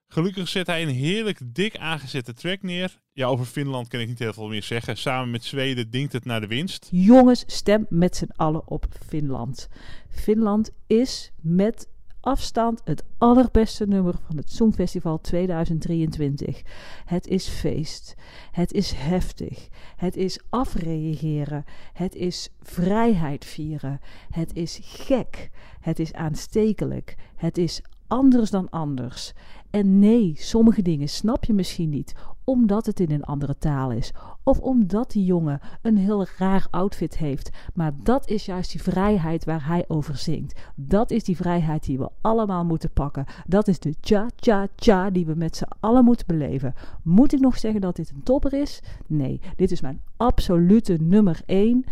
Gelukkig 0.08 0.48
zet 0.48 0.68
hij 0.68 0.82
een 0.82 0.90
heerlijk 0.90 1.40
dik 1.46 1.78
aangezette 1.78 2.34
track 2.34 2.62
neer. 2.62 3.00
Ja, 3.12 3.28
over 3.28 3.46
Finland 3.46 3.88
kan 3.88 4.00
ik 4.00 4.08
niet 4.08 4.20
heel 4.20 4.34
veel 4.34 4.48
meer 4.48 4.64
zeggen. 4.64 4.98
Samen 4.98 5.32
met 5.32 5.44
Zweden 5.44 5.90
dinkt 5.90 6.14
het 6.14 6.26
naar 6.26 6.42
de 6.42 6.48
winst. 6.48 6.88
Jongens, 6.92 7.44
stem 7.48 7.86
met 7.90 8.16
z'n 8.16 8.32
allen 8.36 8.68
op 8.68 8.86
Finland. 9.08 9.68
Finland 10.10 10.72
is 10.88 11.32
met 11.42 11.88
afstand 12.24 12.82
het 12.84 13.04
allerbeste 13.18 13.88
nummer 13.88 14.16
van 14.28 14.38
het 14.38 14.52
Songfestival 14.52 15.22
2023. 15.22 16.62
Het 17.06 17.28
is 17.28 17.48
feest. 17.48 18.16
Het 18.52 18.74
is 18.74 18.92
heftig. 18.92 19.68
Het 19.96 20.16
is 20.16 20.40
afreageren. 20.50 21.64
Het 21.94 22.16
is 22.16 22.50
vrijheid 22.62 23.46
vieren. 23.46 24.00
Het 24.30 24.54
is 24.54 24.80
gek. 24.82 25.50
Het 25.80 26.00
is 26.00 26.14
aanstekelijk. 26.14 27.16
Het 27.36 27.58
is 27.58 27.82
anders 28.08 28.50
dan 28.50 28.70
anders. 28.70 29.34
En 29.70 30.00
nee, 30.00 30.34
sommige 30.36 30.82
dingen 30.82 31.10
snap 31.10 31.46
je 31.46 31.54
misschien 31.54 31.90
niet, 31.90 32.14
omdat 32.44 32.86
het 32.86 33.00
in 33.00 33.12
een 33.12 33.24
andere 33.24 33.58
taal 33.58 33.92
is. 33.92 34.12
Of 34.44 34.60
omdat 34.60 35.12
die 35.12 35.26
jongen 35.26 35.60
een 35.82 35.98
heel 35.98 36.26
raar 36.38 36.68
outfit 36.70 37.18
heeft. 37.18 37.50
Maar 37.74 37.92
dat 38.04 38.30
is 38.30 38.46
juist 38.46 38.72
die 38.72 38.82
vrijheid 38.82 39.46
waar 39.46 39.68
hij 39.68 39.86
over 39.88 40.18
zingt. 40.18 40.60
Dat 40.76 41.12
is 41.12 41.24
die 41.24 41.36
vrijheid 41.36 41.86
die 41.86 41.98
we 41.98 42.10
allemaal 42.22 42.66
moeten 42.66 42.92
pakken. 42.92 43.26
Dat 43.48 43.68
is 43.68 43.80
de 43.80 43.96
cha-cha-cha 44.02 45.10
die 45.10 45.26
we 45.26 45.36
met 45.36 45.56
z'n 45.56 45.70
allen 45.80 46.04
moeten 46.04 46.28
beleven. 46.28 46.74
Moet 47.04 47.34
ik 47.34 47.40
nog 47.40 47.58
zeggen 47.58 47.82
dat 47.82 47.96
dit 47.96 48.10
een 48.10 48.24
topper 48.24 48.54
is? 48.54 48.82
Nee, 49.08 49.42
dit 49.56 49.72
is 49.72 49.82
mijn 49.82 50.02
absolute 50.18 50.98
nummer 51.02 51.42
1. 51.46 51.86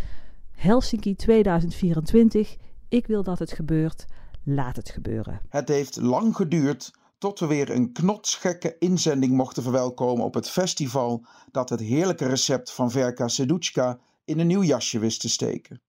Helsinki 0.52 1.14
2024. 1.14 2.56
Ik 2.88 3.06
wil 3.06 3.22
dat 3.22 3.38
het 3.38 3.52
gebeurt. 3.52 4.04
Laat 4.42 4.76
het 4.76 4.90
gebeuren. 4.90 5.40
Het 5.48 5.68
heeft 5.68 5.96
lang 6.00 6.36
geduurd 6.36 6.92
Tot 7.22 7.38
we 7.38 7.46
weer 7.46 7.70
een 7.70 7.92
knotsgekke 7.92 8.76
inzending 8.78 9.32
mochten 9.32 9.62
verwelkomen 9.62 10.24
op 10.24 10.34
het 10.34 10.50
festival 10.50 11.24
dat 11.50 11.68
het 11.68 11.80
heerlijke 11.80 12.26
recept 12.26 12.72
van 12.72 12.90
Verka 12.90 13.28
Seduchka 13.28 13.98
in 14.24 14.38
een 14.38 14.46
nieuw 14.46 14.62
jasje 14.62 14.98
wist 14.98 15.20
te 15.20 15.28
steken. 15.28 15.80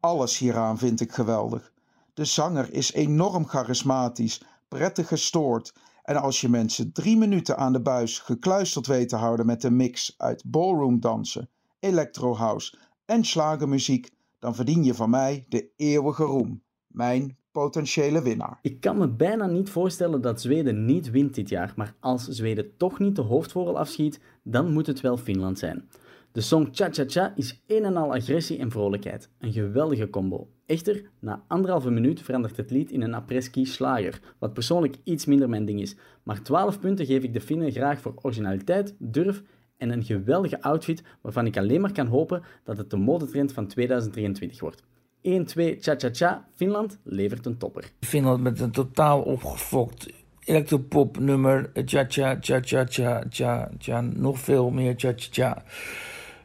Alles 0.00 0.38
hieraan 0.38 0.78
vind 0.78 1.00
ik 1.00 1.12
geweldig. 1.12 1.72
De 2.14 2.24
zanger 2.24 2.72
is 2.72 2.92
enorm 2.92 3.46
charismatisch, 3.46 4.42
prettig 4.68 5.08
gestoord 5.08 5.72
en 6.02 6.16
als 6.16 6.40
je 6.40 6.48
mensen 6.48 6.92
drie 6.92 7.16
minuten 7.16 7.56
aan 7.56 7.72
de 7.72 7.82
buis 7.82 8.18
gekluisterd 8.18 8.86
weet 8.86 9.08
te 9.08 9.16
houden 9.16 9.46
met 9.46 9.64
een 9.64 9.76
mix 9.76 10.14
uit 10.16 10.42
ballroomdansen, 10.46 11.50
electro 11.78 12.34
house 12.34 12.78
en 13.04 13.24
slagermuziek, 13.24 14.10
dan 14.38 14.54
verdien 14.54 14.84
je 14.84 14.94
van 14.94 15.10
mij 15.10 15.44
de 15.48 15.70
eeuwige 15.76 16.24
roem. 16.24 16.62
Mijn 16.86 17.38
potentiële 17.54 18.22
winnaar. 18.22 18.58
Ik 18.62 18.80
kan 18.80 18.98
me 18.98 19.08
bijna 19.08 19.46
niet 19.46 19.70
voorstellen 19.70 20.20
dat 20.20 20.40
Zweden 20.40 20.84
niet 20.84 21.10
wint 21.10 21.34
dit 21.34 21.48
jaar, 21.48 21.72
maar 21.76 21.94
als 22.00 22.28
Zweden 22.28 22.76
toch 22.76 22.98
niet 22.98 23.16
de 23.16 23.22
hoofdvogel 23.22 23.78
afschiet, 23.78 24.20
dan 24.42 24.72
moet 24.72 24.86
het 24.86 25.00
wel 25.00 25.16
Finland 25.16 25.58
zijn. 25.58 25.88
De 26.32 26.40
song 26.40 26.68
Cha 26.72 26.88
Cha 26.90 27.04
Cha 27.06 27.32
is 27.36 27.62
een 27.66 27.84
en 27.84 27.96
al 27.96 28.14
agressie 28.14 28.58
en 28.58 28.70
vrolijkheid. 28.70 29.30
Een 29.38 29.52
geweldige 29.52 30.10
combo. 30.10 30.48
Echter, 30.66 31.10
na 31.18 31.44
anderhalve 31.48 31.90
minuut 31.90 32.22
verandert 32.22 32.56
het 32.56 32.70
lied 32.70 32.90
in 32.90 33.02
een 33.02 33.14
apres-ski 33.14 33.66
slager, 33.66 34.20
wat 34.38 34.54
persoonlijk 34.54 34.96
iets 35.04 35.24
minder 35.24 35.48
mijn 35.48 35.64
ding 35.64 35.80
is. 35.80 35.96
Maar 36.22 36.42
12 36.42 36.80
punten 36.80 37.06
geef 37.06 37.22
ik 37.22 37.32
de 37.32 37.40
Finnen 37.40 37.72
graag 37.72 38.00
voor 38.00 38.14
originaliteit, 38.22 38.94
durf 38.98 39.42
en 39.76 39.90
een 39.90 40.04
geweldige 40.04 40.62
outfit 40.62 41.02
waarvan 41.20 41.46
ik 41.46 41.56
alleen 41.56 41.80
maar 41.80 41.92
kan 41.92 42.06
hopen 42.06 42.42
dat 42.64 42.76
het 42.76 42.90
de 42.90 42.96
modetrend 42.96 43.52
van 43.52 43.66
2023 43.66 44.60
wordt. 44.60 44.82
1-2 45.24 45.80
Cha 45.80 45.94
Cha 45.96 46.08
Cha, 46.12 46.44
Finland 46.54 46.98
levert 47.02 47.46
een 47.46 47.56
topper. 47.56 47.90
Finland 48.00 48.42
met 48.42 48.60
een 48.60 48.70
totaal 48.70 49.22
opgefokt 49.22 50.06
electropop 50.44 51.18
nummer. 51.18 51.70
Cha 51.84 52.04
cha 52.08 52.36
cha 52.40 52.60
cha 52.60 52.84
cha 52.88 53.24
cha 53.28 53.70
cha. 53.78 54.00
Nog 54.00 54.38
veel 54.38 54.70
meer 54.70 54.94
cha 54.96 55.12
cha 55.16 55.28
cha. 55.30 55.64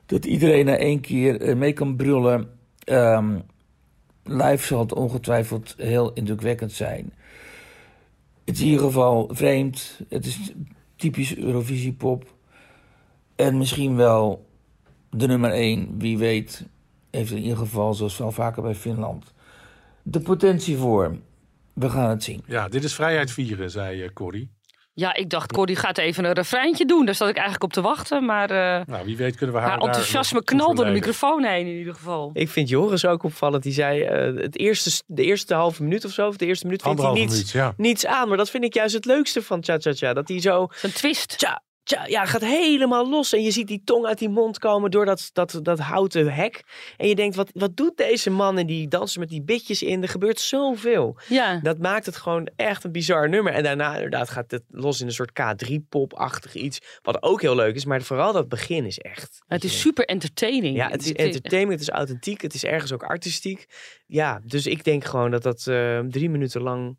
Dat 0.06 0.26
iedereen 0.26 0.66
na 0.66 0.78
één 0.78 1.00
keer 1.00 1.42
eh, 1.42 1.56
mee 1.56 1.74
kan 1.74 1.96
brullen. 1.96 2.50
Ehm, 2.84 3.40
live 4.24 4.66
zal 4.66 4.80
het 4.80 4.94
ongetwijfeld 4.94 5.76
heel 5.78 6.14
indrukwekkend 6.14 6.72
zijn. 6.72 7.14
Het 8.46 8.56
is 8.56 8.62
in 8.62 8.68
ieder 8.68 8.86
geval 8.86 9.30
vreemd. 9.32 10.02
Het 10.10 10.26
is 10.26 10.54
typisch 10.96 11.38
Eurovisiepop. 11.38 12.34
En 13.36 13.58
misschien 13.58 13.96
wel 13.96 14.46
de 15.10 15.28
nummer 15.28 15.52
één. 15.52 15.96
Wie 15.98 16.18
weet 16.18 16.66
heeft 17.12 17.32
in 17.32 17.38
ieder 17.38 17.58
geval, 17.58 17.94
zoals 17.94 18.18
wel 18.18 18.32
vaker 18.32 18.62
bij 18.62 18.76
Finland, 18.76 19.34
de 20.04 20.20
potentie 20.20 20.78
voor. 20.78 21.18
We 21.74 21.90
gaan 21.90 22.10
het 22.10 22.24
zien. 22.24 22.44
Ja, 22.46 22.68
dit 22.68 22.84
is 22.84 22.94
vrijheid 22.94 23.32
vieren, 23.32 23.72
zei 23.72 24.04
uh, 24.04 24.10
Corrie. 24.14 24.52
Ja, 24.94 25.14
ik 25.14 25.30
dacht, 25.30 25.52
Corrie 25.52 25.76
gaat 25.76 25.98
even 25.98 26.26
een 26.26 26.34
refreintje 26.34 26.86
doen. 26.86 27.06
Daar 27.06 27.16
zat 27.16 27.30
ik 27.30 27.36
eigenlijk 27.36 27.64
op 27.64 27.74
te 27.74 27.82
wachten. 27.82 28.26
Maar 28.26 28.50
eh, 28.50 28.86
Nou, 28.86 29.06
wie 29.06 29.18
weet 29.18 29.36
kunnen 29.36 29.56
we 29.56 29.62
haar 29.62 29.70
haar 29.70 29.80
enthousiasme 29.80 30.44
knalde 30.44 30.76
door 30.76 30.86
de 30.86 30.92
microfoon 30.92 31.44
heen 31.44 31.68
in 31.68 31.78
ieder 31.78 31.94
geval. 31.94 32.30
Ik 32.34 32.50
vind 32.50 32.70
Joris 32.70 33.06
ook 33.06 33.24
opvallend. 33.24 33.64
Die 33.64 33.74
zei 33.74 34.02
eh, 34.02 34.42
het 34.42 34.58
eerste, 34.58 35.04
de 35.06 35.24
eerste 35.24 35.54
halve 35.54 35.84
minuut 35.84 36.06
of 36.06 36.12
zo, 36.12 36.28
of 36.28 36.38
de 36.38 36.46
eerste 36.46 36.66
minuut 36.66 36.82
vindt 36.82 37.02
hij 37.02 37.12
niets, 37.12 37.32
minuut, 37.32 37.50
ja. 37.50 37.74
niets 37.78 38.06
aan. 38.06 38.28
Maar 38.28 38.38
dat 38.38 38.50
vind 38.50 38.64
ik 38.64 38.74
juist 38.74 38.96
het 38.96 39.06
leukste 39.06 39.42
van 39.42 39.64
Cha 39.64 39.78
Cha 39.80 39.94
Cha. 39.94 40.14
Dat 40.14 40.28
hij 40.28 40.40
zo... 40.42 40.68
Een 40.82 40.94
twist. 40.94 41.38
Tja, 41.38 41.62
tja, 41.90 42.06
ja, 42.06 42.26
gaat 42.26 42.42
helemaal 42.42 43.10
los. 43.10 43.34
En 43.34 43.42
je 43.42 43.52
ziet 43.52 43.68
die 43.68 43.82
tong 43.84 44.06
uit 44.06 44.20
die 44.20 44.30
mond 44.30 44.60
komen 44.60 44.92
door 44.92 45.06
dat, 45.06 45.30
dat, 45.34 45.60
dat 45.62 45.80
houten 45.80 46.34
hek. 46.34 46.64
En 46.98 47.08
je 47.08 47.16
denkt, 47.16 47.36
wat, 47.36 47.50
wat 47.54 47.78
doet 47.78 47.98
deze 47.98 48.30
man? 48.30 48.58
En 48.58 48.68
die 48.68 48.88
dansen 48.88 49.20
met 49.20 49.30
die 49.30 49.42
bitjes 49.42 49.84
in. 49.84 50.02
Er 50.02 50.10
gebeurt 50.10 50.40
zoveel. 50.40 51.18
Ja. 51.28 51.60
Dat 51.64 51.78
maakt 51.78 52.06
het 52.06 52.16
gewoon 52.16 52.50
echt 52.56 52.84
een 52.84 52.92
bizar 52.92 53.30
nummer. 53.30 53.54
En 53.54 53.64
daarna 53.64 53.96
inderdaad 53.96 54.30
gaat 54.30 54.52
het 54.52 54.64
los 54.70 55.02
in 55.02 55.08
een 55.08 55.14
soort 55.14 55.32
K3-pop-achtig 55.32 56.56
iets. 56.56 56.80
Wat 57.02 57.24
ook 57.24 57.42
heel 57.42 57.56
leuk 57.56 57.76
is. 57.76 57.86
Maar 57.86 58.02
vooral 58.02 58.34
dat 58.34 58.50
begin 58.50 58.86
is 58.86 58.98
echt... 58.98 59.42
Het 59.48 59.64
is 59.64 59.80
super 59.80 60.06
entertaining. 60.06 60.76
Ja, 60.76 60.90
het 60.90 61.02
is 61.02 61.14
entertainment, 61.14 61.80
het 61.80 61.90
is 61.90 61.96
authentiek, 61.96 62.42
het 62.42 62.54
is 62.54 62.64
ergens 62.64 62.92
ook 62.92 63.04
artistiek. 63.04 63.66
Ja, 64.06 64.42
dus 64.46 64.68
ik 64.68 64.84
denk 64.84 65.06
gewoon 65.06 65.32
dat 65.32 65.44
dat 65.44 65.68
eh, 65.68 66.00
drie 66.00 66.30
minuten 66.30 66.62
lang 66.62 66.98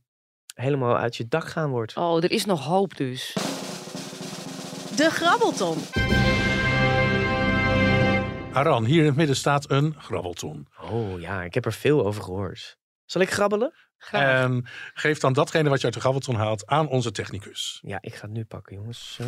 helemaal 0.55 0.97
uit 0.97 1.17
je 1.17 1.29
dak 1.29 1.49
gaan 1.49 1.71
wordt. 1.71 1.97
Oh, 1.97 2.23
er 2.23 2.31
is 2.31 2.45
nog 2.45 2.65
hoop 2.65 2.97
dus. 2.97 3.35
De 4.97 5.11
Grabbelton. 5.11 5.79
Aran, 8.53 8.85
hier 8.85 9.01
in 9.01 9.07
het 9.07 9.17
midden 9.17 9.37
staat 9.37 9.71
een 9.71 9.95
grabbelton. 9.99 10.69
Oh 10.91 11.21
ja, 11.21 11.43
ik 11.43 11.55
heb 11.55 11.65
er 11.65 11.73
veel 11.73 12.07
over 12.07 12.23
gehoord. 12.23 12.79
Zal 13.05 13.21
ik 13.21 13.31
grabbelen? 13.31 13.75
En 14.11 14.67
geef 14.95 15.19
dan 15.19 15.33
datgene 15.33 15.69
wat 15.69 15.79
je 15.79 15.85
uit 15.85 15.95
de 15.95 16.01
grabbelton 16.01 16.35
haalt 16.35 16.67
aan 16.67 16.89
onze 16.89 17.11
technicus. 17.11 17.79
Ja, 17.83 17.99
ik 18.01 18.15
ga 18.15 18.23
het 18.23 18.31
nu 18.31 18.45
pakken, 18.45 18.77
jongens. 18.77 19.15
Zo. 19.15 19.25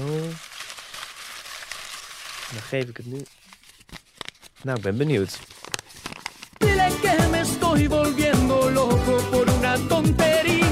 Dan 2.53 2.63
geef 2.63 2.89
ik 2.89 2.97
het 2.97 3.07
nu. 3.07 3.23
Nou, 4.63 4.77
ik 4.77 4.83
ben 4.83 4.97
benieuwd. 4.97 5.39
Dile 6.59 6.99
que 7.01 7.29
me 7.31 7.39
estoy 7.39 7.89
volviendo 7.89 8.71
loco 8.71 9.17
por 9.31 9.49
una 9.49 9.77
tontería. 9.89 10.72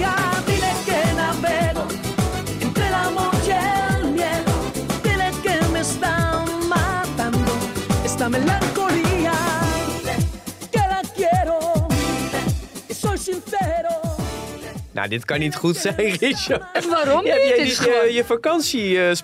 Nou, 14.93 15.09
dit 15.09 15.24
kan 15.24 15.38
niet 15.38 15.57
goed 15.57 15.76
zijn, 15.76 15.97
Richard. 15.97 16.88
Waarom 16.88 17.24
Heb 17.26 17.36
niet? 17.38 17.49
jij 17.49 17.59
niet 17.59 17.66
is 17.66 17.76
je, 17.76 17.82
gewoon- 17.82 18.12
je 18.12 18.24
vakantie 18.24 19.09
eh, 19.09 19.14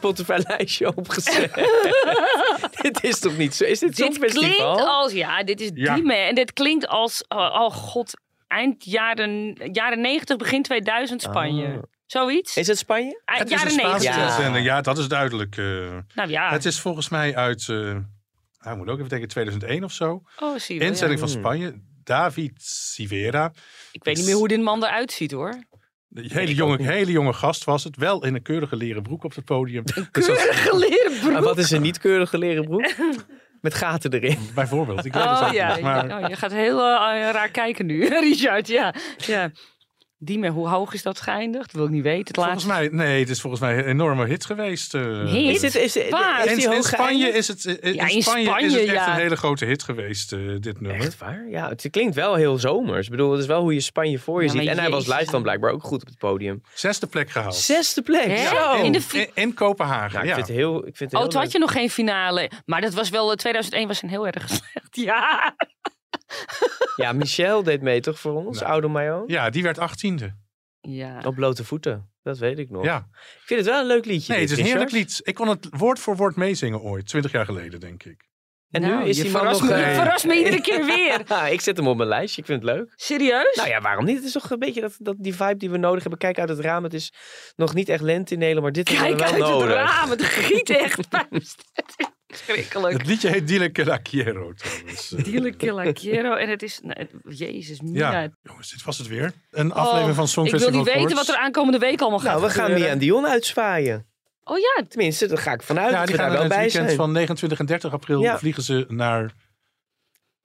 opgezet? 0.97 1.55
dit 2.83 3.05
is 3.05 3.19
toch 3.19 3.37
niet 3.37 3.55
zo? 3.55 3.65
Is 3.65 3.79
dit 3.79 3.97
Dit 3.97 4.19
klinkt 4.19 4.61
als, 4.61 5.13
ja, 5.13 5.43
dit 5.45 5.61
is 5.61 5.71
Ja. 5.75 5.95
Diemen. 5.95 6.27
En 6.27 6.35
dit 6.35 6.53
klinkt 6.53 6.87
als, 6.89 7.25
oh, 7.29 7.39
oh 7.39 7.71
god, 7.73 8.13
eind 8.49 8.85
jaren, 8.85 9.57
jaren 9.73 10.01
90, 10.01 10.37
begin 10.37 10.63
2000 10.63 11.23
Spanje. 11.23 11.67
Oh. 11.67 11.83
Zoiets? 12.07 12.57
Is 12.57 12.67
het 12.67 12.79
Spanje? 12.79 13.23
Eind 13.25 13.41
Het 13.43 13.51
is 13.51 13.55
een 13.55 13.69
jaren 13.69 13.73
Spaanse 14.01 14.09
90. 14.09 14.63
Ja. 14.65 14.81
dat 14.81 14.99
is 14.99 15.09
duidelijk. 15.09 15.57
eh. 15.57 15.65
Nou 16.15 16.31
ja, 16.31 16.51
Het 16.51 16.65
is 16.65 16.81
volgens 16.81 17.09
mij 17.09 17.37
uit, 17.37 17.61
eh 17.69 17.77
nou, 17.77 17.99
ik 18.71 18.77
moet 18.77 18.89
ook 18.89 18.97
even 18.97 19.09
denken, 19.09 19.29
2001 19.29 19.85
of 19.85 19.93
zo. 19.93 20.23
oh, 20.39 20.59
zie 20.59 20.75
je 20.75 20.81
wel, 20.81 20.89
ja. 20.89 20.95
Inzending 20.95 21.21
van 21.21 21.29
Hmm. 21.29 21.39
Spanje. 21.39 21.81
David 22.05 22.53
Sivera. 22.63 23.53
Ik 23.97 24.05
weet 24.05 24.17
niet 24.17 24.27
meer 24.27 24.35
hoe 24.35 24.49
dit 24.49 24.61
man 24.63 24.85
eruit 24.85 25.13
ziet 25.13 25.33
hoor. 25.33 25.55
De 26.09 26.25
hele 26.29 26.55
jonge, 26.55 26.83
hele 26.83 27.11
jonge 27.11 27.33
gast 27.33 27.65
was 27.65 27.85
het. 27.85 27.97
Wel 27.97 28.25
in 28.25 28.35
een 28.35 28.43
keurige 28.43 28.77
leren 28.77 29.03
broek 29.03 29.25
op 29.25 29.35
het 29.35 29.45
podium. 29.45 29.85
Dus 29.85 29.95
dat- 29.95 30.11
Keurige 30.11 30.77
leren 30.79 31.13
Maar 31.13 31.31
broek. 31.33 31.45
wat 31.45 31.59
is 31.59 31.71
een 31.71 31.83
niet 31.83 31.99
keurige 31.99 32.39
leren 32.39 32.65
broek? 32.65 32.91
Met 33.61 33.75
gaten 33.75 34.13
erin. 34.13 34.39
bijvoorbeeld. 34.55 35.05
Ik 35.05 35.13
weet 35.13 35.23
het 35.23 35.41
Oh 35.41 35.47
ook 35.47 35.53
ja, 35.53 35.75
niet. 35.75 35.83
Maar 35.83 36.09
ja, 36.09 36.21
oh, 36.23 36.29
je 36.29 36.37
gaat 36.37 36.53
heel 36.53 36.79
eh, 36.79 37.31
raar 37.31 37.51
kijken 37.51 37.87
nu, 37.87 38.07
Richard. 38.21 38.69
Ja, 38.69 38.95
ja. 39.17 39.51
Diemen, 40.19 40.51
hoe 40.53 40.69
hoog 40.69 40.95
is 40.95 41.03
dat 41.03 41.21
geëindigd? 41.21 41.65
Dat 41.65 41.73
wil 41.75 41.85
ik 41.85 41.91
niet 41.91 42.03
weten. 42.03 42.27
Het 42.27 42.35
volgens 42.37 42.65
laatste. 42.65 42.95
mij, 42.95 43.07
nee, 43.07 43.21
het 43.21 43.29
is 43.29 43.41
volgens 43.41 43.63
mij 43.63 43.79
een 43.79 43.85
enorme 43.85 44.27
hit 44.27 44.45
geweest. 44.47 44.95
eh. 44.95 45.25
Hit? 45.25 45.55
Is, 45.55 45.63
het, 45.63 45.75
is, 45.75 45.97
is, 45.97 46.11
Waar? 46.11 46.45
is 46.45 46.51
In, 46.51 46.57
die 46.71 46.83
Spanje 46.83 46.87
geëindigd? 46.97 47.35
is 47.37 47.49
het, 47.49 47.65
in 47.65 47.95
Ja, 47.95 48.09
in 48.09 48.23
Spanje 48.23 48.59
is 48.61 48.73
het 48.73 48.83
echt 48.83 48.93
ja. 48.93 49.09
een 49.15 49.21
hele 49.21 49.37
grote 49.37 49.65
hit 49.65 49.83
geweest, 49.83 50.33
eh, 50.33 50.39
dit 50.59 50.81
nummer. 50.81 51.07
Echt 51.07 51.19
waar? 51.19 51.47
Ja, 51.51 51.69
het 51.69 51.89
klinkt 51.91 52.15
wel 52.15 52.35
heel 52.35 52.59
zomers. 52.59 53.05
Ik 53.05 53.11
bedoel, 53.11 53.31
het 53.33 53.41
is 53.41 53.47
wel 53.47 53.61
hoe 53.61 53.75
je 53.75 53.81
Spanje 53.81 54.19
voor 54.19 54.43
je 54.43 54.47
Ja, 54.53 54.59
ziet. 54.61 54.69
En 54.69 54.79
hij 54.79 54.91
was 54.91 55.07
live 55.07 55.31
dan 55.31 55.43
blijkbaar 55.43 55.71
ook 55.73 55.83
goed 55.83 56.01
op 56.01 56.07
het 56.09 56.19
podium. 56.19 56.63
Zesde 56.75 57.07
plek 57.07 57.31
gehaald. 57.31 57.55
Zesde 57.55 58.03
plek. 58.03 58.39
Zo. 58.39 58.83
In 58.83 58.93
de 58.93 59.31
in, 59.35 59.55
Kopenhagen, 59.55 60.13
Nou, 60.13 60.23
ik 60.23 60.29
ja. 60.29 60.35
vind 60.35 60.47
het 60.47 60.57
heel, 60.57 60.77
ik 60.87 60.97
vind 60.97 60.99
het 60.99 61.13
Oh, 61.15 61.21
heel 61.21 61.29
toen 61.31 61.41
had 61.41 61.53
je 61.53 61.59
nog 61.59 61.73
geen 61.73 61.91
finale. 61.91 62.51
Maar 62.65 62.81
dat 62.81 62.95
was 62.95 63.09
wel, 63.11 63.31
eh, 63.31 63.37
2001 63.37 63.89
was 63.89 64.03
een 64.03 64.09
heel 64.09 64.27
erg 64.27 64.49
slecht. 64.59 64.89
Ja. 64.91 65.55
Ja, 66.97 67.13
Michel 67.13 67.63
deed 67.63 67.83
mee 67.83 68.01
toch 68.01 68.19
voor 68.19 68.33
ons? 68.45 68.59
Nou. 68.61 68.71
Oude 68.73 68.89
Mayo. 68.89 69.25
Ja, 69.27 69.51
die 69.51 69.63
werd 69.63 69.79
achttiende. 69.79 70.35
Ja. 70.81 71.21
Op 71.25 71.35
blote 71.35 71.65
voeten. 71.65 72.11
Dat 72.23 72.39
weet 72.39 72.59
ik 72.59 72.71
nog. 72.71 72.85
Ja. 72.85 72.97
Ik 73.13 73.43
vind 73.47 73.61
het 73.61 73.69
wel 73.69 73.81
een 73.81 73.87
leuk 73.87 74.05
liedje. 74.05 74.33
Nee, 74.33 74.43
het 74.43 74.51
is 74.51 74.59
een 74.59 74.65
heerlijk 74.65 74.91
lied. 74.91 75.21
Ik 75.23 75.35
kon 75.35 75.49
het 75.49 75.67
woord 75.71 75.99
voor 75.99 76.17
woord 76.17 76.37
meezingen 76.37 76.81
ooit, 76.81 77.07
twintig 77.07 77.33
jaar 77.33 77.45
geleden, 77.45 77.81
denk 77.81 78.03
ik. 78.05 78.25
En 78.71 78.81
Nou, 78.81 79.03
nu 79.03 79.09
is 79.09 79.17
die 79.17 79.31
man 79.31 79.41
verrast 79.41 79.61
nog... 79.61 79.71
me, 79.71 79.77
je 79.77 79.83
eh, 79.85 79.95
verrast 79.95 80.27
me 80.27 80.37
iedere 80.39 80.61
keer 80.61 80.85
weer. 80.95 81.23
Ja, 81.27 81.47
ik 81.47 81.61
zet 81.61 81.77
hem 81.77 81.89
op 81.89 81.97
mijn 81.97 82.09
lijstje. 82.09 82.41
Ik 82.41 82.47
vind 82.47 82.63
het 82.63 82.71
leuk. 82.77 82.93
Serieus? 82.97 83.57
Nou 83.57 83.69
ja, 83.69 83.81
waarom 83.81 84.05
niet? 84.05 84.17
Het 84.17 84.25
is 84.25 84.33
toch 84.33 84.51
een 84.51 84.59
beetje 84.59 84.81
dat, 84.81 84.95
dat 84.99 85.15
die 85.19 85.35
vibe 85.35 85.57
die 85.57 85.71
we 85.71 85.77
nodig 85.77 86.01
hebben. 86.01 86.19
Kijk 86.19 86.39
uit 86.39 86.49
het 86.49 86.59
raam. 86.61 86.85
Het 86.85 86.95
is 86.95 87.13
nog 87.57 87.75
niet 87.75 87.89
echt 87.89 88.03
lente 88.03 88.33
in 88.33 88.39
Nederland, 88.39 88.65
maar 88.65 88.85
dit 88.85 88.89
Kijk 88.89 88.99
hebben 89.01 89.17
we 89.17 89.25
uit 89.25 89.37
wel 89.37 89.61
het 89.61 89.69
nodig. 89.69 89.77
raam, 89.91 90.11
het 90.11 90.23
giet 90.23 90.71
echt 90.87 91.09
Het 92.47 93.07
liedje 93.07 93.29
heet 93.29 93.49
Dile 93.49 93.71
que 93.73 93.85
la 93.85 93.99
quiero, 93.99 94.53
trouwens. 94.55 95.09
Dile 95.31 95.57
que 95.57 95.73
la 95.73 95.93
quiero. 95.93 96.35
En 96.35 96.49
het 96.49 96.63
is, 96.63 96.81
nou, 96.83 97.07
jezus, 97.29 97.79
Ja, 97.85 98.09
Mina. 98.11 98.29
jongens, 98.43 98.71
dit 98.71 98.83
was 98.83 98.99
het 98.99 99.07
weer. 99.07 99.33
Een 99.51 99.73
aflevering 99.73 100.15
van 100.15 100.25
Oh, 100.25 100.29
Ik 100.29 100.35
Songfestival 100.35 100.71
wil 100.85 100.85
niet 100.85 100.95
weten 100.95 101.17
wat 101.17 101.29
er 101.29 101.37
aankomende 101.37 101.79
week 101.79 102.01
allemaal 102.01 102.19
gaat 102.19 102.29
Nou, 102.31 102.43
we 102.43 102.51
gaan. 102.51 102.73
Mia 102.73 102.87
en 102.87 102.99
Dion 102.99 103.27
uitzwaaien. 103.27 104.07
Oh 104.45 104.59
ja, 104.59 104.85
Tenminste, 104.89 105.27
daar 105.27 105.39
ga 105.39 105.53
ik 105.53 105.63
vanuit 105.63 105.91
Ja, 105.91 106.05
die 106.07 106.15
gaan 106.15 106.17
daar 106.17 106.27
er 106.27 106.33
wel 106.33 106.41
het 106.43 106.49
bij 106.53 106.59
weekend 106.63 106.85
zijn. 106.85 106.97
van 106.97 107.13
29 107.13 107.59
en 107.59 107.67
30 107.67 107.93
april 107.93 108.21
Ja. 108.23 108.39
vliegen 108.39 108.63
ze 108.63 108.85
naar 108.89 109.33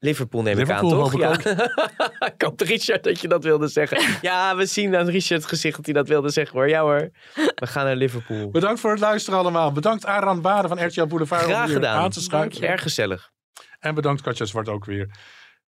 Liverpool 0.04 0.42
neem 0.42 0.58
Liverpool 0.58 0.90
ik 0.92 0.96
aan, 0.96 1.00
toch? 1.12 1.14
ik 1.40 1.44
Ja. 1.44 2.28
ik 2.28 2.42
hoop, 2.42 2.62
Richard, 2.62 3.04
dat 3.04 3.20
je 3.22 3.28
dat 3.28 3.44
wilde 3.44 3.68
zeggen. 3.68 4.02
Ja, 4.22 4.56
we 4.56 4.66
zien 4.66 4.96
aan 4.96 5.08
Richard's 5.10 5.46
gezicht 5.46 5.76
dat 5.76 5.86
hij 5.86 5.94
dat 5.94 6.08
wilde 6.08 6.30
zeggen 6.30 6.58
hoor. 6.58 6.70
Ja 6.70 6.82
hoor, 6.82 7.10
we 7.56 7.68
gaan 7.68 7.86
naar 7.86 7.96
Liverpool. 7.96 8.50
Bedankt 8.52 8.80
voor 8.80 8.92
het 8.92 9.00
luisteren 9.00 9.40
allemaal. 9.40 9.72
Bedankt 9.72 10.06
Aran 10.06 10.42
Baden 10.42 10.70
van 10.70 10.86
RTL 10.86 11.06
Boulevard 11.06 11.44
Graag 11.44 11.72
gedaan. 11.72 11.98
aan 11.98 12.10
te 12.10 12.22
schuiven. 12.22 12.68
Erg 12.68 12.82
gezellig. 12.82 13.32
En 13.80 13.96
bedankt 13.96 14.22
Katja 14.22 14.46
Zwart 14.46 14.70
ook 14.70 14.86
weer. 14.86 15.10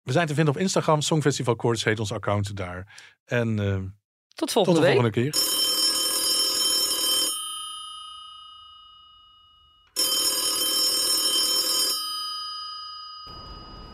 We 0.03 0.13
zijn 0.13 0.27
te 0.27 0.35
vinden 0.35 0.55
op 0.55 0.61
Instagram. 0.61 1.01
Songfestival 1.01 1.57
Koorts 1.57 1.85
heet 1.85 1.99
ons 2.01 2.13
account 2.13 2.57
daar. 2.57 3.01
En 3.25 3.59
eh, 3.59 3.77
Tot 4.35 4.53
volgende 4.53 4.79
tot 4.81 4.87
de 4.87 4.95
week. 4.95 5.03
volgende 5.03 5.11
keer. 5.31 5.65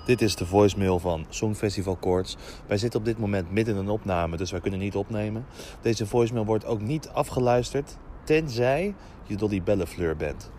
Dit 0.05 0.23
is 0.23 0.37
de 0.37 0.47
voicemail 0.47 0.99
van 0.99 1.27
Songfestival 1.29 1.97
Koorts. 1.97 2.37
Wij 2.67 2.79
zitten 2.79 3.01
op 3.01 3.07
dit 3.07 3.19
moment 3.19 3.51
midden 3.51 3.75
in 3.75 3.81
een 3.81 3.89
opname, 3.89 4.37
dus 4.37 4.51
wij 4.51 4.61
kunnen 4.61 4.81
niet 4.81 4.95
opnemen. 4.95 5.47
Deze 5.83 6.07
voicemail 6.07 6.45
wordt 6.45 6.65
ook 6.65 6.81
niet 6.81 7.09
afgeluisterd, 7.09 7.97
tenzij 8.25 8.95
je 9.27 9.37
Dolly 9.37 9.63
Bellefleur 9.63 10.17
bent. 10.17 10.51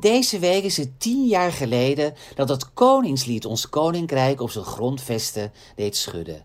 Deze 0.00 0.38
week 0.38 0.64
is 0.64 0.76
het 0.76 1.00
tien 1.00 1.26
jaar 1.26 1.52
geleden 1.52 2.14
dat 2.34 2.48
het 2.48 2.72
koningslied 2.72 3.46
ons 3.46 3.68
koninkrijk 3.68 4.40
op 4.40 4.50
zijn 4.50 4.64
grondvesten 4.64 5.52
deed 5.76 5.96
schudden. 5.96 6.44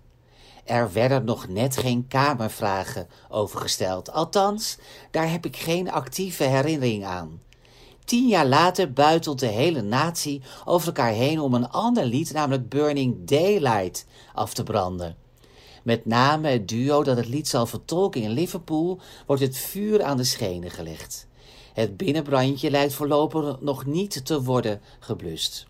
Er 0.66 0.94
werden 0.94 1.26
nog 1.26 1.48
net 1.48 1.78
geen 1.78 2.08
kamervragen 2.08 3.08
over 3.30 3.60
gesteld. 3.60 4.12
Althans, 4.12 4.78
daar 5.12 5.32
heb 5.32 5.46
ik 5.46 5.58
geen 5.58 5.92
actieve 5.92 6.44
herinnering 6.44 7.06
aan. 7.06 7.42
Tien 8.06 8.28
jaar 8.28 8.48
later 8.48 8.94
buitelt 8.94 9.40
de 9.40 9.48
hele 9.48 9.82
natie 9.82 10.42
over 10.66 10.88
elkaar 10.88 11.12
heen 11.12 11.40
om 11.40 11.54
een 11.54 11.70
ander 11.70 12.06
lied, 12.06 12.34
namelijk 12.34 12.70
Burning 12.70 13.16
Daylight, 13.26 14.06
af 14.34 14.54
te 14.54 14.64
branden. 14.64 15.16
Met 15.84 16.06
name 16.06 16.50
het 16.50 16.68
duo 16.68 17.04
dat 17.04 17.18
het 17.18 17.28
lied 17.28 17.48
zal 17.48 17.66
vertolken 17.66 18.22
in 18.22 18.30
Liverpool 18.30 19.00
wordt 19.26 19.42
het 19.42 19.58
vuur 19.58 20.04
aan 20.04 20.18
de 20.18 20.24
schenen 20.24 20.72
gelegd. 20.72 21.28
Het 21.74 21.98
binnenbrandje 21.98 22.72
lijkt 22.72 22.94
voorlopig 22.94 23.58
nog 23.60 23.86
niet 23.86 24.26
te 24.26 24.44
worden 24.44 24.82
geblust. 25.00 25.68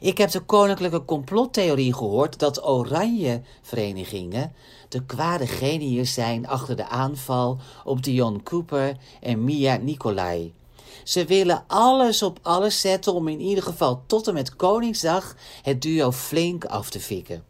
Ik 0.00 0.18
heb 0.18 0.30
de 0.30 0.40
koninklijke 0.40 1.04
complottheorie 1.04 1.94
gehoord 1.94 2.38
dat 2.38 2.66
oranje 2.66 3.42
verenigingen 3.62 4.52
de 4.88 5.04
kwade 5.04 5.46
geniërs 5.46 6.14
zijn 6.14 6.46
achter 6.46 6.76
de 6.76 6.88
aanval 6.88 7.58
op 7.84 8.02
Dion 8.02 8.42
Cooper 8.42 8.96
en 9.20 9.44
Mia 9.44 9.76
Nicolai. 9.76 10.52
Ze 11.04 11.24
willen 11.24 11.64
alles 11.66 12.22
op 12.22 12.38
alles 12.42 12.80
zetten 12.80 13.14
om 13.14 13.28
in 13.28 13.40
ieder 13.40 13.64
geval 13.64 14.02
tot 14.06 14.28
en 14.28 14.34
met 14.34 14.56
Koningsdag 14.56 15.34
het 15.62 15.82
duo 15.82 16.12
flink 16.12 16.64
af 16.64 16.90
te 16.90 17.00
fikken. 17.00 17.44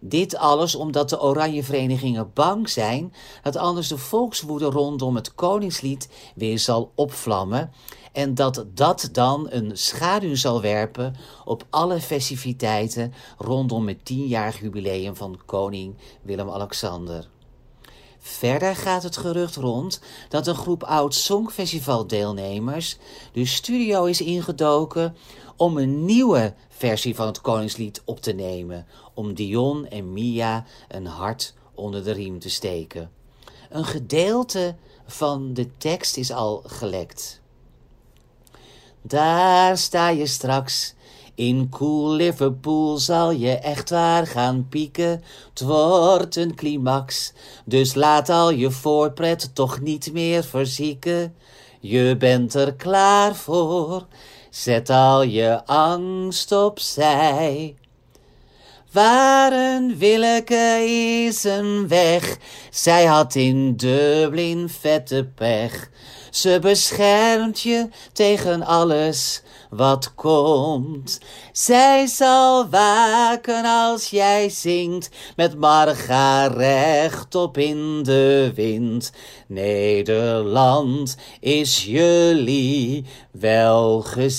Dit 0.00 0.36
alles 0.36 0.74
omdat 0.74 1.08
de 1.08 1.20
oranje 1.20 1.62
verenigingen 1.62 2.30
bang 2.34 2.68
zijn 2.68 3.12
dat 3.42 3.56
anders 3.56 3.88
de 3.88 3.98
volkswoede 3.98 4.64
rondom 4.64 5.14
het 5.14 5.34
koningslied 5.34 6.08
weer 6.34 6.58
zal 6.58 6.92
opvlammen 6.94 7.72
en 8.12 8.34
dat 8.34 8.64
dat 8.74 9.08
dan 9.12 9.46
een 9.50 9.70
schaduw 9.76 10.34
zal 10.34 10.60
werpen 10.60 11.16
op 11.44 11.66
alle 11.70 12.00
festiviteiten 12.00 13.12
rondom 13.38 13.88
het 13.88 14.04
tienjarig 14.04 14.60
jubileum 14.60 15.16
van 15.16 15.40
koning 15.46 15.96
Willem-Alexander. 16.22 17.28
Verder 18.28 18.76
gaat 18.76 19.02
het 19.02 19.16
gerucht 19.16 19.56
rond 19.56 20.00
dat 20.28 20.46
een 20.46 20.54
groep 20.54 20.82
oud 20.84 21.14
Songfestival 21.14 22.06
deelnemers 22.06 22.96
de 23.32 23.46
studio 23.46 24.04
is 24.04 24.20
ingedoken 24.20 25.16
om 25.56 25.78
een 25.78 26.04
nieuwe 26.04 26.54
versie 26.68 27.14
van 27.14 27.26
het 27.26 27.40
Koningslied 27.40 28.02
op 28.04 28.20
te 28.20 28.32
nemen, 28.32 28.86
om 29.14 29.34
Dion 29.34 29.88
en 29.88 30.12
Mia 30.12 30.64
een 30.88 31.06
hart 31.06 31.54
onder 31.74 32.04
de 32.04 32.12
riem 32.12 32.38
te 32.38 32.50
steken. 32.50 33.10
Een 33.70 33.84
gedeelte 33.84 34.74
van 35.06 35.54
de 35.54 35.76
tekst 35.76 36.16
is 36.16 36.32
al 36.32 36.62
gelekt. 36.66 37.40
Daar 39.02 39.78
sta 39.78 40.08
je 40.08 40.26
straks. 40.26 40.94
In 41.36 41.68
cool 41.68 42.12
Liverpool 42.12 42.98
zal 42.98 43.30
je 43.30 43.50
echt 43.50 43.90
waar 43.90 44.26
gaan 44.26 44.66
pieken. 44.68 45.22
Het 45.50 45.60
wordt 45.60 46.36
een 46.36 46.54
climax. 46.54 47.32
Dus 47.64 47.94
laat 47.94 48.28
al 48.28 48.50
je 48.50 48.70
voorpret 48.70 49.54
toch 49.54 49.80
niet 49.80 50.12
meer 50.12 50.44
verzieken. 50.44 51.34
Je 51.80 52.16
bent 52.18 52.54
er 52.54 52.74
klaar 52.74 53.34
voor. 53.34 54.06
Zet 54.50 54.90
al 54.90 55.22
je 55.22 55.64
angst 55.66 56.52
opzij. 56.52 57.74
Waar 58.92 59.52
een 59.52 59.98
Willeke 59.98 60.84
is 61.26 61.44
een 61.44 61.88
weg. 61.88 62.38
Zij 62.70 63.04
had 63.04 63.34
in 63.34 63.76
Dublin 63.76 64.68
vette 64.68 65.28
pech. 65.34 65.90
Ze 66.36 66.58
beschermt 66.60 67.60
je 67.60 67.88
tegen 68.12 68.62
alles 68.62 69.42
wat 69.70 70.14
komt. 70.14 71.20
Zij 71.52 72.06
zal 72.06 72.68
waken 72.68 73.64
als 73.64 74.10
jij 74.10 74.48
zingt 74.48 75.10
met 75.36 75.58
Marga 75.58 76.46
rechtop 76.46 77.58
in 77.58 78.02
de 78.02 78.52
wind. 78.54 79.12
Nederland 79.46 81.16
is 81.40 81.84
jullie 81.84 83.04
welgezind. 83.30 84.36